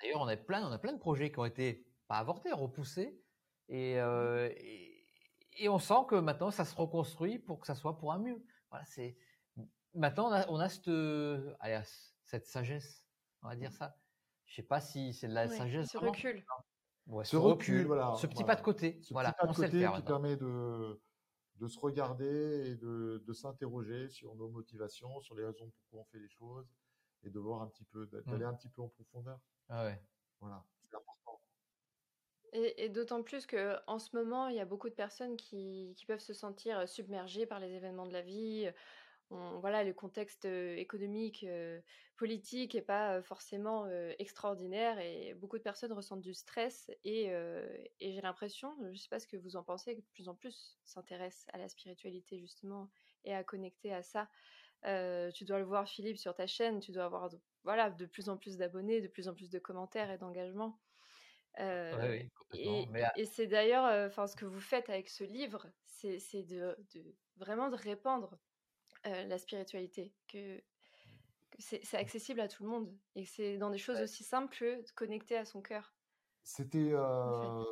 D'ailleurs, 0.00 0.20
on 0.20 0.28
a 0.28 0.36
plein, 0.36 0.66
on 0.66 0.72
a 0.72 0.78
plein 0.78 0.92
de 0.92 0.98
projets 0.98 1.30
qui 1.30 1.38
ont 1.38 1.44
été 1.44 1.86
pas 2.08 2.18
avortés, 2.18 2.52
repoussés, 2.52 3.20
et, 3.68 3.98
euh, 4.00 4.50
et, 4.56 5.06
et, 5.58 5.68
on 5.68 5.78
sent 5.78 6.04
que 6.08 6.16
maintenant 6.16 6.50
ça 6.50 6.64
se 6.64 6.74
reconstruit 6.74 7.38
pour 7.38 7.60
que 7.60 7.66
ça 7.66 7.74
soit 7.74 7.96
pour 7.96 8.12
un 8.12 8.18
mieux. 8.18 8.44
Voilà, 8.70 8.84
c'est 8.84 9.16
maintenant 9.94 10.30
on 10.48 10.60
a, 10.60 10.68
cette, 10.68 10.88
allez, 11.60 11.80
cette 12.24 12.46
sagesse, 12.46 13.04
on 13.42 13.48
va 13.48 13.56
dire 13.56 13.72
ça. 13.72 13.96
Je 14.44 14.56
sais 14.56 14.62
pas 14.62 14.80
si 14.80 15.14
c'est 15.14 15.28
de 15.28 15.34
la 15.34 15.48
sagesse. 15.48 15.90
Ce 15.90 15.98
recul. 15.98 16.44
ce, 17.22 17.36
recul, 17.36 17.86
voilà. 17.86 18.14
Ce 18.16 18.26
petit 18.26 18.44
pas 18.44 18.56
de 18.56 18.60
côté. 18.60 19.00
Ce 19.02 19.12
voilà, 19.12 19.32
petit 19.32 19.46
pas 19.46 19.52
de 19.52 19.56
côté 19.56 19.86
qui 19.96 20.02
permet 20.02 20.36
de, 20.36 21.00
de 21.56 21.68
se 21.68 21.78
regarder 21.78 22.70
et 22.70 22.74
de, 22.74 23.22
de 23.24 23.32
s'interroger 23.32 24.08
sur 24.08 24.34
nos 24.34 24.48
motivations, 24.48 25.20
sur 25.20 25.34
les 25.34 25.44
raisons 25.44 25.70
pourquoi 25.70 26.00
on 26.00 26.04
fait 26.04 26.18
les 26.18 26.28
choses 26.28 26.66
et 27.22 27.30
de 27.30 27.38
voir 27.38 27.62
un 27.62 27.68
petit 27.68 27.84
peu, 27.84 28.06
d'aller 28.06 28.44
mmh. 28.44 28.48
un 28.48 28.54
petit 28.54 28.68
peu 28.68 28.82
en 28.82 28.88
profondeur. 28.88 29.40
Ah 29.68 29.84
ouais. 29.84 30.02
Voilà, 30.40 30.64
c'est 30.90 30.96
important. 30.96 31.40
Et, 32.52 32.84
et 32.84 32.88
d'autant 32.88 33.22
plus 33.22 33.46
que 33.46 33.76
en 33.86 33.98
ce 33.98 34.14
moment, 34.16 34.48
il 34.48 34.56
y 34.56 34.60
a 34.60 34.64
beaucoup 34.64 34.88
de 34.88 34.94
personnes 34.94 35.36
qui, 35.36 35.94
qui 35.96 36.06
peuvent 36.06 36.20
se 36.20 36.34
sentir 36.34 36.88
submergées 36.88 37.46
par 37.46 37.60
les 37.60 37.72
événements 37.72 38.06
de 38.06 38.12
la 38.12 38.22
vie, 38.22 38.70
voilà, 39.30 39.84
le 39.84 39.92
contexte 39.92 40.44
économique, 40.44 41.46
politique 42.16 42.74
est 42.74 42.82
pas 42.82 43.22
forcément 43.22 43.88
extraordinaire 44.18 44.98
et 44.98 45.34
beaucoup 45.34 45.58
de 45.58 45.62
personnes 45.62 45.92
ressentent 45.92 46.20
du 46.20 46.34
stress 46.34 46.90
et, 47.04 47.32
j'ai 48.00 48.20
l'impression, 48.20 48.76
je 48.82 48.88
ne 48.88 48.94
sais 48.94 49.08
pas 49.08 49.18
ce 49.18 49.26
que 49.26 49.36
vous 49.36 49.56
en 49.56 49.62
pensez, 49.62 49.96
que 49.96 50.00
de 50.00 50.06
plus 50.12 50.28
en 50.28 50.34
plus 50.34 50.78
s'intéressent 50.84 51.46
à 51.52 51.58
la 51.58 51.68
spiritualité 51.68 52.38
justement 52.38 52.90
et 53.24 53.34
à 53.34 53.42
connecter 53.42 53.92
à 53.92 54.02
ça. 54.02 54.28
tu 55.32 55.44
dois 55.44 55.58
le 55.58 55.64
voir, 55.64 55.88
Philippe, 55.88 56.18
sur 56.18 56.34
ta 56.34 56.46
chaîne, 56.46 56.80
tu 56.80 56.92
dois 56.92 57.04
avoir 57.04 57.30
de, 57.30 57.40
voilà, 57.64 57.90
de 57.90 58.06
plus 58.06 58.28
en 58.28 58.36
plus 58.36 58.56
d'abonnés, 58.56 59.00
de 59.00 59.08
plus 59.08 59.28
en 59.28 59.34
plus 59.34 59.50
de 59.50 59.58
commentaires 59.58 60.10
et 60.10 60.18
d'engagement. 60.18 60.78
et, 61.58 62.88
et 63.16 63.24
c'est 63.24 63.46
d'ailleurs, 63.46 64.06
enfin, 64.06 64.26
ce 64.26 64.36
que 64.36 64.44
vous 64.44 64.60
faites 64.60 64.88
avec 64.90 65.08
ce 65.08 65.24
livre, 65.24 65.66
c'est 65.86 66.42
de, 66.42 66.76
de, 66.94 67.16
vraiment 67.36 67.70
de 67.70 67.76
répandre 67.76 68.38
euh, 69.06 69.24
la 69.26 69.38
spiritualité, 69.38 70.14
que, 70.28 70.62
c'est 71.58 71.94
accessible 71.94 72.40
à 72.40 72.48
tout 72.48 72.64
le 72.64 72.68
monde 72.68 72.92
et 73.14 73.22
que 73.24 73.30
c'est 73.30 73.58
dans 73.58 73.70
des 73.70 73.78
choses 73.78 74.00
aussi 74.00 74.24
simples 74.24 74.56
que 74.56 74.82
de 74.82 74.90
connecter 74.92 75.36
à 75.36 75.44
son 75.44 75.62
cœur. 75.62 75.94
C'était 76.42 76.90
euh, 76.92 77.64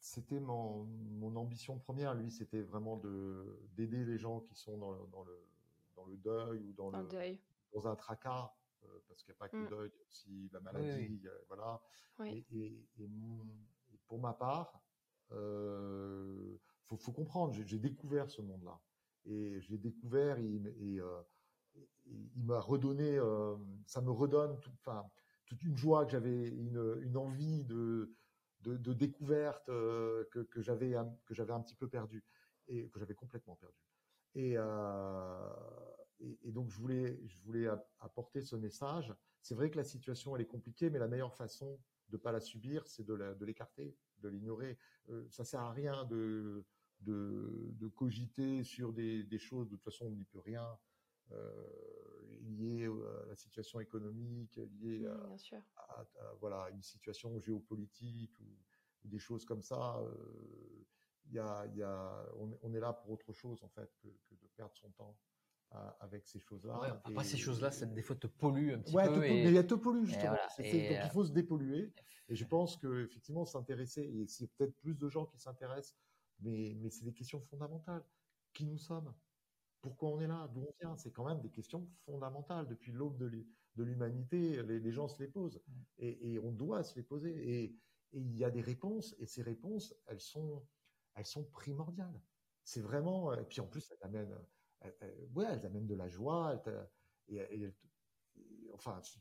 c'était 0.00 0.40
mon, 0.40 0.84
mon, 0.84 1.36
ambition 1.36 1.78
première, 1.78 2.14
lui, 2.14 2.30
c'était 2.30 2.62
vraiment 2.62 2.96
de 2.96 3.60
d'aider 3.74 4.04
les 4.04 4.18
gens 4.18 4.40
qui 4.40 4.54
sont 4.54 4.78
dans, 4.78 5.06
dans, 5.08 5.24
le, 5.24 5.46
dans 5.94 6.04
le 6.06 6.16
deuil 6.16 6.62
ou 6.62 6.72
dans, 6.72 6.90
le, 6.90 7.06
deuil. 7.06 7.38
dans 7.74 7.86
un 7.86 7.94
tracas, 7.96 8.50
euh, 8.84 8.86
parce 9.08 9.22
qu'il 9.22 9.32
n'y 9.32 9.36
a 9.36 9.38
pas 9.38 9.48
que 9.50 9.56
le 9.56 9.64
mmh. 9.64 9.68
deuil, 9.68 9.90
il 9.94 9.98
y 9.98 10.00
a 10.00 10.06
aussi 10.08 10.50
la 10.52 10.60
maladie, 10.60 11.22
voilà. 11.48 11.80
Et, 12.24 12.46
et, 12.52 12.88
pour 14.06 14.18
ma 14.18 14.32
part, 14.32 14.80
il 15.30 16.58
faut, 16.86 16.96
faut, 16.96 17.12
comprendre, 17.12 17.52
j'ai 17.52 17.78
découvert 17.78 18.30
ce 18.30 18.40
monde-là 18.40 18.80
et 19.24 19.60
j'ai 19.60 19.78
découvert 19.78 20.38
et, 20.38 20.60
et, 20.80 21.00
euh, 21.00 21.22
il 22.34 22.44
m'a 22.44 22.60
redonné, 22.60 23.18
euh, 23.18 23.56
ça 23.86 24.00
me 24.00 24.10
redonne 24.10 24.58
toute 25.46 25.62
une 25.62 25.76
joie 25.76 26.04
que 26.06 26.12
j'avais, 26.12 26.48
une, 26.48 27.16
envie 27.16 27.64
de, 27.64 28.14
découverte 28.62 29.68
euh, 29.68 30.24
que, 30.32 30.60
j'avais 30.60 30.94
que 31.26 31.34
j'avais 31.34 31.52
un 31.52 31.60
petit 31.60 31.76
peu 31.76 31.88
perdu 31.88 32.24
et 32.66 32.88
que 32.88 32.98
j'avais 32.98 33.14
complètement 33.14 33.56
perdu. 33.56 33.78
Et, 34.34 34.54
et, 36.20 36.38
et, 36.42 36.52
donc 36.52 36.70
je 36.70 36.78
voulais 36.78 37.20
je 37.26 37.38
voulais 37.40 37.68
apporter 38.00 38.40
ce 38.40 38.56
message. 38.56 39.14
C'est 39.42 39.54
vrai 39.54 39.70
que 39.70 39.76
la 39.76 39.84
situation 39.84 40.34
elle 40.34 40.42
est 40.42 40.46
compliquée, 40.46 40.90
mais 40.90 40.98
la 40.98 41.08
meilleure 41.08 41.34
façon 41.34 41.78
de 42.08 42.16
pas 42.16 42.32
la 42.32 42.40
subir, 42.40 42.86
c'est 42.86 43.04
de 43.04 43.44
l'écarter, 43.44 43.94
de 44.20 44.28
l'ignorer. 44.28 44.78
ça 45.30 45.44
sert 45.44 45.60
à 45.60 45.72
rien 45.72 46.04
de 46.06 46.64
de, 47.00 47.70
de 47.72 47.88
cogiter 47.88 48.64
sur 48.64 48.92
des, 48.92 49.22
des, 49.22 49.38
choses. 49.38 49.68
De 49.68 49.76
toute 49.76 49.84
façon, 49.84 50.06
on 50.06 50.10
n'y 50.10 50.24
peut 50.24 50.40
rien. 50.40 50.66
Euh, 51.32 51.66
liées 52.40 52.86
à 52.86 53.26
la 53.26 53.36
situation 53.36 53.80
économique, 53.80 54.58
liées 54.80 55.06
à, 55.06 56.06
voilà 56.40 56.70
une 56.70 56.82
situation 56.82 57.38
géopolitique 57.38 58.38
ou, 58.40 58.46
des 59.04 59.18
choses 59.18 59.44
comme 59.44 59.62
ça. 59.62 59.98
Euh, 59.98 60.86
il 61.26 61.34
y 61.34 61.38
a, 61.38 61.66
y 61.74 61.82
a, 61.82 62.26
on, 62.62 62.74
est 62.74 62.80
là 62.80 62.92
pour 62.92 63.10
autre 63.10 63.32
chose 63.32 63.62
en 63.62 63.68
fait 63.68 63.90
que, 64.02 64.08
que 64.08 64.34
de 64.34 64.46
perdre 64.56 64.74
son 64.76 64.90
temps 64.90 65.16
avec 66.00 66.26
ces 66.26 66.38
choses-là. 66.38 66.80
Ouais, 66.80 66.88
après, 67.04 67.24
ces 67.24 67.36
choses-là, 67.36 67.70
ça 67.70 67.86
des 67.86 68.02
fois 68.02 68.16
te 68.16 68.26
pollue 68.26 68.72
un 68.72 68.78
petit 68.78 68.94
ouais, 68.94 69.06
peu. 69.06 69.24
Et... 69.24 69.44
Mais 69.44 69.52
il 69.52 69.66
te 69.66 69.74
pollue 69.74 70.04
justement. 70.04 70.32
donc 70.32 70.66
il 70.66 71.10
faut 71.12 71.24
se 71.24 71.32
dépolluer. 71.32 71.92
Et 72.30 72.34
je 72.34 72.44
pense 72.44 72.76
que 72.76 73.04
effectivement 73.04 73.44
s'intéresser, 73.44 74.02
et 74.02 74.26
s'il 74.26 74.46
y 74.46 74.48
a 74.48 74.52
peut-être 74.56 74.76
plus 74.76 74.94
de 74.94 75.08
gens 75.08 75.26
qui 75.26 75.38
s'intéressent 75.38 75.96
mais, 76.40 76.76
mais 76.80 76.90
c'est 76.90 77.04
des 77.04 77.12
questions 77.12 77.40
fondamentales. 77.40 78.04
Qui 78.52 78.64
nous 78.64 78.78
sommes? 78.78 79.12
Pourquoi 79.80 80.10
on 80.10 80.20
est 80.20 80.26
là? 80.26 80.48
D'où 80.52 80.62
on 80.62 80.74
vient? 80.80 80.96
C'est 80.96 81.12
quand 81.12 81.26
même 81.26 81.40
des 81.40 81.50
questions 81.50 81.88
fondamentales. 82.04 82.66
Depuis 82.66 82.92
l'aube 82.92 83.18
de 83.18 83.82
l'humanité, 83.82 84.62
les, 84.62 84.92
gens 84.92 85.08
se 85.08 85.22
les 85.22 85.28
posent. 85.28 85.60
Et, 85.98 86.32
et, 86.32 86.38
on 86.38 86.52
doit 86.52 86.82
se 86.82 86.96
les 86.96 87.02
poser. 87.02 87.62
Et, 87.62 87.78
il 88.12 88.36
y 88.36 88.44
a 88.44 88.50
des 88.50 88.62
réponses. 88.62 89.14
Et 89.18 89.26
ces 89.26 89.42
réponses, 89.42 89.94
elles 90.06 90.20
sont, 90.20 90.66
elles 91.14 91.26
sont 91.26 91.44
primordiales. 91.44 92.20
C'est 92.64 92.80
vraiment... 92.80 93.32
Et 93.34 93.44
puis 93.44 93.60
en 93.60 93.66
plus, 93.66 93.90
elles 93.90 94.06
amènent, 94.08 94.38
ouais, 95.34 95.46
elles 95.48 95.66
amènent 95.66 95.86
de 95.86 95.94
la 95.94 96.08
joie. 96.08 96.62
et, 97.28 97.72
enfin, 98.72 99.00
tu 99.00 99.18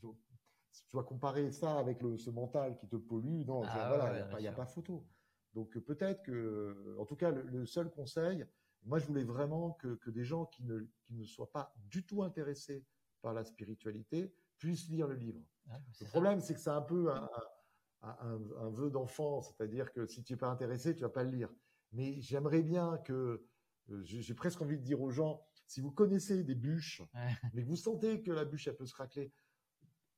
dois 0.92 1.04
comparer 1.04 1.52
ça 1.52 1.78
avec 1.80 2.02
le, 2.02 2.18
ce 2.18 2.30
mental 2.30 2.78
qui 2.78 2.88
te 2.88 2.96
pollue, 2.96 3.46
non, 3.46 3.64
ah 3.64 3.88
voilà, 3.88 4.30
il 4.38 4.42
n'y 4.42 4.48
a, 4.48 4.52
a, 4.52 4.56
pas 4.56 4.66
photo. 4.66 5.06
Donc 5.54 5.78
peut-être 5.80 6.24
que, 6.24 6.96
en 7.00 7.06
tout 7.06 7.16
cas, 7.16 7.32
le, 7.32 7.66
seul 7.66 7.90
conseil, 7.90 8.46
moi 8.84 9.00
je 9.00 9.06
voulais 9.06 9.24
vraiment 9.24 9.72
que, 9.72 10.10
des 10.10 10.24
gens 10.24 10.46
qui 10.46 10.64
ne, 10.64 10.82
qui 11.04 11.14
ne 11.14 11.24
soient 11.24 11.52
pas 11.52 11.74
du 11.90 12.06
tout 12.06 12.24
intéressés 12.24 12.86
par 13.22 13.34
la 13.34 13.44
spiritualité 13.44 14.34
puissent 14.58 14.90
lire 14.90 15.08
le 15.08 15.16
livre. 15.16 15.42
Ah, 15.70 15.80
le 16.00 16.08
problème, 16.08 16.40
c'est 16.40 16.54
que 16.54 16.60
c'est 16.60 16.70
un 16.70 16.82
peu 16.82 17.12
un, 17.12 17.30
un, 18.02 18.70
vœu 18.70 18.90
d'enfant, 18.90 19.42
c'est-à-dire 19.42 19.92
que 19.92 20.06
si 20.06 20.24
tu 20.24 20.34
n'es 20.34 20.38
pas 20.38 20.50
intéressé, 20.50 20.96
tu 20.96 21.02
vas 21.02 21.10
pas 21.10 21.24
le 21.24 21.32
lire. 21.32 21.50
Mais 21.92 22.20
j'aimerais 22.22 22.64
bien 22.64 22.98
que, 23.00 23.46
euh, 23.90 24.04
j'ai 24.04 24.34
presque 24.34 24.62
envie 24.62 24.78
de 24.78 24.84
dire 24.84 25.02
aux 25.02 25.12
gens, 25.12 25.46
si 25.68 25.82
vous 25.82 25.92
connaissez 25.92 26.44
des 26.44 26.56
bûches, 26.56 27.02
mais 27.54 27.64
que 27.64 27.68
vous 27.68 27.76
sentez 27.76 28.22
que 28.22 28.32
la 28.32 28.46
bûche, 28.46 28.68
elle 28.68 28.76
peut 28.76 28.86
se 28.86 28.96
racler, 28.96 29.32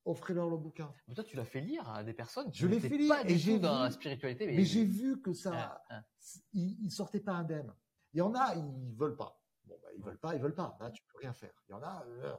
offrez-leur 0.06 0.50
le 0.50 0.58
bouquin. 0.58 0.94
Mais 1.08 1.14
toi, 1.14 1.24
tu 1.24 1.36
l'as 1.36 1.46
fait 1.46 1.62
lire 1.62 1.88
à 1.90 2.04
des 2.04 2.14
personnes. 2.14 2.50
Je 2.54 2.68
l'ai 2.68 2.80
fait 2.80 2.98
lire 2.98 3.16
et 3.26 3.38
j'ai 3.38 3.60
dans 3.60 3.80
la 3.80 3.92
spiritualité. 3.92 4.48
Mais, 4.48 4.64
j'ai 4.64 4.86
vu 4.86 5.22
que 5.22 5.34
ça, 5.34 5.52
ah, 5.54 5.84
ah. 5.90 6.04
ils, 6.54 6.92
sortaient 6.92 7.20
pas 7.20 7.34
indemnes. 7.34 7.74
Il 8.14 8.20
y 8.20 8.22
en 8.22 8.34
a, 8.34 8.56
ils 8.56 8.96
veulent 8.96 9.18
pas. 9.18 9.40
Bon, 9.66 9.78
bah, 9.82 9.90
ils 9.96 10.04
veulent 10.04 10.20
pas, 10.20 10.36
ils 10.36 10.42
veulent 10.42 10.56
pas. 10.56 10.78
Là, 10.80 10.90
tu 10.92 11.04
peux 11.04 11.18
rien 11.20 11.34
faire. 11.34 11.54
Il 11.68 11.72
y 11.72 11.76
en 11.76 11.84
a, 11.84 12.04
euh, 12.08 12.36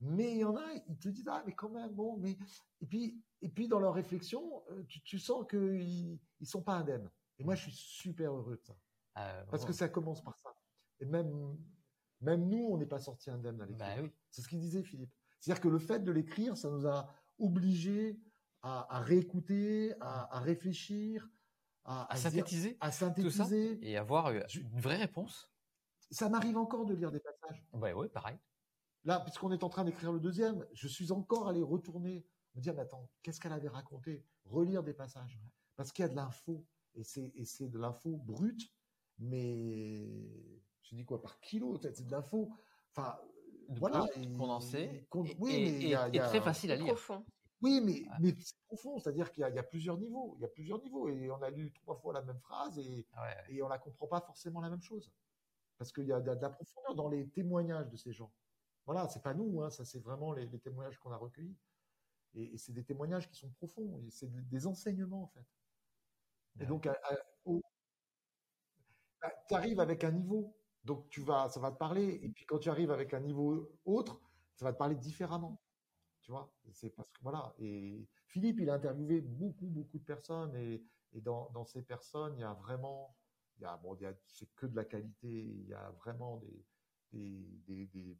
mais 0.00 0.32
il 0.32 0.38
y 0.38 0.44
en 0.44 0.56
a, 0.56 0.72
ils 0.88 0.98
te 0.98 1.08
disent 1.08 1.28
ah 1.28 1.42
mais 1.46 1.54
quand 1.54 1.68
même 1.68 1.92
bon, 1.92 2.16
mais 2.16 2.38
et 2.80 2.86
puis 2.86 3.22
et 3.42 3.48
puis 3.48 3.68
dans 3.68 3.80
leur 3.80 3.94
réflexion, 3.94 4.62
euh, 4.70 4.82
tu, 4.86 5.18
sens 5.18 5.46
qu'ils 5.48 6.18
ils 6.40 6.46
sont 6.46 6.62
pas 6.62 6.74
indemnes. 6.74 7.10
Et 7.38 7.44
moi, 7.44 7.54
je 7.54 7.62
suis 7.62 7.72
super 7.72 8.32
heureux 8.32 8.56
de 8.56 8.62
ça. 8.62 8.76
Ah, 9.14 9.44
Parce 9.50 9.64
que 9.64 9.72
ça 9.72 9.88
commence 9.88 10.22
par 10.22 10.38
ça. 10.38 10.54
Et 11.00 11.06
même 11.06 11.56
même 12.20 12.48
nous, 12.48 12.68
on 12.70 12.76
n'est 12.76 12.86
pas 12.86 13.00
sortis 13.00 13.30
indemnes 13.30 13.60
avec 13.60 13.76
bah, 13.76 13.94
oui. 14.02 14.10
C'est 14.30 14.42
ce 14.42 14.48
qu'il 14.48 14.60
disait 14.60 14.82
Philippe. 14.82 15.12
C'est-à-dire 15.40 15.62
que 15.62 15.68
le 15.68 15.78
fait 15.78 16.00
de 16.00 16.12
l'écrire, 16.12 16.56
ça 16.56 16.70
nous 16.70 16.86
a 16.86 17.12
obligés 17.38 18.20
à, 18.62 19.00
réécouter, 19.00 19.94
à, 20.00 20.40
réfléchir, 20.40 21.28
à, 21.84 22.14
synthétiser, 22.14 22.76
à 22.80 22.92
synthétiser 22.92 23.78
et 23.82 23.96
avoir 23.96 24.30
une 24.30 24.80
vraie 24.80 24.98
réponse. 24.98 25.50
Ça 26.10 26.28
m'arrive 26.28 26.58
encore 26.58 26.84
de 26.84 26.94
lire 26.94 27.10
des 27.10 27.20
passages. 27.20 27.64
Ouais, 27.72 27.92
ouais, 27.92 28.08
pareil. 28.08 28.36
là, 29.04 29.20
puisqu'on 29.20 29.50
est 29.52 29.64
en 29.64 29.68
train 29.70 29.84
d'écrire 29.84 30.12
le 30.12 30.20
deuxième, 30.20 30.66
je 30.72 30.88
suis 30.88 31.10
encore 31.12 31.48
allé 31.48 31.62
retourner, 31.62 32.26
me 32.54 32.60
dire, 32.60 32.74
mais 32.74 32.82
attends, 32.82 33.08
qu'est-ce 33.22 33.40
qu'elle 33.40 33.52
avait 33.52 33.68
raconté? 33.68 34.26
Relire 34.44 34.82
des 34.82 34.92
passages. 34.92 35.40
Parce 35.76 35.92
qu'il 35.92 36.02
y 36.02 36.06
a 36.06 36.10
de 36.10 36.16
l'info. 36.16 36.66
Et 36.94 37.04
c'est, 37.04 37.32
et 37.36 37.44
c'est 37.44 37.68
de 37.68 37.78
l'info 37.78 38.16
brute, 38.16 38.68
mais 39.18 40.60
je 40.82 40.96
dis 40.96 41.04
quoi, 41.04 41.22
par 41.22 41.38
kilo, 41.40 41.78
c'est 41.80 42.04
de 42.04 42.10
l'info. 42.10 42.52
Enfin, 42.94 43.16
voilà. 43.78 44.06
condensé. 44.36 45.06
Et, 45.48 45.90
et, 45.90 46.18
très 46.18 46.40
facile 46.40 46.72
à 46.72 46.76
lire. 46.76 46.94
Profond. 46.94 47.24
Oui, 47.62 47.80
mais, 47.84 48.04
mais 48.20 48.34
c'est 48.40 48.56
profond, 48.66 48.98
c'est-à-dire 48.98 49.30
qu'il 49.30 49.42
y, 49.42 49.58
a 49.58 49.62
plusieurs 49.62 49.98
niveaux. 49.98 50.34
Il 50.38 50.42
y 50.42 50.44
a 50.44 50.48
plusieurs 50.48 50.80
niveaux. 50.80 51.08
Et 51.08 51.30
on 51.30 51.42
a 51.42 51.50
lu 51.50 51.72
trois 51.72 51.96
fois 51.96 52.14
la 52.14 52.22
même 52.22 52.40
phrase 52.40 52.78
et, 52.78 53.06
et 53.50 53.62
on 53.62 53.68
la 53.68 53.78
comprend 53.78 54.06
pas 54.06 54.20
forcément 54.20 54.60
la 54.60 54.70
même 54.70 54.80
chose. 54.82 55.12
Parce 55.76 55.92
qu'il 55.92 56.06
y 56.06 56.12
a 56.12 56.20
de, 56.20 56.30
la 56.30 56.50
profondeur 56.50 56.94
dans 56.94 57.08
les 57.08 57.28
témoignages 57.28 57.88
de 57.88 57.96
ces 57.96 58.12
gens. 58.12 58.32
Voilà, 58.86 59.08
c'est 59.08 59.22
pas 59.22 59.34
nous, 59.34 59.62
hein, 59.62 59.70
ça 59.70 59.84
c'est 59.84 60.00
vraiment 60.00 60.32
les, 60.32 60.48
témoignages 60.58 60.98
qu'on 60.98 61.12
a 61.12 61.16
recueillis. 61.16 61.56
Et, 62.34 62.56
c'est 62.56 62.72
des 62.72 62.84
témoignages 62.84 63.28
qui 63.28 63.36
sont 63.36 63.50
profonds. 63.50 64.02
C'est 64.10 64.30
des 64.48 64.66
enseignements 64.66 65.24
en 65.24 65.28
fait. 65.28 65.46
Et 66.60 66.66
donc, 66.66 66.88
bah, 69.22 69.32
tu 69.48 69.54
arrives 69.54 69.80
avec 69.80 70.02
un 70.04 70.12
niveau, 70.12 70.56
donc 70.84 71.08
tu 71.10 71.20
vas, 71.20 71.48
ça 71.48 71.60
va 71.60 71.70
te 71.70 71.78
parler. 71.78 72.20
Et 72.22 72.28
puis 72.28 72.44
quand 72.46 72.58
tu 72.58 72.70
arrives 72.70 72.90
avec 72.90 73.14
un 73.14 73.20
niveau 73.20 73.70
autre, 73.84 74.20
ça 74.54 74.64
va 74.64 74.72
te 74.72 74.78
parler 74.78 74.96
différemment. 74.96 75.60
Tu 76.22 76.30
vois, 76.30 76.52
c'est 76.72 76.90
parce 76.90 77.10
que 77.10 77.20
voilà. 77.22 77.54
Et 77.58 78.06
Philippe, 78.26 78.58
il 78.60 78.70
a 78.70 78.74
interviewé 78.74 79.20
beaucoup, 79.20 79.66
beaucoup 79.66 79.98
de 79.98 80.04
personnes 80.04 80.54
et, 80.56 80.84
dans, 81.22 81.64
ces 81.64 81.82
personnes, 81.82 82.36
il 82.36 82.40
y 82.40 82.44
a 82.44 82.52
vraiment, 82.52 83.16
il 83.56 83.62
y 83.62 83.64
a, 83.64 83.76
bon, 83.78 83.98
c'est 84.28 84.54
que 84.54 84.66
de 84.66 84.76
la 84.76 84.84
qualité. 84.84 85.28
Il 85.28 85.66
y 85.66 85.74
a 85.74 85.90
vraiment 85.90 86.40
des, 87.12 87.56
des, 87.66 88.16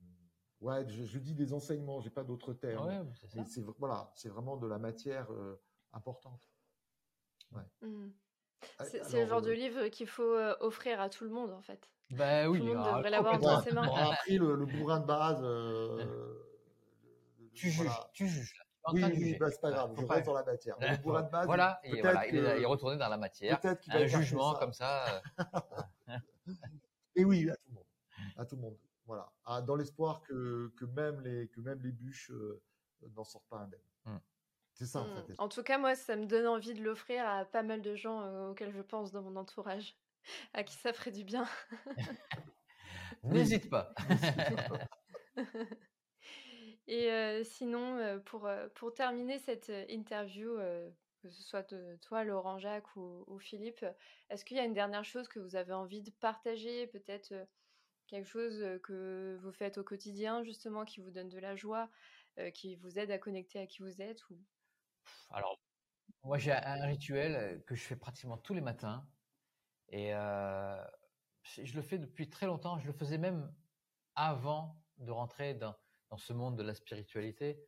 ouais, 0.61 0.89
je, 0.89 1.19
dis 1.19 1.35
des 1.35 1.53
enseignements, 1.53 2.01
j'ai 2.01 2.11
pas 2.11 2.25
d'autres 2.25 2.53
termes. 2.53 3.13
c'est 3.47 3.63
voilà, 3.79 4.11
c'est 4.17 4.29
vraiment 4.29 4.57
de 4.57 4.67
la 4.67 4.79
matière 4.79 5.31
euh, 5.33 5.61
importante. 5.93 6.43
Ouais. 7.53 7.63
Mmh. 7.83 8.11
Ah, 8.79 8.85
c'est 8.85 9.21
le 9.21 9.27
genre 9.27 9.43
de 9.43 9.51
euh 9.51 9.55
livre 9.55 9.89
qu'il 9.89 10.07
faut 10.07 10.35
euh, 10.35 10.55
offrir 10.61 11.01
à 11.01 11.09
tout 11.09 11.25
le 11.25 11.31
monde 11.31 11.53
en 11.53 11.63
fait. 11.63 11.91
Bah 12.11 12.49
oui, 12.49 12.59
tout 12.59 12.67
le 12.67 12.75
monde 12.75 12.87
devrait 12.87 13.11
l'avoir 13.11 13.39
dans 13.39 13.63
ses 13.63 13.73
mains. 13.73 13.89
On 13.91 13.97
a 13.97 14.17
pris 14.17 14.39
le, 14.39 14.67
bourrin 14.67 15.01
de 15.01 15.07
base. 15.07 15.43
tu 17.55 17.71
juges, 17.71 18.01
tu 18.13 18.27
juges. 18.27 18.55
Oui, 18.93 19.05
oui 19.05 19.37
bah, 19.39 19.51
c'est 19.51 19.61
pas 19.61 19.71
grave, 19.71 19.93
je 19.97 20.05
reste 20.07 20.27
dans 20.27 20.35
la 20.35 20.45
matière. 20.45 20.77
Le 20.81 20.97
bourrin 20.97 21.23
de 21.23 21.31
base. 21.31 21.47
Voilà, 21.47 21.81
il, 21.85 22.01
voilà, 22.01 22.27
il, 22.27 22.37
est, 22.37 22.65
retourné 22.65 22.97
dans 22.97 23.09
la 23.09 23.19
matière. 23.19 23.61
Un 23.91 24.07
jugement 24.07 24.55
comme 24.55 24.73
ça. 24.73 25.23
et 27.15 27.25
oui, 27.25 27.49
à 27.51 27.57
tout 27.57 27.69
le 27.69 27.75
monde. 27.75 27.85
À 28.37 28.45
tout 28.45 28.57
le 28.57 28.63
monde. 28.63 28.77
Voilà. 29.07 29.31
Ah, 29.45 29.61
dans 29.61 29.77
l'espoir 29.77 30.23
que, 30.23 30.73
que, 30.77 30.85
même 30.85 31.21
les, 31.23 31.49
que 31.49 31.61
même 31.61 31.81
les 31.83 31.91
bûches 31.91 32.31
euh, 32.31 32.63
n'en 33.17 33.25
sortent 33.25 33.49
pas 33.49 33.59
indemnes. 33.59 33.81
Mmh. 34.81 34.85
C'est 34.85 34.87
ça, 34.87 35.01
en 35.01 35.27
fait. 35.27 35.35
En 35.39 35.49
tout 35.49 35.63
cas, 35.63 35.79
moi, 35.79 35.95
ça 35.95 36.17
me 36.17 36.27
donne 36.27 36.47
envie 36.47 36.73
de 36.75 36.83
l'offrir 36.83 37.27
à 37.27 37.45
pas 37.45 37.63
mal 37.63 37.83
de 37.83 37.95
gens 37.95 38.23
euh, 38.23 38.51
auxquels 38.51 38.73
je 38.73 38.81
pense 38.81 39.13
dans 39.13 39.23
mon 39.23 39.37
entourage, 39.37 39.95
à 40.55 40.65
qui 40.65 40.75
ça 40.75 40.93
ferait 40.93 41.11
du 41.11 41.25
bien. 41.25 41.47
N'hésite 43.25 43.69
pas. 43.69 43.93
Et 46.87 47.11
euh, 47.13 47.45
sinon, 47.45 48.21
pour, 48.25 48.49
pour 48.75 48.95
terminer 48.95 49.39
cette 49.39 49.71
interview, 49.89 50.57
que 51.23 51.31
ce 51.31 51.43
soit 51.43 51.71
de 51.71 51.97
toi, 51.97 52.25
Laurent 52.25 52.59
Jacques 52.59 52.97
ou, 52.97 53.25
ou 53.27 53.39
Philippe, 53.39 53.85
est-ce 54.31 54.45
qu'il 54.45 54.57
y 54.57 54.61
a 54.61 54.65
une 54.65 54.73
dernière 54.73 55.05
chose 55.05 55.29
que 55.29 55.39
vous 55.39 55.55
avez 55.55 55.75
envie 55.75 56.03
de 56.03 56.11
partager, 56.11 56.87
peut-être 56.87 57.35
quelque 58.07 58.27
chose 58.27 58.65
que 58.83 59.39
vous 59.43 59.53
faites 59.53 59.79
au 59.79 59.85
quotidien, 59.85 60.43
justement, 60.43 60.85
qui 60.85 61.01
vous 61.01 61.11
donne 61.11 61.29
de 61.29 61.39
la 61.39 61.55
joie, 61.55 61.91
qui 62.55 62.75
vous 62.77 62.99
aide 62.99 63.11
à 63.11 63.19
connecter 63.19 63.61
à 63.61 63.67
qui 63.67 63.83
vous 63.83 64.01
êtes 64.01 64.29
ou... 64.31 64.39
Alors, 65.31 65.61
moi, 66.25 66.39
j'ai 66.39 66.53
un 66.53 66.85
rituel 66.87 67.63
que 67.67 67.75
je 67.75 67.83
fais 67.83 67.97
pratiquement 67.97 68.37
tous 68.37 68.55
les 68.55 68.61
matins. 68.61 69.09
Et 69.89 70.11
je 70.13 71.75
le 71.75 71.83
fais 71.83 71.99
depuis 71.99 72.29
très 72.29 72.47
longtemps. 72.47 72.79
Je 72.79 72.87
le 72.87 72.93
faisais 72.93 73.19
même 73.19 73.53
avant 74.15 74.83
de 74.99 75.11
rentrer 75.11 75.55
dans, 75.55 75.77
ce 76.17 76.33
monde 76.33 76.57
de 76.57 76.63
la 76.63 76.75
spiritualité. 76.75 77.65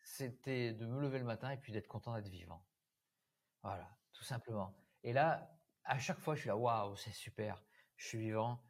C'était 0.00 0.72
de 0.72 0.86
me 0.86 1.00
lever 1.00 1.18
le 1.18 1.24
matin 1.24 1.50
et 1.50 1.56
puis 1.56 1.72
d'être 1.72 1.86
content 1.86 2.14
d'être 2.14 2.28
vivant. 2.28 2.64
Voilà, 3.62 3.88
tout 4.12 4.24
simplement. 4.24 4.76
Et 5.02 5.12
là, 5.12 5.50
à 5.84 5.98
chaque 5.98 6.18
fois, 6.18 6.34
je 6.34 6.40
suis 6.40 6.48
là, 6.48 6.56
waouh, 6.56 6.96
c'est 6.96 7.12
super, 7.12 7.62
je 7.96 8.06
suis 8.06 8.18
vivant. 8.18 8.62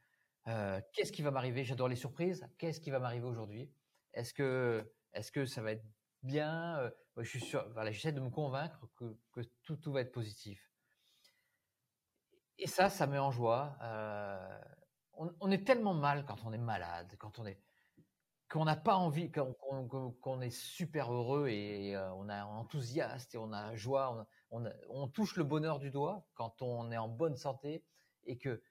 Qu'est-ce 0.92 1.12
qui 1.12 1.22
va 1.22 1.30
m'arriver? 1.30 1.64
J'adore 1.64 1.88
les 1.88 1.96
surprises. 1.96 2.48
Qu'est-ce 2.58 2.80
qui 2.80 2.90
va 2.90 2.98
m'arriver 2.98 3.26
aujourd'hui? 3.26 3.70
Est-ce 4.14 4.32
que, 4.32 4.90
est-ce 5.12 5.30
que 5.30 5.44
ça 5.44 5.60
va 5.62 5.72
être 5.72 5.84
bien? 6.22 6.90
Euh, 7.18 7.22
Je 7.22 7.28
suis 7.28 7.40
sûr. 7.40 7.66
Voilà, 7.74 7.90
j'essaie 7.90 8.12
de 8.12 8.20
me 8.20 8.30
convaincre 8.30 8.88
que, 8.96 9.42
tout, 9.62 9.92
va 9.92 10.00
être 10.00 10.12
positif. 10.12 10.72
Et 12.58 12.66
ça, 12.66 12.90
ça 12.90 13.06
met 13.06 13.18
en 13.18 13.30
joie. 13.30 13.76
Euh, 13.82 14.60
on, 15.14 15.50
est 15.50 15.66
tellement 15.66 15.94
mal 15.94 16.24
quand 16.24 16.44
on 16.44 16.52
est 16.52 16.58
malade, 16.58 17.14
quand 17.18 17.38
on 17.38 18.64
n'a 18.64 18.76
pas 18.76 18.94
envie, 18.96 19.30
qu'on 19.30 20.40
est 20.40 20.50
super 20.50 21.12
heureux 21.12 21.48
et 21.48 21.96
on 22.14 22.28
est 22.28 22.40
enthousiaste 22.40 23.34
et 23.34 23.38
on 23.38 23.52
a 23.52 23.74
joie, 23.74 24.26
on, 24.50 25.08
touche 25.08 25.36
le 25.36 25.44
bonheur 25.44 25.78
du 25.78 25.90
doigt 25.90 26.26
quand 26.34 26.62
on 26.62 26.90
est 26.90 26.96
en 26.96 27.08
bonne 27.08 27.36
santé 27.36 27.84
et 28.24 28.38
que 28.38 28.62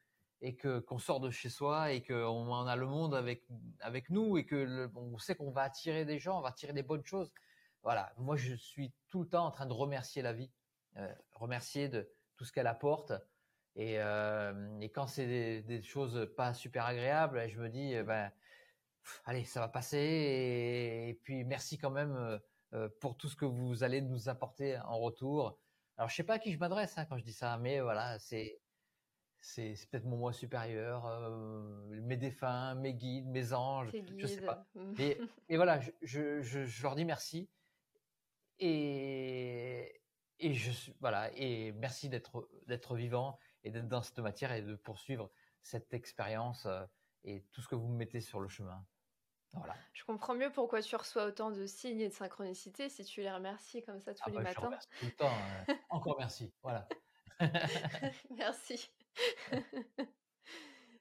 qu'on 0.88 1.00
sort 1.00 1.20
de 1.20 1.30
chez 1.30 1.50
soi 1.50 1.91
et 1.91 2.04
qu'on 2.04 2.66
a 2.66 2.76
le 2.76 2.86
monde 2.86 3.16
avec 3.16 3.45
avec 3.80 4.10
nous 4.10 4.38
et 4.38 4.45
que 4.45 4.89
on 4.95 5.18
sait 5.18 5.36
qu'on 5.36 5.52
va 5.52 5.64
attirer 5.64 6.06
des 6.06 6.20
gens, 6.20 6.39
on 6.39 6.41
va 6.41 6.50
attirer 6.50 6.74
des 6.74 6.84
bonnes 6.84 7.06
choses. 7.06 7.32
Voilà, 7.84 8.11
moi 8.17 8.36
je 8.36 8.53
suis 8.53 8.93
tout 9.07 9.21
le 9.21 9.30
temps 9.30 9.45
en 9.45 9.51
train 9.51 9.65
de 9.65 9.73
remercier 9.73 10.21
la 10.21 10.34
vie, 10.34 10.51
euh, 10.97 11.13
remercier 11.34 11.89
de 11.89 12.09
tout 12.36 12.45
ce 12.45 12.51
qu'elle 12.51 12.67
apporte. 12.67 13.13
Et, 13.75 13.99
euh, 13.99 14.80
et 14.82 14.89
quand 14.89 15.07
c'est 15.07 15.28
des, 15.28 15.61
des, 15.61 15.82
choses 15.84 16.28
pas 16.36 16.53
super 16.53 16.86
agréables, 16.86 17.47
je 17.47 17.59
me 17.59 17.69
dis 17.69 17.95
euh, 17.95 18.03
ben 18.03 18.32
allez 19.25 19.45
ça 19.45 19.59
va 19.59 19.67
passer 19.67 19.97
et, 19.97 21.09
et 21.09 21.13
puis 21.13 21.43
merci 21.43 21.78
quand 21.78 21.91
même 21.91 22.39
euh, 22.73 22.89
pour 22.99 23.15
tout 23.15 23.30
ce 23.30 23.36
que 23.36 23.45
vous 23.45 23.84
allez 23.84 24.01
nous 24.01 24.30
apporter 24.30 24.80
en 24.80 24.97
retour. 24.97 25.59
Alors 25.97 26.09
je 26.09 26.15
sais 26.15 26.23
pas 26.23 26.36
à 26.36 26.39
qui 26.39 26.51
je 26.51 26.57
m'adresse 26.57 26.97
hein, 26.97 27.05
quand 27.05 27.17
je 27.17 27.23
dis 27.23 27.34
ça, 27.34 27.57
mais 27.57 27.80
voilà 27.80 28.17
c'est 28.19 28.59
c'est 29.39 29.75
peut-être 29.89 30.05
mon 30.05 30.17
moi 30.17 30.34
supérieur, 30.34 31.05
euh, 31.05 32.01
mes 32.01 32.17
défunts, 32.17 32.75
mes 32.75 32.93
guides, 32.93 33.28
mes 33.28 33.53
anges, 33.53 33.91
je 34.17 34.25
sais 34.28 34.41
pas. 34.41 34.65
Mmh. 34.75 34.93
Et, 34.99 35.17
et 35.49 35.55
voilà, 35.55 35.80
je, 35.80 35.91
je, 36.41 36.65
je, 36.65 36.84
leur 36.84 36.95
dis 36.95 37.05
merci 37.05 37.49
et, 38.60 40.01
et 40.39 40.53
je 40.53 40.72
suis 40.72 40.95
voilà 40.99 41.32
et 41.36 41.72
merci 41.74 42.10
d'être 42.10 42.49
d'être 42.68 42.95
vivant 42.95 43.38
et 43.64 43.72
d'être 43.72 43.88
dans 43.88 44.01
cette 44.01 44.20
matière 44.20 44.51
et 44.51 44.62
de 44.62 44.76
poursuivre 44.76 45.32
cette 45.62 45.93
expérience 45.93 46.66
euh, 46.66 46.84
et 47.24 47.43
tout 47.51 47.62
ce 47.62 47.68
que 47.68 47.76
vous 47.76 47.88
me 47.88 47.97
mettez 47.97 48.22
sur 48.22 48.39
le 48.39 48.47
chemin. 48.47 48.86
Voilà. 49.53 49.76
Je 49.93 50.03
comprends 50.03 50.36
mieux 50.36 50.51
pourquoi 50.51 50.82
tu 50.82 50.95
reçois 50.95 51.26
autant 51.26 51.51
de 51.51 51.66
signes 51.66 52.01
et 52.01 52.10
de 52.10 52.14
synchronicité 52.14 52.89
si 52.89 53.03
tu 53.05 53.22
les 53.22 53.32
remercies 53.32 53.84
comme 53.84 53.99
ça 53.99 54.14
tous 54.14 54.24
ah 54.26 54.30
les 54.30 54.36
bah, 54.36 54.43
matins. 54.43 54.80
tout 54.99 55.05
le 55.05 55.12
temps. 55.12 55.32
Euh, 55.70 55.74
encore 55.89 56.18
merci. 56.20 56.53
Voilà. 56.62 56.88
merci. 58.38 58.91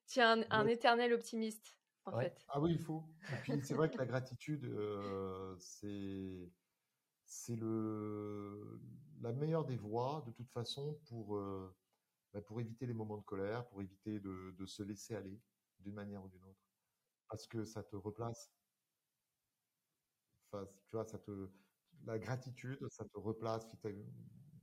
tu 0.09 0.21
es 0.21 0.23
un, 0.23 0.67
éternel 0.67 1.13
optimiste, 1.13 1.77
en 2.05 2.19
fait. 2.19 2.45
Ah 2.49 2.61
oui, 2.61 2.73
il 2.73 2.79
faut. 2.79 3.05
Et 3.33 3.37
puis, 3.43 3.61
c'est 3.63 3.75
vrai 3.75 3.91
que 3.91 3.99
la 3.99 4.07
gratitude, 4.07 4.65
euh, 4.65 5.57
c'est 5.59 6.51
c'est 7.27 7.57
le 7.57 8.81
la 9.21 9.33
meilleure 9.33 9.65
des 9.65 9.77
voies, 9.77 10.23
de 10.27 10.33
toute 10.33 10.51
façon, 10.51 11.01
pour 11.09 11.37
euh, 11.37 11.75
bah, 12.33 12.43
pour 12.43 12.61
éviter 12.61 12.87
les 12.87 12.95
moments 12.95 13.19
de 13.19 13.25
colère, 13.25 13.67
pour 13.69 13.83
éviter 13.83 14.21
de, 14.21 14.55
de 14.57 14.67
se 14.67 14.83
laisser 14.83 15.15
aller 15.17 15.41
d'une 15.81 15.95
manière 15.95 16.25
ou 16.25 16.29
d'une 16.29 16.45
autre, 16.45 16.61
parce 17.29 17.47
que 17.47 17.65
ça 17.65 17.83
te 17.83 17.97
replace. 17.97 18.53
Enfin, 20.53 20.69
tu 20.87 20.97
vois, 20.97 21.05
ça 21.05 21.19
te 21.19 21.51
la 22.05 22.19
gratitude, 22.19 22.79
ça 22.91 23.05
te 23.05 23.19
replace 23.19 23.67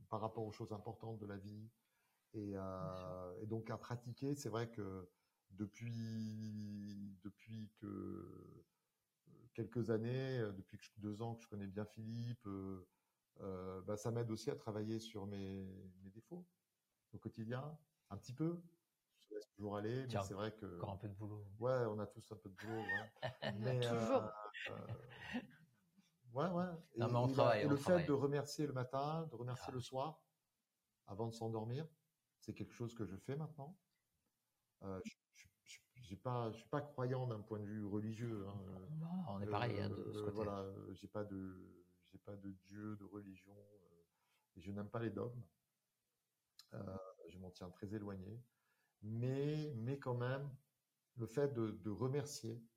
par 0.09 0.21
rapport 0.21 0.45
aux 0.45 0.51
choses 0.51 0.71
importantes 0.71 1.19
de 1.19 1.25
la 1.25 1.37
vie, 1.37 1.69
et, 2.33 2.53
euh, 2.55 3.35
et, 3.41 3.45
donc 3.47 3.69
à 3.69 3.77
pratiquer, 3.77 4.35
c'est 4.35 4.49
vrai 4.49 4.69
que 4.71 5.09
depuis 5.51 7.17
depuis 7.23 7.71
que 7.79 8.65
quelques 9.53 9.89
années, 9.89 10.39
euh, 10.39 10.51
depuis 10.51 10.77
que 10.77 10.85
deux 10.97 11.21
ans 11.21 11.35
que 11.35 11.43
je 11.43 11.47
connais 11.47 11.67
bien 11.67 11.85
Philippe, 11.85 12.45
euh, 12.47 12.87
euh, 13.41 13.81
bah, 13.81 13.97
ça 13.97 14.11
m'aide 14.11 14.29
aussi 14.31 14.49
à 14.49 14.55
travailler 14.55 14.99
sur 14.99 15.25
mes, 15.25 15.65
mes, 16.03 16.09
défauts 16.09 16.45
au 17.13 17.17
quotidien, 17.17 17.77
un 18.09 18.17
petit 18.17 18.33
peu. 18.33 18.61
Je 19.19 19.35
laisse 19.35 19.47
toujours 19.49 19.77
aller, 19.77 20.05
mais 20.07 20.21
c'est 20.23 20.33
vrai 20.33 20.51
que 20.53 20.77
encore 20.77 20.91
un 20.91 20.97
peu 20.97 21.07
de 21.07 21.13
boulot. 21.13 21.47
Ouais, 21.59 21.85
on 21.87 21.99
a 21.99 22.07
tous 22.07 22.31
un 22.31 22.35
peu 22.35 22.49
de 22.49 22.55
boulot. 22.55 22.81
Ouais. 22.81 23.11
mais, 23.59 23.79
toujours. 23.79 24.31
ouais, 26.33 26.49
ouais. 26.49 26.65
Et, 26.95 26.99
non, 26.99 27.07
mais 27.07 27.15
on 27.15 27.27
travaille, 27.29 27.63
et 27.63 27.67
le 27.67 27.77
fait 27.77 28.05
de 28.05 28.11
remercier 28.11 28.67
le 28.67 28.73
matin, 28.73 29.27
de 29.31 29.35
remercier 29.35 29.71
le 29.73 29.79
soir, 29.79 30.21
avant 31.07 31.27
de 31.27 31.33
s'endormir, 31.33 31.87
c'est 32.39 32.53
quelque 32.53 32.73
chose 32.73 32.93
que 32.93 33.05
je 33.05 33.15
fais 33.15 33.35
maintenant. 33.35 33.77
Euh, 34.83 34.99
j'ai 36.03 36.17
pas, 36.17 36.51
je 36.51 36.57
suis 36.59 36.69
pas 36.69 36.81
croyant 36.81 37.27
d'un 37.27 37.41
point 37.41 37.59
de 37.59 37.65
vue 37.65 37.85
religieux. 37.85 38.45
hein. 38.47 38.55
Bah, 38.99 39.07
on 39.29 39.41
est 39.41 39.45
pareil 39.47 39.79
hein, 39.79 39.89
de 39.89 39.95
ce 40.11 40.19
Euh, 40.19 40.25
côté. 40.25 40.33
voilà, 40.35 40.59
euh, 40.59 40.93
j'ai 40.93 41.07
pas 41.07 41.23
de, 41.23 41.87
j'ai 42.03 42.19
pas 42.19 42.35
de 42.35 42.51
Dieu, 42.51 42.95
de 42.97 43.05
religion, 43.05 43.55
euh, 43.55 44.03
et 44.55 44.61
je 44.61 44.71
n'aime 44.71 44.89
pas 44.89 44.99
les 44.99 45.09
dogmes. 45.11 45.41
Euh, 46.73 46.97
je 47.29 47.37
m'en 47.39 47.51
tiens 47.51 47.69
très 47.69 47.93
éloigné. 47.95 48.43
Mais, 49.01 49.73
mais 49.75 49.99
quand 49.99 50.15
même, 50.17 50.57
le 51.15 51.25
fait 51.25 51.53
de, 51.53 51.71
de 51.71 51.89
remercier, 51.91 52.67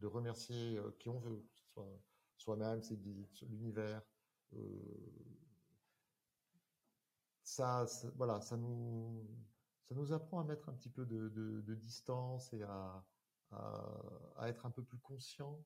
de 0.00 0.06
remercier 0.06 0.78
euh, 0.78 0.92
qui 0.92 1.08
on 1.08 1.18
veut, 1.18 1.48
soit 1.52 2.02
soi-même, 2.36 2.82
ses 2.82 2.98
guides, 2.98 3.26
l'univers, 3.42 4.02
euh, 4.54 5.38
ça, 7.42 7.86
ça- 7.86 8.10
voilà, 8.16 8.40
ça 8.40 8.56
nous, 8.56 9.46
ça 9.88 9.94
nous 9.94 10.12
apprend 10.12 10.40
à 10.40 10.44
mettre 10.44 10.68
un 10.68 10.74
petit 10.74 10.90
peu 10.90 11.06
de, 11.06 11.28
de- 11.28 11.60
de 11.62 11.74
distance 11.74 12.52
et 12.52 12.62
à, 12.62 13.06
à, 13.50 14.32
à 14.36 14.48
être 14.48 14.66
un 14.66 14.70
peu 14.70 14.84
plus 14.84 14.98
conscient 14.98 15.64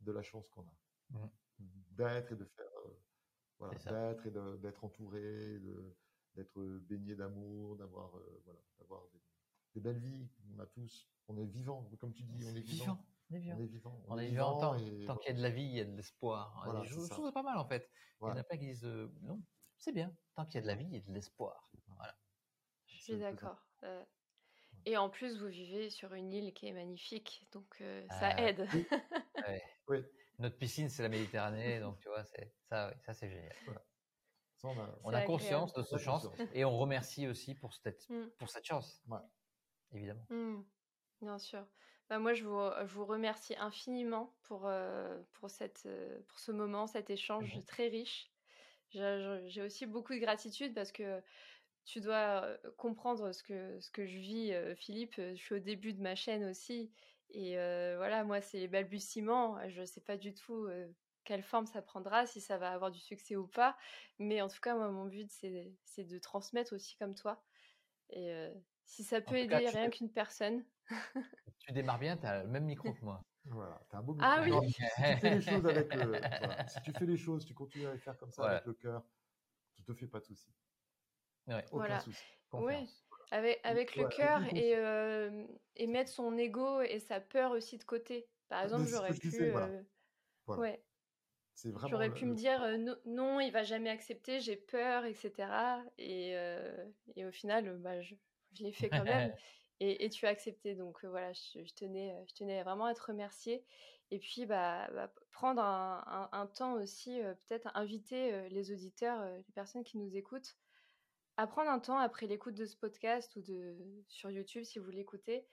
de 0.00 0.12
la 0.12 0.22
chance 0.22 0.48
qu'on 0.48 0.66
a. 0.68 0.78
Mhm. 1.10 1.30
D'être 1.58 2.32
et 2.32 2.36
de 2.36 2.44
faire, 2.44 2.66
euh, 2.86 3.02
voilà, 3.58 3.74
d'être 3.78 4.26
et 4.26 4.30
d'être 4.60 4.84
entouré, 4.84 5.58
d'être 6.34 6.62
baigné 6.80 7.16
d'amour, 7.16 7.76
d'avoir, 7.76 8.16
euh, 8.18 8.42
voilà, 8.44 8.60
d'avoir 8.78 9.08
des, 9.10 9.22
des 9.74 9.80
belles 9.80 9.98
vies. 9.98 10.30
On 10.54 10.58
a 10.58 10.66
tous, 10.66 11.08
on 11.28 11.38
est 11.38 11.46
vivant, 11.46 11.90
comme 11.98 12.12
tu 12.12 12.24
dis, 12.24 12.44
on 12.44 12.54
est 12.54 12.60
vivant. 12.60 12.98
On 13.30 13.34
est 13.34 13.38
vivant. 13.40 13.56
On 13.56 13.60
est 13.60 13.66
vivant. 13.66 14.02
On 14.08 14.18
est 14.18 14.28
vivant 14.28 14.58
tant, 14.60 14.74
et 14.76 15.04
tant 15.06 15.16
qu'il 15.16 15.30
y 15.30 15.34
a 15.34 15.36
de 15.38 15.42
la 15.42 15.50
vie, 15.50 15.64
il 15.64 15.74
y 15.74 15.80
a 15.80 15.84
de 15.84 15.96
l'espoir. 15.96 16.60
Voilà, 16.64 16.84
ça. 16.84 17.08
trouve 17.08 17.26
ça 17.26 17.32
pas 17.32 17.42
mal 17.42 17.58
en 17.58 17.66
fait. 17.66 17.88
Il 18.20 18.28
y 18.28 18.30
en 18.30 18.34
Voilà. 18.34 18.40
a 18.40 18.44
plein 18.44 18.58
qui 18.58 18.66
disent 18.66 18.84
euh, 18.84 19.08
non, 19.22 19.42
c'est 19.78 19.92
bien. 19.92 20.16
Tant 20.34 20.44
qu'il 20.46 20.56
y 20.56 20.58
a 20.58 20.62
de 20.62 20.66
la 20.66 20.74
vie, 20.76 20.84
il 20.86 20.92
y 20.92 20.96
a 20.98 21.00
de 21.00 21.12
l'espoir. 21.12 21.65
Suis 23.06 23.18
d'accord. 23.18 23.66
Euh, 23.84 24.04
et 24.86 24.96
en 24.96 25.10
plus, 25.10 25.38
vous 25.38 25.48
vivez 25.48 25.90
sur 25.90 26.14
une 26.14 26.32
île 26.32 26.54
qui 26.54 26.68
est 26.68 26.72
magnifique, 26.72 27.48
donc 27.52 27.80
euh, 27.82 28.08
ça 28.10 28.30
Ah, 28.30 28.36
aide. 28.38 28.68
Oui, 29.88 30.02
Notre 30.38 30.58
piscine, 30.58 30.88
c'est 30.88 31.02
la 31.02 31.08
Méditerranée, 31.08 31.80
donc 31.80 31.98
tu 32.00 32.08
vois, 32.08 32.24
c'est 32.24 32.54
ça, 32.68 32.90
oui, 32.90 32.94
ça 33.00 33.14
c'est 33.14 33.30
génial. 33.30 33.56
ça, 34.56 34.68
on 34.68 34.78
a, 34.80 34.98
On 35.04 35.10
C'est 35.10 35.16
a 35.16 35.22
conscience 35.22 35.72
de 35.74 35.82
ce 35.82 35.98
chance 35.98 36.28
et 36.52 36.64
on 36.64 36.76
remercie 36.78 37.26
aussi 37.28 37.54
pour 37.54 37.74
cette, 37.74 38.08
Mm. 38.08 38.30
pour 38.38 38.48
cette 38.50 38.64
chance. 38.64 39.02
Ouais. 39.08 39.18
Évidemment. 39.92 40.28
Hmm, 40.28 40.62
bien 41.20 41.38
sûr. 41.38 41.66
Bah, 42.08 42.18
moi, 42.18 42.34
je 42.34 42.44
vous, 42.44 42.58
je 42.86 42.94
vous 42.94 43.06
remercie 43.06 43.56
infiniment 43.58 44.38
pour, 44.42 44.66
euh, 44.66 45.22
pour, 45.34 45.50
cette, 45.50 45.84
euh, 45.86 46.22
pour 46.28 46.38
ce 46.38 46.52
moment, 46.52 46.86
cet 46.86 47.10
échange 47.10 47.54
Mhm. 47.54 47.66
très 47.66 47.88
riche. 47.88 48.32
J'ai 48.90 49.62
aussi 49.62 49.86
beaucoup 49.86 50.14
de 50.14 50.18
gratitude 50.20 50.74
parce 50.74 50.92
que 50.92 51.22
tu 51.86 52.00
dois 52.00 52.58
comprendre 52.76 53.32
ce 53.32 53.42
que, 53.42 53.80
ce 53.80 53.90
que 53.90 54.06
je 54.06 54.18
vis, 54.18 54.54
Philippe. 54.76 55.14
Je 55.16 55.34
suis 55.34 55.54
au 55.54 55.58
début 55.60 55.92
de 55.94 56.02
ma 56.02 56.14
chaîne 56.14 56.44
aussi. 56.44 56.92
Et 57.30 57.58
euh, 57.58 57.94
voilà, 57.96 58.24
moi, 58.24 58.40
c'est 58.40 58.58
les 58.58 58.68
balbutiements. 58.68 59.68
Je 59.68 59.80
ne 59.80 59.86
sais 59.86 60.00
pas 60.00 60.16
du 60.16 60.34
tout 60.34 60.66
euh, 60.66 60.88
quelle 61.24 61.42
forme 61.42 61.66
ça 61.66 61.82
prendra, 61.82 62.26
si 62.26 62.40
ça 62.40 62.58
va 62.58 62.70
avoir 62.72 62.90
du 62.90 63.00
succès 63.00 63.36
ou 63.36 63.46
pas. 63.48 63.76
Mais 64.18 64.42
en 64.42 64.48
tout 64.48 64.60
cas, 64.60 64.74
moi, 64.76 64.90
mon 64.90 65.06
but, 65.06 65.30
c'est 65.30 65.76
c'est 65.84 66.04
de 66.04 66.18
transmettre 66.18 66.74
aussi 66.74 66.96
comme 66.96 67.14
toi. 67.14 67.44
Et 68.10 68.32
euh, 68.32 68.54
si 68.84 69.04
ça 69.04 69.20
peut 69.20 69.36
cas, 69.36 69.60
aider 69.60 69.68
rien 69.68 69.90
qu'une 69.90 70.12
personne, 70.12 70.64
Tu 71.58 71.72
démarres 71.72 71.98
bien, 71.98 72.16
tu 72.16 72.26
as 72.26 72.44
le 72.44 72.48
même 72.48 72.64
micro 72.64 72.94
que 72.94 73.04
moi. 73.04 73.22
Voilà, 73.44 73.80
t'as 73.88 73.98
un 73.98 74.02
beau 74.02 74.14
Ah 74.18 74.40
micro. 74.40 74.60
oui. 74.60 74.72
Si 74.88 75.04
tu 75.04 75.16
fais 75.16 75.30
les 75.30 75.40
choses 75.40 75.66
avec 75.66 75.92
le, 75.94 76.26
voilà, 76.38 76.66
si 76.66 76.80
tu 76.82 76.92
fais 76.92 77.06
les 77.06 77.16
choses, 77.16 77.44
tu 77.46 77.54
continues 77.54 77.86
à 77.86 77.92
les 77.92 77.98
faire 78.00 78.16
comme 78.18 78.32
ça 78.32 78.42
Voilà. 78.42 78.56
avec 78.56 78.66
le 78.66 78.74
cœur, 78.74 79.08
tu 79.74 79.84
te 79.84 79.94
fais 79.94 80.08
pas 80.08 80.20
de 80.20 80.24
soucis. 80.26 80.54
Ouais, 81.48 81.64
Voilà. 81.72 81.98
confiance. 82.50 83.06
avec, 83.30 83.60
avec 83.64 83.96
le 83.96 84.06
cœur 84.06 84.42
et, 84.56 84.76
euh, 84.76 85.46
et 85.76 85.86
mettre 85.86 86.10
son 86.10 86.36
ego 86.38 86.80
et 86.80 87.00
sa 87.00 87.20
peur 87.20 87.52
aussi 87.52 87.78
de 87.78 87.84
côté. 87.84 88.30
Par 88.48 88.62
exemple, 88.62 88.86
ce 88.88 89.00
que 89.02 89.12
j'aurais 89.12 89.14
pu, 89.16 89.40
voilà. 89.50 89.66
euh, 89.68 89.82
Voilà. 90.46 90.62
ouais, 90.62 90.86
j'aurais 91.84 92.08
le- 92.08 92.14
pu 92.14 92.26
me 92.26 92.34
dire 92.34 92.62
euh, 92.62 92.76
non, 92.78 92.96
non, 93.04 93.40
il 93.40 93.52
va 93.52 93.62
jamais 93.64 93.90
accepter, 93.90 94.40
j'ai 94.40 94.56
peur, 94.56 95.04
etc. 95.04 95.84
Et, 95.98 96.34
et 97.16 97.26
au 97.26 97.32
final, 97.32 97.78
bah, 97.78 98.00
je, 98.02 98.14
je 98.52 98.62
l'ai 98.62 98.72
fait 98.72 98.90
quand 98.90 99.04
même. 99.04 99.32
Et, 99.80 100.06
et 100.06 100.10
tu 100.10 100.24
as 100.26 100.30
accepté. 100.30 100.74
Donc 100.74 101.04
voilà, 101.04 101.32
je, 101.34 101.64
je 101.64 101.74
tenais, 101.74 102.24
je 102.28 102.34
tenais 102.34 102.62
vraiment 102.62 102.86
à 102.86 102.94
te 102.94 103.02
remercier. 103.02 103.66
Et 104.10 104.18
puis, 104.18 104.46
bah, 104.46 104.88
bah, 104.92 105.12
prendre 105.32 105.62
un, 105.62 106.02
un- 106.32 106.38
un 106.40 106.46
temps 106.46 106.74
aussi, 106.74 107.20
peut-être 107.20 107.70
inviter 107.74 108.48
les 108.48 108.72
auditeurs, 108.72 109.22
les 109.46 109.52
personnes 109.54 109.84
qui 109.84 109.98
nous 109.98 110.16
écoutent, 110.16 110.56
à 111.36 111.46
prendre 111.46 111.70
un 111.70 111.78
temps 111.78 111.98
après 111.98 112.26
l'écoute 112.26 112.54
de 112.54 112.64
ce 112.64 112.76
podcast 112.76 113.36
ou 113.36 113.42
de, 113.42 113.76
sur 114.08 114.30
YouTube, 114.30 114.64
si 114.64 114.78
vous 114.78 114.90
l'écoutez, 114.90 115.46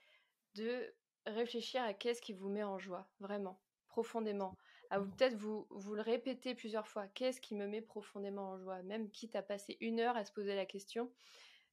de 0.54 0.94
réfléchir 1.26 1.82
à 1.82 1.94
qu'est-ce 1.94 2.22
qui 2.22 2.32
vous 2.32 2.48
met 2.48 2.62
en 2.62 2.78
joie, 2.78 3.10
vraiment, 3.20 3.60
profondément. 3.88 4.54
À 4.90 4.98
vous 4.98 5.10
peut-être 5.10 5.34
vous, 5.34 5.66
vous 5.70 5.94
le 5.94 6.02
répéter 6.02 6.54
plusieurs 6.54 6.86
fois. 6.86 7.08
Qu'est-ce 7.08 7.40
qui 7.40 7.54
me 7.54 7.66
met 7.66 7.82
profondément 7.82 8.50
en 8.50 8.58
joie? 8.58 8.82
Même 8.82 9.10
quitte 9.10 9.36
à 9.36 9.42
passer 9.42 9.76
une 9.80 10.00
heure 10.00 10.16
à 10.16 10.24
se 10.24 10.32
poser 10.32 10.54
la 10.54 10.66
question, 10.66 11.12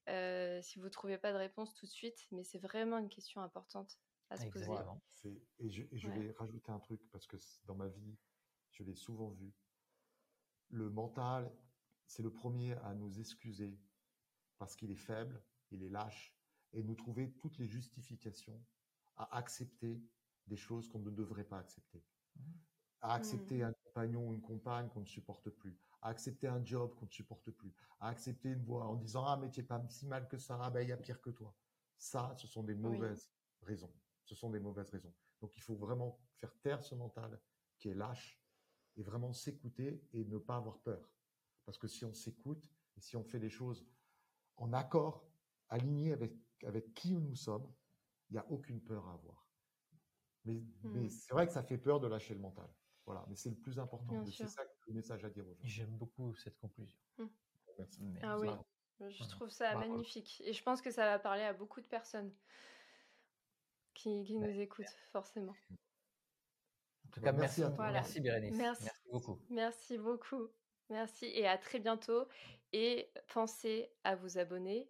euh, 0.09 0.61
si 0.61 0.79
vous 0.79 0.85
ne 0.85 0.89
trouvez 0.89 1.17
pas 1.17 1.31
de 1.31 1.37
réponse 1.37 1.73
tout 1.75 1.85
de 1.85 1.91
suite, 1.91 2.27
mais 2.31 2.43
c'est 2.43 2.59
vraiment 2.59 2.97
une 2.97 3.09
question 3.09 3.41
importante 3.41 3.99
à 4.29 4.37
se 4.37 4.45
poser. 4.47 4.65
Exactement. 4.65 5.01
Et 5.59 5.69
je, 5.69 5.83
et 5.91 5.97
je 5.97 6.07
Ouais. 6.07 6.19
vais 6.19 6.31
rajouter 6.31 6.71
un 6.71 6.79
truc 6.79 7.01
parce 7.11 7.27
que 7.27 7.37
dans 7.65 7.75
ma 7.75 7.87
vie, 7.87 8.17
je 8.71 8.83
l'ai 8.83 8.95
souvent 8.95 9.29
vu. 9.29 9.53
Le 10.69 10.89
mental, 10.89 11.51
c'est 12.07 12.23
le 12.23 12.31
premier 12.31 12.73
à 12.83 12.93
nous 12.93 13.19
excuser 13.19 13.77
parce 14.61 14.75
qu'il 14.75 14.91
est 14.91 14.95
faible, 14.95 15.41
il 15.71 15.81
est 15.81 15.89
lâche, 15.89 16.37
et 16.71 16.83
nous 16.83 16.93
trouver 16.93 17.31
toutes 17.39 17.57
les 17.57 17.65
justifications 17.65 18.63
à 19.15 19.35
accepter 19.35 19.99
des 20.45 20.55
choses 20.55 20.87
qu'on 20.87 20.99
ne 20.99 21.09
devrait 21.09 21.45
pas 21.45 21.57
accepter. 21.57 22.05
À 23.01 23.15
accepter 23.15 23.63
un 23.63 23.73
compagnon 23.73 24.29
ou 24.29 24.33
une 24.35 24.41
compagne 24.43 24.87
qu'on 24.89 24.99
ne 24.99 25.07
supporte 25.07 25.49
plus, 25.49 25.81
à 26.03 26.09
accepter 26.09 26.47
un 26.47 26.63
job 26.63 26.93
qu'on 26.93 27.07
ne 27.07 27.11
supporte 27.11 27.49
plus, 27.49 27.73
à 27.99 28.09
accepter 28.09 28.49
une 28.49 28.63
voix 28.63 28.85
en 28.85 28.97
disant 28.97 29.25
Ah, 29.25 29.35
mais 29.35 29.49
tu 29.49 29.61
n'es 29.61 29.65
pas 29.65 29.83
si 29.89 30.05
mal 30.05 30.27
que 30.27 30.37
ça, 30.37 30.59
ah, 30.61 30.69
ben, 30.69 30.81
il 30.81 30.89
y 30.89 30.91
a 30.91 30.97
pire 30.97 31.19
que 31.21 31.31
toi. 31.31 31.55
Ça, 31.97 32.31
ce 32.37 32.45
sont 32.45 32.61
des 32.61 32.75
mauvaises 32.75 33.31
raisons. 33.63 33.91
Ce 34.25 34.35
sont 34.35 34.51
des 34.51 34.59
mauvaises 34.59 34.91
raisons. 34.91 35.15
Donc, 35.41 35.57
il 35.57 35.63
faut 35.63 35.75
vraiment 35.75 36.19
faire 36.35 36.55
taire 36.61 36.83
ce 36.83 36.93
mental 36.93 37.41
qui 37.79 37.89
est 37.89 37.95
lâche 37.95 38.39
et 38.95 39.01
vraiment 39.01 39.33
s'écouter 39.33 40.07
et 40.13 40.23
ne 40.23 40.37
pas 40.37 40.57
avoir 40.57 40.77
peur. 40.83 41.11
Parce 41.65 41.79
que 41.79 41.87
si 41.87 42.05
on 42.05 42.13
s'écoute 42.13 42.69
et 42.95 43.01
si 43.01 43.17
on 43.17 43.23
fait 43.23 43.39
les 43.39 43.49
choses 43.49 43.87
en 44.61 44.73
accord, 44.73 45.27
aligné 45.69 46.13
avec, 46.13 46.33
avec 46.65 46.93
qui 46.93 47.15
nous 47.15 47.35
sommes, 47.35 47.73
il 48.29 48.33
n'y 48.33 48.39
a 48.39 48.45
aucune 48.49 48.81
peur 48.81 49.07
à 49.07 49.13
avoir. 49.13 49.47
Mais, 50.45 50.63
mais 50.83 51.09
c'est 51.09 51.33
vrai 51.33 51.47
que 51.47 51.53
ça 51.53 51.63
fait 51.63 51.77
peur 51.77 51.99
de 51.99 52.07
lâcher 52.07 52.33
le 52.33 52.39
mental. 52.39 52.69
Voilà, 53.05 53.25
mais 53.27 53.35
c'est 53.35 53.49
le 53.49 53.55
plus 53.55 53.79
important. 53.79 54.23
C'est 54.25 54.47
ça 54.47 54.61
le 54.87 54.93
message 54.93 55.25
à 55.25 55.29
dire 55.29 55.47
aux 55.47 55.53
gens. 55.55 55.61
J'aime 55.63 55.97
beaucoup 55.97 56.35
cette 56.35 56.57
conclusion. 56.59 56.99
Merci. 57.77 58.03
Mais- 58.03 58.19
Ah 58.23 58.37
oui, 58.39 58.49
je 59.09 59.23
trouve 59.29 59.49
ça 59.49 59.73
Bravo. 59.73 59.89
magnifique. 59.89 60.41
Et 60.45 60.53
je 60.53 60.63
pense 60.63 60.81
que 60.81 60.91
ça 60.91 61.05
va 61.05 61.17
parler 61.19 61.43
à 61.43 61.53
beaucoup 61.53 61.81
de 61.81 61.87
personnes 61.87 62.31
qui, 63.95 64.23
qui 64.23 64.37
nous 64.37 64.59
écoutent, 64.59 64.95
forcément. 65.11 65.55
En 67.05 67.09
tout 67.11 67.21
cas, 67.21 67.31
Bah, 67.31 67.39
merci, 67.39 67.61
merci 67.61 67.63
à 67.63 67.65
toi. 67.67 67.75
Voilà. 67.75 67.91
merci 67.93 68.21
Bérénice. 68.21 68.57
Merci. 68.57 68.83
merci 68.83 69.09
beaucoup. 69.11 69.39
Merci 69.49 69.97
beaucoup. 69.97 70.49
Merci 70.91 71.25
et 71.25 71.47
à 71.47 71.57
très 71.57 71.79
bientôt. 71.79 72.27
Et 72.73 73.09
pensez 73.27 73.89
à 74.03 74.15
vous 74.15 74.37
abonner, 74.37 74.89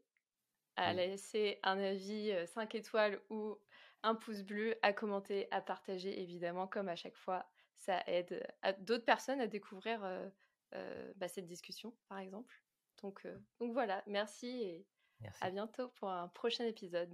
à 0.76 0.94
laisser 0.94 1.60
un 1.64 1.80
avis 1.80 2.32
5 2.48 2.76
étoiles 2.76 3.20
ou 3.30 3.58
un 4.04 4.16
pouce 4.16 4.42
bleu, 4.42 4.76
à 4.82 4.94
commenter, 4.94 5.48
à 5.52 5.62
partager 5.62 6.20
évidemment, 6.22 6.68
comme 6.68 6.90
à 6.90 6.96
chaque 6.96 7.16
fois. 7.16 7.46
Ça 7.78 8.04
aide 8.06 8.46
à 8.62 8.74
d'autres 8.74 9.06
personnes 9.06 9.42
à 9.42 9.48
découvrir 9.48 10.04
euh, 10.04 10.30
euh, 10.76 11.14
bah, 11.16 11.28
cette 11.28 11.48
discussion, 11.48 11.96
par 12.08 12.20
exemple. 12.20 12.62
Donc, 13.02 13.26
euh, 13.26 13.38
donc 13.60 13.74
voilà, 13.74 14.04
merci 14.06 14.48
et 14.48 14.86
Merci. 15.22 15.44
à 15.44 15.50
bientôt 15.50 15.88
pour 15.90 16.10
un 16.10 16.28
prochain 16.28 16.66
épisode. 16.66 17.12